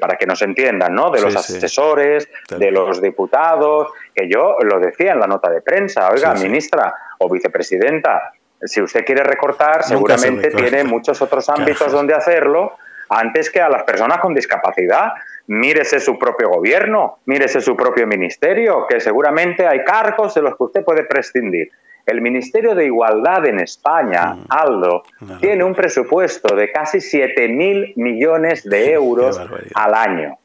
para 0.00 0.16
que 0.16 0.26
nos 0.26 0.40
entiendan, 0.42 0.94
¿no? 0.94 1.10
De 1.10 1.20
los 1.20 1.36
asesores, 1.36 2.28
de 2.48 2.70
los 2.70 3.02
diputados, 3.02 3.92
que 4.14 4.28
yo 4.28 4.56
lo 4.62 4.80
decía 4.80 5.12
en 5.12 5.20
la 5.20 5.26
nota 5.26 5.50
de 5.50 5.60
prensa. 5.60 6.10
Oiga, 6.10 6.34
ministra 6.34 6.94
o 7.18 7.28
vicepresidenta, 7.28 8.32
si 8.62 8.80
usted 8.80 9.04
quiere 9.04 9.22
recortar, 9.22 9.84
seguramente 9.84 10.50
tiene 10.50 10.84
muchos 10.84 11.20
otros 11.22 11.48
ámbitos 11.48 11.92
donde 11.92 12.14
hacerlo 12.14 12.76
antes 13.08 13.50
que 13.50 13.60
a 13.60 13.68
las 13.68 13.84
personas 13.84 14.18
con 14.18 14.34
discapacidad. 14.34 15.12
Mírese 15.48 15.98
su 15.98 16.18
propio 16.18 16.50
gobierno, 16.50 17.18
mírese 17.26 17.60
su 17.60 17.76
propio 17.76 18.06
ministerio, 18.06 18.86
que 18.88 19.00
seguramente 19.00 19.66
hay 19.66 19.82
cargos 19.82 20.34
de 20.34 20.42
los 20.42 20.56
que 20.56 20.64
usted 20.64 20.84
puede 20.84 21.04
prescindir. 21.04 21.70
El 22.04 22.20
Ministerio 22.22 22.74
de 22.74 22.86
Igualdad 22.86 23.46
en 23.46 23.60
España, 23.60 24.34
mm. 24.34 24.44
Aldo, 24.48 25.02
tiene 25.40 25.64
un 25.64 25.74
presupuesto 25.74 26.54
de 26.54 26.70
casi 26.70 27.00
7 27.00 27.48
mil 27.48 27.92
millones 27.96 28.64
de 28.64 28.92
euros 28.94 29.38
al 29.74 29.94
año. 29.94 30.38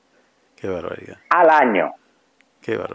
Qué 0.56 0.68
barbaridad. 0.68 1.18
Al 1.30 1.50
año. 1.50 1.94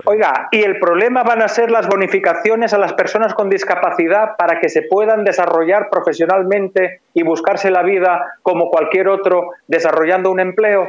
Oiga, 0.05 0.49
y 0.51 0.63
el 0.63 0.79
problema 0.79 1.23
van 1.23 1.43
a 1.43 1.49
ser 1.49 1.71
las 1.71 1.87
bonificaciones 1.89 2.73
a 2.73 2.79
las 2.79 2.95
personas 2.95 3.35
con 3.35 3.51
discapacidad 3.51 4.37
para 4.37 4.61
que 4.61 4.69
se 4.69 4.83
puedan 4.83 5.25
desarrollar 5.25 5.91
profesionalmente 5.91 7.03
y 7.13 7.23
buscarse 7.23 7.71
la 7.71 7.83
vida 7.83 8.35
como 8.43 8.71
cualquier 8.71 9.09
otro 9.09 9.51
desarrollando 9.67 10.31
un 10.31 10.41
empleo. 10.41 10.89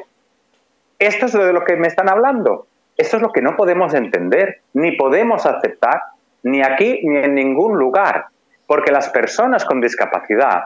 Esto 0.99 1.27
es 1.27 1.33
de 1.33 1.53
lo 1.53 1.63
que 1.63 1.77
me 1.77 1.87
están 1.87 2.09
hablando. 2.09 2.67
Esto 2.97 3.15
es 3.15 3.21
lo 3.23 3.31
que 3.31 3.41
no 3.41 3.55
podemos 3.55 3.93
entender, 3.93 4.59
ni 4.73 4.91
podemos 4.97 5.45
aceptar, 5.45 6.01
ni 6.43 6.61
aquí 6.61 6.99
ni 7.03 7.17
en 7.17 7.33
ningún 7.35 7.77
lugar. 7.77 8.25
Porque 8.67 8.91
las 8.91 9.09
personas 9.09 9.63
con 9.63 9.79
discapacidad, 9.79 10.65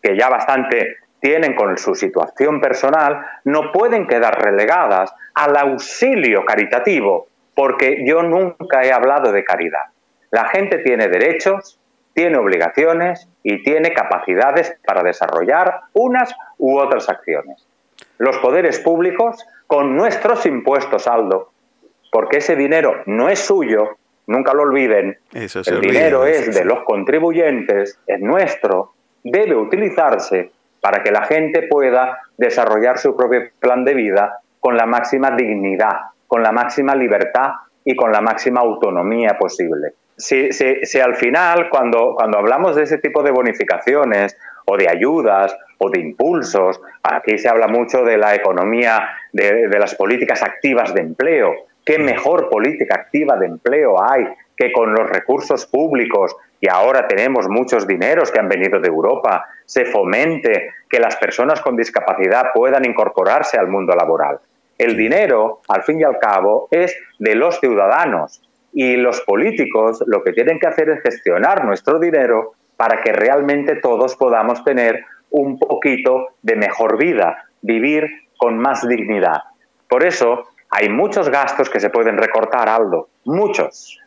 que 0.00 0.16
ya 0.16 0.28
bastante 0.28 0.98
tienen 1.20 1.54
con 1.54 1.76
su 1.78 1.96
situación 1.96 2.60
personal, 2.60 3.26
no 3.44 3.72
pueden 3.72 4.06
quedar 4.06 4.40
relegadas 4.40 5.12
al 5.34 5.56
auxilio 5.56 6.44
caritativo 6.44 7.26
porque 7.54 8.04
yo 8.06 8.22
nunca 8.22 8.82
he 8.82 8.92
hablado 8.92 9.32
de 9.32 9.44
caridad. 9.44 9.86
La 10.30 10.48
gente 10.48 10.78
tiene 10.78 11.08
derechos, 11.08 11.78
tiene 12.14 12.38
obligaciones 12.38 13.28
y 13.42 13.62
tiene 13.62 13.92
capacidades 13.92 14.76
para 14.84 15.02
desarrollar 15.02 15.80
unas 15.92 16.34
u 16.58 16.78
otras 16.78 17.08
acciones. 17.08 17.66
Los 18.18 18.38
poderes 18.38 18.80
públicos, 18.80 19.44
con 19.72 19.96
nuestros 19.96 20.44
impuestos, 20.44 21.06
Aldo, 21.06 21.50
porque 22.10 22.36
ese 22.36 22.56
dinero 22.56 23.04
no 23.06 23.30
es 23.30 23.38
suyo, 23.38 23.96
nunca 24.26 24.52
lo 24.52 24.64
olviden, 24.64 25.16
el 25.32 25.80
dinero 25.80 26.26
es 26.26 26.54
de 26.54 26.66
los 26.66 26.84
contribuyentes, 26.84 27.98
es 28.06 28.20
nuestro, 28.20 28.92
debe 29.24 29.56
utilizarse 29.56 30.50
para 30.82 31.02
que 31.02 31.10
la 31.10 31.22
gente 31.22 31.68
pueda 31.70 32.18
desarrollar 32.36 32.98
su 32.98 33.16
propio 33.16 33.48
plan 33.60 33.82
de 33.86 33.94
vida 33.94 34.40
con 34.60 34.76
la 34.76 34.84
máxima 34.84 35.30
dignidad 35.30 36.12
con 36.26 36.42
la 36.42 36.52
máxima 36.52 36.94
libertad 36.94 37.52
y 37.82 37.94
con 37.96 38.12
la 38.12 38.20
máxima 38.20 38.60
autonomía 38.60 39.38
posible. 39.38 39.94
Si, 40.16 40.48
al 40.98 41.16
final, 41.16 41.68
cuando, 41.68 42.14
cuando 42.14 42.38
hablamos 42.38 42.76
de 42.76 42.84
ese 42.84 42.98
tipo 42.98 43.22
de 43.22 43.32
bonificaciones 43.32 44.36
o 44.66 44.76
de 44.76 44.88
ayudas 44.88 45.56
o 45.78 45.90
de 45.90 46.00
impulsos, 46.00 46.80
aquí 47.02 47.38
se 47.38 47.48
habla 47.48 47.66
mucho 47.66 48.04
de 48.04 48.16
la 48.16 48.34
economía, 48.34 49.08
de, 49.32 49.68
de 49.68 49.78
las 49.78 49.94
políticas 49.94 50.42
activas 50.42 50.94
de 50.94 51.00
empleo. 51.00 51.52
¿Qué 51.84 51.98
mejor 51.98 52.48
política 52.48 52.94
activa 52.94 53.36
de 53.36 53.46
empleo 53.46 54.00
hay 54.00 54.28
que 54.56 54.70
con 54.70 54.92
los 54.94 55.08
recursos 55.08 55.66
públicos, 55.66 56.36
y 56.60 56.68
ahora 56.68 57.08
tenemos 57.08 57.48
muchos 57.48 57.88
dineros 57.88 58.30
que 58.30 58.38
han 58.38 58.48
venido 58.48 58.78
de 58.78 58.86
Europa, 58.86 59.46
se 59.64 59.84
fomente 59.84 60.70
que 60.88 61.00
las 61.00 61.16
personas 61.16 61.60
con 61.60 61.76
discapacidad 61.76 62.52
puedan 62.54 62.84
incorporarse 62.84 63.58
al 63.58 63.66
mundo 63.66 63.94
laboral? 63.96 64.38
El 64.78 64.96
dinero, 64.96 65.60
al 65.68 65.82
fin 65.82 66.00
y 66.00 66.04
al 66.04 66.18
cabo, 66.18 66.68
es 66.70 66.96
de 67.18 67.34
los 67.34 67.58
ciudadanos. 67.58 68.42
Y 68.72 68.96
los 68.96 69.20
políticos 69.22 70.02
lo 70.06 70.22
que 70.22 70.32
tienen 70.32 70.58
que 70.58 70.66
hacer 70.66 70.88
es 70.90 71.02
gestionar 71.02 71.64
nuestro 71.64 71.98
dinero 71.98 72.52
para 72.82 73.00
que 73.00 73.12
realmente 73.12 73.76
todos 73.76 74.16
podamos 74.16 74.64
tener 74.64 75.04
un 75.30 75.56
poquito 75.56 76.30
de 76.42 76.56
mejor 76.56 76.98
vida, 76.98 77.44
vivir 77.60 78.10
con 78.36 78.58
más 78.58 78.88
dignidad. 78.88 79.42
Por 79.88 80.04
eso 80.04 80.48
hay 80.68 80.88
muchos 80.88 81.28
gastos 81.28 81.70
que 81.70 81.78
se 81.78 81.90
pueden 81.90 82.18
recortar, 82.18 82.68
Aldo, 82.68 83.06
muchos. 83.24 84.00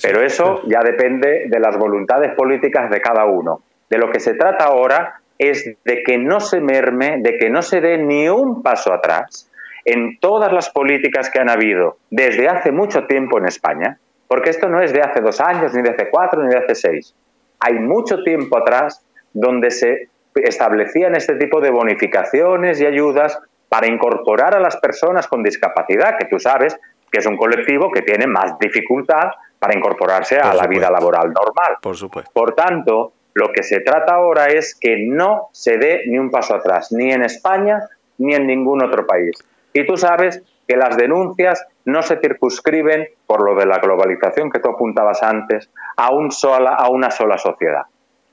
Pero 0.00 0.22
eso 0.22 0.62
ya 0.66 0.80
depende 0.80 1.44
de 1.48 1.60
las 1.60 1.76
voluntades 1.76 2.34
políticas 2.34 2.88
de 2.88 3.02
cada 3.02 3.26
uno. 3.26 3.60
De 3.90 3.98
lo 3.98 4.10
que 4.10 4.18
se 4.18 4.32
trata 4.32 4.64
ahora 4.64 5.20
es 5.36 5.76
de 5.84 6.02
que 6.02 6.16
no 6.16 6.40
se 6.40 6.62
merme, 6.62 7.18
de 7.18 7.36
que 7.36 7.50
no 7.50 7.60
se 7.60 7.82
dé 7.82 7.98
ni 7.98 8.30
un 8.30 8.62
paso 8.62 8.94
atrás, 8.94 9.50
en 9.84 10.18
todas 10.20 10.54
las 10.54 10.70
políticas 10.70 11.28
que 11.28 11.38
han 11.38 11.50
habido 11.50 11.98
desde 12.08 12.48
hace 12.48 12.72
mucho 12.72 13.06
tiempo 13.06 13.36
en 13.36 13.44
España, 13.44 13.98
porque 14.26 14.48
esto 14.48 14.70
no 14.70 14.80
es 14.80 14.94
de 14.94 15.02
hace 15.02 15.20
dos 15.20 15.38
años, 15.38 15.74
ni 15.74 15.82
de 15.82 15.90
hace 15.90 16.08
cuatro, 16.08 16.42
ni 16.42 16.48
de 16.48 16.56
hace 16.56 16.74
seis. 16.74 17.14
Hay 17.60 17.74
mucho 17.74 18.22
tiempo 18.22 18.58
atrás 18.58 19.04
donde 19.32 19.70
se 19.70 20.08
establecían 20.34 21.14
este 21.14 21.36
tipo 21.36 21.60
de 21.60 21.70
bonificaciones 21.70 22.80
y 22.80 22.86
ayudas 22.86 23.38
para 23.68 23.86
incorporar 23.86 24.54
a 24.54 24.60
las 24.60 24.76
personas 24.76 25.26
con 25.26 25.42
discapacidad, 25.42 26.18
que 26.18 26.26
tú 26.26 26.38
sabes 26.38 26.78
que 27.10 27.18
es 27.18 27.26
un 27.26 27.36
colectivo 27.36 27.90
que 27.90 28.02
tiene 28.02 28.26
más 28.26 28.58
dificultad 28.58 29.30
para 29.58 29.76
incorporarse 29.76 30.38
a 30.38 30.54
la 30.54 30.66
vida 30.66 30.90
laboral 30.90 31.32
normal. 31.32 31.78
Por 31.80 31.96
supuesto. 31.96 32.30
Por 32.32 32.54
tanto, 32.54 33.12
lo 33.34 33.52
que 33.52 33.62
se 33.62 33.80
trata 33.80 34.14
ahora 34.14 34.46
es 34.46 34.74
que 34.78 35.06
no 35.06 35.48
se 35.52 35.78
dé 35.78 36.02
ni 36.06 36.18
un 36.18 36.30
paso 36.30 36.54
atrás, 36.54 36.92
ni 36.92 37.12
en 37.12 37.22
España 37.22 37.80
ni 38.18 38.34
en 38.34 38.46
ningún 38.46 38.82
otro 38.82 39.06
país. 39.06 39.36
Y 39.72 39.84
tú 39.84 39.96
sabes 39.96 40.42
que 40.66 40.76
las 40.76 40.96
denuncias 40.96 41.64
no 41.86 42.02
se 42.02 42.18
circunscriben, 42.18 43.08
por 43.26 43.42
lo 43.42 43.58
de 43.58 43.64
la 43.64 43.78
globalización 43.78 44.50
que 44.50 44.58
tú 44.58 44.68
apuntabas 44.68 45.22
antes, 45.22 45.70
a, 45.96 46.12
un 46.12 46.30
sola, 46.30 46.74
a 46.74 46.90
una 46.90 47.10
sola 47.10 47.38
sociedad. 47.38 47.84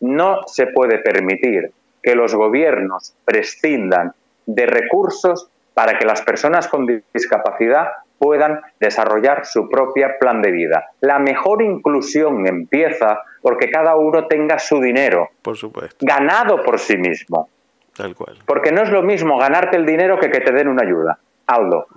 No 0.02 0.42
se 0.48 0.68
puede 0.68 0.98
permitir 0.98 1.72
que 2.02 2.16
los 2.16 2.36
gobiernos 2.36 3.16
prescindan 3.24 4.14
de 4.46 4.66
recursos 4.66 5.50
para 5.74 5.98
que 5.98 6.06
las 6.06 6.22
personas 6.24 6.68
con 6.68 6.88
discapacidad 7.14 7.90
puedan 8.18 8.62
desarrollar 8.80 9.46
su 9.46 9.70
propia 9.70 10.18
plan 10.20 10.42
de 10.42 10.52
vida. 10.52 10.88
La 11.02 11.20
mejor 11.20 11.62
inclusión 11.62 12.48
empieza 12.48 13.22
porque 13.42 13.70
cada 13.70 13.96
uno 13.96 14.28
tenga 14.28 14.60
su 14.60 14.80
dinero 14.80 15.30
por 15.42 15.58
supuesto. 15.58 15.98
ganado 16.06 16.64
por 16.64 16.80
sí 16.80 16.98
mismo. 16.98 17.50
Tal 17.96 18.16
cual. 18.16 18.40
Porque 18.46 18.72
no 18.72 18.82
es 18.82 18.90
lo 18.90 19.04
mismo 19.04 19.38
ganarte 19.38 19.78
el 19.78 19.86
dinero 19.86 20.20
que 20.20 20.32
que 20.32 20.40
te 20.40 20.52
den 20.52 20.68
una 20.68 20.84
ayuda. 20.84 21.20
Aldo. 21.48 21.88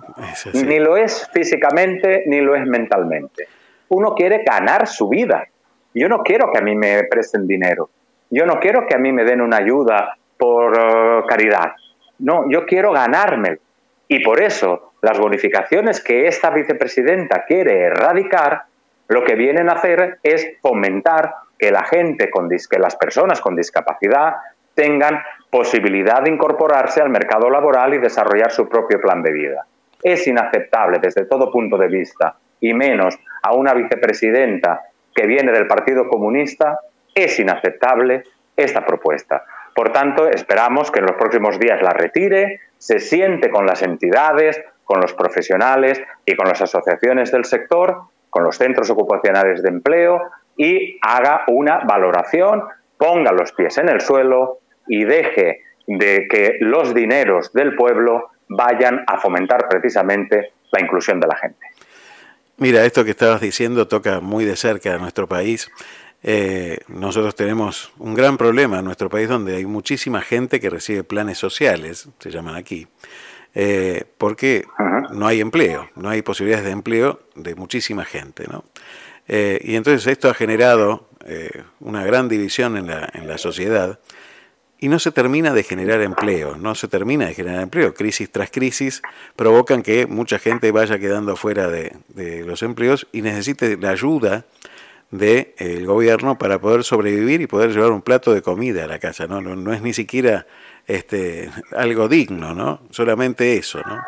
Ni 0.53 0.79
lo 0.79 0.97
es 0.97 1.29
físicamente 1.33 2.23
ni 2.27 2.41
lo 2.41 2.55
es 2.55 2.65
mentalmente. 2.65 3.47
Uno 3.89 4.13
quiere 4.13 4.43
ganar 4.43 4.87
su 4.87 5.07
vida. 5.07 5.47
Yo 5.93 6.09
no 6.09 6.23
quiero 6.23 6.51
que 6.51 6.59
a 6.59 6.61
mí 6.61 6.75
me 6.75 7.03
presten 7.03 7.47
dinero. 7.47 7.89
Yo 8.29 8.45
no 8.45 8.59
quiero 8.59 8.85
que 8.85 8.95
a 8.95 8.99
mí 8.99 9.11
me 9.11 9.23
den 9.23 9.41
una 9.41 9.57
ayuda 9.57 10.17
por 10.37 10.77
eh, 10.77 11.23
caridad. 11.27 11.73
No, 12.19 12.49
yo 12.49 12.65
quiero 12.65 12.91
ganarme. 12.91 13.59
Y 14.07 14.23
por 14.23 14.41
eso 14.41 14.93
las 15.01 15.17
bonificaciones 15.19 16.03
que 16.03 16.27
esta 16.27 16.49
vicepresidenta 16.49 17.45
quiere 17.45 17.83
erradicar, 17.83 18.63
lo 19.07 19.23
que 19.23 19.35
vienen 19.35 19.69
a 19.69 19.73
hacer 19.73 20.19
es 20.23 20.47
fomentar 20.61 21.33
que 21.57 21.71
la 21.71 21.83
gente 21.83 22.29
con 22.29 22.49
que 22.49 22.79
las 22.79 22.95
personas 22.95 23.41
con 23.41 23.55
discapacidad 23.55 24.35
tengan 24.75 25.21
posibilidad 25.49 26.21
de 26.21 26.31
incorporarse 26.31 27.01
al 27.01 27.09
mercado 27.09 27.49
laboral 27.49 27.93
y 27.93 27.99
desarrollar 27.99 28.51
su 28.51 28.67
propio 28.67 28.99
plan 28.99 29.23
de 29.23 29.31
vida. 29.31 29.65
Es 30.03 30.27
inaceptable 30.27 30.99
desde 31.01 31.25
todo 31.25 31.51
punto 31.51 31.77
de 31.77 31.87
vista, 31.87 32.35
y 32.59 32.73
menos 32.73 33.17
a 33.43 33.53
una 33.53 33.73
vicepresidenta 33.73 34.81
que 35.15 35.27
viene 35.27 35.51
del 35.51 35.67
Partido 35.67 36.07
Comunista, 36.07 36.79
es 37.13 37.39
inaceptable 37.39 38.23
esta 38.55 38.85
propuesta. 38.85 39.43
Por 39.73 39.91
tanto, 39.91 40.27
esperamos 40.27 40.91
que 40.91 40.99
en 40.99 41.05
los 41.05 41.15
próximos 41.15 41.59
días 41.59 41.81
la 41.81 41.91
retire, 41.91 42.61
se 42.77 42.99
siente 42.99 43.49
con 43.49 43.65
las 43.65 43.81
entidades, 43.81 44.61
con 44.83 45.01
los 45.01 45.13
profesionales 45.13 46.01
y 46.25 46.35
con 46.35 46.47
las 46.47 46.61
asociaciones 46.61 47.31
del 47.31 47.45
sector, 47.45 48.03
con 48.29 48.43
los 48.43 48.57
centros 48.57 48.89
ocupacionales 48.89 49.61
de 49.61 49.69
empleo 49.69 50.21
y 50.55 50.97
haga 51.01 51.43
una 51.47 51.79
valoración, 51.79 52.63
ponga 52.97 53.31
los 53.31 53.51
pies 53.51 53.77
en 53.77 53.89
el 53.89 54.01
suelo, 54.01 54.59
y 54.87 55.03
deje 55.03 55.61
de 55.87 56.27
que 56.29 56.57
los 56.59 56.93
dineros 56.93 57.53
del 57.53 57.75
pueblo 57.75 58.31
vayan 58.49 59.03
a 59.07 59.17
fomentar 59.17 59.67
precisamente 59.69 60.51
la 60.71 60.81
inclusión 60.81 61.19
de 61.19 61.27
la 61.27 61.35
gente. 61.35 61.65
Mira, 62.57 62.85
esto 62.85 63.05
que 63.05 63.11
estabas 63.11 63.39
diciendo 63.39 63.87
toca 63.87 64.19
muy 64.19 64.43
de 64.43 64.55
cerca 64.55 64.95
a 64.95 64.97
nuestro 64.97 65.27
país. 65.27 65.69
Eh, 66.23 66.79
nosotros 66.87 67.35
tenemos 67.35 67.91
un 67.99 68.15
gran 68.15 68.37
problema 68.37 68.79
en 68.79 68.85
nuestro 68.85 69.09
país 69.09 69.29
donde 69.29 69.55
hay 69.55 69.65
muchísima 69.65 70.21
gente 70.21 70.59
que 70.59 70.69
recibe 70.69 71.03
planes 71.03 71.37
sociales, 71.37 72.09
se 72.19 72.31
llaman 72.31 72.55
aquí, 72.55 72.87
eh, 73.53 74.05
porque 74.17 74.65
no 75.11 75.27
hay 75.27 75.39
empleo, 75.39 75.89
no 75.95 76.09
hay 76.09 76.23
posibilidades 76.23 76.65
de 76.65 76.71
empleo 76.71 77.21
de 77.35 77.53
muchísima 77.53 78.03
gente. 78.03 78.45
¿no? 78.51 78.65
Eh, 79.27 79.59
y 79.63 79.75
entonces 79.75 80.07
esto 80.07 80.29
ha 80.29 80.33
generado 80.33 81.07
una 81.81 82.05
gran 82.05 82.29
división 82.29 82.77
en 82.77 82.87
la, 82.87 83.09
en 83.13 83.27
la 83.27 83.37
sociedad 83.37 83.99
y 84.79 84.89
no 84.89 84.99
se 84.99 85.11
termina 85.11 85.53
de 85.53 85.63
generar 85.63 86.01
empleo, 86.01 86.55
no 86.55 86.75
se 86.75 86.87
termina 86.87 87.25
de 87.25 87.33
generar 87.33 87.61
empleo. 87.61 87.93
Crisis 87.93 88.31
tras 88.31 88.51
crisis 88.51 89.01
provocan 89.35 89.81
que 89.81 90.05
mucha 90.05 90.39
gente 90.39 90.71
vaya 90.71 90.99
quedando 90.99 91.35
fuera 91.35 91.67
de, 91.67 91.93
de 92.09 92.43
los 92.43 92.61
empleos 92.63 93.07
y 93.11 93.21
necesite 93.21 93.77
la 93.77 93.89
ayuda 93.89 94.45
del 95.11 95.85
gobierno 95.85 96.37
para 96.37 96.59
poder 96.59 96.83
sobrevivir 96.83 97.41
y 97.41 97.47
poder 97.47 97.71
llevar 97.71 97.91
un 97.91 98.01
plato 98.01 98.33
de 98.33 98.41
comida 98.41 98.83
a 98.83 98.87
la 98.87 98.99
casa. 98.99 99.27
No, 99.27 99.41
no, 99.41 99.55
no 99.55 99.73
es 99.73 99.81
ni 99.81 99.93
siquiera 99.93 100.45
este, 100.85 101.49
algo 101.75 102.07
digno, 102.07 102.53
¿no? 102.53 102.81
Solamente 102.91 103.57
eso, 103.57 103.81
¿no? 103.85 104.01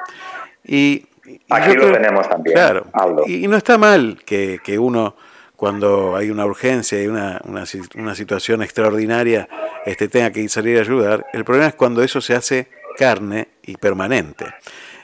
Y, 0.66 1.06
Aquí 1.50 1.76
lo 1.76 1.92
tenemos 1.92 2.28
también, 2.28 2.56
claro, 2.56 2.88
Y, 3.28 3.48
no 3.48 3.56
está 3.56 3.78
mal 3.78 4.20
que, 4.26 4.60
que, 4.64 4.80
uno, 4.80 5.16
cuando 5.60 6.16
hay 6.16 6.30
una 6.30 6.46
urgencia 6.46 7.04
y 7.04 7.08
una, 7.08 7.42
una, 7.44 7.66
una, 7.96 8.16
situación 8.16 8.64
extraordinaria, 8.64 9.50
este, 9.86 10.08
tenga 10.08 10.32
que 10.32 10.48
salir 10.48 10.78
a 10.78 10.82
ayudar. 10.82 11.26
El 11.34 11.44
problema 11.44 11.68
es 11.68 11.76
cuando 11.76 12.02
eso 12.02 12.22
se 12.22 12.34
hace 12.34 12.70
carne 12.96 13.50
y 13.64 13.76
permanente. 13.76 14.46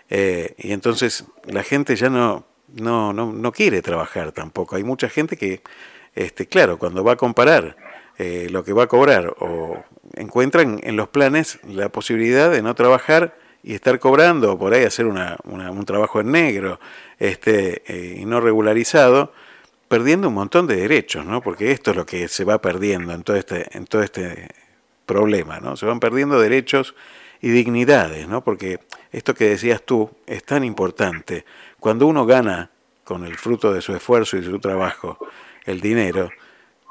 Eh, 0.09 0.55
y 0.57 0.71
entonces 0.71 1.25
la 1.43 1.61
gente 1.61 1.97
ya 1.97 2.09
no, 2.09 2.45
no, 2.73 3.11
no, 3.11 3.33
no 3.33 3.51
quiere 3.51 3.81
trabajar 3.81 4.31
tampoco. 4.31 4.77
Hay 4.77 4.85
mucha 4.85 5.09
gente 5.09 5.35
que, 5.35 5.61
este, 6.15 6.45
claro, 6.45 6.79
cuando 6.79 7.03
va 7.03 7.11
a 7.11 7.17
comparar 7.17 7.75
eh, 8.17 8.47
lo 8.49 8.63
que 8.63 8.71
va 8.71 8.83
a 8.83 8.87
cobrar 8.87 9.35
o 9.41 9.83
encuentran 10.13 10.79
en 10.83 10.95
los 10.95 11.09
planes 11.09 11.59
la 11.67 11.89
posibilidad 11.89 12.49
de 12.49 12.61
no 12.61 12.75
trabajar 12.75 13.37
y 13.61 13.73
estar 13.73 13.99
cobrando 13.99 14.53
o 14.53 14.57
por 14.57 14.73
ahí 14.73 14.85
hacer 14.85 15.05
una, 15.05 15.35
un 15.43 15.83
trabajo 15.83 16.21
en 16.21 16.31
negro 16.31 16.79
este, 17.19 17.83
eh, 17.87 18.19
y 18.21 18.23
no 18.23 18.39
regularizado, 18.39 19.33
perdiendo 19.87 20.29
un 20.29 20.33
montón 20.33 20.67
de 20.67 20.75
derechos, 20.75 21.25
¿no? 21.25 21.41
porque 21.41 21.71
esto 21.71 21.91
es 21.91 21.97
lo 21.97 22.05
que 22.05 22.27
se 22.27 22.43
va 22.43 22.61
perdiendo 22.61 23.13
en 23.13 23.23
todo 23.23 23.37
este, 23.37 23.65
en 23.77 23.85
todo 23.85 24.01
este 24.01 24.49
problema, 25.05 25.59
¿no? 25.59 25.77
se 25.77 25.85
van 25.85 25.99
perdiendo 25.99 26.39
derechos 26.39 26.95
y 27.41 27.49
dignidades, 27.49 28.27
¿no? 28.27 28.43
porque 28.43 28.79
esto 29.11 29.33
que 29.33 29.49
decías 29.49 29.83
tú 29.83 30.09
es 30.25 30.43
tan 30.43 30.63
importante. 30.63 31.45
Cuando 31.79 32.07
uno 32.07 32.25
gana 32.25 32.71
con 33.03 33.25
el 33.25 33.37
fruto 33.37 33.71
de 33.71 33.81
su 33.81 33.95
esfuerzo 33.95 34.37
y 34.37 34.43
su 34.43 34.59
trabajo 34.59 35.19
el 35.65 35.81
dinero, 35.81 36.29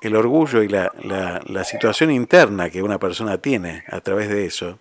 el 0.01 0.17
orgullo 0.17 0.63
y 0.63 0.69
la, 0.69 0.93
la, 1.03 1.65
situación 1.65 2.11
interna 2.11 2.71
que 2.71 2.83
una 2.83 2.99
persona 2.99 3.39
tiene 3.39 3.85
a 3.89 4.01
través 4.01 4.29
de 4.29 4.45
eso 4.45 4.79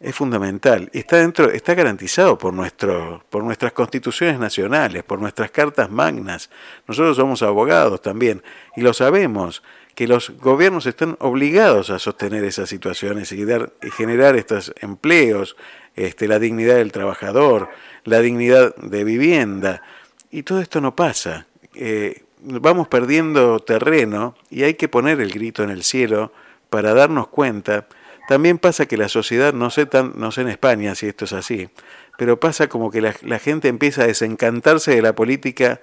es 0.00 0.14
fundamental. 0.14 0.90
Está 0.92 1.18
dentro 1.18 1.50
está 1.50 1.74
garantizado 1.74 2.36
por 2.36 2.52
nuestro 2.52 3.24
por 3.30 3.42
nuestras 3.44 3.72
constituciones 3.72 4.38
nacionales 4.38 5.02
por 5.04 5.20
nuestras 5.20 5.50
cartas 5.50 5.90
magnas. 5.90 6.50
Nosotros 6.86 7.16
somos 7.16 7.42
abogados 7.42 8.02
también 8.02 8.42
y 8.76 8.82
lo 8.82 8.92
sabemos 8.92 9.62
que 9.94 10.08
los 10.08 10.30
gobiernos 10.40 10.86
están 10.86 11.16
obligados 11.20 11.90
a 11.90 11.98
sostener 11.98 12.42
esas 12.44 12.68
situaciones 12.68 13.30
y, 13.30 13.44
dar, 13.44 13.72
y 13.80 13.90
generar 13.90 14.36
estos 14.36 14.74
empleos 14.80 15.56
este, 15.94 16.26
la 16.26 16.40
dignidad 16.40 16.74
del 16.74 16.90
trabajador 16.90 17.70
la 18.04 18.20
dignidad 18.20 18.74
de 18.76 19.04
vivienda. 19.04 19.82
Y 20.30 20.42
todo 20.42 20.60
esto 20.60 20.80
no 20.80 20.94
pasa. 20.94 21.46
Eh, 21.74 22.22
vamos 22.40 22.88
perdiendo 22.88 23.58
terreno 23.60 24.36
y 24.50 24.62
hay 24.62 24.74
que 24.74 24.88
poner 24.88 25.20
el 25.20 25.32
grito 25.32 25.62
en 25.64 25.70
el 25.70 25.82
cielo 25.82 26.32
para 26.70 26.94
darnos 26.94 27.28
cuenta. 27.28 27.86
También 28.28 28.58
pasa 28.58 28.86
que 28.86 28.96
la 28.96 29.08
sociedad, 29.08 29.52
no 29.52 29.70
sé, 29.70 29.86
tan, 29.86 30.12
no 30.16 30.30
sé 30.30 30.42
en 30.42 30.48
España 30.48 30.94
si 30.94 31.06
esto 31.06 31.26
es 31.26 31.32
así, 31.32 31.68
pero 32.16 32.40
pasa 32.40 32.68
como 32.68 32.90
que 32.90 33.00
la, 33.00 33.14
la 33.22 33.38
gente 33.38 33.68
empieza 33.68 34.02
a 34.02 34.06
desencantarse 34.06 34.94
de 34.94 35.02
la 35.02 35.14
política 35.14 35.80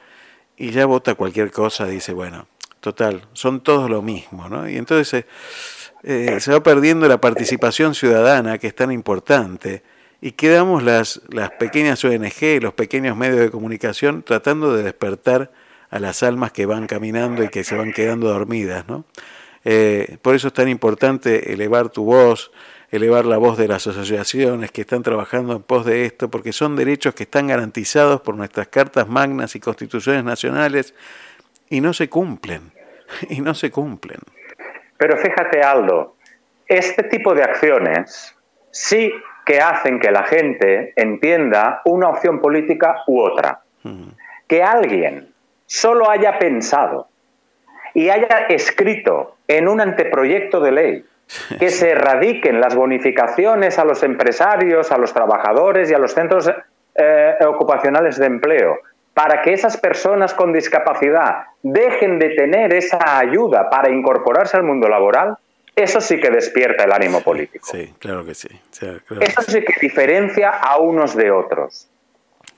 y 0.57 0.71
ya 0.71 0.85
vota 0.85 1.15
cualquier 1.15 1.51
cosa, 1.51 1.85
dice, 1.87 2.13
bueno, 2.13 2.47
total, 2.79 3.23
son 3.33 3.61
todos 3.61 3.89
lo 3.89 4.01
mismo, 4.01 4.49
¿no? 4.49 4.67
Y 4.67 4.77
entonces 4.77 5.13
eh, 5.13 5.25
eh, 6.03 6.39
se 6.39 6.51
va 6.51 6.61
perdiendo 6.61 7.07
la 7.07 7.21
participación 7.21 7.95
ciudadana, 7.95 8.57
que 8.57 8.67
es 8.67 8.75
tan 8.75 8.91
importante, 8.91 9.83
y 10.19 10.33
quedamos 10.33 10.83
las, 10.83 11.21
las 11.29 11.51
pequeñas 11.51 12.03
ONG, 12.03 12.61
los 12.61 12.73
pequeños 12.73 13.15
medios 13.15 13.39
de 13.39 13.49
comunicación, 13.49 14.23
tratando 14.23 14.75
de 14.75 14.83
despertar 14.83 15.51
a 15.89 15.99
las 15.99 16.23
almas 16.23 16.51
que 16.51 16.65
van 16.65 16.87
caminando 16.87 17.43
y 17.43 17.49
que 17.49 17.63
se 17.63 17.75
van 17.75 17.91
quedando 17.91 18.27
dormidas. 18.27 18.87
¿no? 18.87 19.05
Eh, 19.63 20.17
por 20.21 20.35
eso 20.35 20.47
es 20.47 20.53
tan 20.53 20.67
importante 20.67 21.53
elevar 21.53 21.89
tu 21.89 22.05
voz, 22.05 22.51
elevar 22.91 23.25
la 23.25 23.37
voz 23.37 23.57
de 23.57 23.67
las 23.67 23.87
asociaciones 23.87 24.71
que 24.71 24.81
están 24.81 25.03
trabajando 25.03 25.53
en 25.53 25.63
pos 25.63 25.85
de 25.85 26.05
esto, 26.05 26.29
porque 26.29 26.51
son 26.51 26.75
derechos 26.75 27.13
que 27.13 27.23
están 27.23 27.47
garantizados 27.47 28.21
por 28.21 28.35
nuestras 28.35 28.67
cartas 28.67 29.07
magnas 29.07 29.55
y 29.55 29.59
constituciones 29.59 30.23
nacionales 30.23 30.93
y 31.69 31.81
no 31.81 31.93
se 31.93 32.09
cumplen, 32.09 32.71
y 33.29 33.41
no 33.41 33.53
se 33.53 33.71
cumplen. 33.71 34.19
Pero 34.97 35.17
fíjate, 35.17 35.61
Aldo, 35.61 36.15
este 36.67 37.03
tipo 37.03 37.33
de 37.33 37.43
acciones 37.43 38.35
sí 38.71 39.11
que 39.45 39.59
hacen 39.59 39.99
que 39.99 40.11
la 40.11 40.23
gente 40.23 40.93
entienda 40.95 41.81
una 41.85 42.09
opción 42.09 42.39
política 42.39 43.03
u 43.07 43.19
otra. 43.19 43.61
Que 44.47 44.61
alguien 44.61 45.33
solo 45.65 46.09
haya 46.09 46.37
pensado 46.37 47.07
y 47.93 48.09
haya 48.09 48.45
escrito 48.49 49.37
en 49.57 49.67
un 49.67 49.81
anteproyecto 49.81 50.59
de 50.59 50.71
ley 50.71 51.05
que 51.59 51.69
se 51.69 51.91
erradiquen 51.91 52.59
las 52.59 52.75
bonificaciones 52.75 53.79
a 53.79 53.85
los 53.85 54.03
empresarios, 54.03 54.91
a 54.91 54.97
los 54.97 55.13
trabajadores 55.13 55.89
y 55.89 55.93
a 55.93 55.97
los 55.97 56.13
centros 56.13 56.51
eh, 56.95 57.35
ocupacionales 57.47 58.17
de 58.17 58.25
empleo, 58.25 58.79
para 59.13 59.41
que 59.41 59.53
esas 59.53 59.77
personas 59.77 60.33
con 60.33 60.51
discapacidad 60.51 61.45
dejen 61.63 62.19
de 62.19 62.29
tener 62.29 62.73
esa 62.73 63.17
ayuda 63.17 63.69
para 63.69 63.89
incorporarse 63.89 64.57
al 64.57 64.63
mundo 64.63 64.89
laboral, 64.89 65.37
eso 65.75 66.01
sí 66.01 66.19
que 66.19 66.29
despierta 66.29 66.83
el 66.83 66.91
ánimo 66.91 67.21
político. 67.21 67.65
Sí, 67.65 67.93
claro 67.97 68.25
que 68.25 68.33
sí. 68.33 68.49
eso 69.21 69.41
sí 69.41 69.63
que 69.63 69.73
diferencia 69.79 70.49
a 70.49 70.77
unos 70.77 71.15
de 71.15 71.31
otros. 71.31 71.87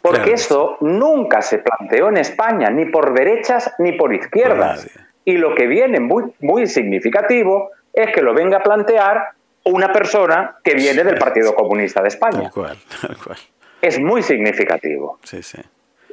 Porque 0.02 0.34
eso 0.34 0.78
nunca 0.82 1.42
se 1.42 1.60
planteó 1.60 2.10
en 2.10 2.18
España, 2.18 2.70
ni 2.70 2.86
por 2.86 3.14
derechas 3.14 3.74
ni 3.80 3.94
por 3.94 4.14
izquierdas. 4.14 4.90
Y 5.26 5.38
lo 5.38 5.56
que 5.56 5.68
viene 5.68 6.00
muy, 6.00 6.34
muy 6.40 6.68
significativo 6.68 7.72
es 7.94 8.14
que 8.14 8.22
lo 8.22 8.34
venga 8.34 8.58
a 8.58 8.64
plantear 8.64 9.30
una 9.66 9.92
persona 9.94 10.58
que 10.64 10.74
viene 10.74 11.04
del 11.04 11.18
Partido 11.18 11.56
Comunista 11.56 12.02
de 12.02 12.10
España. 12.10 12.52
Es 13.82 14.00
muy 14.00 14.24
significativo. 14.24 15.20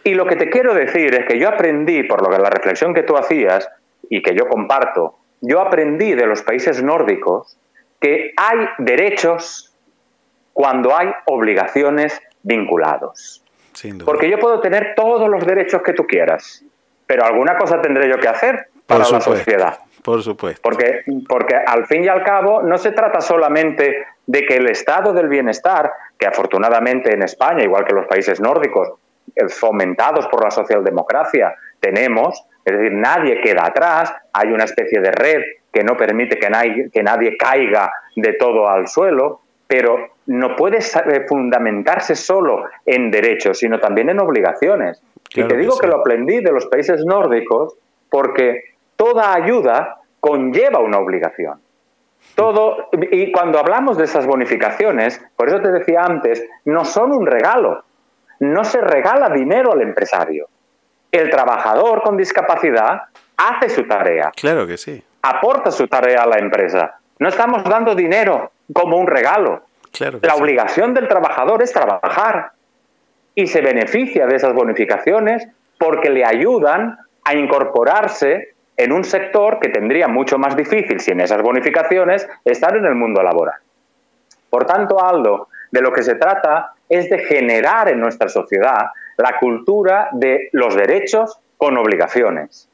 Y 0.02 0.14
lo 0.14 0.26
que 0.26 0.34
te 0.34 0.50
quiero 0.50 0.74
decir 0.74 1.14
es 1.14 1.24
que 1.24 1.38
yo 1.38 1.48
aprendí, 1.48 2.02
por 2.02 2.20
lo 2.20 2.28
que 2.28 2.42
la 2.42 2.50
reflexión 2.50 2.92
que 2.92 3.04
tú 3.04 3.16
hacías 3.16 3.68
y 4.08 4.22
que 4.22 4.34
yo 4.34 4.48
comparto, 4.48 5.18
yo 5.40 5.60
aprendí 5.60 6.14
de 6.14 6.26
los 6.26 6.42
países 6.42 6.82
nórdicos 6.82 7.56
que 8.00 8.32
hay 8.36 8.58
derechos 8.78 9.72
cuando 10.52 10.96
hay 10.96 11.12
obligaciones 11.26 12.20
vinculados. 12.42 13.44
Porque 14.04 14.28
yo 14.28 14.38
puedo 14.40 14.60
tener 14.60 14.94
todos 14.96 15.28
los 15.28 15.46
derechos 15.46 15.82
que 15.82 15.92
tú 15.92 16.08
quieras, 16.08 16.64
pero 17.06 17.24
alguna 17.24 17.56
cosa 17.56 17.80
tendré 17.80 18.08
yo 18.08 18.18
que 18.18 18.28
hacer 18.28 18.69
para 18.90 19.10
la 19.10 19.20
sociedad. 19.20 19.78
Por 20.02 20.22
supuesto. 20.22 20.60
Porque, 20.62 21.02
porque 21.28 21.54
al 21.54 21.86
fin 21.86 22.04
y 22.04 22.08
al 22.08 22.22
cabo 22.24 22.62
no 22.62 22.78
se 22.78 22.92
trata 22.92 23.20
solamente 23.20 24.04
de 24.26 24.46
que 24.46 24.56
el 24.56 24.68
estado 24.70 25.12
del 25.12 25.28
bienestar, 25.28 25.92
que 26.18 26.26
afortunadamente 26.26 27.12
en 27.12 27.22
España, 27.22 27.62
igual 27.62 27.84
que 27.84 27.90
en 27.90 27.96
los 27.96 28.06
países 28.06 28.40
nórdicos, 28.40 28.92
eh, 29.36 29.48
fomentados 29.48 30.26
por 30.28 30.42
la 30.42 30.50
socialdemocracia, 30.50 31.54
tenemos, 31.80 32.44
es 32.64 32.76
decir, 32.76 32.92
nadie 32.92 33.40
queda 33.40 33.66
atrás, 33.66 34.12
hay 34.32 34.52
una 34.52 34.64
especie 34.64 35.00
de 35.00 35.12
red 35.12 35.42
que 35.72 35.84
no 35.84 35.96
permite 35.96 36.38
que 36.38 36.50
nadie, 36.50 36.90
que 36.92 37.02
nadie 37.02 37.36
caiga 37.36 37.92
de 38.16 38.32
todo 38.34 38.68
al 38.68 38.88
suelo, 38.88 39.40
pero 39.66 40.10
no 40.26 40.56
puede 40.56 40.78
eh, 40.78 41.26
fundamentarse 41.28 42.16
solo 42.16 42.64
en 42.86 43.10
derechos, 43.10 43.58
sino 43.58 43.78
también 43.78 44.10
en 44.10 44.20
obligaciones. 44.20 45.00
y 45.34 45.44
te 45.44 45.56
digo 45.56 45.78
que, 45.78 45.86
lo 45.86 45.96
aprendí 45.96 46.40
de 46.40 46.52
los 46.52 46.66
países 46.66 47.04
nórdicos 47.04 47.74
porque 48.08 48.64
toda 49.00 49.32
ayuda 49.32 49.96
conlleva 50.20 50.80
una 50.80 50.98
obligación. 50.98 51.58
Todo, 52.34 52.90
y 52.92 53.32
cuando 53.32 53.58
hablamos 53.58 53.96
de 53.96 54.04
esas 54.04 54.26
bonificaciones, 54.26 55.24
por 55.36 55.48
eso 55.48 55.62
te 55.62 55.70
decía 55.72 56.02
antes, 56.02 56.44
no 56.66 56.84
son 56.84 57.12
un 57.12 57.26
regalo. 57.26 57.82
No 58.40 58.62
se 58.62 58.78
regala 58.82 59.30
dinero 59.30 59.72
al 59.72 59.80
empresario. 59.80 60.48
El 61.10 61.30
trabajador 61.30 62.02
con 62.02 62.18
discapacidad 62.18 63.04
hace 63.38 63.70
su 63.70 63.86
tarea. 63.88 64.32
Claro 64.36 64.66
que 64.66 64.76
sí. 64.76 65.02
Aporta 65.22 65.70
su 65.70 65.88
tarea 65.88 66.24
a 66.24 66.26
la 66.26 66.38
empresa. 66.38 66.98
No 67.18 67.28
estamos 67.28 67.64
dando 67.64 67.94
dinero 67.94 68.52
como 68.70 68.98
un 68.98 69.06
regalo. 69.06 69.62
la 69.98 70.34
obligación 70.34 70.92
del 70.92 71.08
trabajador 71.08 71.62
es 71.62 71.72
trabajar 71.72 72.52
y 73.34 73.46
se 73.46 73.62
beneficia 73.62 74.26
de 74.26 74.36
esas 74.36 74.52
bonificaciones 74.52 75.48
porque 75.78 76.10
le 76.10 76.22
ayudan 76.26 76.98
a 77.24 77.34
incorporarse 77.34 78.49
en 78.82 78.92
un 78.92 79.04
sector 79.04 79.58
que 79.60 79.68
tendría 79.68 80.08
mucho 80.08 80.38
más 80.38 80.56
difícil 80.56 81.00
sin 81.00 81.20
esas 81.20 81.42
bonificaciones 81.42 82.26
estar 82.46 82.74
en 82.76 82.86
el 82.86 82.94
mundo 82.94 83.22
laboral. 83.22 83.56
Por 84.48 84.64
tanto, 84.64 85.04
Aldo, 85.04 85.48
de 85.70 85.82
lo 85.82 85.92
que 85.92 86.02
se 86.02 86.14
trata 86.14 86.72
es 86.88 87.10
de 87.10 87.18
generar 87.18 87.90
en 87.90 88.00
nuestra 88.00 88.30
sociedad 88.30 88.86
la 89.18 89.38
cultura 89.38 90.08
de 90.12 90.48
los 90.52 90.74
derechos 90.74 91.38
con 91.58 91.76
obligaciones, 91.76 92.70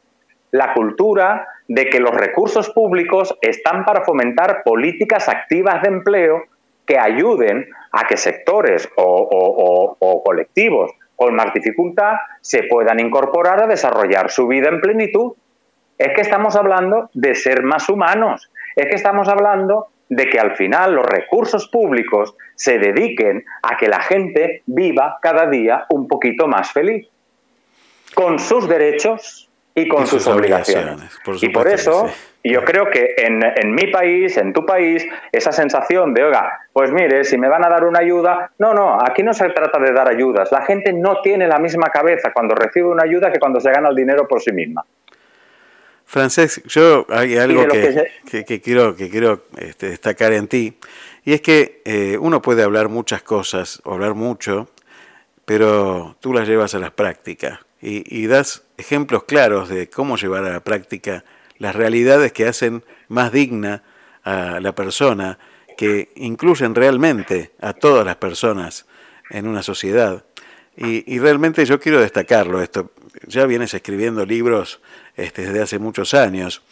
la 0.52 0.74
cultura 0.74 1.48
de 1.66 1.90
que 1.90 1.98
los 1.98 2.14
recursos 2.14 2.70
públicos 2.70 3.36
están 3.40 3.84
para 3.84 4.04
fomentar 4.04 4.62
políticas 4.62 5.28
activas 5.28 5.82
de 5.82 5.88
empleo 5.88 6.44
que 6.86 7.00
ayuden 7.00 7.68
a 7.90 8.06
que 8.06 8.16
sectores 8.16 8.88
o, 8.96 10.22
colectivos 10.24 10.92
con 11.16 11.34
más 11.34 11.52
dificultad 11.52 12.14
se 12.40 12.62
puedan 12.62 13.00
incorporar 13.00 13.60
a 13.64 13.66
desarrollar 13.66 14.30
su 14.30 14.46
vida 14.46 14.68
en 14.68 14.80
plenitud. 14.80 15.32
Es 15.98 16.14
que 16.14 16.20
estamos 16.20 16.56
hablando 16.56 17.10
de 17.14 17.34
ser 17.34 17.62
más 17.62 17.88
humanos, 17.88 18.50
es 18.74 18.86
que 18.86 18.96
estamos 18.96 19.28
hablando 19.28 19.88
de 20.08 20.28
que 20.28 20.38
al 20.38 20.56
final 20.56 20.94
los 20.94 21.06
recursos 21.06 21.68
públicos 21.68 22.34
se 22.54 22.78
dediquen 22.78 23.44
a 23.62 23.76
que 23.76 23.88
la 23.88 24.00
gente 24.00 24.62
viva 24.66 25.18
cada 25.20 25.46
día 25.46 25.86
un 25.90 26.06
poquito 26.06 26.46
más 26.46 26.70
feliz, 26.70 27.08
con 28.14 28.38
sus 28.38 28.68
derechos 28.68 29.50
y 29.74 29.88
con 29.88 30.06
sus, 30.06 30.26
obligaciones. 30.26 31.18
y 31.42 31.50
por 31.50 31.68
eso 31.68 32.08
yo 32.42 32.64
creo 32.64 32.88
que 32.90 33.14
en, 33.18 33.42
en, 33.42 33.74
mi 33.74 33.88
país, 33.88 34.36
en 34.36 34.52
tu 34.52 34.64
país, 34.64 35.06
esa 35.32 35.52
sensación 35.52 36.14
de, 36.14 36.24
oiga, 36.24 36.60
pues 36.72 36.92
mire, 36.92 37.24
si 37.24 37.36
me 37.36 37.48
van 37.48 37.64
a 37.64 37.68
dar 37.68 37.84
una 37.84 37.98
ayuda, 37.98 38.52
no, 38.58 38.72
no, 38.72 38.98
aquí 39.02 39.22
no 39.22 39.34
se 39.34 39.48
trata 39.50 39.78
de 39.78 39.92
dar 39.92 40.08
ayudas. 40.08 40.50
La 40.52 40.62
gente 40.62 40.92
no 40.92 41.20
tiene 41.20 41.48
la 41.48 41.58
misma 41.58 41.88
cabeza 41.88 42.32
cuando 42.32 42.54
recibe 42.54 42.88
una 42.88 43.02
ayuda 43.04 43.32
que 43.32 43.40
cuando 43.40 43.60
se 43.60 43.70
gana 43.70 43.88
el 43.88 43.96
dinero 43.96 44.28
por 44.28 44.40
sí 44.40 44.52
misma. 44.52 44.84
Francés, 46.06 46.62
yo 46.66 47.04
hay 47.10 47.36
algo 47.36 47.66
que, 47.66 48.60
quiero, 48.62 48.94
que 48.94 49.10
quiero 49.10 49.44
este, 49.58 49.90
destacar 49.90 50.32
en 50.32 50.46
ti, 50.46 50.78
y 51.24 51.32
es 51.32 51.40
que 51.40 51.82
eh, 51.84 52.16
uno 52.20 52.40
puede 52.40 52.62
hablar 52.62 52.88
muchas 52.88 53.22
cosas, 53.22 53.82
o 53.84 53.92
hablar 53.92 54.14
mucho, 54.14 54.70
pero 55.44 56.16
tú 56.20 56.32
las 56.32 56.46
llevas 56.46 56.74
a 56.74 56.78
las 56.78 56.92
prácticas 56.92 57.58
y, 57.80 58.26
das 58.26 58.64
ejemplos 58.78 59.24
claros 59.24 59.68
de 59.68 59.88
cómo 59.88 60.16
llevar 60.16 60.44
a 60.44 60.52
la 60.52 60.60
práctica 60.60 61.24
las 61.58 61.74
realidades 61.74 62.32
que 62.32 62.46
hacen 62.46 62.84
más 63.08 63.32
digna 63.32 63.82
a 64.24 64.58
la 64.60 64.74
persona, 64.74 65.38
que 65.76 66.10
incluyen 66.16 66.74
realmente 66.74 67.52
a 67.60 67.74
todas 67.74 68.04
las 68.04 68.16
personas 68.16 68.86
en 69.30 69.46
una 69.46 69.62
sociedad. 69.62 70.24
Y, 70.76 71.14
y 71.14 71.18
realmente 71.20 71.64
yo 71.64 71.78
quiero 71.78 72.00
destacarlo 72.00 72.60
esto. 72.60 72.92
Ya 73.26 73.46
vienes 73.46 73.72
escribiendo 73.72 74.26
libros 74.26 74.80
este, 75.16 75.46
desde 75.46 75.62
hace 75.62 75.78
muchos 75.78 76.14
años. 76.14 76.62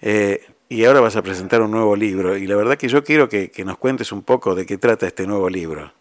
Eh, 0.00 0.44
y 0.68 0.84
ahora 0.84 1.00
vas 1.00 1.16
a 1.16 1.22
presentar 1.22 1.60
un 1.60 1.70
nuevo 1.70 1.94
libro. 1.94 2.36
Y 2.36 2.46
la 2.46 2.56
verdad 2.56 2.76
que 2.76 2.88
yo 2.88 3.04
quiero 3.04 3.28
que, 3.28 3.50
nos 3.64 3.76
cuentes 3.76 4.10
un 4.10 4.22
poco 4.22 4.54
de 4.54 4.64
qué 4.64 4.78
trata 4.78 5.06
este 5.06 5.26
nuevo 5.26 5.48
libro. 5.48 5.92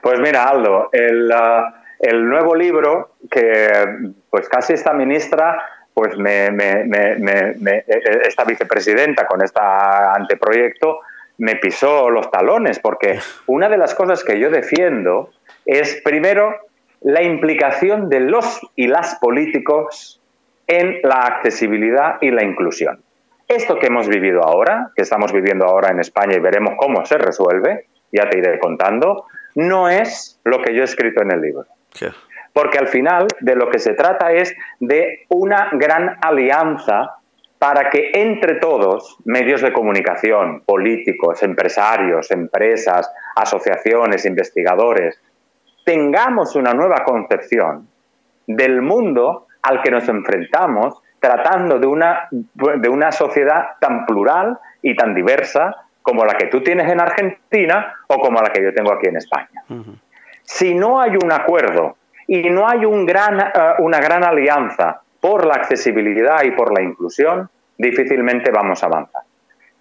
Pues 0.00 0.20
mira, 0.20 0.48
Aldo, 0.48 0.88
el, 0.92 1.30
ah, 1.32 1.82
el 1.98 2.28
nuevo 2.28 2.54
libro 2.54 3.16
que 3.28 4.12
pues 4.30 4.48
casi 4.48 4.74
esta 4.74 4.92
ministra, 4.92 5.60
pues 5.92 6.16
me, 6.16 6.52
me, 6.52 6.84
me, 6.84 7.84
esta 8.24 8.44
vicepresidenta 8.44 9.26
con 9.26 9.42
este 9.42 9.60
anteproyecto, 9.60 11.00
me 11.38 11.56
pisó 11.56 12.10
los 12.10 12.30
talones, 12.30 12.78
porque 12.78 13.18
una 13.46 13.68
de 13.68 13.76
las 13.76 13.94
cosas 13.94 14.22
que 14.22 14.38
yo 14.38 14.50
defiendo 14.50 15.30
es, 15.64 16.00
primero, 16.04 16.54
la 17.06 17.22
implicación 17.22 18.08
de 18.08 18.18
los 18.18 18.60
y 18.74 18.88
las 18.88 19.14
políticos 19.20 20.20
en 20.66 20.98
la 21.04 21.20
accesibilidad 21.20 22.16
y 22.20 22.32
la 22.32 22.42
inclusión. 22.42 23.00
Esto 23.46 23.78
que 23.78 23.86
hemos 23.86 24.08
vivido 24.08 24.42
ahora, 24.42 24.90
que 24.96 25.02
estamos 25.02 25.32
viviendo 25.32 25.66
ahora 25.66 25.92
en 25.92 26.00
España 26.00 26.34
y 26.34 26.40
veremos 26.40 26.74
cómo 26.76 27.06
se 27.06 27.16
resuelve, 27.16 27.86
ya 28.10 28.28
te 28.28 28.38
iré 28.38 28.58
contando, 28.58 29.26
no 29.54 29.88
es 29.88 30.40
lo 30.42 30.60
que 30.62 30.74
yo 30.74 30.80
he 30.80 30.84
escrito 30.84 31.22
en 31.22 31.30
el 31.30 31.40
libro. 31.42 31.66
Porque 32.52 32.78
al 32.78 32.88
final 32.88 33.28
de 33.38 33.54
lo 33.54 33.70
que 33.70 33.78
se 33.78 33.94
trata 33.94 34.32
es 34.32 34.56
de 34.80 35.26
una 35.28 35.68
gran 35.74 36.18
alianza 36.20 37.18
para 37.60 37.88
que 37.88 38.10
entre 38.14 38.56
todos, 38.56 39.16
medios 39.24 39.62
de 39.62 39.72
comunicación, 39.72 40.62
políticos, 40.66 41.44
empresarios, 41.44 42.32
empresas, 42.32 43.08
asociaciones, 43.36 44.26
investigadores, 44.26 45.20
tengamos 45.86 46.56
una 46.56 46.74
nueva 46.74 47.04
concepción 47.04 47.88
del 48.44 48.82
mundo 48.82 49.46
al 49.62 49.82
que 49.82 49.92
nos 49.92 50.08
enfrentamos 50.08 51.00
tratando 51.20 51.78
de 51.78 51.86
una, 51.86 52.28
de 52.30 52.88
una 52.88 53.12
sociedad 53.12 53.76
tan 53.80 54.04
plural 54.04 54.58
y 54.82 54.96
tan 54.96 55.14
diversa 55.14 55.76
como 56.02 56.24
la 56.24 56.34
que 56.34 56.46
tú 56.46 56.60
tienes 56.60 56.90
en 56.90 57.00
Argentina 57.00 57.94
o 58.08 58.18
como 58.18 58.40
la 58.40 58.50
que 58.50 58.64
yo 58.64 58.74
tengo 58.74 58.92
aquí 58.92 59.06
en 59.06 59.16
España. 59.16 59.62
Si 60.42 60.74
no 60.74 61.00
hay 61.00 61.16
un 61.16 61.30
acuerdo 61.30 61.96
y 62.26 62.50
no 62.50 62.68
hay 62.68 62.84
un 62.84 63.06
gran, 63.06 63.40
eh, 63.40 63.52
una 63.78 64.00
gran 64.00 64.24
alianza 64.24 65.02
por 65.20 65.46
la 65.46 65.54
accesibilidad 65.54 66.42
y 66.42 66.50
por 66.50 66.76
la 66.76 66.82
inclusión, 66.82 67.48
difícilmente 67.78 68.50
vamos 68.50 68.82
a 68.82 68.86
avanzar. 68.86 69.22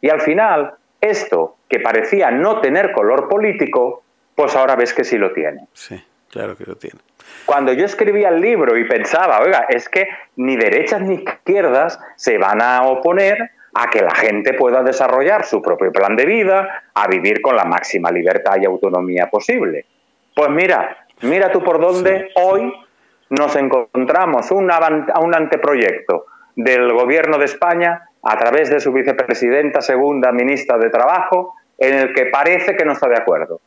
Y 0.01 0.09
al 0.09 0.21
final, 0.21 0.75
esto 1.01 1.57
que 1.67 1.79
parecía 1.79 2.29
no 2.29 2.61
tener 2.61 2.91
color 2.91 3.27
político, 3.27 4.03
pues 4.35 4.55
ahora 4.55 4.75
ves 4.75 4.93
que 4.93 5.03
sí 5.03 5.17
lo 5.17 5.31
tiene. 5.33 5.67
Sí, 5.73 6.03
claro 6.29 6.55
que 6.55 6.65
lo 6.65 6.75
tiene. 6.75 6.99
Cuando 7.45 7.73
yo 7.73 7.85
escribía 7.85 8.29
el 8.29 8.41
libro 8.41 8.77
y 8.77 8.85
pensaba, 8.85 9.39
oiga, 9.41 9.65
es 9.69 9.89
que 9.89 10.07
ni 10.35 10.55
derechas 10.55 11.01
ni 11.01 11.15
izquierdas 11.15 11.99
se 12.15 12.37
van 12.37 12.61
a 12.61 12.83
oponer 12.83 13.51
a 13.73 13.89
que 13.89 14.01
la 14.01 14.15
gente 14.15 14.53
pueda 14.53 14.83
desarrollar 14.83 15.45
su 15.45 15.61
propio 15.61 15.91
plan 15.91 16.15
de 16.15 16.25
vida, 16.25 16.83
a 16.93 17.07
vivir 17.07 17.41
con 17.41 17.55
la 17.55 17.65
máxima 17.65 18.09
libertad 18.09 18.55
y 18.61 18.65
autonomía 18.65 19.29
posible. 19.29 19.85
Pues 20.33 20.49
mira, 20.49 21.05
mira 21.21 21.51
tú 21.51 21.61
por 21.61 21.79
dónde 21.79 22.31
hoy 22.35 22.73
nos 23.29 23.55
encontramos 23.55 24.49
un, 24.51 24.71
un 25.21 25.35
anteproyecto 25.35 26.25
del 26.55 26.93
Gobierno 26.93 27.37
de 27.37 27.45
España 27.45 28.09
a 28.23 28.37
través 28.37 28.69
de 28.69 28.79
su 28.79 28.91
vicepresidenta 28.93 29.81
segunda 29.81 30.31
ministra 30.31 30.77
de 30.77 30.89
Trabajo, 30.89 31.55
en 31.77 31.95
el 31.95 32.13
que 32.13 32.27
parece 32.27 32.75
que 32.75 32.85
no 32.85 32.93
está 32.93 33.09
de 33.09 33.17
acuerdo. 33.17 33.59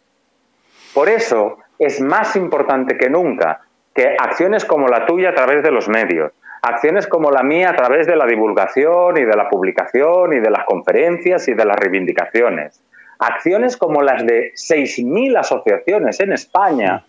Por 0.95 1.09
eso 1.09 1.59
es 1.79 2.01
más 2.01 2.37
importante 2.37 2.97
que 2.97 3.09
nunca 3.09 3.61
que 3.95 4.17
acciones 4.19 4.65
como 4.65 4.89
la 4.89 5.07
tuya 5.07 5.31
a 5.31 5.35
través 5.35 5.63
de 5.63 5.71
los 5.71 5.89
medios, 5.89 6.33
acciones 6.63 7.07
como 7.07 7.31
la 7.31 7.43
mía 7.43 7.71
a 7.71 7.77
través 7.77 8.07
de 8.07 8.17
la 8.17 8.27
divulgación 8.27 9.17
y 9.17 9.25
de 9.25 9.37
la 9.37 9.49
publicación 9.49 10.33
y 10.33 10.41
de 10.41 10.51
las 10.51 10.65
conferencias 10.65 11.49
y 11.49 11.55
de 11.55 11.65
las 11.65 11.77
reivindicaciones, 11.77 12.83
acciones 13.19 13.77
como 13.77 14.03
las 14.03 14.25
de 14.25 14.53
6.000 14.55 15.39
asociaciones 15.39 16.21
en 16.21 16.33
España 16.33 17.05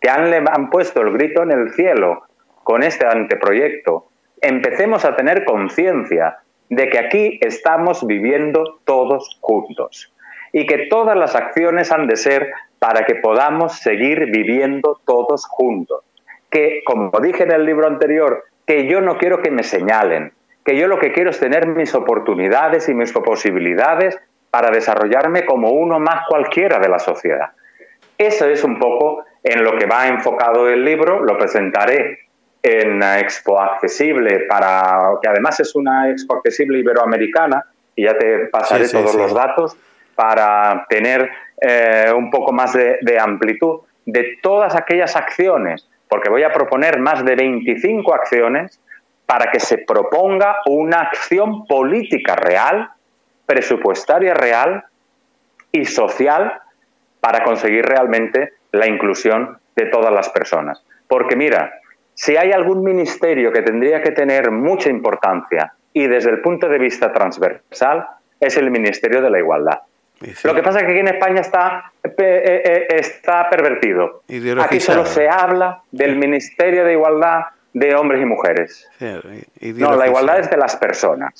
que 0.00 0.08
han, 0.08 0.32
han 0.48 0.70
puesto 0.70 1.00
el 1.02 1.12
grito 1.12 1.42
en 1.42 1.50
el 1.50 1.72
cielo 1.72 2.22
con 2.62 2.82
este 2.82 3.06
anteproyecto, 3.06 4.08
empecemos 4.40 5.04
a 5.04 5.16
tener 5.16 5.44
conciencia 5.44 6.38
de 6.68 6.88
que 6.88 6.98
aquí 6.98 7.38
estamos 7.42 8.06
viviendo 8.06 8.80
todos 8.84 9.38
juntos 9.40 10.12
y 10.52 10.66
que 10.66 10.86
todas 10.86 11.16
las 11.16 11.34
acciones 11.34 11.90
han 11.90 12.06
de 12.06 12.16
ser 12.16 12.52
para 12.78 13.04
que 13.04 13.16
podamos 13.16 13.78
seguir 13.78 14.26
viviendo 14.26 15.00
todos 15.04 15.46
juntos. 15.46 16.04
Que, 16.50 16.82
como 16.84 17.10
dije 17.20 17.42
en 17.42 17.52
el 17.52 17.64
libro 17.64 17.86
anterior, 17.86 18.44
que 18.66 18.86
yo 18.86 19.00
no 19.00 19.18
quiero 19.18 19.42
que 19.42 19.50
me 19.50 19.62
señalen, 19.62 20.32
que 20.64 20.76
yo 20.76 20.86
lo 20.86 20.98
que 20.98 21.12
quiero 21.12 21.30
es 21.30 21.40
tener 21.40 21.66
mis 21.66 21.94
oportunidades 21.94 22.88
y 22.88 22.94
mis 22.94 23.12
posibilidades 23.12 24.18
para 24.50 24.70
desarrollarme 24.70 25.44
como 25.44 25.70
uno 25.70 25.98
más 25.98 26.26
cualquiera 26.28 26.78
de 26.78 26.88
la 26.88 26.98
sociedad. 26.98 27.50
Eso 28.16 28.46
es 28.46 28.64
un 28.64 28.78
poco 28.78 29.24
en 29.42 29.64
lo 29.64 29.76
que 29.76 29.86
va 29.86 30.08
enfocado 30.08 30.68
el 30.68 30.84
libro, 30.84 31.22
lo 31.22 31.38
presentaré 31.38 32.18
en 32.62 33.02
Expo 33.02 33.60
Accesible, 33.60 34.40
para, 34.40 35.12
que 35.22 35.28
además 35.28 35.60
es 35.60 35.74
una 35.74 36.10
Expo 36.10 36.34
Accesible 36.34 36.78
iberoamericana, 36.80 37.64
y 37.94 38.04
ya 38.04 38.16
te 38.18 38.46
pasaré 38.46 38.88
todos 38.88 39.14
los 39.14 39.32
datos 39.32 39.76
para 40.14 40.86
tener 40.88 41.30
eh, 41.60 42.12
un 42.14 42.30
poco 42.30 42.52
más 42.52 42.72
de, 42.72 42.98
de, 43.00 43.18
amplitud 43.18 43.80
de 44.06 44.38
todas 44.42 44.74
aquellas 44.74 45.16
acciones, 45.16 45.88
porque 46.08 46.30
voy 46.30 46.42
a 46.42 46.52
proponer 46.52 46.98
más 46.98 47.24
de 47.24 47.34
25 47.34 48.14
acciones 48.14 48.80
para 49.26 49.50
que 49.50 49.60
se 49.60 49.78
proponga 49.78 50.58
una 50.66 51.00
acción 51.00 51.66
política 51.66 52.34
real, 52.36 52.90
presupuestaria 53.44 54.34
real 54.34 54.84
y 55.72 55.84
social 55.84 56.60
para 57.20 57.44
conseguir 57.44 57.84
realmente 57.84 58.54
la 58.72 58.86
inclusión 58.86 59.58
de 59.76 59.86
todas 59.86 60.12
las 60.12 60.28
personas. 60.30 60.82
Porque 61.08 61.36
mira, 61.36 61.80
si 62.14 62.36
hay 62.36 62.52
algún 62.52 62.82
ministerio 62.82 63.52
que 63.52 63.62
tendría 63.62 64.02
que 64.02 64.10
tener 64.10 64.50
mucha 64.50 64.90
importancia 64.90 65.74
y 65.92 66.06
desde 66.06 66.30
el 66.30 66.40
punto 66.40 66.68
de 66.68 66.78
vista 66.78 67.12
transversal, 67.12 68.06
es 68.40 68.56
el 68.56 68.70
Ministerio 68.70 69.20
de 69.22 69.30
la 69.30 69.38
Igualdad. 69.38 69.80
Lo 70.44 70.54
que 70.54 70.62
pasa 70.62 70.80
es 70.80 70.86
que 70.86 70.92
aquí 70.92 71.00
en 71.00 71.08
España 71.08 71.40
está, 71.40 71.92
eh, 72.02 72.12
eh, 72.18 72.86
está 72.90 73.48
pervertido. 73.48 74.22
Aquí 74.60 74.80
solo 74.80 75.06
se 75.06 75.28
habla 75.28 75.82
del 75.92 76.16
Ministerio 76.16 76.84
de 76.84 76.92
Igualdad 76.92 77.44
de 77.72 77.94
hombres 77.94 78.20
y 78.22 78.24
mujeres. 78.24 78.88
no, 79.00 79.96
la 79.96 80.06
igualdad 80.06 80.40
es 80.40 80.50
de 80.50 80.56
las 80.56 80.76
personas. 80.76 81.32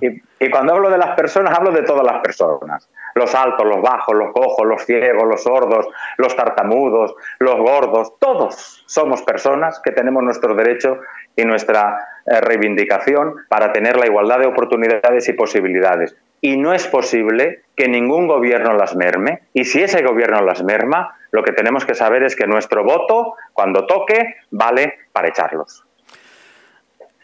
Y, 0.00 0.22
y 0.40 0.50
cuando 0.50 0.74
hablo 0.74 0.90
de 0.90 0.98
las 0.98 1.14
personas, 1.14 1.56
hablo 1.56 1.70
de 1.72 1.82
todas 1.82 2.04
las 2.04 2.20
personas. 2.22 2.88
Los 3.14 3.34
altos, 3.34 3.66
los 3.66 3.82
bajos, 3.82 4.14
los 4.14 4.32
cojos, 4.32 4.66
los 4.66 4.84
ciegos, 4.84 5.24
los 5.28 5.42
sordos, 5.42 5.86
los 6.16 6.34
tartamudos, 6.34 7.14
los 7.38 7.56
gordos, 7.56 8.14
todos 8.18 8.82
somos 8.86 9.22
personas 9.22 9.80
que 9.84 9.92
tenemos 9.92 10.22
nuestros 10.22 10.56
derechos 10.56 10.98
y 11.36 11.44
nuestra 11.44 11.98
eh, 12.26 12.40
reivindicación 12.40 13.34
para 13.48 13.72
tener 13.72 13.96
la 13.96 14.06
igualdad 14.06 14.38
de 14.38 14.46
oportunidades 14.46 15.28
y 15.28 15.32
posibilidades. 15.34 16.16
Y 16.40 16.56
no 16.56 16.72
es 16.72 16.86
posible 16.86 17.62
que 17.76 17.88
ningún 17.88 18.26
gobierno 18.26 18.74
las 18.74 18.96
merme. 18.96 19.42
Y 19.52 19.64
si 19.64 19.82
ese 19.82 20.02
gobierno 20.02 20.40
las 20.42 20.62
merma, 20.62 21.16
lo 21.30 21.42
que 21.42 21.52
tenemos 21.52 21.84
que 21.84 21.94
saber 21.94 22.22
es 22.22 22.36
que 22.36 22.46
nuestro 22.46 22.84
voto, 22.84 23.34
cuando 23.52 23.86
toque, 23.86 24.36
vale 24.50 24.94
para 25.12 25.28
echarlos. 25.28 25.84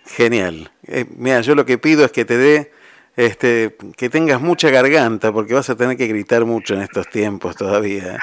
Genial. 0.05 0.70
Eh, 0.86 1.05
mira, 1.16 1.40
yo 1.40 1.55
lo 1.55 1.66
que 1.66 1.78
pido 1.78 2.05
es 2.05 2.12
que 2.12 2.24
te 2.24 2.38
dé, 2.38 2.70
este, 3.16 3.76
que 3.97 4.09
tengas 4.09 4.40
mucha 4.40 4.70
garganta, 4.70 5.32
porque 5.32 5.55
vas 5.55 5.68
a 5.70 5.76
tener 5.76 5.97
que 5.97 6.06
gritar 6.06 6.44
mucho 6.44 6.74
en 6.74 6.82
estos 6.82 7.09
tiempos 7.09 7.56
todavía. 7.56 8.18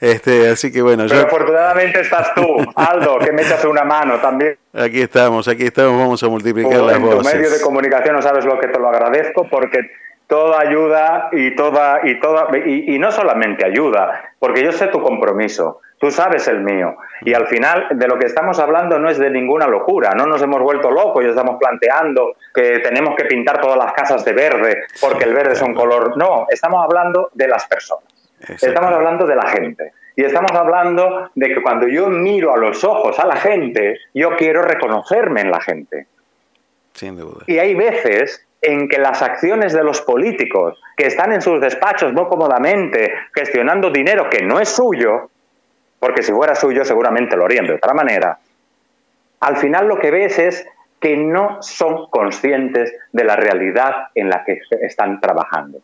Este, 0.00 0.48
así 0.48 0.70
que 0.70 0.82
bueno, 0.82 1.04
Pero 1.08 1.22
afortunadamente 1.22 2.00
estás 2.00 2.34
tú, 2.34 2.56
Aldo, 2.74 3.18
que 3.18 3.32
me 3.32 3.42
echas 3.42 3.64
una 3.64 3.84
mano 3.84 4.18
también. 4.18 4.58
Aquí 4.74 5.00
estamos, 5.00 5.48
aquí 5.48 5.64
estamos, 5.64 5.98
vamos 5.98 6.22
a 6.22 6.28
multiplicar 6.28 6.80
las 6.80 6.96
en 6.96 7.02
voces. 7.02 7.32
tu 7.32 7.36
medio 7.36 7.50
de 7.50 7.60
comunicación 7.60 8.14
no 8.14 8.22
sabes 8.22 8.44
lo 8.44 8.58
que 8.60 8.68
te 8.68 8.78
lo 8.78 8.88
agradezco 8.88 9.48
porque 9.48 9.90
toda 10.26 10.60
ayuda 10.60 11.28
y 11.32 11.54
toda 11.54 12.00
y 12.02 12.18
toda 12.20 12.48
y, 12.56 12.94
y 12.94 12.98
no 12.98 13.12
solamente 13.12 13.64
ayuda, 13.64 14.32
porque 14.38 14.64
yo 14.64 14.72
sé 14.72 14.88
tu 14.88 15.00
compromiso, 15.00 15.80
tú 15.98 16.10
sabes 16.10 16.48
el 16.48 16.60
mío 16.60 16.96
y 17.22 17.34
al 17.34 17.46
final 17.46 17.88
de 17.92 18.08
lo 18.08 18.18
que 18.18 18.26
estamos 18.26 18.58
hablando 18.58 18.98
no 18.98 19.08
es 19.08 19.18
de 19.18 19.30
ninguna 19.30 19.66
locura, 19.66 20.12
no 20.16 20.26
nos 20.26 20.42
hemos 20.42 20.60
vuelto 20.60 20.90
locos 20.90 21.24
y 21.24 21.28
estamos 21.28 21.56
planteando 21.58 22.34
que 22.54 22.80
tenemos 22.80 23.14
que 23.16 23.24
pintar 23.24 23.60
todas 23.60 23.78
las 23.78 23.92
casas 23.92 24.24
de 24.24 24.32
verde 24.32 24.84
porque 25.00 25.24
el 25.24 25.34
verde 25.34 25.52
es 25.52 25.62
un 25.62 25.74
color, 25.74 26.16
no, 26.16 26.46
estamos 26.50 26.84
hablando 26.84 27.30
de 27.34 27.48
las 27.48 27.66
personas. 27.66 28.16
Estamos 28.40 28.92
hablando 28.92 29.26
de 29.26 29.34
la 29.34 29.48
gente. 29.48 29.92
Y 30.14 30.24
estamos 30.24 30.52
hablando 30.52 31.30
de 31.34 31.48
que 31.48 31.62
cuando 31.62 31.88
yo 31.88 32.08
miro 32.08 32.54
a 32.54 32.56
los 32.56 32.82
ojos 32.84 33.18
a 33.18 33.26
la 33.26 33.36
gente, 33.36 33.98
yo 34.14 34.36
quiero 34.36 34.62
reconocerme 34.62 35.42
en 35.42 35.50
la 35.50 35.60
gente. 35.60 36.06
Sin 36.94 37.16
duda. 37.16 37.44
Y 37.46 37.58
hay 37.58 37.74
veces 37.74 38.45
en 38.66 38.88
que 38.88 38.98
las 38.98 39.22
acciones 39.22 39.72
de 39.72 39.84
los 39.84 40.00
políticos 40.00 40.82
que 40.96 41.06
están 41.06 41.32
en 41.32 41.40
sus 41.40 41.60
despachos 41.60 42.12
muy 42.12 42.26
cómodamente 42.26 43.12
gestionando 43.32 43.90
dinero 43.90 44.28
que 44.28 44.42
no 44.42 44.58
es 44.58 44.68
suyo, 44.68 45.30
porque 46.00 46.24
si 46.24 46.32
fuera 46.32 46.56
suyo 46.56 46.84
seguramente 46.84 47.36
lo 47.36 47.44
harían 47.44 47.66
de 47.66 47.74
otra 47.74 47.94
manera, 47.94 48.38
al 49.38 49.56
final 49.58 49.86
lo 49.86 49.98
que 49.98 50.10
ves 50.10 50.38
es 50.40 50.66
que 51.00 51.16
no 51.16 51.62
son 51.62 52.10
conscientes 52.10 52.92
de 53.12 53.24
la 53.24 53.36
realidad 53.36 54.08
en 54.16 54.30
la 54.30 54.44
que 54.44 54.60
están 54.80 55.20
trabajando. 55.20 55.78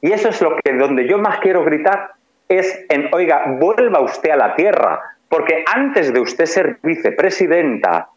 Y 0.00 0.12
eso 0.12 0.28
es 0.28 0.40
lo 0.40 0.56
que 0.56 0.74
donde 0.74 1.08
yo 1.08 1.18
más 1.18 1.40
quiero 1.40 1.64
gritar 1.64 2.12
es 2.48 2.84
en, 2.88 3.12
oiga, 3.12 3.44
vuelva 3.58 4.00
usted 4.00 4.30
a 4.30 4.36
la 4.36 4.54
tierra, 4.54 5.00
porque 5.28 5.64
antes 5.66 6.12
de 6.12 6.20
usted 6.20 6.46
ser 6.46 6.78
vicepresidenta, 6.82 8.10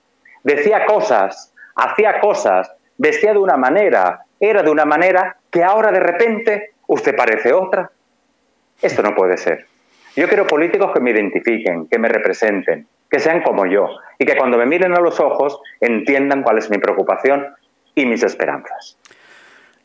decía 0.43 0.85
cosas, 0.85 1.51
hacía 1.75 2.19
cosas, 2.19 2.71
vestía 2.97 3.33
de 3.33 3.39
una 3.39 3.57
manera, 3.57 4.25
era 4.39 4.63
de 4.63 4.71
una 4.71 4.85
manera 4.85 5.37
que 5.49 5.63
ahora 5.63 5.91
de 5.91 5.99
repente 5.99 6.73
usted 6.87 7.15
parece 7.15 7.53
otra. 7.53 7.91
Esto 8.81 9.01
no 9.01 9.15
puede 9.15 9.37
ser. 9.37 9.67
Yo 10.15 10.27
quiero 10.27 10.47
políticos 10.47 10.91
que 10.93 10.99
me 10.99 11.11
identifiquen, 11.11 11.87
que 11.87 11.99
me 11.99 12.07
representen, 12.07 12.87
que 13.09 13.19
sean 13.19 13.41
como 13.41 13.65
yo 13.65 13.89
y 14.17 14.25
que 14.25 14.37
cuando 14.37 14.57
me 14.57 14.65
miren 14.65 14.93
a 14.93 14.99
los 14.99 15.19
ojos 15.19 15.59
entiendan 15.81 16.43
cuál 16.43 16.57
es 16.57 16.69
mi 16.69 16.77
preocupación 16.77 17.47
y 17.95 18.05
mis 18.05 18.23
esperanzas. 18.23 18.97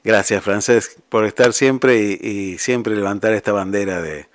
Gracias, 0.02 0.42
Francés, 0.42 1.02
por 1.08 1.24
estar 1.24 1.52
siempre 1.52 1.96
y, 1.96 2.58
siempre 2.58 2.94
levantar 2.94 3.32
esta 3.34 3.52
bandera 3.52 4.00
de, 4.00 4.26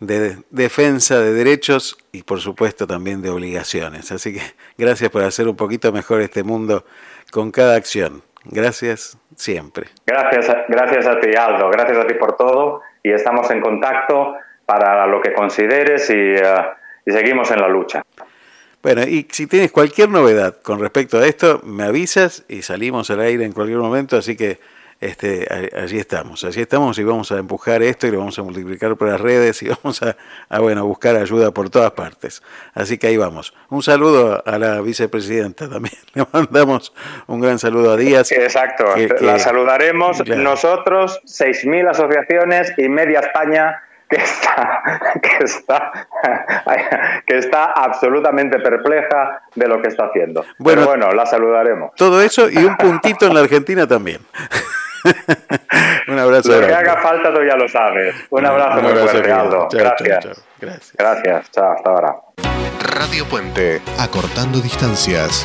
de, 0.00 0.36
defensa 0.50 1.18
de 1.20 1.32
derechos 1.32 1.96
y, 2.12 2.22
por 2.22 2.40
supuesto, 2.40 2.86
también 2.86 3.22
de 3.22 3.30
obligaciones. 3.30 4.12
Así 4.12 4.34
que 4.34 4.42
gracias 4.76 5.10
por 5.10 5.22
hacer 5.22 5.48
un 5.48 5.56
poquito 5.56 5.90
mejor 5.90 6.20
este 6.20 6.42
mundo 6.42 6.84
con 7.30 7.50
cada 7.50 7.76
acción. 7.76 8.22
Gracias 8.44 9.18
siempre. 9.34 9.88
Gracias, 10.06 10.56
gracias 10.68 11.06
a 11.06 11.20
ti, 11.20 11.30
Aldo. 11.36 11.68
Gracias 11.70 11.98
a 11.98 12.06
ti 12.06 12.14
por 12.14 12.36
todo 12.36 12.82
y 13.02 13.12
estamos 13.12 13.50
en 13.50 13.60
contacto 13.60 14.34
para 14.64 15.06
lo 15.06 15.20
que 15.20 15.32
consideres 15.32 16.08
y, 16.10 16.34
uh, 16.34 16.74
y 17.04 17.12
seguimos 17.12 17.50
en 17.50 17.60
la 17.60 17.68
lucha. 17.68 18.02
Bueno, 18.82 19.02
y 19.02 19.26
si 19.30 19.46
tienes 19.46 19.72
cualquier 19.72 20.10
novedad 20.10 20.58
con 20.62 20.78
respecto 20.78 21.18
a 21.18 21.26
esto, 21.26 21.60
me 21.64 21.84
avisas 21.84 22.44
y 22.48 22.62
salimos 22.62 23.10
al 23.10 23.20
aire 23.20 23.44
en 23.44 23.52
cualquier 23.52 23.78
momento, 23.78 24.16
así 24.16 24.36
que 24.36 24.60
este, 25.00 25.46
allí 25.76 25.98
estamos, 25.98 26.42
allí 26.44 26.60
estamos 26.62 26.98
y 26.98 27.04
vamos 27.04 27.30
a 27.32 27.38
empujar 27.38 27.82
esto 27.82 28.06
y 28.06 28.10
lo 28.12 28.18
vamos 28.18 28.38
a 28.38 28.42
multiplicar 28.42 28.96
por 28.96 29.08
las 29.08 29.20
redes 29.20 29.62
y 29.62 29.68
vamos 29.82 30.02
a, 30.02 30.16
a, 30.48 30.58
bueno, 30.60 30.86
buscar 30.86 31.16
ayuda 31.16 31.50
por 31.50 31.68
todas 31.70 31.90
partes. 31.92 32.42
Así 32.74 32.96
que 32.98 33.08
ahí 33.08 33.16
vamos. 33.16 33.52
Un 33.68 33.82
saludo 33.82 34.42
a 34.46 34.58
la 34.58 34.80
vicepresidenta 34.80 35.68
también. 35.68 35.94
Le 36.14 36.26
mandamos 36.32 36.92
un 37.26 37.40
gran 37.40 37.58
saludo 37.58 37.92
a 37.92 37.96
Díaz. 37.96 38.32
Exacto, 38.32 38.84
que- 38.94 39.08
que- 39.08 39.24
la 39.24 39.38
saludaremos 39.38 40.22
Claro. 40.22 40.42
nosotros, 40.42 41.20
6.000 41.26 41.90
asociaciones 41.90 42.72
y 42.78 42.88
media 42.88 43.20
España 43.20 43.82
que 44.08 44.16
está, 44.16 44.82
que 45.20 45.44
está, 45.44 46.08
que 47.26 47.38
está 47.38 47.64
absolutamente 47.72 48.60
perpleja 48.60 49.42
de 49.56 49.66
lo 49.66 49.82
que 49.82 49.88
está 49.88 50.06
haciendo. 50.06 50.44
Bueno. 50.58 50.82
Pero 50.82 50.86
bueno, 50.86 51.12
la 51.12 51.26
saludaremos. 51.26 51.90
Todo 51.96 52.22
eso 52.22 52.48
y 52.48 52.56
un 52.58 52.76
puntito 52.76 53.26
en 53.26 53.34
la 53.34 53.40
Argentina 53.40 53.84
también. 53.86 54.20
un 56.08 56.18
abrazo. 56.18 56.60
Lo 56.60 56.66
que 56.66 56.74
haga 56.74 56.96
falta 57.02 57.32
tú 57.32 57.40
ya 57.42 57.56
lo 57.56 57.68
sabes. 57.68 58.14
Un 58.30 58.40
Un 58.40 58.46
abrazo 58.46 58.82
muy 58.82 58.90
abrazo, 58.92 59.08
fuerte. 59.08 59.32
Aldo. 59.32 59.68
Chao, 59.68 59.68
chao, 59.68 59.80
Gracias. 59.80 60.24
chao. 60.24 60.32
Gracias. 60.60 60.92
Gracias. 60.98 61.50
Chao, 61.52 61.72
hasta 61.72 61.90
ahora. 61.90 62.16
Radio 62.94 63.24
Puente, 63.26 63.80
acortando 63.98 64.60
distancias. 64.60 65.44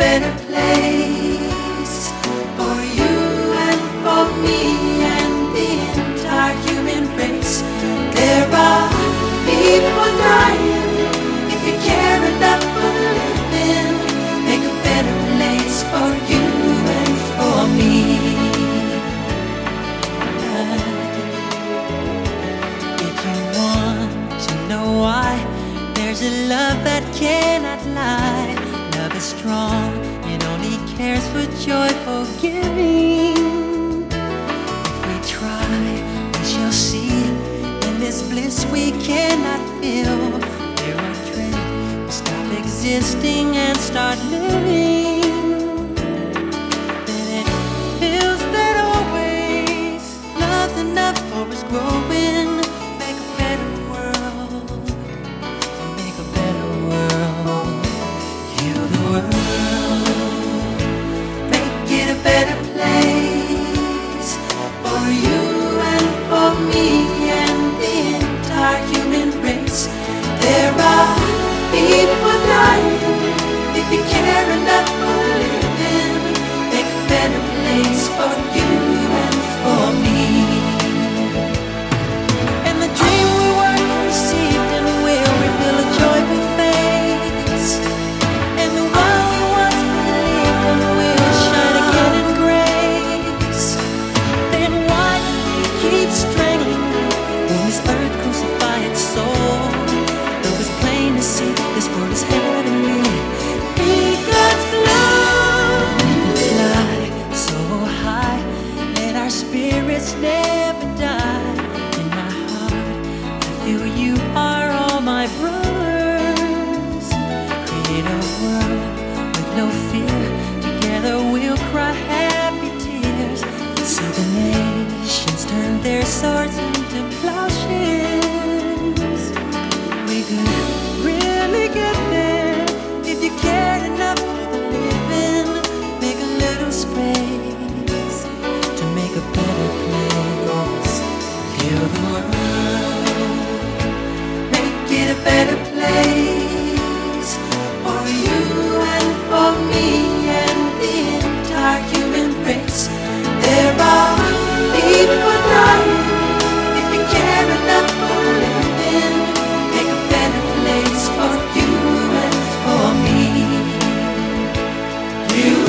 better 0.00 0.32
place 0.46 1.29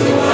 Thank 0.03 0.25
you. 0.25 0.30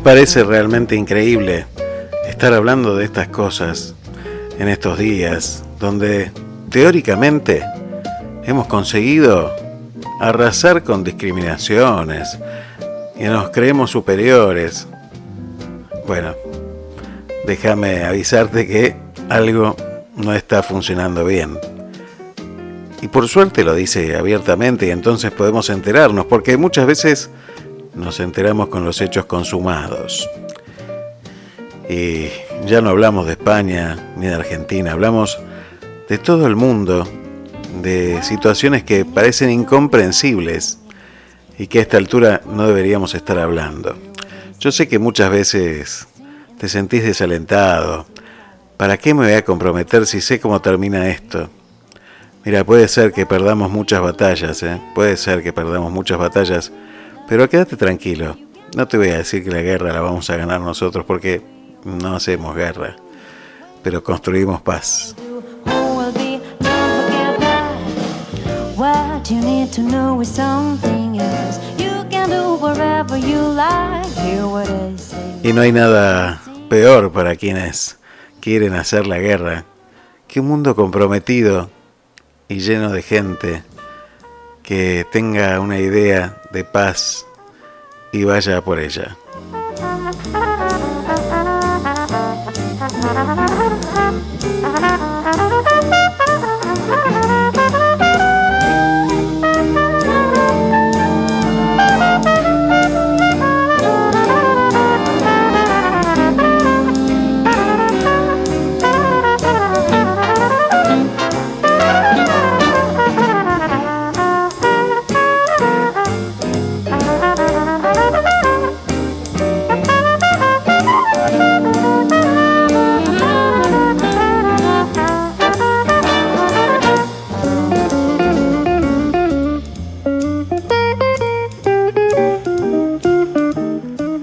Parece 0.00 0.44
realmente 0.44 0.96
increíble 0.96 1.66
estar 2.28 2.54
hablando 2.54 2.96
de 2.96 3.04
estas 3.04 3.28
cosas 3.28 3.94
en 4.58 4.68
estos 4.68 4.98
días 4.98 5.62
donde 5.78 6.30
teóricamente 6.70 7.62
hemos 8.44 8.66
conseguido 8.66 9.54
arrasar 10.20 10.82
con 10.82 11.04
discriminaciones 11.04 12.38
y 13.18 13.24
nos 13.24 13.50
creemos 13.50 13.90
superiores. 13.90 14.86
Bueno, 16.06 16.34
déjame 17.46 18.04
avisarte 18.04 18.66
que 18.66 18.96
algo 19.28 19.76
no 20.16 20.34
está 20.34 20.62
funcionando 20.62 21.24
bien. 21.24 21.58
Y 23.02 23.08
por 23.08 23.28
suerte 23.28 23.64
lo 23.64 23.74
dice 23.74 24.16
abiertamente 24.16 24.86
y 24.86 24.90
entonces 24.90 25.30
podemos 25.30 25.70
enterarnos, 25.70 26.26
porque 26.26 26.56
muchas 26.56 26.86
veces 26.86 27.30
nos 28.10 28.18
enteramos 28.18 28.66
con 28.70 28.84
los 28.84 29.00
hechos 29.02 29.26
consumados. 29.26 30.28
Y 31.88 32.26
ya 32.66 32.80
no 32.80 32.90
hablamos 32.90 33.24
de 33.26 33.34
España 33.34 34.14
ni 34.16 34.26
de 34.26 34.34
Argentina, 34.34 34.90
hablamos 34.90 35.38
de 36.08 36.18
todo 36.18 36.48
el 36.48 36.56
mundo, 36.56 37.06
de 37.80 38.20
situaciones 38.24 38.82
que 38.82 39.04
parecen 39.04 39.50
incomprensibles 39.50 40.80
y 41.56 41.68
que 41.68 41.78
a 41.78 41.82
esta 41.82 41.98
altura 41.98 42.40
no 42.46 42.66
deberíamos 42.66 43.14
estar 43.14 43.38
hablando. 43.38 43.96
Yo 44.58 44.72
sé 44.72 44.88
que 44.88 44.98
muchas 44.98 45.30
veces 45.30 46.08
te 46.58 46.68
sentís 46.68 47.04
desalentado. 47.04 48.06
¿Para 48.76 48.96
qué 48.96 49.14
me 49.14 49.26
voy 49.26 49.34
a 49.34 49.44
comprometer 49.44 50.04
si 50.04 50.20
sé 50.20 50.40
cómo 50.40 50.60
termina 50.60 51.10
esto? 51.10 51.48
Mira, 52.44 52.64
puede 52.64 52.88
ser 52.88 53.12
que 53.12 53.24
perdamos 53.24 53.70
muchas 53.70 54.00
batallas, 54.00 54.64
¿eh? 54.64 54.80
puede 54.96 55.16
ser 55.16 55.44
que 55.44 55.52
perdamos 55.52 55.92
muchas 55.92 56.18
batallas, 56.18 56.72
pero 57.30 57.48
quédate 57.48 57.76
tranquilo. 57.76 58.36
No 58.74 58.88
te 58.88 58.98
voy 58.98 59.10
a 59.10 59.18
decir 59.18 59.44
que 59.44 59.52
la 59.52 59.62
guerra 59.62 59.92
la 59.92 60.00
vamos 60.00 60.28
a 60.30 60.36
ganar 60.36 60.60
nosotros 60.60 61.04
porque 61.04 61.40
no 61.84 62.16
hacemos 62.16 62.56
guerra, 62.56 62.96
pero 63.84 64.02
construimos 64.02 64.60
paz. 64.62 65.14
Y 75.44 75.52
no 75.52 75.60
hay 75.60 75.72
nada 75.72 76.42
peor 76.68 77.12
para 77.12 77.36
quienes 77.36 77.98
quieren 78.40 78.74
hacer 78.74 79.06
la 79.06 79.18
guerra 79.18 79.64
que 80.26 80.40
un 80.40 80.48
mundo 80.48 80.74
comprometido 80.74 81.70
y 82.48 82.58
lleno 82.58 82.90
de 82.90 83.02
gente 83.02 83.62
que 84.70 85.04
tenga 85.10 85.58
una 85.58 85.80
idea 85.80 86.40
de 86.52 86.62
paz 86.62 87.26
y 88.12 88.22
vaya 88.22 88.60
por 88.60 88.78
ella. 88.78 89.16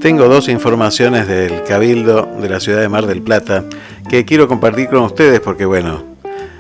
Tengo 0.07 0.29
dos 0.29 0.47
informaciones 0.47 1.27
del 1.27 1.63
Cabildo 1.63 2.29
de 2.39 2.47
la 2.47 2.61
ciudad 2.61 2.79
de 2.79 2.87
Mar 2.87 3.07
del 3.07 3.21
Plata 3.21 3.65
que 4.09 4.23
quiero 4.23 4.47
compartir 4.47 4.87
con 4.87 4.99
ustedes 4.99 5.41
porque, 5.41 5.65
bueno, 5.65 6.01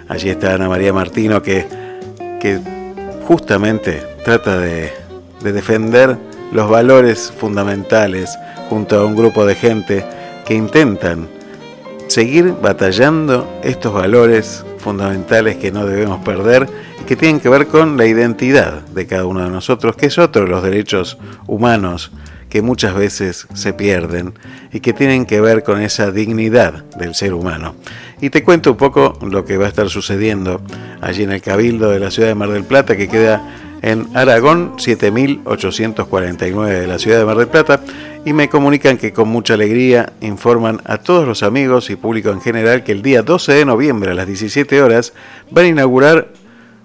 allí 0.09 0.29
está 0.29 0.53
Ana 0.53 0.67
María 0.67 0.91
Martino 0.91 1.41
que, 1.41 1.65
justamente 3.25 4.03
trata 4.25 4.59
de, 4.59 4.91
de 5.41 5.53
defender 5.53 6.17
los 6.51 6.69
valores 6.69 7.31
fundamentales 7.39 8.37
junto 8.69 8.99
a 8.99 9.05
un 9.05 9.15
grupo 9.15 9.45
de 9.45 9.55
gente 9.55 10.03
que 10.45 10.53
intentan 10.53 11.29
seguir 12.07 12.53
batallando 12.61 13.47
estos 13.63 13.93
valores 13.93 14.65
fundamentales 14.77 15.55
que 15.55 15.71
no 15.71 15.85
debemos 15.85 16.19
perder 16.19 16.67
y 17.01 17.05
que 17.05 17.15
tienen 17.15 17.39
que 17.39 17.47
ver 17.47 17.67
con 17.67 17.95
la 17.95 18.07
identidad 18.07 18.81
de 18.87 19.07
cada 19.07 19.25
uno 19.25 19.41
de 19.41 19.49
nosotros, 19.49 19.95
que 19.95 20.07
es 20.07 20.17
otro 20.17 20.41
de 20.41 20.49
los 20.49 20.63
derechos 20.63 21.17
humanos 21.47 22.11
que 22.49 22.61
muchas 22.61 22.95
veces 22.95 23.47
se 23.53 23.73
pierden 23.73 24.33
y 24.71 24.79
que 24.79 24.93
tienen 24.93 25.25
que 25.25 25.41
ver 25.41 25.63
con 25.63 25.81
esa 25.81 26.11
dignidad 26.11 26.85
del 26.97 27.15
ser 27.15 27.33
humano. 27.33 27.75
Y 28.21 28.29
te 28.29 28.43
cuento 28.43 28.71
un 28.71 28.77
poco 28.77 29.17
lo 29.21 29.45
que 29.45 29.57
va 29.57 29.65
a 29.65 29.69
estar 29.69 29.89
sucediendo 29.89 30.61
allí 31.01 31.23
en 31.23 31.31
el 31.31 31.41
Cabildo 31.41 31.89
de 31.89 31.99
la 31.99 32.11
ciudad 32.11 32.29
de 32.29 32.35
Mar 32.35 32.49
del 32.49 32.63
Plata, 32.63 32.95
que 32.95 33.07
queda 33.07 33.41
en 33.81 34.07
Aragón 34.15 34.73
7849 34.77 36.79
de 36.79 36.87
la 36.87 36.97
ciudad 36.97 37.19
de 37.19 37.25
Mar 37.25 37.37
del 37.37 37.47
Plata, 37.47 37.81
y 38.25 38.33
me 38.33 38.49
comunican 38.49 38.97
que 38.97 39.13
con 39.13 39.29
mucha 39.29 39.53
alegría 39.53 40.13
informan 40.21 40.81
a 40.85 40.97
todos 40.97 41.27
los 41.27 41.43
amigos 41.43 41.89
y 41.89 41.95
público 41.95 42.31
en 42.31 42.41
general 42.41 42.83
que 42.83 42.91
el 42.91 43.01
día 43.01 43.21
12 43.21 43.53
de 43.53 43.65
noviembre 43.65 44.11
a 44.11 44.15
las 44.15 44.27
17 44.27 44.81
horas 44.81 45.13
van 45.51 45.65
a 45.65 45.69
inaugurar 45.69 46.29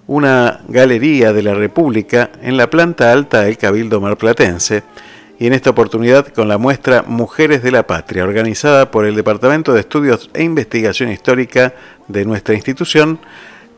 una 0.07 0.61
galería 0.67 1.33
de 1.33 1.43
la 1.43 1.53
República 1.53 2.29
en 2.41 2.57
la 2.57 2.69
planta 2.69 3.11
alta 3.11 3.41
del 3.41 3.57
Cabildo 3.57 4.01
Marplatense 4.01 4.83
y 5.43 5.47
en 5.47 5.51
esta 5.51 5.71
oportunidad 5.71 6.27
con 6.29 6.47
la 6.47 6.57
muestra 6.57 7.03
Mujeres 7.05 7.61
de 7.61 7.71
la 7.71 7.85
Patria, 7.85 8.23
organizada 8.23 8.91
por 8.91 9.05
el 9.05 9.13
Departamento 9.13 9.73
de 9.73 9.81
Estudios 9.81 10.29
e 10.33 10.41
Investigación 10.41 11.11
Histórica 11.11 11.73
de 12.07 12.23
nuestra 12.23 12.55
institución, 12.55 13.19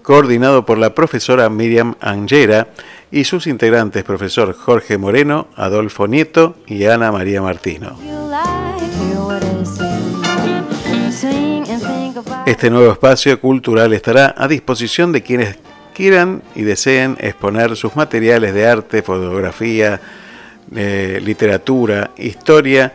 coordinado 0.04 0.64
por 0.68 0.78
la 0.78 0.94
profesora 0.94 1.50
Miriam 1.50 1.96
Angera 2.02 2.68
y 3.10 3.24
sus 3.24 3.48
integrantes, 3.48 4.04
profesor 4.04 4.54
Jorge 4.54 5.00
Moreno, 5.00 5.48
Adolfo 5.56 6.08
Nieto 6.08 6.56
y 6.68 6.86
Ana 6.86 7.12
María 7.12 7.42
Martino. 7.42 7.98
Este 12.46 12.70
nuevo 12.70 12.92
espacio 12.92 13.42
cultural 13.42 13.92
estará 13.94 14.36
a 14.38 14.48
disposición 14.48 15.12
de 15.12 15.24
quienes 15.24 15.58
quieran 15.96 16.44
y 16.54 16.62
deseen 16.62 17.18
exponer 17.20 17.76
sus 17.76 17.96
materiales 17.96 18.54
de 18.54 18.68
arte, 18.68 19.02
fotografía, 19.02 20.00
literatura, 20.72 22.12
historia 22.18 22.94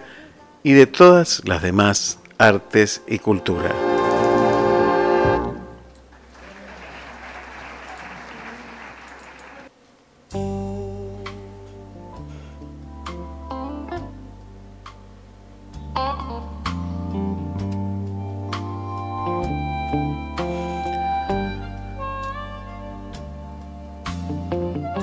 y 0.63 0.73
de 0.73 0.87
todas 0.87 1.43
las 1.45 1.63
demás 1.63 2.19
artes 2.39 3.03
y 3.07 3.19
cultura. 3.19 3.71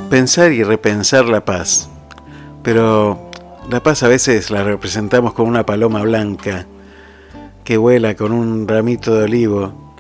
Pensar 0.09 0.51
y 0.51 0.63
repensar 0.63 1.25
la 1.25 1.45
paz 1.45 1.89
pero 2.67 3.31
la 3.69 3.81
paz 3.81 4.03
a 4.03 4.09
veces 4.09 4.51
la 4.51 4.61
representamos 4.61 5.31
con 5.31 5.47
una 5.47 5.65
paloma 5.65 6.01
blanca 6.01 6.67
que 7.63 7.77
vuela 7.77 8.17
con 8.17 8.33
un 8.33 8.67
ramito 8.67 9.15
de 9.15 9.23
olivo. 9.23 9.95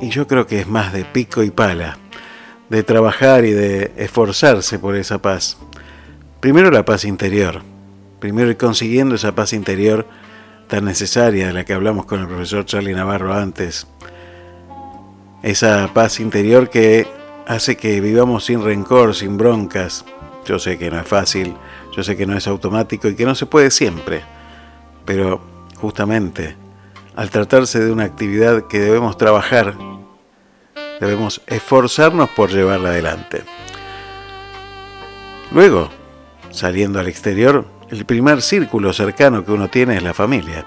Y 0.00 0.08
yo 0.08 0.26
creo 0.26 0.48
que 0.48 0.58
es 0.58 0.66
más 0.66 0.92
de 0.92 1.04
pico 1.04 1.44
y 1.44 1.52
pala, 1.52 1.98
de 2.68 2.82
trabajar 2.82 3.44
y 3.44 3.52
de 3.52 3.92
esforzarse 3.96 4.80
por 4.80 4.96
esa 4.96 5.22
paz. 5.22 5.56
Primero 6.40 6.72
la 6.72 6.84
paz 6.84 7.04
interior, 7.04 7.62
primero 8.18 8.50
ir 8.50 8.56
consiguiendo 8.56 9.14
esa 9.14 9.32
paz 9.32 9.52
interior 9.52 10.08
tan 10.66 10.84
necesaria 10.84 11.46
de 11.46 11.52
la 11.52 11.64
que 11.64 11.74
hablamos 11.74 12.06
con 12.06 12.22
el 12.22 12.26
profesor 12.26 12.66
Charlie 12.66 12.92
Navarro 12.92 13.34
antes. 13.34 13.86
Esa 15.44 15.88
paz 15.94 16.18
interior 16.18 16.70
que 16.70 17.06
hace 17.46 17.76
que 17.76 18.00
vivamos 18.00 18.46
sin 18.46 18.64
rencor, 18.64 19.14
sin 19.14 19.36
broncas, 19.38 20.04
yo 20.44 20.58
sé 20.58 20.78
que 20.78 20.90
no 20.90 20.98
es 20.98 21.06
fácil, 21.06 21.54
yo 21.96 22.02
sé 22.02 22.16
que 22.16 22.26
no 22.26 22.36
es 22.36 22.46
automático 22.46 23.08
y 23.08 23.14
que 23.14 23.24
no 23.24 23.34
se 23.34 23.46
puede 23.46 23.70
siempre, 23.70 24.22
pero 25.04 25.40
justamente 25.76 26.56
al 27.14 27.30
tratarse 27.30 27.80
de 27.80 27.92
una 27.92 28.04
actividad 28.04 28.66
que 28.66 28.78
debemos 28.78 29.16
trabajar, 29.16 29.74
debemos 31.00 31.42
esforzarnos 31.46 32.30
por 32.30 32.50
llevarla 32.50 32.90
adelante. 32.90 33.42
Luego, 35.50 35.90
saliendo 36.50 36.98
al 36.98 37.08
exterior, 37.08 37.66
el 37.90 38.06
primer 38.06 38.40
círculo 38.40 38.92
cercano 38.92 39.44
que 39.44 39.52
uno 39.52 39.68
tiene 39.68 39.96
es 39.96 40.02
la 40.02 40.14
familia. 40.14 40.64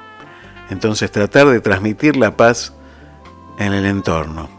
Entonces 0.70 1.12
tratar 1.12 1.48
de 1.48 1.60
transmitir 1.60 2.16
la 2.18 2.38
paz 2.38 2.74
en 3.58 3.74
el 3.74 3.86
entorno. 3.86 4.55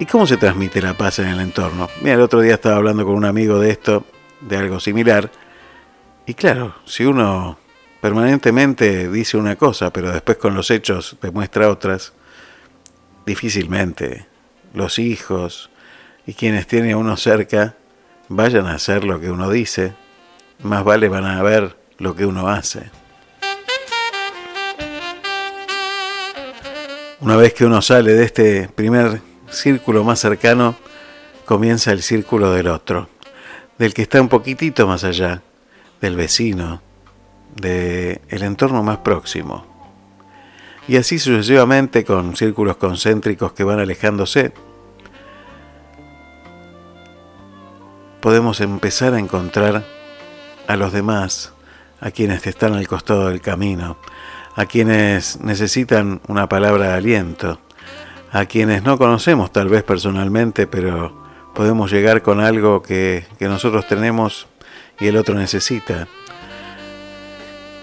¿Y 0.00 0.06
cómo 0.06 0.26
se 0.26 0.36
transmite 0.36 0.80
la 0.80 0.94
paz 0.94 1.18
en 1.18 1.26
el 1.26 1.40
entorno? 1.40 1.88
Mira, 2.02 2.14
el 2.14 2.20
otro 2.20 2.40
día 2.40 2.54
estaba 2.54 2.76
hablando 2.76 3.04
con 3.04 3.16
un 3.16 3.24
amigo 3.24 3.58
de 3.58 3.70
esto, 3.70 4.04
de 4.40 4.56
algo 4.56 4.78
similar, 4.78 5.30
y 6.24 6.34
claro, 6.34 6.76
si 6.84 7.04
uno 7.04 7.58
permanentemente 8.00 9.10
dice 9.10 9.36
una 9.36 9.56
cosa, 9.56 9.92
pero 9.92 10.12
después 10.12 10.38
con 10.38 10.54
los 10.54 10.70
hechos 10.70 11.16
demuestra 11.20 11.68
otras, 11.68 12.12
difícilmente 13.26 14.26
los 14.72 14.98
hijos 15.00 15.70
y 16.26 16.34
quienes 16.34 16.66
tienen 16.66 16.92
a 16.92 16.96
uno 16.98 17.16
cerca 17.16 17.74
vayan 18.28 18.66
a 18.66 18.74
hacer 18.74 19.04
lo 19.04 19.18
que 19.20 19.30
uno 19.30 19.50
dice, 19.50 19.94
más 20.62 20.84
vale 20.84 21.08
van 21.08 21.24
a 21.24 21.42
ver 21.42 21.76
lo 21.98 22.14
que 22.14 22.24
uno 22.24 22.48
hace. 22.48 22.90
Una 27.20 27.36
vez 27.36 27.52
que 27.52 27.64
uno 27.64 27.82
sale 27.82 28.12
de 28.12 28.24
este 28.24 28.68
primer 28.68 29.27
círculo 29.50 30.04
más 30.04 30.20
cercano, 30.20 30.76
comienza 31.44 31.92
el 31.92 32.02
círculo 32.02 32.52
del 32.52 32.68
otro, 32.68 33.08
del 33.78 33.94
que 33.94 34.02
está 34.02 34.20
un 34.20 34.28
poquitito 34.28 34.86
más 34.86 35.04
allá, 35.04 35.42
del 36.00 36.16
vecino, 36.16 36.82
del 37.54 38.20
el 38.28 38.42
entorno 38.42 38.82
más 38.82 38.98
próximo. 38.98 39.66
Y 40.86 40.96
así 40.96 41.18
sucesivamente 41.18 42.04
con 42.04 42.36
círculos 42.36 42.76
concéntricos 42.76 43.52
que 43.52 43.64
van 43.64 43.78
alejándose, 43.78 44.52
podemos 48.20 48.60
empezar 48.60 49.14
a 49.14 49.18
encontrar 49.18 49.84
a 50.66 50.76
los 50.76 50.92
demás, 50.92 51.52
a 52.00 52.10
quienes 52.10 52.46
están 52.46 52.74
al 52.74 52.86
costado 52.86 53.28
del 53.28 53.40
camino, 53.40 53.98
a 54.54 54.66
quienes 54.66 55.40
necesitan 55.40 56.20
una 56.26 56.48
palabra 56.48 56.88
de 56.88 56.94
aliento, 56.94 57.60
a 58.32 58.46
quienes 58.46 58.82
no 58.82 58.98
conocemos 58.98 59.52
tal 59.52 59.68
vez 59.68 59.82
personalmente, 59.82 60.66
pero 60.66 61.26
podemos 61.54 61.90
llegar 61.90 62.22
con 62.22 62.40
algo 62.40 62.82
que, 62.82 63.26
que 63.38 63.48
nosotros 63.48 63.86
tenemos 63.86 64.46
y 65.00 65.06
el 65.06 65.16
otro 65.16 65.34
necesita. 65.34 66.08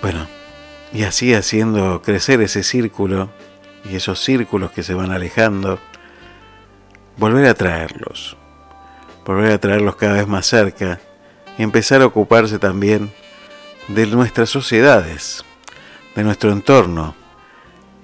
Bueno, 0.02 0.28
y 0.94 1.04
así 1.04 1.34
haciendo 1.34 2.02
crecer 2.02 2.42
ese 2.42 2.64
círculo 2.64 3.30
y 3.84 3.96
esos 3.96 4.20
círculos 4.24 4.72
que 4.72 4.84
se 4.84 4.94
van 4.94 5.12
alejando, 5.12 5.80
volver 7.18 7.48
a 7.48 7.54
traerlos, 7.54 8.38
volver 9.26 9.52
a 9.52 9.58
traerlos 9.58 9.96
cada 9.96 10.14
vez 10.14 10.28
más 10.28 10.46
cerca 10.46 11.00
y 11.58 11.64
empezar 11.64 12.02
a 12.02 12.06
ocuparse 12.06 12.60
también 12.60 13.12
de 13.88 14.08
nuestras 14.08 14.50
sociedades, 14.50 15.44
de 16.16 16.24
nuestro 16.24 16.52
entorno. 16.52 17.16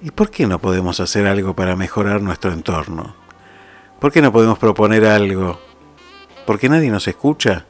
¿Y 0.04 0.10
por 0.10 0.32
qué 0.32 0.48
no 0.48 0.58
podemos 0.60 1.00
hacer 1.00 1.28
algo 1.28 1.56
para 1.56 1.76
mejorar 1.76 2.24
nuestro 2.24 2.52
entorno? 2.52 3.16
¿Por 4.00 4.12
qué 4.12 4.20
no 4.20 4.32
podemos 4.32 4.58
proponer 4.58 5.06
algo? 5.06 5.60
¿Porque 6.48 6.70
nadie 6.70 6.90
nos 6.90 7.08
escucha? 7.08 7.68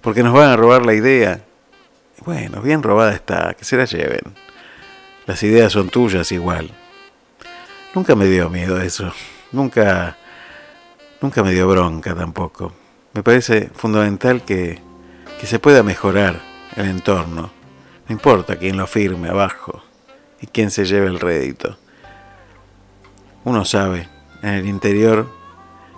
¿Porque 0.00 0.22
nos 0.22 0.32
van 0.32 0.48
a 0.48 0.56
robar 0.56 0.86
la 0.86 0.94
idea? 0.94 1.44
Bueno, 2.24 2.62
bien 2.62 2.82
robada 2.82 3.12
está, 3.12 3.52
que 3.52 3.66
se 3.66 3.76
la 3.76 3.84
lleven. 3.84 4.22
Las 5.26 5.42
ideas 5.42 5.72
son 5.72 5.90
tuyas 5.90 6.32
igual. 6.32 6.70
Nunca 7.94 8.14
me 8.14 8.24
dio 8.24 8.48
miedo 8.48 8.80
eso. 8.80 9.12
Nunca, 9.52 10.16
nunca 11.20 11.42
me 11.42 11.52
dio 11.52 11.68
bronca 11.68 12.14
tampoco. 12.14 12.72
Me 13.12 13.22
parece 13.22 13.70
fundamental 13.74 14.42
que, 14.42 14.80
que 15.38 15.46
se 15.46 15.58
pueda 15.58 15.82
mejorar 15.82 16.40
el 16.76 16.86
entorno. 16.86 17.52
No 18.08 18.12
importa 18.14 18.56
quién 18.56 18.78
lo 18.78 18.86
firme 18.86 19.28
abajo 19.28 19.83
y 20.44 20.46
quién 20.46 20.70
se 20.70 20.84
lleve 20.84 21.06
el 21.06 21.18
rédito. 21.18 21.78
Uno 23.44 23.64
sabe 23.64 24.08
en 24.42 24.50
el 24.50 24.66
interior 24.66 25.30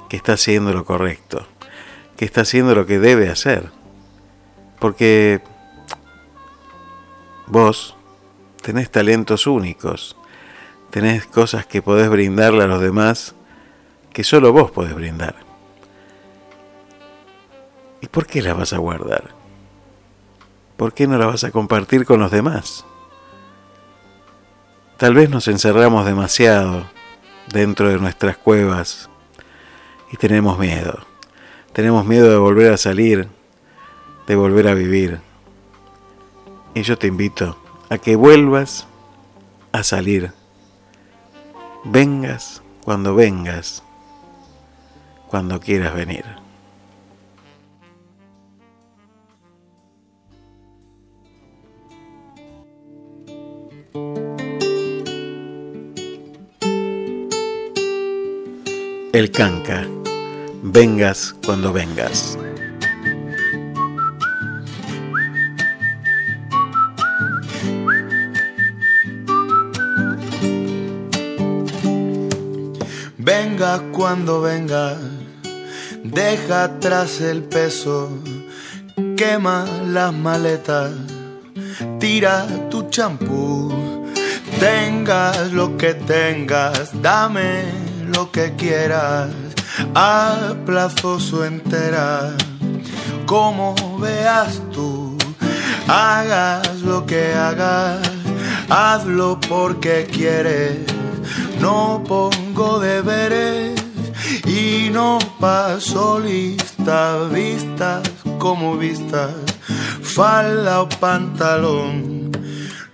que 0.08 0.16
está 0.16 0.34
haciendo 0.34 0.72
lo 0.72 0.84
correcto, 0.84 1.44
que 2.16 2.24
está 2.24 2.42
haciendo 2.42 2.74
lo 2.74 2.86
que 2.86 3.00
debe 3.00 3.28
hacer. 3.28 3.70
Porque 4.78 5.42
Vos 7.46 7.94
tenés 8.60 8.90
talentos 8.90 9.46
únicos, 9.46 10.16
tenés 10.90 11.26
cosas 11.26 11.64
que 11.64 11.80
podés 11.80 12.10
brindarle 12.10 12.64
a 12.64 12.66
los 12.66 12.80
demás 12.80 13.36
que 14.12 14.24
solo 14.24 14.52
vos 14.52 14.72
podés 14.72 14.94
brindar. 14.94 15.36
¿Y 18.00 18.08
por 18.08 18.26
qué 18.26 18.42
las 18.42 18.56
vas 18.56 18.72
a 18.72 18.78
guardar? 18.78 19.30
¿Por 20.76 20.92
qué 20.92 21.06
no 21.06 21.16
las 21.18 21.28
vas 21.28 21.44
a 21.44 21.52
compartir 21.52 22.04
con 22.04 22.18
los 22.18 22.32
demás? 22.32 22.84
Tal 24.96 25.12
vez 25.12 25.28
nos 25.28 25.46
encerramos 25.46 26.06
demasiado 26.06 26.86
dentro 27.52 27.90
de 27.90 27.98
nuestras 27.98 28.38
cuevas 28.38 29.10
y 30.10 30.16
tenemos 30.16 30.58
miedo. 30.58 31.00
Tenemos 31.74 32.06
miedo 32.06 32.30
de 32.30 32.38
volver 32.38 32.72
a 32.72 32.78
salir, 32.78 33.28
de 34.26 34.36
volver 34.36 34.68
a 34.68 34.74
vivir. 34.74 35.20
Y 36.74 36.82
yo 36.82 36.96
te 36.96 37.08
invito 37.08 37.58
a 37.90 37.98
que 37.98 38.16
vuelvas 38.16 38.86
a 39.72 39.82
salir. 39.82 40.32
Vengas 41.84 42.62
cuando 42.82 43.14
vengas, 43.14 43.82
cuando 45.28 45.60
quieras 45.60 45.94
venir. 45.94 46.45
El 59.16 59.30
canca. 59.30 59.82
Vengas 60.62 61.34
cuando 61.46 61.72
vengas. 61.72 62.36
Venga 73.16 73.80
cuando 73.90 74.42
venga, 74.42 74.98
deja 76.04 76.64
atrás 76.64 77.22
el 77.22 77.42
peso, 77.44 78.10
quema 79.16 79.64
las 79.86 80.12
maletas, 80.12 80.92
tira 81.98 82.46
tu 82.68 82.90
champú, 82.90 83.72
tengas 84.60 85.52
lo 85.52 85.74
que 85.78 85.94
tengas, 85.94 86.90
dame 87.00 87.75
lo 88.08 88.30
que 88.30 88.54
quieras, 88.56 89.30
a 89.94 90.54
plazo 90.64 91.44
entera, 91.44 92.36
como 93.26 93.74
veas 93.98 94.60
tú, 94.72 95.16
hagas 95.88 96.80
lo 96.82 97.04
que 97.06 97.34
hagas, 97.34 98.00
hazlo 98.68 99.38
porque 99.48 100.06
quieres, 100.10 100.78
no 101.60 102.02
pongo 102.06 102.78
deberes 102.78 103.80
y 104.44 104.90
no 104.90 105.18
paso 105.40 106.20
lista, 106.20 107.18
vistas 107.32 108.02
como 108.38 108.76
vistas, 108.76 109.34
falda 110.02 110.82
o 110.82 110.88
pantalón. 110.88 112.30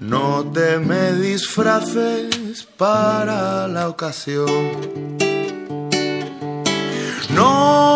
No 0.01 0.44
te 0.52 0.78
me 0.78 1.12
disfraces 1.12 2.41
para 2.61 3.66
la 3.66 3.89
ocasión. 3.89 4.47
No 7.31 7.91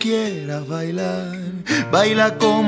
quieras 0.00 0.66
bailar, 0.66 1.36
baila 1.92 2.38
tú 2.38 2.59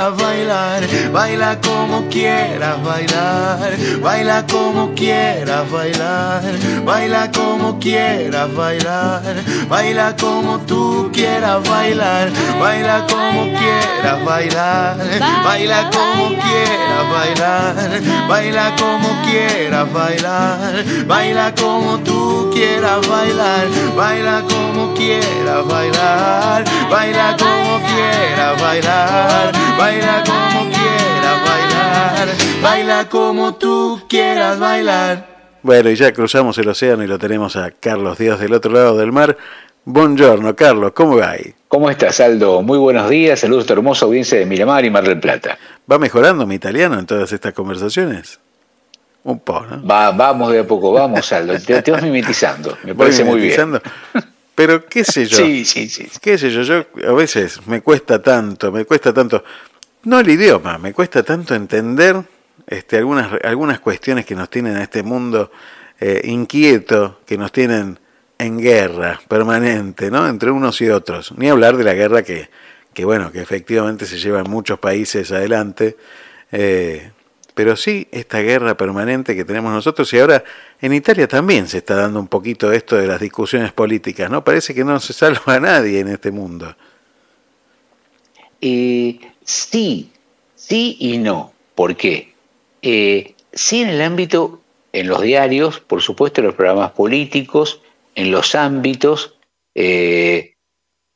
quieras 0.00 0.16
bailar, 0.16 0.82
baila 1.12 1.60
como 1.60 2.08
quieras 2.08 2.82
bailar, 2.82 3.76
baila 4.02 4.46
como 4.46 4.94
quieras 4.94 5.70
bailar, 5.70 6.42
baila 6.86 7.30
como 7.30 7.78
quieras 7.78 8.54
bailar, 8.54 9.22
baila 9.68 10.16
como 10.16 10.58
tú 10.60 11.10
quieras 11.12 11.62
bailar, 11.68 12.30
baila 12.58 13.06
como 13.06 13.42
quieras 13.58 14.24
bailar, 14.24 14.96
baila 15.44 15.90
como 15.90 16.28
quieras 16.28 17.10
bailar, 17.12 18.00
baila 18.28 18.76
como 18.76 19.22
quieras 19.22 19.92
bailar, 19.92 20.84
baila 21.06 21.54
como 21.54 21.98
tú 21.98 22.50
quieras 22.54 23.06
bailar, 23.06 23.66
baila 23.94 24.42
como 24.48 24.94
quieras 24.94 25.66
bailar, 25.68 26.64
baila 26.90 27.36
como 27.36 27.80
quieras 27.84 28.60
bailar, 28.60 29.52
baila 29.78 29.89
como 29.98 30.70
quieras 30.70 31.44
bailar, 31.44 32.28
baila 32.62 33.08
como 33.08 33.54
tú 33.56 34.02
quieras 34.08 34.58
bailar. 34.58 35.26
Bueno, 35.62 35.90
y 35.90 35.96
ya 35.96 36.12
cruzamos 36.12 36.56
el 36.58 36.68
océano 36.68 37.02
y 37.02 37.06
lo 37.06 37.18
tenemos 37.18 37.56
a 37.56 37.70
Carlos 37.72 38.16
Díaz 38.18 38.38
del 38.38 38.52
otro 38.54 38.72
lado 38.72 38.96
del 38.96 39.10
mar. 39.12 39.36
Buongiorno, 39.84 40.54
Carlos, 40.54 40.92
¿cómo 40.94 41.16
va 41.16 41.30
ahí? 41.30 41.54
¿Cómo 41.68 41.90
estás, 41.90 42.20
Aldo? 42.20 42.62
Muy 42.62 42.78
buenos 42.78 43.10
días. 43.10 43.40
Saludos 43.40 43.64
a 43.64 43.66
tu 43.68 43.72
hermosa 43.74 44.04
audiencia 44.06 44.38
de 44.38 44.46
Miramar 44.46 44.84
y 44.84 44.90
Mar 44.90 45.04
del 45.04 45.18
Plata. 45.18 45.58
¿Va 45.90 45.98
mejorando 45.98 46.46
mi 46.46 46.54
italiano 46.54 46.98
en 46.98 47.06
todas 47.06 47.32
estas 47.32 47.52
conversaciones? 47.52 48.38
Un 49.24 49.40
poco, 49.40 49.66
¿no? 49.66 49.86
Va, 49.86 50.12
vamos 50.12 50.52
de 50.52 50.60
a 50.60 50.66
poco, 50.66 50.92
vamos, 50.92 51.32
Aldo. 51.32 51.54
Te, 51.58 51.82
te 51.82 51.90
vas 51.90 52.02
mimetizando. 52.02 52.78
Me 52.84 52.92
Voy 52.92 53.06
parece 53.06 53.24
muy 53.24 53.40
bien. 53.40 53.56
mimetizando. 53.66 53.82
Pero 54.54 54.86
qué 54.86 55.04
sé 55.04 55.26
yo. 55.26 55.36
Sí, 55.36 55.64
sí, 55.64 55.88
sí. 55.88 56.06
Qué 56.20 56.36
sé 56.38 56.50
yo, 56.50 56.62
yo 56.62 56.84
a 57.08 57.12
veces 57.12 57.66
me 57.66 57.80
cuesta 57.80 58.20
tanto, 58.22 58.70
me 58.70 58.84
cuesta 58.84 59.12
tanto, 59.12 59.42
no 60.04 60.20
el 60.20 60.28
idioma, 60.28 60.78
me 60.78 60.92
cuesta 60.92 61.22
tanto 61.22 61.54
entender 61.54 62.22
este, 62.66 62.98
algunas, 62.98 63.32
algunas 63.42 63.80
cuestiones 63.80 64.24
que 64.24 64.34
nos 64.34 64.48
tienen 64.50 64.76
a 64.76 64.82
este 64.82 65.02
mundo 65.02 65.50
eh, 65.98 66.22
inquieto, 66.24 67.20
que 67.26 67.36
nos 67.36 67.52
tienen 67.52 67.98
en 68.38 68.58
guerra 68.58 69.20
permanente, 69.28 70.10
¿no? 70.10 70.26
Entre 70.26 70.50
unos 70.50 70.80
y 70.80 70.88
otros. 70.88 71.32
Ni 71.36 71.48
hablar 71.48 71.76
de 71.76 71.84
la 71.84 71.94
guerra 71.94 72.22
que, 72.22 72.48
que 72.94 73.04
bueno, 73.04 73.30
que 73.30 73.40
efectivamente 73.40 74.06
se 74.06 74.18
lleva 74.18 74.40
en 74.40 74.50
muchos 74.50 74.78
países 74.78 75.30
adelante. 75.32 75.96
eh, 76.52 77.10
pero 77.54 77.76
sí, 77.76 78.08
esta 78.10 78.38
guerra 78.40 78.74
permanente 78.74 79.36
que 79.36 79.44
tenemos 79.44 79.70
nosotros, 79.70 80.10
y 80.14 80.18
ahora 80.18 80.42
en 80.80 80.94
Italia 80.94 81.28
también 81.28 81.68
se 81.68 81.78
está 81.78 81.94
dando 81.94 82.18
un 82.18 82.28
poquito 82.28 82.72
esto 82.72 82.96
de 82.96 83.06
las 83.06 83.20
discusiones 83.20 83.72
políticas, 83.72 84.30
¿no? 84.30 84.42
Parece 84.42 84.74
que 84.74 84.82
no 84.82 84.98
se 84.98 85.12
salva 85.12 85.56
a 85.56 85.60
nadie 85.60 86.00
en 86.00 86.08
este 86.08 86.30
mundo. 86.30 86.74
Eh, 88.62 89.18
sí, 89.50 90.10
sí 90.54 90.96
y 91.00 91.18
no. 91.18 91.52
¿Por 91.74 91.96
qué? 91.96 92.34
Eh, 92.82 93.34
sí 93.52 93.82
en 93.82 93.88
el 93.88 94.00
ámbito, 94.00 94.60
en 94.92 95.08
los 95.08 95.22
diarios, 95.22 95.80
por 95.80 96.02
supuesto 96.02 96.40
en 96.40 96.46
los 96.46 96.54
programas 96.54 96.92
políticos, 96.92 97.80
en 98.14 98.30
los 98.30 98.54
ámbitos, 98.54 99.34
eh, 99.74 100.54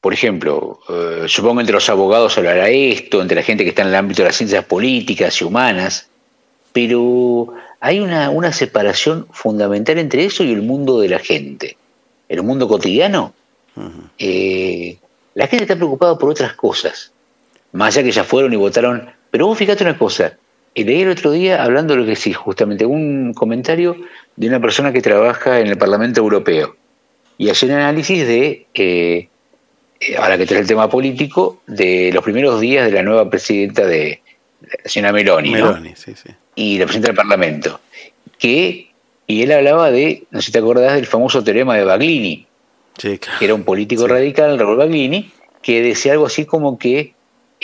por 0.01 0.13
ejemplo, 0.13 0.81
eh, 0.89 1.25
supongo 1.29 1.61
entre 1.61 1.75
los 1.75 1.89
abogados 1.89 2.37
hablará 2.37 2.69
esto, 2.69 3.23
entre 3.23 3.37
la 3.37 3.43
gente 3.43 3.65
que 3.65 3.71
está 3.71 3.83
en 3.83 3.89
el 3.89 3.95
ámbito 3.95 4.23
de 4.23 4.29
las 4.29 4.37
ciencias 4.37 4.65
políticas 4.65 5.41
y 5.41 5.45
humanas, 5.45 6.09
pero 6.73 7.55
hay 7.81 8.01
una, 8.01 8.31
una 8.31 8.53
separación 8.53 9.29
fundamental 9.31 9.99
entre 9.99 10.25
eso 10.25 10.45
y 10.45 10.53
el 10.53 10.63
mundo 10.63 11.01
de 11.01 11.09
la 11.09 11.21
gente. 11.21 11.77
El 12.29 12.43
mundo 12.43 12.67
cotidiano, 12.69 13.33
eh, 14.19 14.99
la 15.35 15.47
gente 15.47 15.65
está 15.65 15.77
preocupada 15.77 16.19
por 16.19 16.31
otras 16.31 16.55
cosas, 16.55 17.14
más 17.75 17.97
allá 17.97 18.05
que 18.05 18.13
ya 18.13 18.25
fueron 18.25 18.53
y 18.53 18.57
votaron. 18.57 19.11
Pero 19.31 19.49
vos 19.49 19.59
fíjate 19.59 19.85
una 19.85 19.99
cosa, 19.99 20.39
leí 20.75 21.03
el 21.03 21.11
otro 21.11 21.33
día 21.33 21.63
hablando 21.63 21.95
de 21.95 22.01
lo 22.01 22.07
que 22.07 22.17
sí, 22.17 22.33
justamente 22.33 22.87
un 22.87 23.35
comentario 23.35 23.97
de 24.37 24.49
una 24.49 24.61
persona 24.61 24.93
que 24.93 25.03
trabaja 25.03 25.61
en 25.61 25.67
el 25.67 25.77
Parlamento 25.77 26.21
Europeo 26.21 26.77
y 27.37 27.51
hace 27.51 27.67
un 27.67 27.73
análisis 27.73 28.27
de, 28.27 28.67
eh, 28.75 29.29
ahora 30.19 30.39
que 30.39 30.47
trae 30.47 30.61
el 30.61 30.69
tema 30.69 30.89
político, 30.89 31.61
de 31.67 32.13
los 32.15 32.23
primeros 32.23 32.61
días 32.61 32.87
de 32.87 32.93
la 32.93 33.03
nueva 33.03 33.29
presidenta 33.29 33.85
de 33.85 34.23
la 34.63 34.89
señora 34.89 35.13
Meloni, 35.13 35.51
¿no? 35.51 35.73
Meloni, 35.73 35.95
sí, 35.97 36.15
sí. 36.15 36.31
y 36.55 36.79
la 36.79 36.85
presidenta 36.85 37.09
del 37.09 37.17
Parlamento, 37.17 37.81
que, 38.39 38.93
y 39.27 39.43
él 39.43 39.51
hablaba 39.51 39.91
de, 39.91 40.25
no 40.31 40.41
sé 40.41 40.47
si 40.47 40.53
te 40.53 40.59
acordás 40.59 40.95
del 40.95 41.07
famoso 41.07 41.43
teorema 41.43 41.77
de 41.77 41.85
Baglini, 41.85 42.47
Sí, 42.97 43.19
que 43.19 43.45
era 43.45 43.55
un 43.55 43.65
político 43.65 44.07
radical, 44.07 44.57
Raúl 44.57 44.77
Baglini, 44.77 45.33
que 45.63 45.83
decía 45.83 46.13
algo 46.13 46.27
así 46.27 46.45
como 46.45 46.79
que 46.79 47.15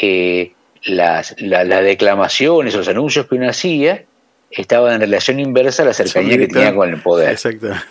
eh, 0.02 0.52
las, 0.84 1.34
la- 1.38 1.64
las 1.64 1.82
declamaciones, 1.84 2.74
los 2.74 2.88
anuncios 2.88 3.26
que 3.26 3.34
uno 3.36 3.48
hacía, 3.48 4.04
estaban 4.50 4.94
en 4.94 5.00
relación 5.00 5.38
inversa 5.40 5.82
a 5.82 5.86
la 5.86 5.94
cercanía 5.94 6.36
que 6.38 6.48
tenía 6.48 6.74
con 6.74 6.88
el 6.90 7.00
poder. 7.00 7.30
Exactamente. 7.30 7.84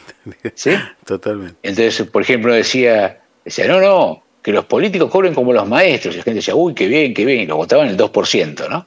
¿Sí? 0.56 0.72
Totalmente. 1.06 1.56
Entonces, 1.64 2.08
por 2.08 2.22
ejemplo, 2.22 2.54
decía, 2.54 3.20
decía, 3.46 3.68
no, 3.68 3.80
no, 3.80 4.24
que 4.42 4.52
los 4.52 4.66
políticos 4.66 5.10
cobren 5.12 5.34
como 5.34 5.54
los 5.54 5.68
maestros. 5.68 6.16
Y 6.16 6.18
la 6.18 6.24
gente 6.24 6.36
decía, 6.40 6.56
uy, 6.56 6.74
qué 6.74 6.88
bien, 6.88 7.14
qué 7.14 7.26
bien, 7.26 7.42
y 7.42 7.46
lo 7.46 7.56
votaban 7.58 7.88
el 7.88 7.98
2%, 7.98 8.68
¿no? 8.70 8.86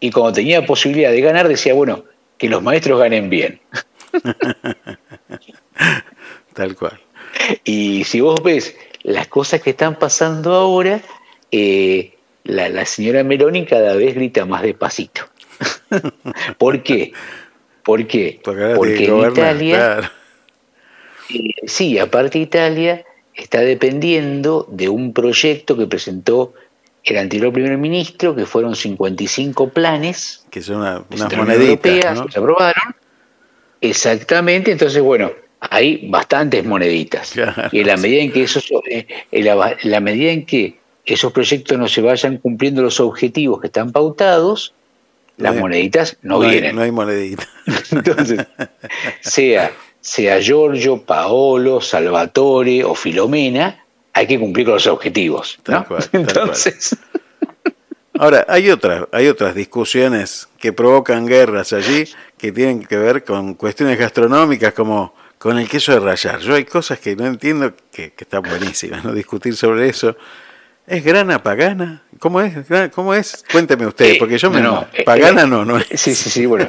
Y 0.00 0.10
cuando 0.10 0.32
tenía 0.32 0.64
posibilidad 0.66 1.10
de 1.10 1.20
ganar, 1.20 1.48
decía, 1.48 1.74
bueno, 1.74 2.04
que 2.38 2.48
los 2.48 2.62
maestros 2.62 2.98
ganen 3.00 3.28
bien. 3.30 3.60
Tal 6.54 6.76
cual. 6.76 7.00
Y 7.64 8.04
si 8.04 8.20
vos 8.20 8.42
ves 8.42 8.76
las 9.02 9.26
cosas 9.28 9.60
que 9.62 9.70
están 9.70 9.98
pasando 9.98 10.54
ahora, 10.54 11.00
eh, 11.50 12.14
la, 12.44 12.68
la 12.68 12.84
señora 12.86 13.22
Meloni 13.24 13.64
cada 13.66 13.94
vez 13.94 14.14
grita 14.14 14.44
más 14.44 14.62
despacito. 14.62 15.22
¿Por 16.58 16.82
qué? 16.82 17.12
¿Por 17.82 18.06
qué? 18.06 18.40
Porque 18.42 18.94
tiene 18.96 19.06
que 19.06 19.22
en 19.26 19.30
Italia, 19.32 19.76
claro. 19.76 20.08
eh, 21.30 21.50
sí, 21.66 21.98
aparte 21.98 22.38
Italia 22.38 23.04
está 23.34 23.60
dependiendo 23.60 24.66
de 24.70 24.88
un 24.88 25.12
proyecto 25.12 25.76
que 25.76 25.86
presentó 25.86 26.52
el 27.04 27.18
anterior 27.18 27.52
primer 27.52 27.78
ministro, 27.78 28.34
que 28.36 28.46
fueron 28.46 28.76
55 28.76 29.70
planes. 29.70 30.44
Que 30.50 30.62
son 30.62 30.76
una- 30.76 31.04
unas 31.10 31.36
moneditas, 31.36 32.16
¿no? 32.18 32.28
se 32.30 32.38
aprobaron. 32.38 32.94
Exactamente, 33.80 34.70
entonces, 34.70 35.02
bueno, 35.02 35.32
hay 35.60 36.08
bastantes 36.08 36.64
moneditas. 36.64 37.34
y 37.72 37.80
en 37.80 37.86
la 37.86 37.96
medida 37.96 38.22
en 38.22 38.32
que 38.32 38.44
esos, 38.44 38.70
eh, 38.88 39.06
en 39.32 39.44
la, 39.44 39.76
en 39.80 39.90
la 39.90 40.00
medida 40.00 40.30
en 40.30 40.46
que 40.46 40.78
esos 41.04 41.32
proyectos 41.32 41.78
no 41.78 41.88
se 41.88 42.00
vayan 42.00 42.38
cumpliendo 42.38 42.82
los 42.82 43.00
objetivos 43.00 43.60
que 43.60 43.66
están 43.68 43.92
pautados, 43.92 44.74
las 45.36 45.54
hay- 45.54 45.60
moneditas 45.60 46.16
no, 46.22 46.38
vienen. 46.40 46.76
no 46.76 46.82
hay 46.82 46.90
monedita. 46.92 47.48
Entonces, 47.90 48.46
sea, 49.20 49.72
sea 50.00 50.40
Giorgio, 50.40 51.02
Paolo, 51.02 51.80
Salvatore 51.80 52.84
o 52.84 52.94
Filomena, 52.94 53.84
hay 54.12 54.26
que 54.26 54.38
cumplir 54.38 54.66
con 54.66 54.74
los 54.74 54.86
objetivos. 54.86 55.58
¿no? 55.66 55.72
Tal 55.74 55.86
cual. 55.86 56.08
Entonces, 56.12 56.96
Ahora, 58.18 58.44
hay 58.46 58.70
otras, 58.70 59.06
hay 59.10 59.26
otras 59.26 59.54
discusiones 59.54 60.48
que 60.58 60.72
provocan 60.72 61.26
guerras 61.26 61.72
allí 61.72 62.04
que 62.36 62.52
tienen 62.52 62.84
que 62.84 62.96
ver 62.96 63.24
con 63.24 63.54
cuestiones 63.54 63.98
gastronómicas 63.98 64.74
como 64.74 65.14
con 65.38 65.58
el 65.58 65.68
queso 65.68 65.92
de 65.92 65.98
rallar. 66.00 66.38
Yo 66.40 66.54
hay 66.54 66.64
cosas 66.64 67.00
que 67.00 67.16
no 67.16 67.26
entiendo 67.26 67.74
que, 67.90 68.12
que 68.12 68.24
están 68.24 68.42
buenísimas, 68.42 69.02
¿no? 69.02 69.12
Discutir 69.12 69.56
sobre 69.56 69.88
eso. 69.88 70.14
¿Es 70.86 71.04
grana 71.04 71.42
pagana? 71.42 72.02
¿Cómo 72.18 72.40
es? 72.40 72.54
¿Cómo 72.94 73.14
es? 73.14 73.44
Cuénteme 73.50 73.86
usted, 73.86 74.04
Eh, 74.12 74.16
porque 74.18 74.36
yo 74.38 74.50
me... 74.50 74.60
no, 74.60 74.72
no, 74.72 74.86
eh, 74.92 75.04
pagana 75.04 75.42
eh, 75.42 75.46
no, 75.46 75.64
no 75.64 75.78
es. 75.78 75.86
Sí, 75.94 76.14
sí, 76.14 76.28
sí, 76.30 76.44
bueno. 76.46 76.68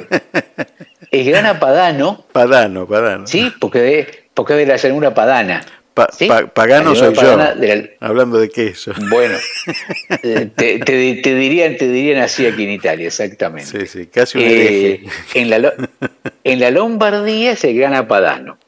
es 1.10 1.26
grana 1.26 1.58
padano. 1.58 2.24
Padano, 2.32 2.86
padano. 2.86 3.26
Sí, 3.26 3.52
porque 3.60 3.80
de, 3.80 4.24
porque 4.32 4.54
de 4.54 4.66
la 4.66 4.76
llanura 4.76 5.12
padana. 5.14 5.64
Pa- 5.94 6.08
¿sí? 6.12 6.26
pa- 6.26 6.46
pagano 6.46 6.94
soy 6.96 7.14
yo, 7.14 7.20
padana 7.20 7.54
de 7.54 7.76
la- 7.76 8.06
hablando 8.06 8.38
de 8.38 8.48
queso. 8.50 8.92
Bueno, 9.10 9.36
eh, 10.22 10.48
te, 10.56 10.78
te- 10.80 11.14
te 11.16 11.34
dirían, 11.34 11.76
te 11.76 11.88
dirían 11.88 12.20
así 12.22 12.46
aquí 12.46 12.64
en 12.64 12.70
Italia, 12.70 13.06
exactamente. 13.08 13.80
Sí, 13.80 13.86
sí, 13.86 14.06
casi 14.06 14.38
un 14.38 14.44
hereje. 14.44 15.04
en, 15.34 15.50
la, 15.50 15.72
en 16.44 16.60
la 16.60 16.70
Lombardía 16.70 17.52
es 17.52 17.62
el 17.64 17.76
grana 17.76 18.08
padano 18.08 18.58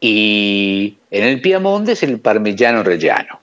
y 0.00 0.96
en 1.10 1.24
el 1.24 1.40
Piamonte 1.40 1.92
es 1.92 2.02
el 2.02 2.18
parmigiano 2.20 2.82
reggiano. 2.82 3.40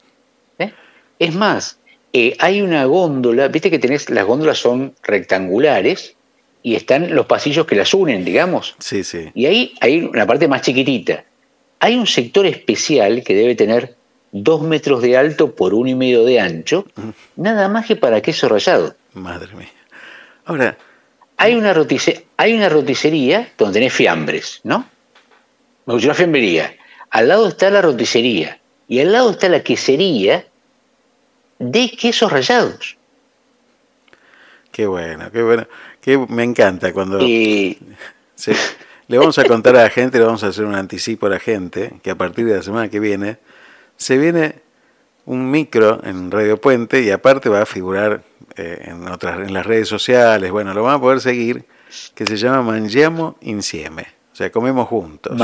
Es 1.21 1.35
más, 1.35 1.77
eh, 2.13 2.35
hay 2.39 2.61
una 2.63 2.85
góndola, 2.85 3.47
viste 3.47 3.69
que 3.69 3.77
tenés, 3.77 4.09
las 4.09 4.25
góndolas 4.25 4.57
son 4.57 4.95
rectangulares 5.03 6.15
y 6.63 6.73
están 6.75 7.13
los 7.13 7.27
pasillos 7.27 7.67
que 7.67 7.75
las 7.75 7.93
unen, 7.93 8.25
digamos. 8.25 8.75
Sí, 8.79 9.03
sí. 9.03 9.29
Y 9.35 9.45
ahí 9.45 9.73
hay 9.81 9.99
una 10.03 10.25
parte 10.25 10.47
más 10.47 10.63
chiquitita. 10.63 11.23
Hay 11.79 11.95
un 11.95 12.07
sector 12.07 12.45
especial 12.47 13.23
que 13.23 13.35
debe 13.35 13.53
tener 13.53 13.95
dos 14.31 14.61
metros 14.63 15.01
de 15.03 15.15
alto 15.15 15.55
por 15.55 15.73
uno 15.75 15.89
y 15.89 15.95
medio 15.95 16.23
de 16.25 16.39
ancho, 16.39 16.85
nada 17.35 17.69
más 17.69 17.85
que 17.85 17.95
para 17.95 18.21
queso 18.21 18.49
rallado. 18.49 18.95
Madre 19.13 19.53
mía. 19.55 19.69
Ahora, 20.45 20.77
Hay 21.37 21.55
una, 21.55 21.73
rotice- 21.73 22.25
hay 22.37 22.53
una 22.53 22.69
roticería 22.69 23.51
donde 23.57 23.73
tenés 23.79 23.93
fiambres, 23.93 24.59
¿no? 24.63 24.87
Me 25.85 25.93
gusta 25.93 26.07
una 26.09 26.13
fiambrería. 26.15 26.75
Al 27.09 27.27
lado 27.27 27.47
está 27.47 27.69
la 27.71 27.81
roticería. 27.81 28.59
Y 28.87 28.99
al 28.99 29.11
lado 29.11 29.31
está 29.31 29.49
la 29.49 29.63
quesería 29.63 30.45
de 31.61 31.91
quesos 31.91 32.31
rallados. 32.31 32.97
qué 34.71 34.87
bueno, 34.87 35.31
qué 35.31 35.43
bueno. 35.43 35.67
Que 36.01 36.17
me 36.17 36.43
encanta 36.43 36.91
cuando... 36.91 37.19
Sí. 37.19 37.77
Le 39.07 39.17
vamos 39.17 39.37
a 39.37 39.43
contar 39.43 39.75
a 39.75 39.83
la 39.83 39.89
gente, 39.89 40.19
le 40.19 40.23
vamos 40.23 40.41
a 40.45 40.47
hacer 40.47 40.63
un 40.63 40.73
anticipo 40.73 41.25
a 41.25 41.31
la 41.31 41.39
gente, 41.39 41.99
que 42.01 42.11
a 42.11 42.15
partir 42.15 42.45
de 42.45 42.55
la 42.55 42.63
semana 42.63 42.87
que 42.87 43.01
viene 43.01 43.39
se 43.97 44.17
viene 44.17 44.55
un 45.25 45.51
micro 45.51 45.99
en 46.05 46.31
Radio 46.31 46.55
Puente 46.61 47.01
y 47.01 47.11
aparte 47.11 47.49
va 47.49 47.63
a 47.63 47.65
figurar 47.65 48.23
eh, 48.55 48.85
en 48.85 49.05
otras 49.09 49.45
en 49.45 49.53
las 49.53 49.65
redes 49.65 49.89
sociales, 49.89 50.49
bueno, 50.51 50.73
lo 50.73 50.83
van 50.83 50.95
a 50.95 51.01
poder 51.01 51.19
seguir, 51.19 51.65
que 52.15 52.25
se 52.25 52.37
llama 52.37 52.61
Mangiamo 52.61 53.35
Insieme, 53.41 54.07
o 54.31 54.35
sea, 54.35 54.49
comemos 54.49 54.87
juntos. 54.87 55.37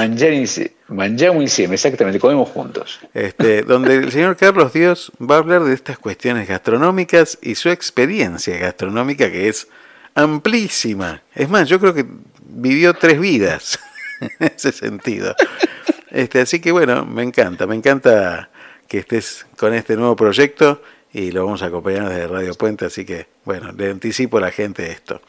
mangiamo 0.88 1.42
insieme, 1.42 1.76
exactamente, 1.76 2.20
comemos 2.20 2.50
juntos. 2.50 3.00
Este, 3.14 3.62
donde 3.64 3.96
el 3.96 4.12
señor 4.12 4.38
Carlos 4.38 4.72
Dios 4.72 5.12
va 5.20 5.36
a 5.36 5.40
hablar 5.40 5.64
de 5.64 5.74
estas 5.74 5.98
cuestiones 5.98 6.48
gastronómicas 6.48 7.38
y 7.42 7.56
su 7.56 7.70
experiencia 7.70 8.58
gastronómica 8.58 9.30
que 9.30 9.50
es 9.50 9.68
amplísima. 10.16 11.22
Es 11.36 11.50
más, 11.50 11.68
yo 11.68 11.80
creo 11.80 11.94
que 11.94 12.06
vivió 12.46 12.94
tres 12.94 13.20
vidas 13.20 13.78
en 14.22 14.52
ese 14.56 14.72
sentido. 14.72 15.36
Este, 16.10 16.40
así 16.40 16.62
que 16.62 16.72
bueno, 16.72 17.06
me 17.06 17.24
encanta, 17.24 17.68
me 17.68 17.76
encanta 17.76 18.50
que 18.88 19.00
estés 19.00 19.46
con 19.58 19.74
este 19.74 19.98
nuevo 19.98 20.16
proyecto 20.16 20.82
y 21.12 21.32
lo 21.32 21.46
vamos 21.46 21.62
a 21.62 21.68
acompañar 21.68 22.10
desde 22.10 22.28
Radio 22.28 22.54
Puente, 22.54 22.86
así 22.86 23.06
que 23.06 23.28
bueno, 23.44 23.72
le 23.72 23.92
anticipo 23.92 24.38
a 24.38 24.42
la 24.42 24.52
gente 24.52 24.92
esto. 24.92 25.22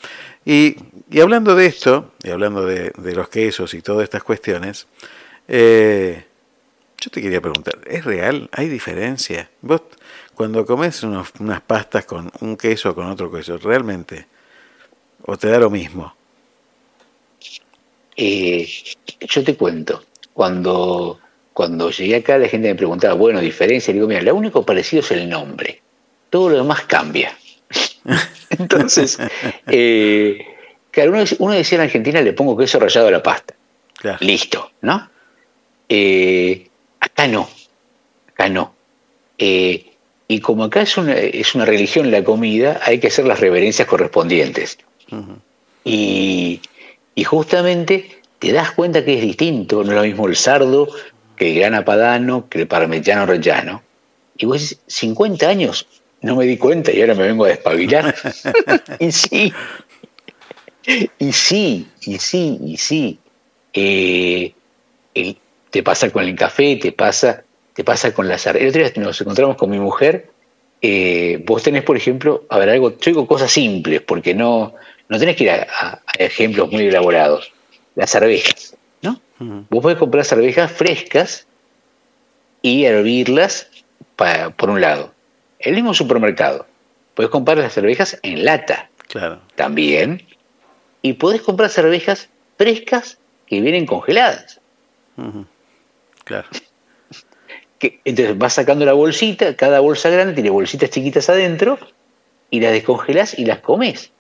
Y, 0.45 0.77
y 1.11 1.21
hablando 1.21 1.55
de 1.55 1.67
esto, 1.67 2.13
y 2.23 2.31
hablando 2.31 2.65
de, 2.65 2.93
de 2.97 3.15
los 3.15 3.29
quesos 3.29 3.75
y 3.75 3.83
todas 3.83 4.05
estas 4.05 4.23
cuestiones, 4.23 4.87
eh, 5.49 6.25
yo 7.01 7.11
te 7.11 7.23
quería 7.23 7.41
preguntar, 7.41 7.79
¿es 7.87 8.05
real? 8.05 8.49
¿Hay 8.53 8.69
diferencia? 8.69 9.51
Vos 9.63 9.83
cuando 10.35 10.65
comes 10.67 11.03
unos- 11.03 11.33
unas 11.41 11.61
pastas 11.63 12.05
con 12.05 12.31
un 12.41 12.57
queso 12.57 12.91
o 12.91 12.95
con 12.95 13.07
otro 13.07 13.31
queso, 13.31 13.59
¿realmente? 13.59 14.27
¿O 15.25 15.37
te 15.37 15.49
da 15.49 15.59
lo 15.59 15.71
mismo? 15.71 16.15
Eh, 18.17 18.69
yo 19.21 19.45
te 19.45 19.57
cuento, 19.57 20.03
cuando, 20.33 21.21
cuando 21.53 21.91
llegué 21.91 22.17
acá 22.17 22.37
la 22.39 22.49
gente 22.49 22.69
me 22.69 22.75
preguntaba, 22.75 23.15
bueno, 23.15 23.41
diferencia, 23.41 23.95
digo, 23.95 24.09
mira, 24.09 24.23
lo 24.23 24.35
único 24.35 24.67
parecido 24.67 25.01
es 25.03 25.11
el 25.13 25.29
nombre, 25.29 25.81
todo 26.31 26.51
lo 26.51 26.57
demás 26.57 26.83
cambia. 26.87 27.37
Entonces, 28.51 29.19
eh, 29.69 30.45
claro, 30.99 31.13
uno, 31.13 31.25
uno 31.39 31.55
decía 31.55 31.77
en 31.77 31.83
Argentina 31.83 32.21
le 32.21 32.33
pongo 32.33 32.57
queso 32.57 32.81
rallado 32.81 33.07
a 33.07 33.11
la 33.13 33.23
pasta. 33.23 33.55
Listo, 34.21 34.71
¿no? 34.81 35.09
Eh, 35.89 36.69
acá 36.99 37.29
no, 37.29 37.49
acá 38.33 38.49
no. 38.49 38.75
Eh, 39.39 39.93
y 40.27 40.41
como 40.41 40.65
acá 40.65 40.83
es 40.83 40.97
una, 40.97 41.15
es 41.15 41.55
una 41.55 41.65
religión 41.65 42.11
la 42.11 42.25
comida, 42.25 42.81
hay 42.83 42.99
que 42.99 43.07
hacer 43.07 43.27
las 43.27 43.39
reverencias 43.39 43.87
correspondientes. 43.87 44.79
Y, 45.85 46.61
y 47.15 47.25
justamente 47.25 48.21
te 48.41 48.53
das 48.53 48.73
cuenta 48.73 49.05
que 49.05 49.15
es 49.15 49.23
distinto, 49.23 49.85
no 49.85 49.93
es 49.93 49.97
lo 49.97 50.03
mismo 50.03 50.27
el 50.27 50.37
sardo 50.37 50.89
que 51.37 51.53
el 51.53 51.61
grana 51.61 51.85
padano, 51.85 52.49
que 52.49 52.63
el 52.63 52.67
parmigiano 52.67 53.25
reggiano. 53.25 53.83
Y 54.37 54.47
vos 54.47 54.61
decís, 54.61 54.81
50 54.89 55.49
años, 55.49 55.87
no 56.21 56.37
me 56.37 56.45
di 56.45 56.57
cuenta 56.59 56.93
y 56.93 57.01
ahora 57.01 57.15
me 57.15 57.29
vengo 57.29 57.45
a 57.45 57.49
despabilar. 57.49 58.15
y 58.99 59.13
sí, 59.13 59.53
y 61.19 61.33
sí, 61.33 61.87
y 62.03 62.19
sí, 62.19 62.59
y 62.65 62.77
sí. 62.77 63.19
Eh, 63.73 64.53
el- 65.15 65.37
te 65.71 65.83
pasa 65.83 66.11
con 66.11 66.25
el 66.25 66.35
café, 66.35 66.77
te 66.77 66.93
pasa, 66.93 67.45
te 67.75 67.85
pasa 67.85 68.13
con 68.15 68.27
la 68.29 68.39
cerveza. 68.39 68.63
El 68.65 68.69
otro 68.71 68.83
día 68.83 68.93
nos 69.05 69.21
encontramos 69.21 69.57
con 69.57 69.71
mi 69.71 69.79
mujer. 69.79 70.31
eh, 70.81 71.43
vos 71.45 71.63
tenés, 71.65 71.83
por 71.83 71.97
ejemplo, 71.97 72.45
a 72.49 72.57
ver, 72.59 72.69
algo, 72.71 72.91
yo 72.93 73.11
digo 73.11 73.27
cosas 73.27 73.51
simples, 73.51 74.01
porque 74.01 74.33
no, 74.33 74.75
no 75.09 75.19
tenés 75.19 75.35
que 75.35 75.43
ir 75.45 75.51
a, 75.51 75.67
a- 75.69 76.03
a 76.07 76.23
ejemplos 76.23 76.71
muy 76.71 76.87
elaborados. 76.87 77.53
Las 77.97 78.11
cervezas, 78.11 78.77
¿no? 79.03 79.21
Vos 79.71 79.83
podés 79.83 79.99
comprar 79.99 80.25
cervezas 80.25 80.71
frescas 80.71 81.49
y 82.63 82.85
hervirlas 82.85 83.69
por 84.57 84.71
un 84.71 84.81
lado. 84.81 85.13
El 85.59 85.75
mismo 85.75 85.95
supermercado. 85.95 86.67
Podés 87.15 87.31
comprar 87.31 87.59
las 87.59 87.73
cervezas 87.73 88.19
en 88.23 88.45
lata 88.45 88.89
Claro. 89.09 89.41
también. 89.57 90.23
Y 91.03 91.15
podés 91.15 91.43
comprar 91.43 91.71
cervezas 91.71 92.29
frescas 92.57 93.19
que 93.47 93.61
vienen 93.61 93.87
congeladas. 93.87 94.61
Claro. 96.25 96.49
Que, 97.79 98.01
entonces 98.05 98.37
vas 98.37 98.55
sacando 98.55 98.85
la 98.85 98.93
bolsita, 98.93 99.55
cada 99.55 99.79
bolsa 99.79 100.11
grande 100.11 100.35
tiene 100.35 100.51
bolsitas 100.51 100.91
chiquitas 100.91 101.29
adentro, 101.29 101.79
y 102.51 102.59
las 102.59 102.73
descongelás 102.73 103.39
y 103.39 103.45
las 103.45 103.61
comes. 103.61 104.11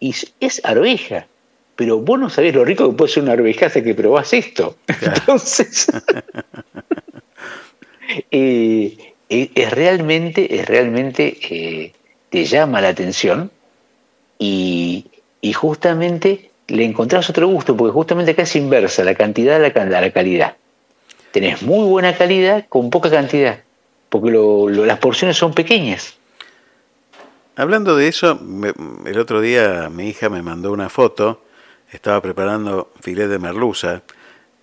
Y 0.00 0.14
es- 0.40 0.60
arveja. 0.64 1.26
Pero 1.76 2.00
vos 2.00 2.20
no 2.20 2.28
sabés 2.28 2.54
lo 2.54 2.62
rico 2.62 2.90
que 2.90 2.96
puede 2.96 3.10
ser 3.10 3.22
una 3.22 3.32
arveja 3.32 3.66
hasta 3.66 3.82
que 3.82 3.94
probás 3.94 4.34
esto. 4.34 4.76
Entonces, 5.00 5.86
eh, 8.30 9.14
es 9.30 9.70
realmente, 9.70 10.60
es 10.60 10.66
realmente 10.66 11.38
eh, 11.50 11.92
te 12.28 12.44
llama 12.44 12.80
la 12.80 12.88
atención 12.88 13.50
y, 14.38 15.06
y 15.40 15.52
justamente 15.52 16.50
le 16.68 16.84
encontrás 16.84 17.28
otro 17.30 17.48
gusto, 17.48 17.76
porque 17.76 17.92
justamente 17.92 18.32
acá 18.32 18.42
es 18.42 18.54
inversa, 18.56 19.02
la 19.04 19.14
cantidad 19.14 19.56
a 19.56 19.58
la, 19.84 20.00
la 20.00 20.10
calidad. 20.12 20.56
Tenés 21.32 21.62
muy 21.62 21.86
buena 21.88 22.16
calidad 22.16 22.66
con 22.68 22.90
poca 22.90 23.10
cantidad, 23.10 23.60
porque 24.08 24.30
lo- 24.30 24.68
lo- 24.68 24.84
las 24.86 24.98
porciones 24.98 25.36
son 25.36 25.52
pequeñas. 25.54 26.14
Hablando 27.56 27.96
de 27.96 28.08
eso, 28.08 28.36
me- 28.36 28.72
el 29.04 29.18
otro 29.18 29.40
día 29.40 29.88
mi 29.90 30.08
hija 30.08 30.28
me 30.28 30.42
mandó 30.42 30.72
una 30.72 30.88
foto, 30.88 31.42
estaba 31.92 32.20
preparando 32.22 32.92
filet 33.00 33.28
de 33.28 33.38
merluza 33.38 34.02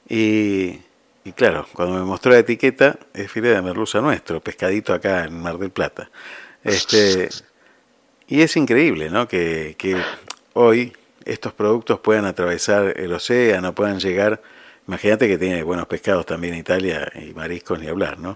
y, 0.07 0.79
y 1.25 1.31
claro, 1.35 1.67
cuando 1.73 1.95
me 1.95 2.05
mostró 2.05 2.31
la 2.31 2.39
etiqueta, 2.39 2.97
es 3.13 3.29
filet 3.29 3.53
de 3.55 3.61
merluza 3.61 3.99
nuestro, 4.01 4.39
pescadito 4.39 4.93
acá 4.93 5.25
en 5.25 5.41
Mar 5.41 5.57
del 5.57 5.71
Plata. 5.71 6.09
Este, 6.63 7.29
y 8.27 8.41
es 8.41 8.55
increíble, 8.57 9.09
¿no? 9.09 9.27
Que, 9.27 9.75
que 9.77 9.97
hoy 10.57 10.93
estos 11.25 11.53
productos 11.53 11.99
puedan 11.99 12.25
atravesar 12.25 12.93
el 12.97 13.13
océano, 13.13 13.73
puedan 13.75 13.99
llegar. 13.99 14.41
Imagínate 14.87 15.27
que 15.27 15.37
tiene 15.37 15.63
buenos 15.63 15.85
pescados 15.85 16.25
también 16.25 16.55
Italia 16.55 17.11
y 17.15 17.33
mariscos 17.33 17.79
ni 17.79 17.87
hablar, 17.87 18.19
¿no? 18.19 18.35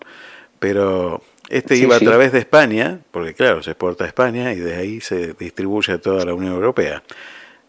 Pero 0.60 1.23
este 1.49 1.76
Sí, 1.76 1.84
iba 1.84 1.98
sí. 1.98 2.06
a 2.06 2.07
través 2.07 2.31
de 2.31 2.39
España, 2.39 2.99
porque 3.11 3.34
claro, 3.34 3.64
se 3.64 3.72
exporta 3.72 4.03
a 4.03 4.07
España 4.07 4.53
y 4.53 4.57
de 4.57 4.76
ahí 4.76 5.02
se 5.02 5.34
distribuye 5.34 5.93
a 5.93 5.98
toda 5.99 6.23
la 6.26 6.34
Unión 6.34 6.53
Europea. 6.53 7.02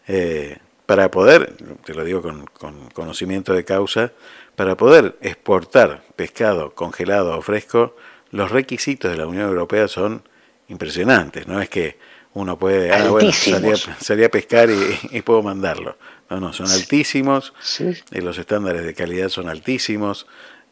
Eh, 0.07 0.57
para 0.85 1.09
poder, 1.09 1.53
te 1.85 1.93
lo 1.93 2.03
digo 2.03 2.21
con, 2.21 2.45
con 2.45 2.89
conocimiento 2.91 3.53
de 3.53 3.63
causa, 3.63 4.11
para 4.55 4.75
poder 4.75 5.15
exportar 5.21 6.03
pescado 6.15 6.75
congelado 6.75 7.35
o 7.37 7.41
fresco, 7.41 7.95
los 8.31 8.51
requisitos 8.51 9.09
de 9.09 9.17
la 9.17 9.25
Unión 9.25 9.47
Europea 9.47 9.87
son 9.87 10.21
impresionantes. 10.67 11.47
No 11.47 11.61
es 11.61 11.69
que 11.69 11.97
uno 12.33 12.57
puede, 12.57 12.91
ah, 12.91 13.09
bueno, 13.09 13.31
salí 13.31 13.69
a, 13.69 13.75
salí 13.75 14.23
a 14.23 14.29
pescar 14.29 14.69
y, 14.69 14.99
y 15.11 15.21
puedo 15.21 15.43
mandarlo. 15.43 15.97
No, 16.29 16.39
no, 16.39 16.53
son 16.53 16.67
altísimos, 16.69 17.53
y 18.11 18.21
los 18.21 18.37
estándares 18.37 18.83
de 18.83 18.93
calidad 18.93 19.29
son 19.29 19.49
altísimos. 19.49 20.25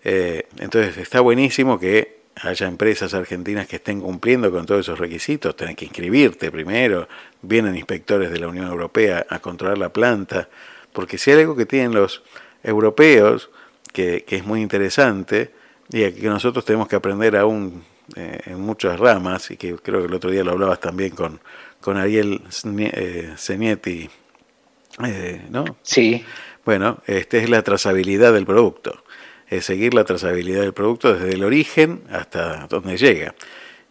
Eh, 0.04 0.48
entonces 0.58 0.98
está 0.98 1.20
buenísimo 1.20 1.80
que 1.80 2.22
haya 2.36 2.68
empresas 2.68 3.14
argentinas 3.14 3.68
que 3.68 3.76
estén 3.76 4.02
cumpliendo 4.02 4.52
con 4.52 4.66
todos 4.66 4.82
esos 4.82 4.98
requisitos. 4.98 5.56
Tenés 5.56 5.76
que 5.76 5.86
inscribirte 5.86 6.50
primero, 6.50 7.08
vienen 7.44 7.76
inspectores 7.76 8.32
de 8.32 8.40
la 8.40 8.48
Unión 8.48 8.68
Europea 8.68 9.26
a 9.30 9.40
controlar 9.40 9.78
la 9.78 9.90
planta, 9.90 10.50
porque 10.94 11.20
si 11.20 11.30
hay 11.32 11.42
algo 11.42 11.56
que 11.56 11.68
tienen 11.68 11.94
los 11.94 12.24
europeos, 12.64 13.52
que, 13.94 14.24
que 14.24 14.38
es 14.38 14.46
muy 14.46 14.62
interesante, 14.62 15.52
y 15.90 16.10
que 16.12 16.28
nosotros 16.28 16.66
tenemos 16.66 16.88
que 16.88 16.96
aprender 16.96 17.36
aún 17.36 17.84
eh, 18.16 18.40
en 18.46 18.60
muchas 18.60 19.00
ramas, 19.00 19.52
y 19.52 19.58
que 19.58 19.76
creo 19.76 20.02
que 20.02 20.08
el 20.08 20.14
otro 20.14 20.32
día 20.32 20.44
lo 20.44 20.52
hablabas 20.52 20.80
también 20.80 21.12
con, 21.12 21.40
con 21.80 21.98
Ariel 21.98 22.42
eh, 22.94 23.34
Senietti, 23.36 24.10
eh, 25.06 25.42
¿no? 25.50 25.66
Sí. 25.82 26.24
Bueno, 26.66 27.02
este 27.08 27.40
es 27.40 27.50
la 27.50 27.64
trazabilidad 27.64 28.34
del 28.34 28.46
producto, 28.46 29.04
es 29.50 29.66
seguir 29.66 29.94
la 29.94 30.04
trazabilidad 30.04 30.62
del 30.62 30.74
producto 30.74 31.14
desde 31.14 31.34
el 31.36 31.44
origen 31.44 32.04
hasta 32.12 32.68
donde 32.68 32.98
llega. 32.98 33.34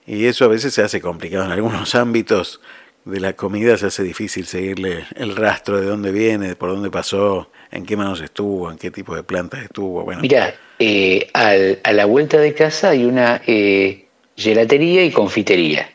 Y 0.06 0.26
eso 0.26 0.44
a 0.44 0.48
veces 0.48 0.72
se 0.72 0.82
hace 0.82 1.00
complicado 1.00 1.44
en 1.44 1.52
algunos 1.52 1.94
ámbitos 1.94 2.60
de 3.04 3.20
la 3.20 3.32
comida, 3.32 3.76
se 3.76 3.86
hace 3.86 4.02
difícil 4.02 4.46
seguirle 4.46 5.04
el 5.16 5.34
rastro 5.34 5.80
de 5.80 5.86
dónde 5.86 6.12
viene, 6.12 6.54
por 6.54 6.70
dónde 6.70 6.90
pasó, 6.90 7.50
en 7.70 7.86
qué 7.86 7.96
manos 7.96 8.20
estuvo, 8.20 8.70
en 8.70 8.76
qué 8.76 8.90
tipo 8.90 9.16
de 9.16 9.22
plantas 9.22 9.62
estuvo. 9.62 10.04
Bueno, 10.04 10.20
Mira, 10.20 10.54
eh, 10.78 11.28
a 11.32 11.92
la 11.92 12.04
vuelta 12.04 12.38
de 12.38 12.54
casa 12.54 12.90
hay 12.90 13.04
una 13.04 13.40
eh, 13.46 14.06
gelatería 14.40 15.04
y 15.04 15.10
confitería. 15.10 15.90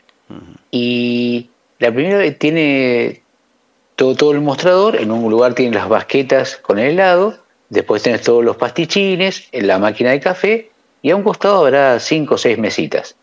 Y 0.72 1.50
la 1.80 1.92
primera 1.92 2.32
tiene 2.38 3.22
todo, 3.96 4.16
todo 4.16 4.32
el 4.32 4.42
mostrador, 4.42 4.96
en 4.96 5.12
un 5.12 5.30
lugar 5.30 5.54
tiene 5.54 5.76
las 5.76 5.90
basquetas 5.90 6.58
con 6.58 6.80
el 6.80 6.92
helado, 6.92 7.38
después 7.70 8.04
tenés 8.04 8.22
todos 8.22 8.44
los 8.44 8.58
pastichines, 8.58 9.48
en 9.52 9.68
la 9.68 9.80
máquina 9.80 10.12
de 10.12 10.20
café, 10.20 10.70
y 11.02 11.12
a 11.12 11.16
un 11.16 11.24
costado 11.24 11.66
habrá 11.66 12.00
cinco 12.00 12.36
o 12.36 12.38
seis 12.38 12.58
mesitas. 12.58 13.16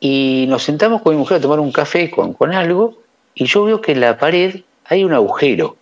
Y 0.00 0.46
nos 0.48 0.62
sentamos 0.62 1.02
con 1.02 1.14
mi 1.14 1.18
mujer 1.18 1.38
a 1.38 1.40
tomar 1.40 1.60
un 1.60 1.72
café 1.72 2.10
con, 2.10 2.34
con 2.34 2.52
algo, 2.52 2.98
y 3.34 3.46
yo 3.46 3.64
veo 3.64 3.80
que 3.80 3.92
en 3.92 4.00
la 4.00 4.18
pared 4.18 4.60
hay 4.84 5.04
un 5.04 5.12
agujero. 5.12 5.76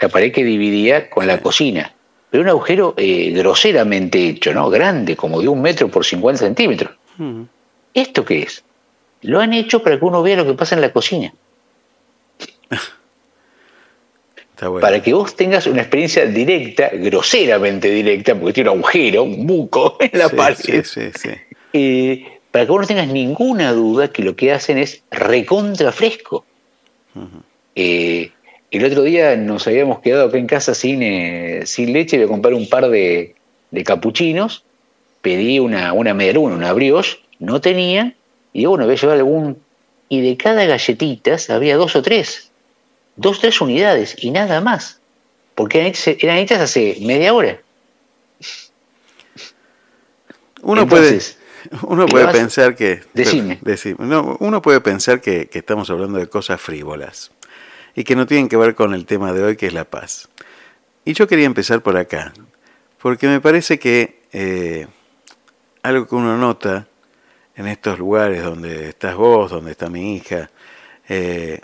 La 0.00 0.08
pared 0.08 0.32
que 0.32 0.44
dividía 0.44 1.10
con 1.10 1.26
la 1.26 1.40
cocina. 1.40 1.94
Pero 2.30 2.44
un 2.44 2.48
agujero 2.48 2.94
eh, 2.96 3.30
groseramente 3.36 4.26
hecho, 4.26 4.54
¿no? 4.54 4.70
Grande, 4.70 5.16
como 5.16 5.40
de 5.42 5.48
un 5.48 5.60
metro 5.60 5.88
por 5.88 6.04
50 6.04 6.38
centímetros. 6.38 6.92
¿Esto 7.94 8.24
qué 8.24 8.42
es? 8.42 8.64
Lo 9.22 9.40
han 9.40 9.52
hecho 9.52 9.82
para 9.82 9.98
que 9.98 10.04
uno 10.04 10.22
vea 10.22 10.36
lo 10.36 10.46
que 10.46 10.54
pasa 10.54 10.74
en 10.74 10.80
la 10.80 10.92
cocina. 10.92 11.32
está 14.36 14.68
bueno. 14.68 14.80
Para 14.80 15.02
que 15.02 15.12
vos 15.14 15.34
tengas 15.36 15.66
una 15.66 15.82
experiencia 15.82 16.26
directa, 16.26 16.90
groseramente 16.92 17.90
directa, 17.90 18.34
porque 18.34 18.52
tiene 18.54 18.70
un 18.70 18.78
agujero, 18.78 19.22
un 19.24 19.46
buco 19.46 19.96
en 20.00 20.18
la 20.18 20.28
Sí, 20.28 20.36
pared. 20.36 20.56
sí, 20.56 20.82
sí, 20.84 21.10
sí. 21.14 21.30
Eh, 21.72 22.38
para 22.50 22.66
que 22.66 22.70
vos 22.72 22.80
no 22.82 22.86
tengas 22.86 23.08
ninguna 23.08 23.72
duda 23.72 24.08
que 24.12 24.22
lo 24.22 24.36
que 24.36 24.52
hacen 24.52 24.78
es 24.78 25.02
recontra 25.10 25.90
fresco. 25.92 26.44
Eh, 27.74 28.30
el 28.70 28.84
otro 28.84 29.02
día 29.02 29.36
nos 29.36 29.66
habíamos 29.66 30.00
quedado 30.00 30.28
acá 30.28 30.38
en 30.38 30.46
casa 30.46 30.74
sin, 30.74 31.02
eh, 31.02 31.62
sin 31.66 31.92
leche, 31.92 32.16
voy 32.18 32.26
a 32.26 32.28
comprar 32.28 32.54
un 32.54 32.68
par 32.68 32.88
de, 32.88 33.34
de 33.70 33.84
capuchinos, 33.84 34.64
pedí 35.22 35.58
una, 35.58 35.92
una 35.92 36.12
medialuna, 36.12 36.56
una 36.56 36.72
brioche, 36.72 37.18
no 37.38 37.60
tenían, 37.60 38.14
y 38.52 38.60
digo, 38.60 38.72
bueno, 38.72 38.84
voy 38.84 38.94
a 38.94 38.98
llevar 38.98 39.16
algún... 39.16 39.62
Y 40.08 40.20
de 40.20 40.36
cada 40.36 40.66
galletitas 40.66 41.48
había 41.48 41.76
dos 41.78 41.96
o 41.96 42.02
tres, 42.02 42.50
dos 43.16 43.38
o 43.38 43.40
tres 43.40 43.60
unidades 43.62 44.14
y 44.18 44.30
nada 44.30 44.60
más, 44.60 45.00
porque 45.54 45.78
eran 45.78 45.90
hechas, 45.90 46.16
eran 46.18 46.36
hechas 46.36 46.60
hace 46.60 46.98
media 47.00 47.32
hora. 47.32 47.58
Uno 50.60 50.82
Entonces, 50.82 51.38
puede, 51.70 51.82
uno 51.86 52.06
puede 52.06 52.28
pensar 52.28 52.76
que, 52.76 53.02
Decime. 53.14 53.58
decime. 53.62 53.96
No, 54.00 54.36
uno 54.40 54.60
puede 54.60 54.82
pensar 54.82 55.22
que, 55.22 55.46
que 55.46 55.60
estamos 55.60 55.88
hablando 55.88 56.18
de 56.18 56.26
cosas 56.28 56.60
frívolas 56.60 57.30
y 57.94 58.04
que 58.04 58.14
no 58.14 58.26
tienen 58.26 58.48
que 58.48 58.58
ver 58.58 58.74
con 58.74 58.92
el 58.92 59.06
tema 59.06 59.32
de 59.32 59.42
hoy, 59.42 59.56
que 59.56 59.66
es 59.66 59.72
la 59.72 59.84
paz. 59.84 60.28
Y 61.04 61.14
yo 61.14 61.26
quería 61.26 61.46
empezar 61.46 61.82
por 61.82 61.96
acá, 61.96 62.32
porque 63.00 63.26
me 63.26 63.40
parece 63.40 63.78
que 63.78 64.20
eh, 64.32 64.86
algo 65.82 66.06
que 66.06 66.14
uno 66.14 66.36
nota 66.36 66.86
en 67.54 67.66
estos 67.66 67.98
lugares 67.98 68.42
donde 68.42 68.88
estás 68.90 69.16
vos, 69.16 69.50
donde 69.50 69.72
está 69.72 69.88
mi 69.88 70.16
hija, 70.16 70.50
eh, 71.08 71.60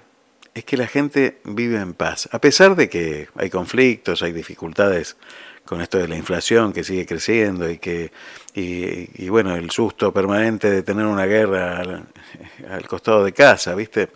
es 0.55 0.65
que 0.65 0.77
la 0.77 0.87
gente 0.87 1.41
vive 1.45 1.79
en 1.79 1.95
paz, 1.95 2.29
a 2.33 2.41
pesar 2.41 2.75
de 2.75 2.89
que 2.89 3.29
hay 3.37 3.49
conflictos, 3.49 4.23
hay 4.23 4.33
dificultades 4.33 5.17
con 5.65 5.81
esto 5.81 5.99
de 5.99 6.09
la 6.09 6.17
inflación 6.17 6.73
que 6.73 6.83
sigue 6.83 7.07
creciendo 7.07 7.71
y 7.71 7.79
que 7.79 8.11
y, 8.55 9.25
y, 9.25 9.29
bueno 9.29 9.55
el 9.55 9.71
susto 9.71 10.13
permanente 10.13 10.71
de 10.71 10.83
tener 10.83 11.07
una 11.07 11.27
guerra 11.27 11.79
al, 11.79 12.07
al 12.71 12.89
costado 12.89 13.25
de 13.25 13.33
casa, 13.33 13.75
viste, 13.75 14.09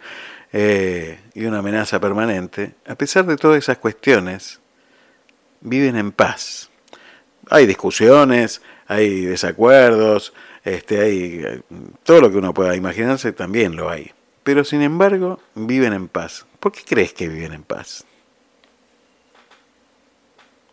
Eh, 0.52 1.18
y 1.34 1.46
una 1.46 1.58
amenaza 1.58 1.98
permanente. 1.98 2.74
A 2.86 2.94
pesar 2.94 3.24
de 3.24 3.36
todas 3.36 3.58
esas 3.58 3.78
cuestiones, 3.78 4.60
viven 5.62 5.96
en 5.96 6.12
paz. 6.12 6.68
Hay 7.48 7.66
discusiones, 7.66 8.60
hay 8.86 9.22
desacuerdos, 9.22 10.32
este, 10.64 11.00
hay 11.00 11.62
todo 12.02 12.20
lo 12.20 12.30
que 12.30 12.38
uno 12.38 12.54
pueda 12.54 12.76
imaginarse 12.76 13.32
también 13.32 13.76
lo 13.76 13.90
hay. 13.90 14.12
Pero 14.44 14.64
sin 14.64 14.82
embargo, 14.82 15.40
viven 15.54 15.92
en 15.92 16.08
paz. 16.08 16.46
¿Por 16.58 16.72
qué 16.72 16.80
crees 16.84 17.12
que 17.12 17.28
viven 17.28 17.52
en 17.52 17.62
paz? 17.62 18.04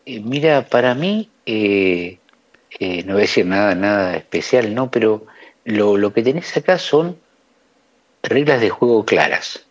Eh, 0.05 0.19
mira, 0.21 0.65
para 0.65 0.95
mí, 0.95 1.29
eh, 1.45 2.17
eh, 2.79 3.03
no 3.03 3.13
voy 3.13 3.21
a 3.21 3.25
decir 3.25 3.45
nada, 3.45 3.75
nada 3.75 4.15
especial, 4.15 4.73
¿no? 4.73 4.89
Pero 4.89 5.25
lo, 5.65 5.97
lo 5.97 6.13
que 6.13 6.23
tenés 6.23 6.55
acá 6.57 6.79
son 6.79 7.17
reglas 8.23 8.61
de 8.61 8.69
juego 8.69 9.05
claras. 9.05 9.65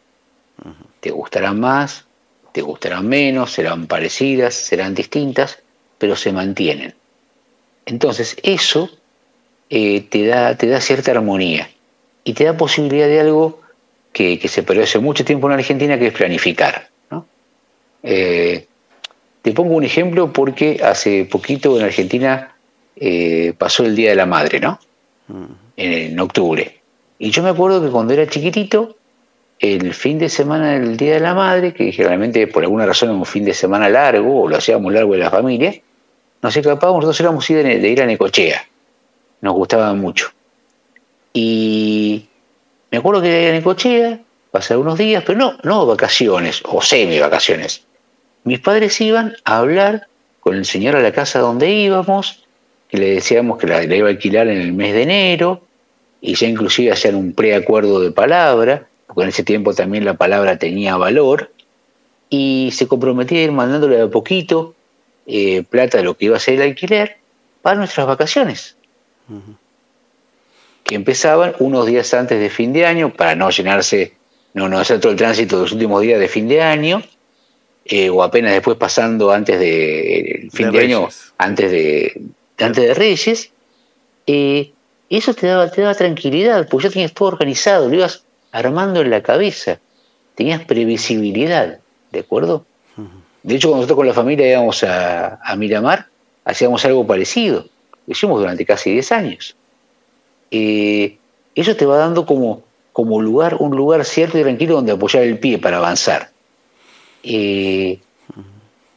Te 1.00 1.10
gustarán 1.10 1.60
más, 1.60 2.06
te 2.52 2.62
gustarán 2.62 3.08
menos, 3.08 3.52
serán 3.52 3.86
parecidas, 3.86 4.54
serán 4.54 4.94
distintas, 4.94 5.60
pero 5.98 6.16
se 6.16 6.32
mantienen. 6.32 6.94
Entonces, 7.88 8.36
eso 8.42 8.90
eh, 9.70 10.02
te, 10.02 10.26
da, 10.26 10.56
te 10.56 10.66
da 10.66 10.78
cierta 10.80 11.10
armonía 11.10 11.70
y 12.22 12.34
te 12.34 12.44
da 12.44 12.54
posibilidad 12.54 13.06
de 13.06 13.20
algo 13.20 13.62
que, 14.12 14.38
que 14.38 14.48
se 14.48 14.62
perdió 14.62 14.84
hace 14.84 14.98
mucho 14.98 15.24
tiempo 15.24 15.48
en 15.48 15.54
Argentina, 15.54 15.98
que 15.98 16.08
es 16.08 16.12
planificar. 16.12 16.90
¿no? 17.10 17.24
Eh, 18.02 18.66
te 19.40 19.52
pongo 19.52 19.74
un 19.74 19.84
ejemplo 19.84 20.34
porque 20.34 20.80
hace 20.84 21.24
poquito 21.24 21.78
en 21.78 21.86
Argentina 21.86 22.54
eh, 22.96 23.54
pasó 23.56 23.86
el 23.86 23.96
Día 23.96 24.10
de 24.10 24.16
la 24.16 24.26
Madre, 24.26 24.60
¿no? 24.60 24.78
En, 25.76 25.92
en 25.92 26.20
octubre. 26.20 26.80
Y 27.18 27.30
yo 27.30 27.42
me 27.42 27.48
acuerdo 27.48 27.82
que 27.82 27.88
cuando 27.88 28.12
era 28.12 28.26
chiquitito, 28.26 28.96
el 29.60 29.94
fin 29.94 30.18
de 30.18 30.28
semana 30.28 30.72
del 30.72 30.98
Día 30.98 31.14
de 31.14 31.20
la 31.20 31.34
Madre, 31.34 31.72
que 31.72 31.90
generalmente 31.90 32.46
por 32.48 32.64
alguna 32.64 32.84
razón 32.84 33.08
era 33.08 33.18
un 33.18 33.24
fin 33.24 33.46
de 33.46 33.54
semana 33.54 33.88
largo, 33.88 34.42
o 34.42 34.48
lo 34.48 34.56
hacíamos 34.56 34.92
largo 34.92 35.14
de 35.14 35.18
la 35.20 35.30
familia, 35.30 35.74
nos 36.40 36.56
escapábamos, 36.56 37.04
nosotros 37.04 37.20
éramos 37.20 37.48
de, 37.48 37.88
ir 37.88 38.02
a 38.02 38.06
Necochea. 38.06 38.64
Nos 39.40 39.54
gustaba 39.54 39.92
mucho. 39.94 40.30
Y 41.32 42.26
me 42.90 42.98
acuerdo 42.98 43.22
que 43.22 43.28
era 43.28 43.48
en 43.48 43.54
Necochea, 43.56 44.20
pasar 44.50 44.78
unos 44.78 44.98
días, 44.98 45.24
pero 45.26 45.38
no, 45.38 45.58
no 45.62 45.86
vacaciones 45.86 46.62
o 46.64 46.80
semi 46.80 47.18
vacaciones. 47.18 47.84
Mis 48.44 48.60
padres 48.60 49.00
iban 49.00 49.36
a 49.44 49.58
hablar 49.58 50.06
con 50.40 50.54
el 50.54 50.64
señor 50.64 50.96
a 50.96 51.02
la 51.02 51.12
casa 51.12 51.40
donde 51.40 51.70
íbamos, 51.70 52.44
que 52.88 52.98
le 52.98 53.10
decíamos 53.10 53.58
que 53.58 53.66
la, 53.66 53.82
la 53.82 53.96
iba 53.96 54.08
a 54.08 54.10
alquilar 54.10 54.48
en 54.48 54.60
el 54.60 54.72
mes 54.72 54.94
de 54.94 55.02
enero, 55.02 55.62
y 56.20 56.34
ya 56.34 56.48
inclusive 56.48 56.92
hacían 56.92 57.14
un 57.14 57.32
preacuerdo 57.32 58.00
de 58.00 58.10
palabra, 58.10 58.88
porque 59.06 59.22
en 59.22 59.28
ese 59.28 59.42
tiempo 59.42 59.74
también 59.74 60.04
la 60.04 60.14
palabra 60.14 60.58
tenía 60.58 60.96
valor, 60.96 61.52
y 62.30 62.70
se 62.72 62.86
comprometía 62.86 63.40
a 63.40 63.42
ir 63.42 63.52
mandándole 63.52 64.00
a 64.00 64.08
poquito 64.08 64.74
eh, 65.30 65.62
plata 65.62 65.98
de 65.98 66.04
lo 66.04 66.16
que 66.16 66.24
iba 66.24 66.36
a 66.38 66.40
ser 66.40 66.54
el 66.54 66.62
alquiler 66.62 67.18
para 67.60 67.76
nuestras 67.76 68.06
vacaciones. 68.06 68.76
que 70.84 70.94
empezaban 70.94 71.54
unos 71.58 71.84
días 71.84 72.14
antes 72.14 72.40
de 72.40 72.48
fin 72.48 72.72
de 72.72 72.86
año 72.86 73.12
para 73.12 73.34
no 73.34 73.50
llenarse, 73.50 74.14
no, 74.54 74.70
no 74.70 74.78
hacer 74.78 75.00
todo 75.00 75.12
el 75.12 75.18
tránsito 75.18 75.56
de 75.56 75.62
los 75.62 75.72
últimos 75.72 76.00
días 76.00 76.18
de 76.18 76.28
fin 76.28 76.48
de 76.48 76.62
año, 76.62 77.02
eh, 77.84 78.08
o 78.08 78.22
apenas 78.22 78.52
después 78.52 78.78
pasando 78.78 79.30
antes 79.30 79.60
de 79.60 80.20
el 80.44 80.50
fin 80.50 80.70
de, 80.70 80.80
año, 80.80 81.08
antes 81.36 81.70
de, 81.70 82.22
antes 82.58 82.84
de 82.84 82.94
Reyes. 82.94 83.50
Eh, 84.26 84.72
eso 85.10 85.34
te 85.34 85.46
daba, 85.46 85.70
te 85.70 85.82
daba 85.82 85.94
tranquilidad, 85.94 86.68
porque 86.70 86.88
ya 86.88 86.92
tenías 86.92 87.12
todo 87.12 87.28
organizado, 87.28 87.90
lo 87.90 87.96
ibas 87.96 88.24
armando 88.50 89.02
en 89.02 89.10
la 89.10 89.22
cabeza, 89.22 89.78
tenías 90.34 90.64
previsibilidad, 90.64 91.80
¿de 92.12 92.20
acuerdo? 92.20 92.64
De 93.48 93.54
hecho, 93.54 93.68
cuando 93.68 93.78
nosotros 93.78 93.96
con 93.96 94.06
la 94.06 94.12
familia 94.12 94.46
íbamos 94.46 94.84
a, 94.84 95.40
Miramar, 95.56 96.08
hacíamos 96.44 96.84
algo 96.84 97.06
parecido. 97.06 97.64
Lo 98.06 98.12
hicimos 98.12 98.40
durante 98.40 98.66
casi 98.66 98.92
10 98.92 99.12
años. 99.12 99.56
Eso 100.50 101.76
te 101.76 101.86
va 101.86 101.96
dando 101.96 102.26
como, 102.26 102.62
como 102.92 103.22
lugar, 103.22 103.56
un 103.58 103.74
lugar 103.74 104.04
cierto 104.04 104.38
y 104.38 104.42
tranquilo 104.42 104.74
donde 104.74 104.92
apoyar 104.92 105.22
el 105.22 105.38
pie 105.38 105.56
para 105.56 105.78
avanzar. 105.78 106.30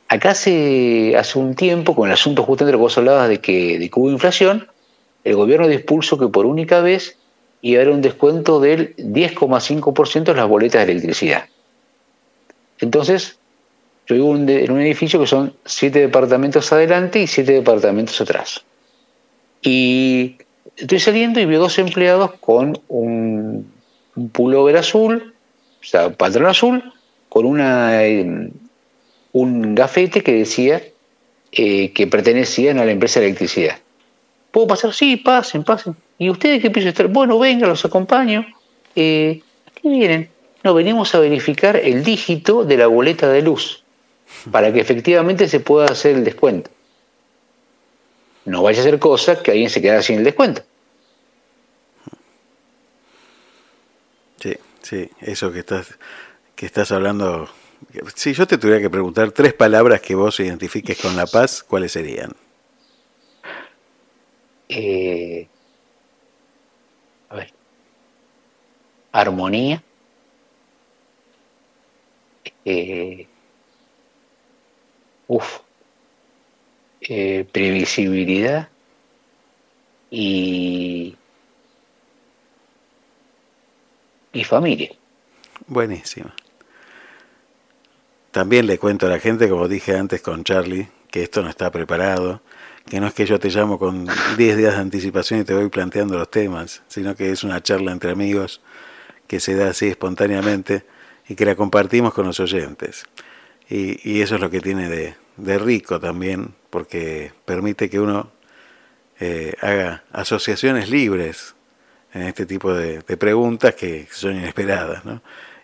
Acá 0.10 0.32
hace, 0.32 1.16
hace 1.16 1.40
un 1.40 1.56
tiempo, 1.56 1.96
con 1.96 2.10
el 2.10 2.14
asunto 2.14 2.44
justamente 2.44 2.66
de 2.66 2.72
lo 2.74 2.80
que 2.80 2.84
vos 2.84 2.98
hablabas 2.98 3.30
de 3.30 3.40
que, 3.40 3.80
de 3.80 3.90
que 3.90 4.00
hubo 4.02 4.12
inflación, 4.12 4.68
el 5.24 5.38
gobierno 5.38 5.70
dispuso 5.70 6.18
que 6.18 6.28
por 6.28 6.46
única 6.46 6.82
vez 6.82 7.16
iba 7.62 7.80
a 7.80 7.84
haber 7.84 7.96
un 7.96 8.02
descuento 8.02 8.60
del 8.60 8.98
10,5% 8.98 10.32
en 10.32 10.36
las 10.36 10.50
boletas 10.50 10.86
de 10.86 10.92
electricidad. 10.92 11.46
Entonces, 12.82 13.38
yo 14.16 14.36
en 14.36 14.72
un 14.72 14.82
edificio 14.82 15.20
que 15.20 15.28
son 15.28 15.54
siete 15.66 16.00
departamentos 16.00 16.72
adelante 16.72 17.20
y 17.20 17.28
siete 17.28 17.54
departamentos 17.54 18.20
atrás. 18.22 18.64
Y 19.62 20.38
estoy 20.76 21.00
saliendo 21.00 21.40
y 21.40 21.46
veo 21.46 21.60
dos 21.60 21.78
empleados 21.80 22.34
con 22.40 22.80
un, 22.88 23.72
pullover 24.32 24.78
azul, 24.78 25.34
o 25.80 25.84
sea, 25.84 26.10
patrón 26.12 26.48
azul, 26.48 26.94
con 27.30 27.46
una, 27.46 28.04
eh, 28.06 28.50
un 29.32 29.76
gafete 29.76 30.22
que 30.22 30.34
decía 30.34 30.82
eh, 31.52 31.92
que 31.92 32.08
pertenecían 32.08 32.80
a 32.80 32.86
la 32.86 32.92
empresa 32.92 33.20
de 33.20 33.28
electricidad. 33.28 33.78
¿Puedo 34.52 34.68
pasar? 34.68 34.94
Sí, 34.94 35.18
pasen, 35.18 35.64
pasen. 35.64 35.96
¿Y 36.18 36.30
ustedes 36.30 36.62
qué 36.62 36.70
piensan 36.70 36.90
estar? 36.90 37.08
Bueno, 37.08 37.40
venga, 37.40 37.68
los 37.68 37.86
acompaño. 37.86 38.46
Eh, 38.96 39.42
¿Qué 39.82 39.90
vienen? 39.90 40.30
No, 40.64 40.74
venimos 40.74 41.16
a 41.16 41.20
verificar 41.20 41.78
el 41.78 42.04
dígito 42.04 42.66
de 42.66 42.78
la 42.78 42.88
boleta 42.88 43.30
de 43.30 43.42
luz 43.42 43.81
para 44.52 44.72
que 44.72 44.80
efectivamente 44.80 45.48
se 45.48 45.60
pueda 45.60 45.86
hacer 45.86 46.16
el 46.16 46.24
descuento. 46.24 46.72
No 48.46 48.64
vaya 48.64 48.82
a 48.82 48.84
ser 48.84 49.00
cosa 49.00 49.42
que 49.42 49.52
alguien 49.52 49.70
se 49.70 49.82
quede 49.82 50.02
sin 50.02 50.20
el 50.20 50.24
descuento. 50.24 50.64
Sí, 54.40 54.58
sí, 54.82 55.10
eso 55.20 55.52
que 55.52 55.60
estás, 55.60 55.98
que 56.56 56.66
estás 56.66 56.92
hablando. 56.92 57.48
Si 58.16 58.34
yo 58.34 58.48
te 58.48 58.58
tuviera 58.58 58.82
que 58.82 58.90
preguntar 58.90 59.32
tres 59.32 59.54
palabras 59.54 60.02
que 60.02 60.16
vos 60.16 60.40
identifiques 60.40 61.00
con 61.00 61.16
la 61.16 61.28
paz, 61.28 61.64
¿cuáles 61.64 61.92
serían? 61.92 62.36
Eh, 64.70 65.48
a 67.30 67.36
ver. 67.36 67.54
Armonía. 69.12 69.84
Eh, 72.66 73.28
uf. 75.32 75.62
Eh, 77.00 77.48
previsibilidad 77.52 78.70
y, 80.12 81.16
y 84.34 84.44
familia. 84.44 84.92
Buenísimo. 85.68 86.32
También 88.32 88.68
le 88.68 88.78
cuento 88.78 89.08
a 89.08 89.10
la 89.10 89.20
gente, 89.20 89.50
como 89.50 89.68
dije 89.68 89.96
antes 89.96 90.22
con 90.22 90.44
Charlie, 90.44 90.90
que 91.10 91.24
esto 91.24 91.42
no 91.42 91.50
está 91.50 91.72
preparado, 91.72 92.42
que 92.86 93.00
no 93.00 93.08
es 93.08 93.14
que 93.14 93.26
yo 93.26 93.40
te 93.40 93.50
llamo 93.50 93.80
con 93.80 94.08
10 94.38 94.58
días 94.58 94.76
de 94.76 94.82
anticipación 94.82 95.40
y 95.40 95.44
te 95.44 95.54
voy 95.54 95.70
planteando 95.70 96.18
los 96.18 96.30
temas, 96.30 96.84
sino 96.88 97.16
que 97.16 97.32
es 97.32 97.44
una 97.44 97.64
charla 97.64 97.94
entre 97.94 98.12
amigos 98.12 98.62
que 99.28 99.40
se 99.40 99.56
da 99.56 99.70
así 99.70 99.88
espontáneamente 99.88 100.86
y 101.28 101.36
que 101.36 101.46
la 101.46 101.56
compartimos 101.56 102.14
con 102.14 102.26
los 102.26 102.40
oyentes. 102.42 103.06
Y, 103.72 104.22
eso 104.22 104.36
es 104.36 104.42
lo 104.42 104.50
que 104.50 104.60
tiene 104.60 104.90
de, 104.90 105.16
de 105.38 105.58
rico 105.58 105.98
también, 105.98 106.54
porque 106.70 107.32
permite 107.46 107.90
que 107.90 108.02
uno 108.02 108.30
eh, 109.22 109.54
haga 109.62 110.04
asociaciones 110.12 110.90
libres 110.90 111.56
en 112.14 112.24
este 112.24 112.46
tipo 112.46 112.74
de, 112.74 113.02
preguntas 113.16 113.74
que 113.76 114.08
son 114.12 114.36
inesperadas. 114.36 115.04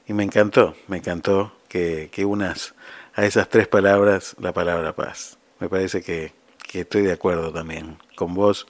Y 0.08 0.14
me 0.14 0.24
encantó, 0.24 0.74
me 0.88 0.98
encantó 0.98 1.52
que, 1.68 2.08
que, 2.10 2.24
unas 2.24 2.76
a 3.14 3.26
esas 3.26 3.50
tres 3.50 3.68
palabras 3.68 4.38
la 4.40 4.54
palabra 4.54 4.96
paz. 4.96 5.38
Me 5.60 5.68
parece 5.68 6.02
que, 6.02 6.32
que 6.66 6.82
estoy 6.82 7.02
de 7.02 7.12
acuerdo 7.12 7.52
también 7.52 7.98
con 8.16 8.34
vos 8.34 8.68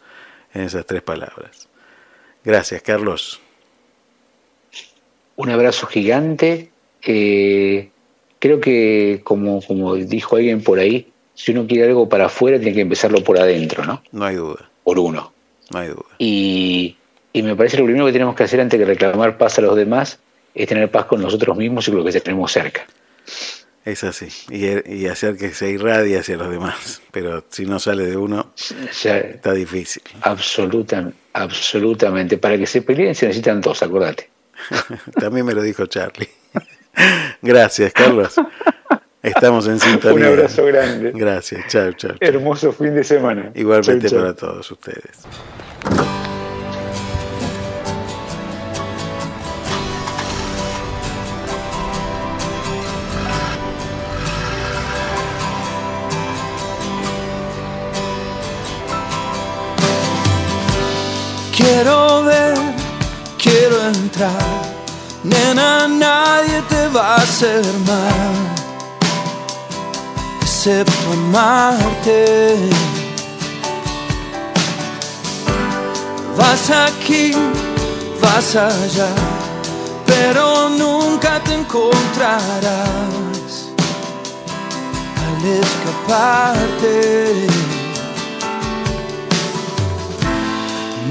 en 0.55 0.63
esas 0.63 0.87
tres 0.87 1.03
palabras. 1.03 1.69
Gracias, 2.43 2.81
Carlos. 2.81 3.39
Un 5.35 5.51
abrazo 5.51 5.85
gigante. 5.85 6.71
Eh, 7.03 7.91
creo 8.39 8.59
que, 8.59 9.21
como, 9.23 9.61
como 9.61 9.95
dijo 9.95 10.35
alguien 10.35 10.63
por 10.63 10.79
ahí, 10.79 11.11
si 11.33 11.51
uno 11.51 11.67
quiere 11.67 11.85
algo 11.85 12.09
para 12.09 12.25
afuera, 12.25 12.57
tiene 12.57 12.73
que 12.73 12.81
empezarlo 12.81 13.23
por 13.23 13.39
adentro, 13.39 13.85
¿no? 13.85 14.01
No 14.11 14.25
hay 14.25 14.35
duda. 14.35 14.69
Por 14.83 14.99
uno. 14.99 15.31
No 15.71 15.79
hay 15.79 15.89
duda. 15.89 16.05
Y, 16.17 16.95
y 17.33 17.43
me 17.43 17.55
parece 17.55 17.75
que 17.75 17.81
lo 17.81 17.85
primero 17.85 18.05
que 18.05 18.13
tenemos 18.13 18.35
que 18.35 18.43
hacer 18.43 18.59
antes 18.59 18.79
de 18.79 18.85
reclamar 18.85 19.37
paz 19.37 19.59
a 19.59 19.61
los 19.61 19.75
demás 19.75 20.19
es 20.55 20.67
tener 20.67 20.89
paz 20.89 21.05
con 21.05 21.21
nosotros 21.21 21.55
mismos 21.55 21.87
y 21.87 21.91
con 21.91 21.99
lo 21.99 22.05
que 22.05 22.19
tenemos 22.19 22.51
cerca. 22.51 22.87
Es 23.85 24.03
así, 24.03 24.27
y, 24.49 24.65
y, 24.93 25.07
hacer 25.07 25.37
que 25.37 25.53
se 25.53 25.69
irradie 25.69 26.17
hacia 26.17 26.35
los 26.35 26.49
demás, 26.49 27.01
pero 27.11 27.45
si 27.47 27.65
no 27.65 27.79
sale 27.79 28.05
de 28.05 28.17
uno, 28.17 28.51
está 28.57 29.53
difícil. 29.53 30.03
Absolutamente, 30.23 31.15
absolutamente. 31.31 32.37
Para 32.37 32.57
que 32.57 32.65
se 32.65 32.81
peleen 32.81 33.15
se 33.15 33.27
necesitan 33.27 33.61
dos, 33.61 33.81
acordate. 33.83 34.29
También 35.17 35.45
me 35.45 35.53
lo 35.53 35.61
dijo 35.61 35.85
Charlie. 35.85 36.27
Gracias, 37.41 37.93
Carlos. 37.93 38.35
Estamos 39.21 39.67
en 39.67 39.79
sintonía. 39.79 40.27
Un 40.27 40.33
abrazo 40.33 40.65
grande. 40.65 41.11
Gracias, 41.13 41.67
chao, 41.67 41.91
chao. 41.93 42.15
Hermoso 42.19 42.71
fin 42.71 42.95
de 42.95 43.03
semana. 43.03 43.51
Igualmente 43.55 44.09
para 44.09 44.33
todos 44.33 44.71
ustedes. 44.71 45.25
Quiero 61.55 62.23
ver, 62.23 62.55
quiero 63.37 63.87
entrar 63.87 64.77
Nena, 65.23 65.87
nadie 65.87 66.61
te 66.66 66.66
va 66.97 67.15
a 67.15 67.17
hacer 67.17 67.63
mal, 67.85 68.35
excepto 70.41 71.11
amarte. 71.11 72.57
Vas 76.37 76.69
aquí, 76.71 77.33
vas 78.21 78.55
allá, 78.55 79.11
pero 80.05 80.69
nunca 80.69 81.39
te 81.43 81.53
encontrarás 81.53 82.39
al 85.25 85.39
escaparte. 85.61 87.47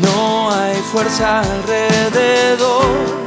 No 0.02 0.50
hay 0.50 0.76
fuerza 0.92 1.40
alrededor 1.40 3.25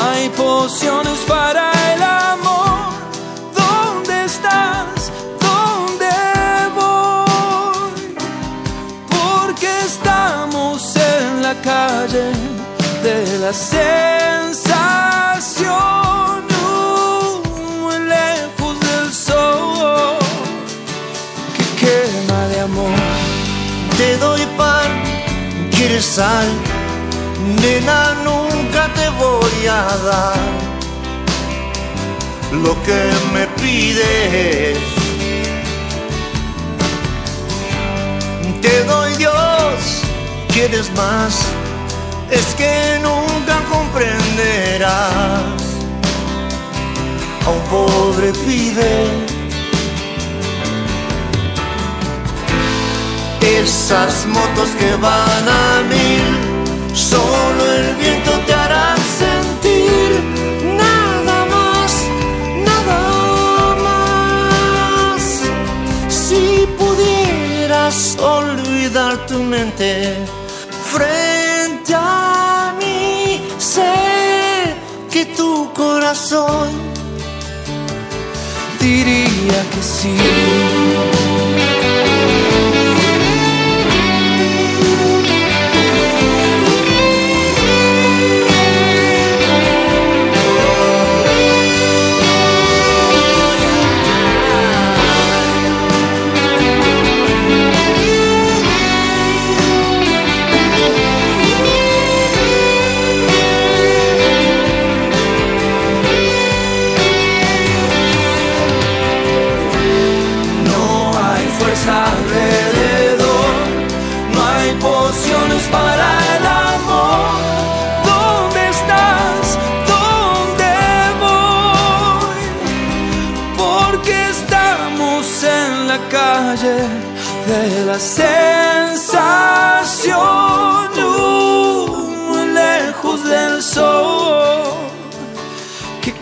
hay 0.00 0.28
pociones 0.30 1.18
para 1.26 1.72
el 1.92 2.02
amor. 2.02 2.92
¿Dónde 3.54 4.24
estás? 4.24 5.10
¿Dónde 5.40 6.14
voy? 6.74 8.14
Porque 9.10 9.68
estamos 9.84 10.96
en 10.96 11.42
la 11.42 11.54
calle 11.60 12.32
de 13.02 13.38
la 13.38 13.52
sensación. 13.52 13.90
Muy 17.80 17.98
lejos 18.16 18.74
del 18.80 19.12
sol 19.12 20.18
que 21.56 21.64
quema 21.80 22.40
de 22.52 22.60
amor. 22.60 23.00
Te 23.96 24.16
doy 24.18 24.46
pan, 24.56 24.90
quieres 25.70 26.06
sal 26.06 26.69
nena, 27.60 28.14
nunca 28.24 28.88
te 28.94 29.08
voy 29.10 29.66
a 29.66 29.82
dar 30.08 30.70
lo 32.52 32.74
que 32.82 33.10
me 33.32 33.46
pides. 33.60 34.78
Te 38.60 38.84
doy 38.84 39.14
Dios, 39.16 40.02
quieres 40.48 40.90
más, 40.94 41.38
es 42.30 42.46
que 42.56 42.98
nunca 43.02 43.60
comprenderás 43.70 44.90
a 47.46 47.50
un 47.50 47.62
pobre 47.70 48.32
pibe. 48.44 49.06
Esas 53.40 54.26
motos 54.26 54.68
que 54.78 54.94
van 54.96 55.48
a 55.48 55.82
mil, 55.88 56.49
solo 56.94 57.72
el 57.72 57.94
viento 57.96 58.30
te 58.46 58.52
hará 58.52 58.96
sentir 59.18 60.10
nada 60.76 61.44
más, 61.46 61.92
nada 62.64 63.76
más. 63.86 65.22
Si 66.08 66.66
pudieras 66.78 68.16
olvidar 68.18 69.26
tu 69.26 69.38
mente 69.42 70.16
frente 70.92 71.94
a 71.94 72.74
mí, 72.78 73.40
sé 73.58 74.74
que 75.10 75.26
tu 75.26 75.72
corazón 75.72 76.70
diría 78.80 79.60
que 79.72 79.82
sí. 79.82 80.14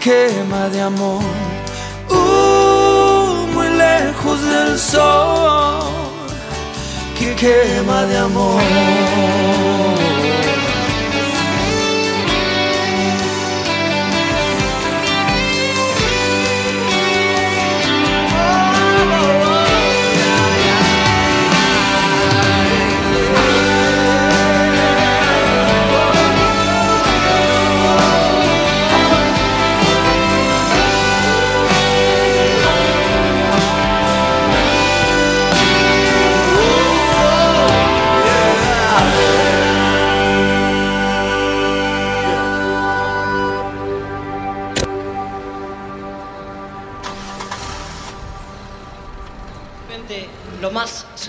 Quema 0.08 0.70
de 0.70 0.80
amor. 0.80 1.22
Uh, 2.08 3.46
muy 3.54 3.68
lejos 3.68 4.40
del 4.40 4.78
sol 4.78 5.82
que 7.18 7.34
quema 7.34 8.06
de 8.06 8.16
amor. 8.16 9.97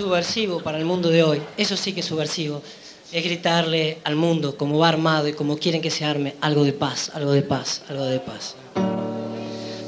Subversivo 0.09 0.59
para 0.59 0.79
el 0.79 0.85
mundo 0.85 1.09
de 1.09 1.21
hoy, 1.21 1.39
eso 1.55 1.77
sí 1.77 1.93
que 1.93 1.99
es 1.99 2.07
subversivo, 2.07 2.63
es 3.11 3.23
gritarle 3.23 3.99
al 4.03 4.15
mundo 4.15 4.57
como 4.57 4.79
va 4.79 4.89
armado 4.89 5.27
y 5.27 5.33
como 5.33 5.55
quieren 5.55 5.83
que 5.83 5.91
se 5.91 6.03
arme 6.03 6.33
algo 6.41 6.63
de 6.63 6.73
paz, 6.73 7.11
algo 7.13 7.31
de 7.31 7.43
paz, 7.43 7.83
algo 7.89 8.05
de 8.05 8.19
paz. 8.19 8.55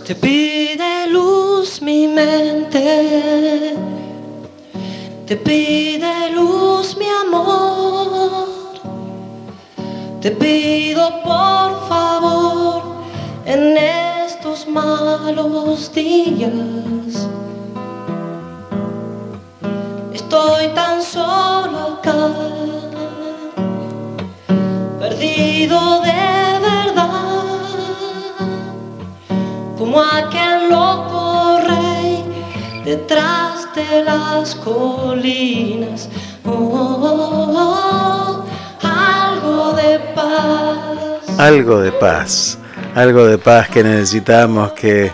Te 0.05 0.13
pide 0.13 1.07
luz 1.07 1.81
mi 1.81 2.07
mente, 2.07 3.73
te 5.25 5.37
pide 5.37 6.29
luz 6.35 6.95
mi 6.97 7.07
amor, 7.07 8.47
te 10.21 10.29
pido 10.29 11.23
por 11.23 11.89
favor 11.89 12.83
en 13.47 13.75
estos 13.75 14.67
malos 14.67 15.91
días. 15.95 17.00
Estoy 20.31 20.69
tan 20.69 21.03
solo 21.03 21.99
acá, 21.99 22.29
perdido 24.97 26.01
de 26.03 26.59
verdad, 26.69 27.43
como 29.77 30.01
aquel 30.01 30.69
loco 30.69 31.59
rey 31.67 32.23
detrás 32.85 33.67
de 33.75 34.05
las 34.05 34.55
colinas. 34.55 36.07
Oh, 36.45 36.49
oh, 36.49 36.95
oh, 37.03 38.45
oh, 38.45 38.87
algo 38.87 39.73
de 39.73 39.99
paz. 40.15 41.39
Algo 41.39 41.79
de 41.79 41.91
paz, 41.91 42.57
algo 42.95 43.25
de 43.25 43.37
paz 43.37 43.67
que 43.67 43.83
necesitamos 43.83 44.71
que, 44.71 45.11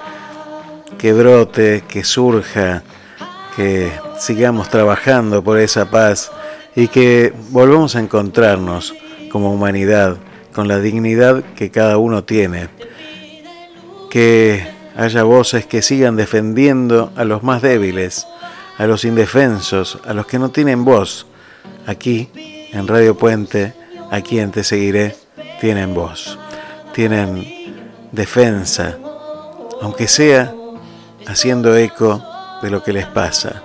que 0.95 1.11
brote, 1.11 1.85
que 1.87 2.03
surja, 2.03 2.83
que 3.55 4.05
sigamos 4.19 4.69
trabajando 4.69 5.43
por 5.43 5.59
esa 5.59 5.89
paz 5.89 6.31
y 6.75 6.87
que 6.87 7.33
volvamos 7.49 7.95
a 7.95 7.99
encontrarnos 7.99 8.93
como 9.31 9.51
humanidad 9.51 10.17
con 10.53 10.67
la 10.67 10.79
dignidad 10.79 11.43
que 11.55 11.69
cada 11.69 11.97
uno 11.97 12.23
tiene. 12.23 12.69
Que 14.09 14.67
haya 14.95 15.23
voces 15.23 15.65
que 15.65 15.81
sigan 15.81 16.15
defendiendo 16.15 17.11
a 17.15 17.23
los 17.25 17.43
más 17.43 17.61
débiles, 17.61 18.25
a 18.77 18.87
los 18.87 19.05
indefensos, 19.05 19.99
a 20.05 20.13
los 20.13 20.25
que 20.25 20.39
no 20.39 20.49
tienen 20.49 20.85
voz. 20.85 21.27
Aquí, 21.85 22.29
en 22.71 22.87
Radio 22.87 23.15
Puente, 23.15 23.73
aquí 24.11 24.39
en 24.39 24.51
Te 24.51 24.63
Seguiré, 24.63 25.15
tienen 25.61 25.93
voz, 25.93 26.37
tienen 26.93 27.45
defensa, 28.11 28.97
aunque 29.81 30.07
sea 30.07 30.53
haciendo 31.27 31.75
eco 31.75 32.23
de 32.61 32.69
lo 32.69 32.83
que 32.83 32.93
les 32.93 33.05
pasa. 33.05 33.63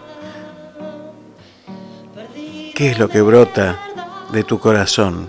¿Qué 2.74 2.90
es 2.90 2.98
lo 2.98 3.10
que 3.10 3.20
brota 3.20 3.78
de 4.32 4.44
tu 4.44 4.58
corazón? 4.58 5.28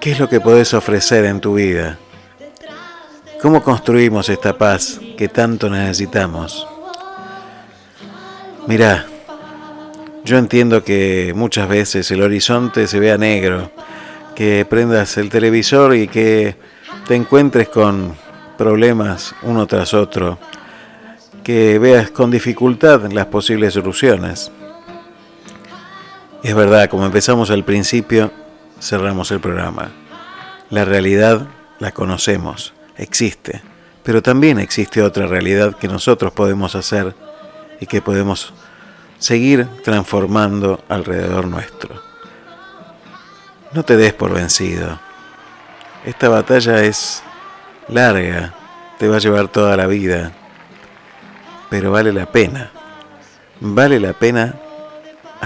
¿Qué 0.00 0.12
es 0.12 0.20
lo 0.20 0.28
que 0.28 0.38
podés 0.38 0.74
ofrecer 0.74 1.24
en 1.24 1.40
tu 1.40 1.54
vida? 1.54 1.98
¿Cómo 3.40 3.62
construimos 3.62 4.28
esta 4.28 4.58
paz 4.58 5.00
que 5.16 5.28
tanto 5.28 5.70
necesitamos? 5.70 6.68
Mira, 8.66 9.06
yo 10.24 10.36
entiendo 10.36 10.84
que 10.84 11.32
muchas 11.34 11.68
veces 11.68 12.10
el 12.10 12.22
horizonte 12.22 12.86
se 12.86 13.00
vea 13.00 13.16
negro, 13.16 13.70
que 14.34 14.66
prendas 14.68 15.16
el 15.16 15.30
televisor 15.30 15.96
y 15.96 16.06
que 16.06 16.56
te 17.06 17.14
encuentres 17.14 17.70
con 17.70 18.14
problemas 18.58 19.34
uno 19.40 19.66
tras 19.66 19.94
otro, 19.94 20.38
que 21.42 21.78
veas 21.78 22.10
con 22.10 22.30
dificultad 22.30 23.10
las 23.10 23.26
posibles 23.26 23.72
soluciones. 23.72 24.52
Es 26.46 26.54
verdad, 26.54 26.88
como 26.88 27.04
empezamos 27.04 27.50
al 27.50 27.64
principio, 27.64 28.30
cerramos 28.80 29.32
el 29.32 29.40
programa. 29.40 29.90
La 30.70 30.84
realidad 30.84 31.48
la 31.80 31.90
conocemos, 31.90 32.72
existe, 32.96 33.62
pero 34.04 34.22
también 34.22 34.60
existe 34.60 35.02
otra 35.02 35.26
realidad 35.26 35.74
que 35.74 35.88
nosotros 35.88 36.32
podemos 36.32 36.76
hacer 36.76 37.16
y 37.80 37.86
que 37.86 38.00
podemos 38.00 38.54
seguir 39.18 39.66
transformando 39.82 40.84
alrededor 40.88 41.48
nuestro. 41.48 42.00
No 43.72 43.82
te 43.82 43.96
des 43.96 44.12
por 44.12 44.32
vencido. 44.32 45.00
Esta 46.04 46.28
batalla 46.28 46.84
es 46.84 47.24
larga, 47.88 48.54
te 49.00 49.08
va 49.08 49.16
a 49.16 49.18
llevar 49.18 49.48
toda 49.48 49.76
la 49.76 49.88
vida, 49.88 50.30
pero 51.70 51.90
vale 51.90 52.12
la 52.12 52.26
pena. 52.26 52.70
Vale 53.58 53.98
la 53.98 54.12
pena 54.12 54.54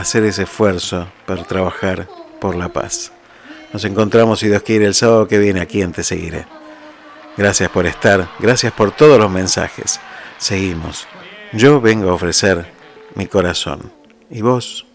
hacer 0.00 0.24
ese 0.24 0.42
esfuerzo 0.42 1.08
para 1.26 1.44
trabajar 1.44 2.08
por 2.40 2.56
la 2.56 2.68
paz. 2.68 3.12
Nos 3.72 3.84
encontramos, 3.84 4.40
si 4.40 4.48
Dios 4.48 4.62
quiere, 4.62 4.86
el 4.86 4.94
sábado 4.94 5.28
que 5.28 5.38
viene 5.38 5.60
aquí 5.60 5.82
en 5.82 5.92
Te 5.92 6.02
Seguiré. 6.02 6.46
Gracias 7.36 7.70
por 7.70 7.86
estar, 7.86 8.28
gracias 8.38 8.72
por 8.72 8.90
todos 8.90 9.18
los 9.18 9.30
mensajes. 9.30 10.00
Seguimos. 10.38 11.06
Yo 11.52 11.80
vengo 11.80 12.10
a 12.10 12.14
ofrecer 12.14 12.66
mi 13.14 13.26
corazón. 13.26 13.92
¿Y 14.30 14.42
vos? 14.42 14.86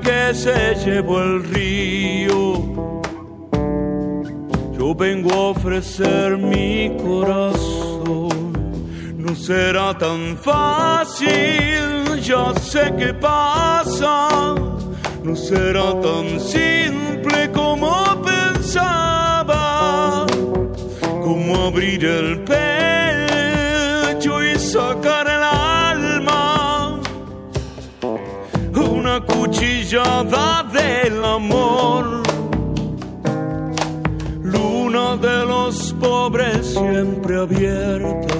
Que 0.00 0.34
se 0.34 0.74
llevó 0.84 1.22
el 1.22 1.44
río. 1.44 2.92
Yo 4.78 4.94
vengo 4.94 5.32
a 5.32 5.50
ofrecer 5.50 6.38
mi 6.38 6.96
corazón. 7.02 8.52
No 9.16 9.34
será 9.34 9.96
tan 9.96 10.36
fácil, 10.36 12.20
ya 12.20 12.52
sé 12.60 12.92
qué 12.98 13.14
pasa 13.14 14.54
no 15.24 15.36
será 15.36 16.00
tan 16.00 16.40
simple 16.40 17.50
como 17.52 17.92
pensaba, 18.22 19.56
como 21.22 21.66
abrir 21.66 22.04
el 22.04 22.40
pecho 22.40 22.61
cuchillada 29.52 30.64
del 30.72 31.22
amor, 31.24 32.22
luna 34.42 35.16
de 35.18 35.46
los 35.46 35.92
pobres 36.00 36.66
siempre 36.68 37.38
abierta. 37.38 38.34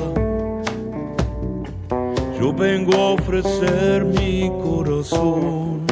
Yo 2.41 2.53
vengo 2.55 2.95
a 2.95 3.11
ofrecer 3.13 4.07
mi 4.07 4.51
corazón 4.63 5.83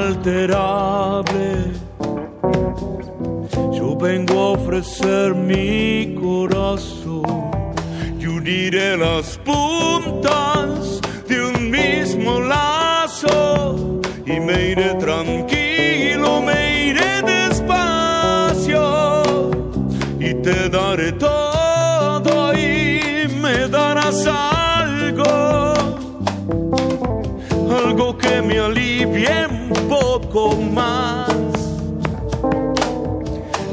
Yo 3.72 3.96
vengo 3.96 4.34
a 4.34 4.50
ofrecer 4.52 5.36
mi 5.36 6.16
corazón 6.16 6.99
uniré 8.50 8.98
las 8.98 9.38
puntas 9.38 11.00
de 11.28 11.40
un 11.40 11.70
mismo 11.70 12.40
lazo 12.42 14.02
y 14.26 14.40
me 14.40 14.72
iré 14.72 14.96
tranquilo, 14.96 16.42
me 16.42 16.88
iré 16.88 17.22
despacio 17.22 18.82
y 20.20 20.34
te 20.42 20.68
daré 20.68 21.12
todo 21.12 22.54
y 22.56 23.28
me 23.40 23.68
darás 23.68 24.26
algo 24.26 25.74
algo 27.84 28.18
que 28.18 28.42
me 28.42 28.58
alivie 28.58 29.46
un 29.48 29.70
poco 29.88 30.56
más. 30.56 31.30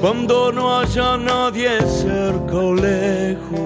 Cuando 0.03 0.53
no 0.53 0.81
haya 0.81 1.17
nadie 1.17 1.81
cerca 1.81 2.57
o 2.57 2.75
lejos, 2.75 3.66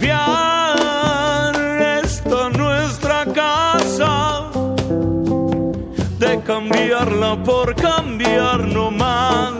cambiarla 6.71 7.43
por 7.43 7.75
cambiar 7.75 8.67
no 8.67 8.91
más. 8.91 9.53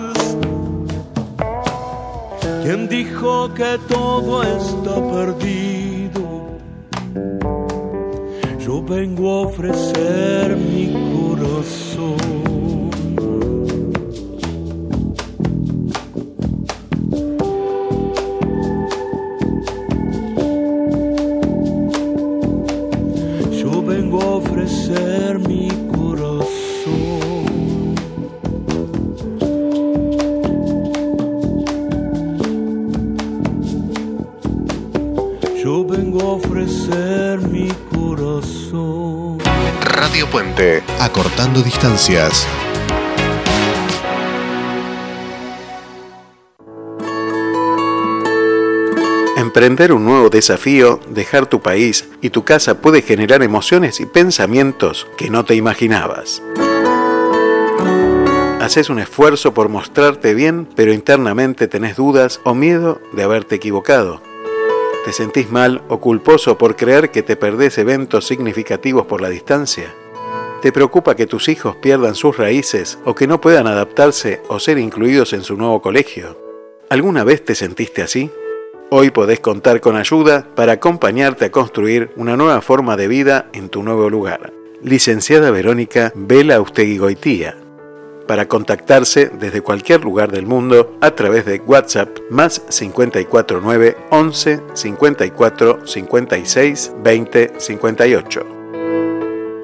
¿Quién 2.63 2.87
dijo 2.87 3.53
que 3.53 3.77
todo 3.87 4.43
está 4.43 4.95
perdido? 4.95 6.21
Yo 8.59 8.81
vengo 8.83 9.29
a 9.29 9.41
ofrecer 9.47 10.55
mi 10.55 10.87
corazón. 11.13 12.17
Yo 23.61 23.81
vengo 23.83 24.21
a 24.21 24.35
ofrecer 24.35 25.39
mi 25.39 25.67
corazón. 25.67 25.90
Yo 35.71 35.85
vengo 35.85 36.19
a 36.19 36.33
ofrecer 36.33 37.39
mi 37.47 37.69
corazón. 37.95 39.37
Radio 39.79 40.29
Puente, 40.29 40.83
acortando 40.99 41.61
distancias. 41.61 42.45
Emprender 49.37 49.93
un 49.93 50.03
nuevo 50.03 50.29
desafío, 50.29 50.99
dejar 51.07 51.45
tu 51.45 51.61
país 51.61 52.09
y 52.19 52.31
tu 52.31 52.43
casa 52.43 52.81
puede 52.81 53.01
generar 53.01 53.41
emociones 53.41 54.01
y 54.01 54.05
pensamientos 54.05 55.07
que 55.17 55.29
no 55.29 55.45
te 55.45 55.55
imaginabas. 55.55 56.43
Haces 58.59 58.89
un 58.89 58.99
esfuerzo 58.99 59.53
por 59.53 59.69
mostrarte 59.69 60.33
bien, 60.33 60.67
pero 60.75 60.91
internamente 60.91 61.69
tenés 61.69 61.95
dudas 61.95 62.41
o 62.43 62.53
miedo 62.53 62.99
de 63.13 63.23
haberte 63.23 63.55
equivocado. 63.55 64.30
¿Te 65.05 65.13
sentís 65.13 65.49
mal 65.49 65.81
o 65.87 65.99
culposo 65.99 66.59
por 66.59 66.75
creer 66.75 67.09
que 67.09 67.23
te 67.23 67.35
perdés 67.35 67.79
eventos 67.79 68.27
significativos 68.27 69.07
por 69.07 69.19
la 69.19 69.29
distancia? 69.29 69.91
¿Te 70.61 70.71
preocupa 70.71 71.15
que 71.15 71.25
tus 71.25 71.49
hijos 71.49 71.75
pierdan 71.77 72.13
sus 72.13 72.37
raíces 72.37 72.99
o 73.03 73.15
que 73.15 73.25
no 73.25 73.41
puedan 73.41 73.65
adaptarse 73.65 74.43
o 74.47 74.59
ser 74.59 74.77
incluidos 74.77 75.33
en 75.33 75.41
su 75.41 75.57
nuevo 75.57 75.81
colegio? 75.81 76.37
¿Alguna 76.89 77.23
vez 77.23 77.43
te 77.43 77.55
sentiste 77.55 78.03
así? 78.03 78.29
Hoy 78.91 79.09
podés 79.09 79.39
contar 79.39 79.81
con 79.81 79.95
ayuda 79.95 80.47
para 80.53 80.73
acompañarte 80.73 81.45
a 81.45 81.51
construir 81.51 82.11
una 82.15 82.37
nueva 82.37 82.61
forma 82.61 82.95
de 82.95 83.07
vida 83.07 83.49
en 83.53 83.69
tu 83.69 83.81
nuevo 83.81 84.07
lugar. 84.07 84.53
Licenciada 84.83 85.49
Verónica 85.49 86.11
Vela 86.13 86.57
Goitía. 86.59 87.57
Para 88.31 88.47
contactarse 88.47 89.27
desde 89.27 89.61
cualquier 89.61 90.05
lugar 90.05 90.31
del 90.31 90.45
mundo 90.45 90.95
a 91.01 91.11
través 91.11 91.45
de 91.45 91.61
WhatsApp 91.65 92.07
más 92.29 92.61
549 92.61 93.97
11 94.09 94.61
54 94.73 95.85
56 95.85 96.93
20 97.03 97.53
58. 97.57 98.45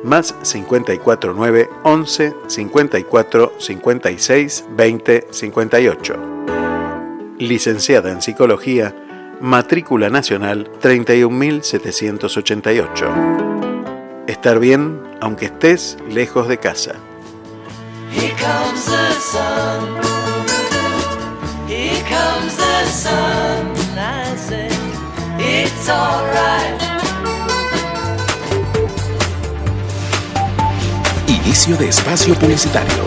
Más 0.04 0.36
549 0.44 1.70
11 1.84 2.34
54 2.48 3.54
56 3.58 4.66
20 4.72 5.28
58. 5.30 6.16
Licenciada 7.40 8.12
en 8.12 8.22
Psicología, 8.22 8.94
matrícula 9.40 10.10
nacional 10.10 10.70
31788. 10.82 13.06
Estar 14.28 14.60
bien 14.60 15.02
aunque 15.22 15.46
estés 15.46 15.98
lejos 16.10 16.50
de 16.50 16.58
casa. 16.58 16.96
Here 18.12 18.36
comes 18.36 18.86
the 18.86 19.12
sun. 19.12 20.08
sun. 22.98 23.76
I 23.98 24.36
say 24.38 24.70
it's 25.40 25.90
alright. 25.90 26.82
Inicio 31.28 31.78
de 31.78 31.90
espacio 31.90 32.34
publicitario. 32.36 33.04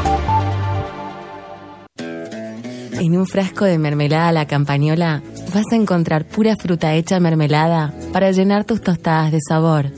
En 2.93 3.17
un 3.17 3.27
frasco 3.27 3.65
de 3.65 3.79
mermelada 3.79 4.29
a 4.29 4.33
la 4.33 4.47
campañola 4.47 5.23
vas 5.55 5.65
a 5.73 5.77
encontrar 5.77 6.27
pura 6.27 6.55
fruta 6.57 6.95
hecha 6.95 7.19
mermelada 7.19 7.93
para 8.13 8.31
llenar 8.31 8.65
tus 8.65 8.83
tostadas 8.83 9.33
de 9.33 9.39
sabor. 9.41 9.91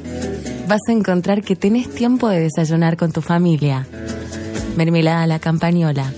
Vas 0.68 0.80
a 0.88 0.92
encontrar 0.92 1.42
que 1.42 1.56
tenés 1.56 1.90
tiempo 1.90 2.28
de 2.28 2.40
desayunar 2.40 2.96
con 2.96 3.10
tu 3.10 3.20
familia. 3.20 3.86
Mermelada 4.76 5.22
a 5.22 5.26
la 5.26 5.38
campañola. 5.38 6.12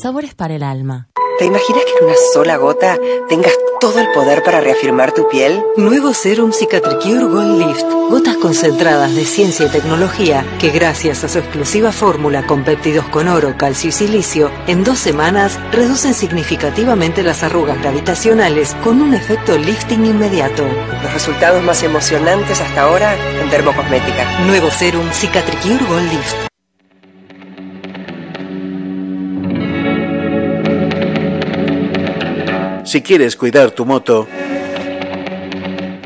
Sabores 0.00 0.34
para 0.34 0.54
el 0.54 0.62
alma. 0.62 1.08
¿Te 1.38 1.44
imaginas 1.44 1.84
que 1.84 1.98
en 1.98 2.04
una 2.06 2.14
sola 2.32 2.56
gota 2.56 2.98
tengas 3.28 3.52
todo 3.80 4.00
el 4.00 4.08
poder 4.12 4.42
para 4.42 4.60
reafirmar 4.60 5.12
tu 5.12 5.28
piel? 5.28 5.62
Nuevo 5.76 6.12
Serum 6.12 6.52
Cicatricure 6.52 7.26
Gold 7.26 7.58
Lift. 7.58 7.84
Gotas 8.10 8.36
concentradas 8.38 9.14
de 9.14 9.24
ciencia 9.24 9.66
y 9.66 9.68
tecnología 9.68 10.44
que 10.58 10.70
gracias 10.70 11.22
a 11.22 11.28
su 11.28 11.38
exclusiva 11.38 11.92
fórmula 11.92 12.44
con 12.44 12.64
péptidos 12.64 13.06
con 13.06 13.28
oro, 13.28 13.54
calcio 13.56 13.90
y 13.90 13.92
silicio, 13.92 14.50
en 14.66 14.82
dos 14.82 14.98
semanas 14.98 15.60
reducen 15.70 16.14
significativamente 16.14 17.22
las 17.22 17.44
arrugas 17.44 17.80
gravitacionales 17.80 18.74
con 18.82 19.00
un 19.00 19.14
efecto 19.14 19.56
lifting 19.56 20.06
inmediato. 20.06 20.64
Los 21.02 21.12
resultados 21.12 21.62
más 21.62 21.84
emocionantes 21.84 22.60
hasta 22.60 22.82
ahora 22.82 23.14
en 23.40 23.48
dermocosmética. 23.50 24.40
Nuevo 24.46 24.70
Serum 24.70 25.08
Cicatricure 25.12 25.84
Gold 25.88 26.12
Lift. 26.12 26.47
Si 32.88 33.02
quieres 33.02 33.36
cuidar 33.36 33.72
tu 33.72 33.84
moto, 33.84 34.26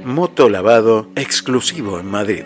moto 0.05 0.49
lavado 0.49 1.11
exclusivo 1.15 2.01
en 2.01 2.07
Madrid. 2.07 2.43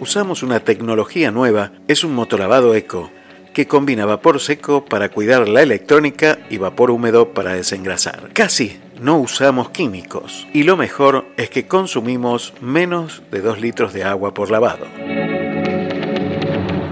Usamos 0.00 0.42
una 0.42 0.60
tecnología 0.60 1.30
nueva, 1.30 1.70
es 1.86 2.02
un 2.02 2.14
motolavado 2.14 2.74
eco, 2.74 3.10
que 3.52 3.66
combina 3.66 4.06
vapor 4.06 4.40
seco 4.40 4.86
para 4.86 5.10
cuidar 5.10 5.50
la 5.50 5.60
electrónica 5.60 6.38
y 6.48 6.56
vapor 6.56 6.90
húmedo 6.90 7.34
para 7.34 7.52
desengrasar. 7.52 8.30
Casi 8.32 8.80
no 9.02 9.18
usamos 9.18 9.68
químicos 9.68 10.46
y 10.54 10.62
lo 10.62 10.78
mejor 10.78 11.26
es 11.36 11.50
que 11.50 11.66
consumimos 11.66 12.54
menos 12.62 13.22
de 13.30 13.42
2 13.42 13.60
litros 13.60 13.92
de 13.92 14.02
agua 14.02 14.32
por 14.32 14.50
lavado. 14.50 14.86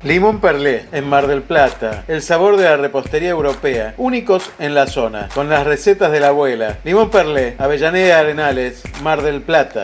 Limón 0.08 0.40
Perlé, 0.40 0.86
en 0.94 1.10
Mar 1.10 1.28
del 1.28 1.42
Plata. 1.42 2.06
El 2.08 2.22
sabor 2.22 2.56
de 2.56 2.64
la 2.64 2.78
repostería 2.78 3.28
europea, 3.28 3.94
únicos 3.98 4.50
en 4.58 4.74
la 4.74 4.88
zona, 4.88 5.28
con 5.36 5.50
las 5.50 5.68
recetas 5.68 6.14
de 6.14 6.22
la 6.22 6.30
abuela. 6.30 6.78
Limón 6.86 7.10
Perlé, 7.10 7.56
Avellaneda 7.60 8.20
Arenales, 8.20 8.84
Mar 9.04 9.22
del 9.22 9.42
Plata. 9.42 9.84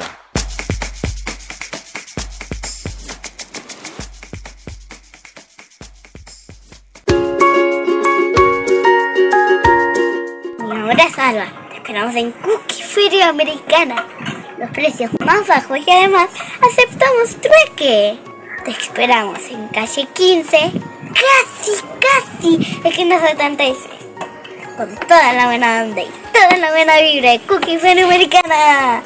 Mi 10.57 10.73
nombre 10.73 11.03
es 11.03 11.19
Alba. 11.19 11.47
Te 11.69 11.75
esperamos 11.75 12.15
en 12.15 12.31
Cookie 12.31 12.81
Feria 12.81 13.27
Americana. 13.27 14.07
Los 14.57 14.69
precios 14.69 15.11
más 15.19 15.45
bajos 15.45 15.79
y 15.85 15.91
además 15.91 16.29
aceptamos 16.61 17.35
trueque. 17.41 18.32
Te 18.65 18.71
esperamos 18.71 19.39
en 19.49 19.67
calle 19.67 20.07
15. 20.13 20.71
Casi, 21.13 21.71
casi. 21.99 22.81
Es 22.85 22.95
que 22.95 23.03
no 23.03 23.19
76. 23.19 23.77
Con 24.77 24.95
toda 24.95 25.33
la 25.33 25.47
buena 25.47 25.83
onda 25.83 26.01
y 26.01 26.09
toda 26.31 26.57
la 26.57 26.71
buena 26.71 26.97
vibra 27.01 27.31
de 27.31 27.39
Cookie 27.41 27.77
Americana. 28.01 29.03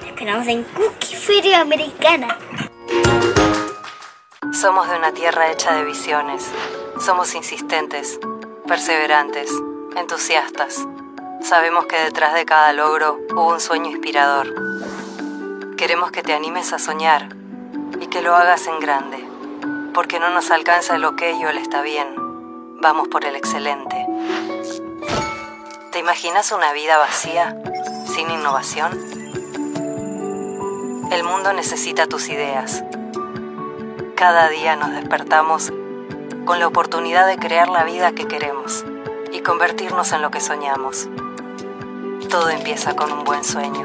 Te 0.00 0.08
esperamos 0.08 0.48
en 0.48 0.64
Cookie 0.64 1.14
Feria 1.14 1.60
Americana. 1.60 2.36
Somos 4.52 4.88
de 4.88 4.96
una 4.96 5.12
tierra 5.12 5.52
hecha 5.52 5.76
de 5.76 5.84
visiones. 5.84 6.50
Somos 6.98 7.32
insistentes, 7.36 8.18
perseverantes, 8.66 9.52
entusiastas. 9.96 10.84
Sabemos 11.42 11.86
que 11.86 11.96
detrás 11.96 12.34
de 12.34 12.44
cada 12.44 12.72
logro 12.72 13.20
hubo 13.30 13.52
un 13.52 13.60
sueño 13.60 13.90
inspirador. 13.90 14.52
Queremos 15.76 16.12
que 16.12 16.22
te 16.22 16.32
animes 16.32 16.72
a 16.72 16.78
soñar 16.78 17.34
y 18.00 18.06
que 18.06 18.22
lo 18.22 18.36
hagas 18.36 18.68
en 18.68 18.78
grande, 18.78 19.18
porque 19.92 20.20
no 20.20 20.30
nos 20.30 20.52
alcanza 20.52 20.94
el 20.94 21.04
ok 21.04 21.22
o 21.44 21.48
el 21.48 21.58
está 21.58 21.82
bien. 21.82 22.06
Vamos 22.80 23.08
por 23.08 23.24
el 23.24 23.34
excelente. 23.34 24.06
¿Te 25.90 25.98
imaginas 25.98 26.52
una 26.52 26.72
vida 26.72 26.96
vacía, 26.96 27.56
sin 28.06 28.30
innovación? 28.30 28.92
El 31.10 31.24
mundo 31.24 31.52
necesita 31.52 32.06
tus 32.06 32.28
ideas. 32.28 32.84
Cada 34.14 34.48
día 34.48 34.76
nos 34.76 34.92
despertamos 34.92 35.72
con 36.44 36.60
la 36.60 36.68
oportunidad 36.68 37.26
de 37.26 37.36
crear 37.36 37.68
la 37.68 37.82
vida 37.82 38.12
que 38.12 38.28
queremos 38.28 38.84
y 39.32 39.40
convertirnos 39.40 40.12
en 40.12 40.22
lo 40.22 40.30
que 40.30 40.40
soñamos. 40.40 41.08
Todo 42.30 42.48
empieza 42.50 42.94
con 42.94 43.12
un 43.12 43.24
buen 43.24 43.42
sueño. 43.42 43.84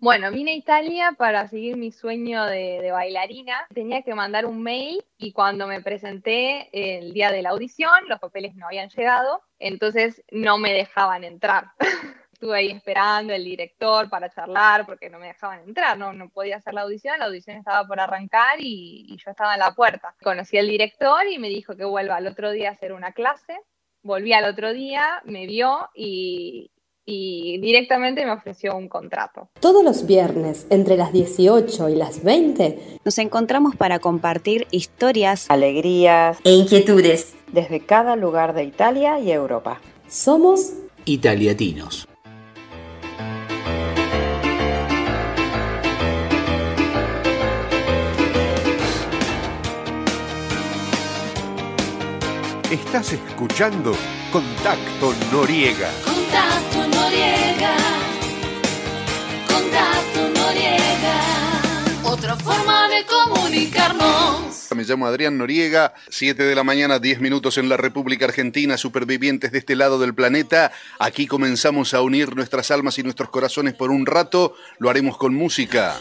Bueno, 0.00 0.32
vine 0.32 0.50
a 0.50 0.56
Italia 0.56 1.14
para 1.16 1.46
seguir 1.46 1.76
mi 1.76 1.92
sueño 1.92 2.44
de, 2.46 2.80
de 2.82 2.90
bailarina. 2.90 3.68
Tenía 3.72 4.02
que 4.02 4.16
mandar 4.16 4.46
un 4.46 4.64
mail 4.64 5.04
y 5.16 5.30
cuando 5.30 5.68
me 5.68 5.80
presenté 5.80 6.68
el 6.72 7.12
día 7.12 7.30
de 7.30 7.42
la 7.42 7.50
audición, 7.50 7.92
los 8.08 8.18
papeles 8.18 8.56
no 8.56 8.66
habían 8.66 8.88
llegado, 8.88 9.42
entonces 9.60 10.24
no 10.32 10.58
me 10.58 10.72
dejaban 10.72 11.22
entrar. 11.22 11.66
Estuve 12.36 12.58
ahí 12.58 12.70
esperando 12.70 13.32
el 13.32 13.42
director 13.44 14.10
para 14.10 14.28
charlar 14.28 14.84
porque 14.84 15.08
no 15.08 15.18
me 15.18 15.28
dejaban 15.28 15.60
entrar, 15.66 15.96
no, 15.96 16.12
no 16.12 16.28
podía 16.28 16.56
hacer 16.56 16.74
la 16.74 16.82
audición, 16.82 17.18
la 17.18 17.24
audición 17.24 17.56
estaba 17.56 17.86
por 17.88 17.98
arrancar 17.98 18.60
y, 18.60 19.06
y 19.08 19.16
yo 19.16 19.30
estaba 19.30 19.54
en 19.54 19.60
la 19.60 19.72
puerta. 19.74 20.14
Conocí 20.22 20.58
al 20.58 20.68
director 20.68 21.26
y 21.32 21.38
me 21.38 21.48
dijo 21.48 21.74
que 21.76 21.86
vuelva 21.86 22.16
al 22.16 22.26
otro 22.26 22.50
día 22.50 22.68
a 22.68 22.72
hacer 22.72 22.92
una 22.92 23.12
clase. 23.12 23.54
Volví 24.02 24.34
al 24.34 24.44
otro 24.44 24.74
día, 24.74 25.22
me 25.24 25.46
vio 25.46 25.88
y, 25.94 26.70
y 27.06 27.56
directamente 27.58 28.26
me 28.26 28.32
ofreció 28.32 28.76
un 28.76 28.90
contrato. 28.90 29.48
Todos 29.58 29.82
los 29.82 30.06
viernes, 30.06 30.66
entre 30.68 30.98
las 30.98 31.14
18 31.14 31.88
y 31.88 31.94
las 31.94 32.22
20, 32.22 32.98
Nos 33.02 33.16
encontramos 33.16 33.76
para 33.76 33.98
compartir 33.98 34.66
historias, 34.72 35.46
alegrías 35.48 36.36
e 36.44 36.50
inquietudes. 36.52 37.34
desde 37.50 37.80
cada 37.80 38.14
lugar 38.14 38.52
de 38.52 38.64
Italia 38.64 39.18
y 39.20 39.32
Europa. 39.32 39.80
somos 40.06 40.74
Italiatinos. 41.06 42.06
Estás 52.70 53.12
escuchando 53.12 53.94
Contacto 54.32 55.14
Noriega. 55.30 55.88
Contacto 56.04 56.88
Noriega. 56.88 57.76
Contacto 59.46 60.28
Noriega. 60.34 60.95
Otra 62.06 62.36
forma 62.36 62.88
de 62.88 63.04
comunicarnos. 63.04 64.68
Me 64.76 64.84
llamo 64.84 65.06
Adrián 65.06 65.38
Noriega, 65.38 65.94
7 66.08 66.44
de 66.44 66.54
la 66.54 66.62
mañana, 66.62 66.98
10 66.98 67.20
minutos 67.20 67.58
en 67.58 67.68
la 67.68 67.76
República 67.76 68.26
Argentina, 68.26 68.76
supervivientes 68.76 69.50
de 69.50 69.58
este 69.58 69.74
lado 69.74 69.98
del 69.98 70.14
planeta. 70.14 70.70
Aquí 70.98 71.26
comenzamos 71.26 71.94
a 71.94 72.02
unir 72.02 72.36
nuestras 72.36 72.70
almas 72.70 72.98
y 72.98 73.02
nuestros 73.02 73.30
corazones 73.30 73.74
por 73.74 73.90
un 73.90 74.06
rato. 74.06 74.54
Lo 74.78 74.88
haremos 74.88 75.16
con 75.16 75.34
música, 75.34 76.00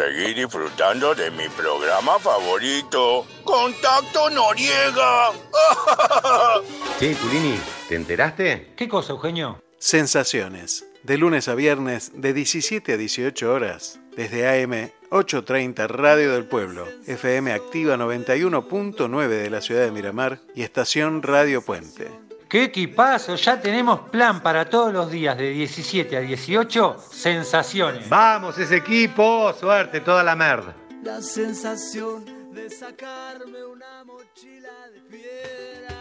Seguí 0.00 0.32
disfrutando 0.32 1.14
de 1.14 1.30
mi 1.30 1.46
programa 1.50 2.18
favorito, 2.18 3.26
Contacto 3.44 4.30
Noriega. 4.30 5.32
Sí, 6.98 7.14
Culini, 7.14 7.58
¿te 7.88 7.96
enteraste? 7.96 8.72
¿Qué 8.76 8.88
cosa, 8.88 9.12
Eugenio? 9.12 9.62
Sensaciones. 9.78 10.86
De 11.02 11.18
lunes 11.18 11.48
a 11.48 11.54
viernes, 11.54 12.12
de 12.14 12.32
17 12.32 12.94
a 12.94 12.96
18 12.96 13.52
horas, 13.52 14.00
desde 14.16 14.48
AM 14.48 14.90
830 15.10 15.86
Radio 15.86 16.32
del 16.32 16.44
Pueblo, 16.44 16.86
FM 17.06 17.52
Activa 17.52 17.96
91.9 17.96 19.28
de 19.28 19.50
la 19.50 19.60
ciudad 19.60 19.84
de 19.84 19.92
Miramar 19.92 20.40
y 20.54 20.62
estación 20.62 21.22
Radio 21.22 21.62
Puente. 21.62 22.29
¡Qué 22.50 22.64
equipazo! 22.64 23.36
Ya 23.36 23.60
tenemos 23.60 24.00
plan 24.10 24.42
para 24.42 24.68
todos 24.68 24.92
los 24.92 25.08
días 25.08 25.38
de 25.38 25.50
17 25.50 26.16
a 26.16 26.20
18, 26.20 26.96
sensaciones. 26.98 28.08
Vamos, 28.08 28.58
ese 28.58 28.78
equipo, 28.78 29.52
suerte, 29.52 30.00
toda 30.00 30.24
la 30.24 30.34
merda. 30.34 30.74
La 31.04 31.20
sensación 31.20 32.52
de 32.52 32.68
sacarme 32.68 33.64
una 33.64 34.02
mochila 34.02 34.72
de 34.92 35.00
piedra. 35.02 35.94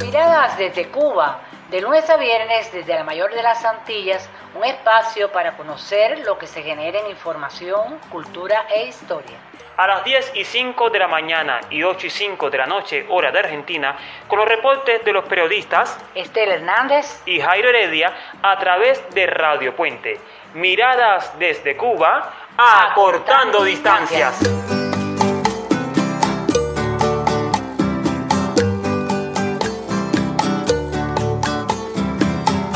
Miradas 0.00 0.56
desde 0.56 0.88
Cuba, 0.88 1.42
de 1.70 1.82
lunes 1.82 2.08
a 2.08 2.16
viernes 2.16 2.72
desde 2.72 2.94
la 2.94 3.04
mayor 3.04 3.34
de 3.34 3.42
las 3.42 3.62
Antillas, 3.62 4.26
un 4.56 4.64
espacio 4.64 5.30
para 5.32 5.54
conocer 5.58 6.20
lo 6.20 6.38
que 6.38 6.46
se 6.46 6.62
genera 6.62 7.00
en 7.00 7.10
información, 7.10 7.98
cultura 8.10 8.66
e 8.74 8.86
historia. 8.86 9.36
A 9.76 9.86
las 9.86 10.04
10 10.04 10.32
y 10.36 10.44
5 10.44 10.88
de 10.88 10.98
la 10.98 11.06
mañana 11.06 11.60
y 11.68 11.82
8 11.82 12.06
y 12.06 12.10
5 12.10 12.48
de 12.48 12.58
la 12.58 12.66
noche, 12.66 13.04
hora 13.10 13.30
de 13.30 13.40
Argentina, 13.40 13.94
con 14.26 14.38
los 14.38 14.48
reportes 14.48 15.04
de 15.04 15.12
los 15.12 15.24
periodistas 15.26 15.98
Estela 16.14 16.54
Hernández 16.54 17.22
y 17.26 17.40
Jairo 17.40 17.68
Heredia 17.68 18.10
a 18.42 18.58
través 18.58 19.02
de 19.14 19.26
Radio 19.26 19.76
Puente. 19.76 20.18
Miradas 20.54 21.38
desde 21.38 21.76
Cuba, 21.76 22.32
acortando 22.56 23.62
distancias. 23.64 24.40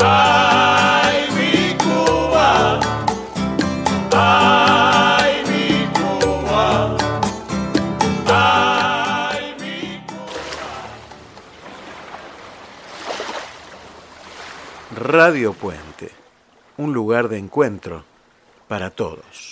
Ay, 0.03 0.70
Radio 15.03 15.53
Puente, 15.53 16.11
un 16.77 16.93
lugar 16.93 17.27
de 17.27 17.39
encuentro 17.39 18.03
para 18.67 18.91
todos. 18.91 19.50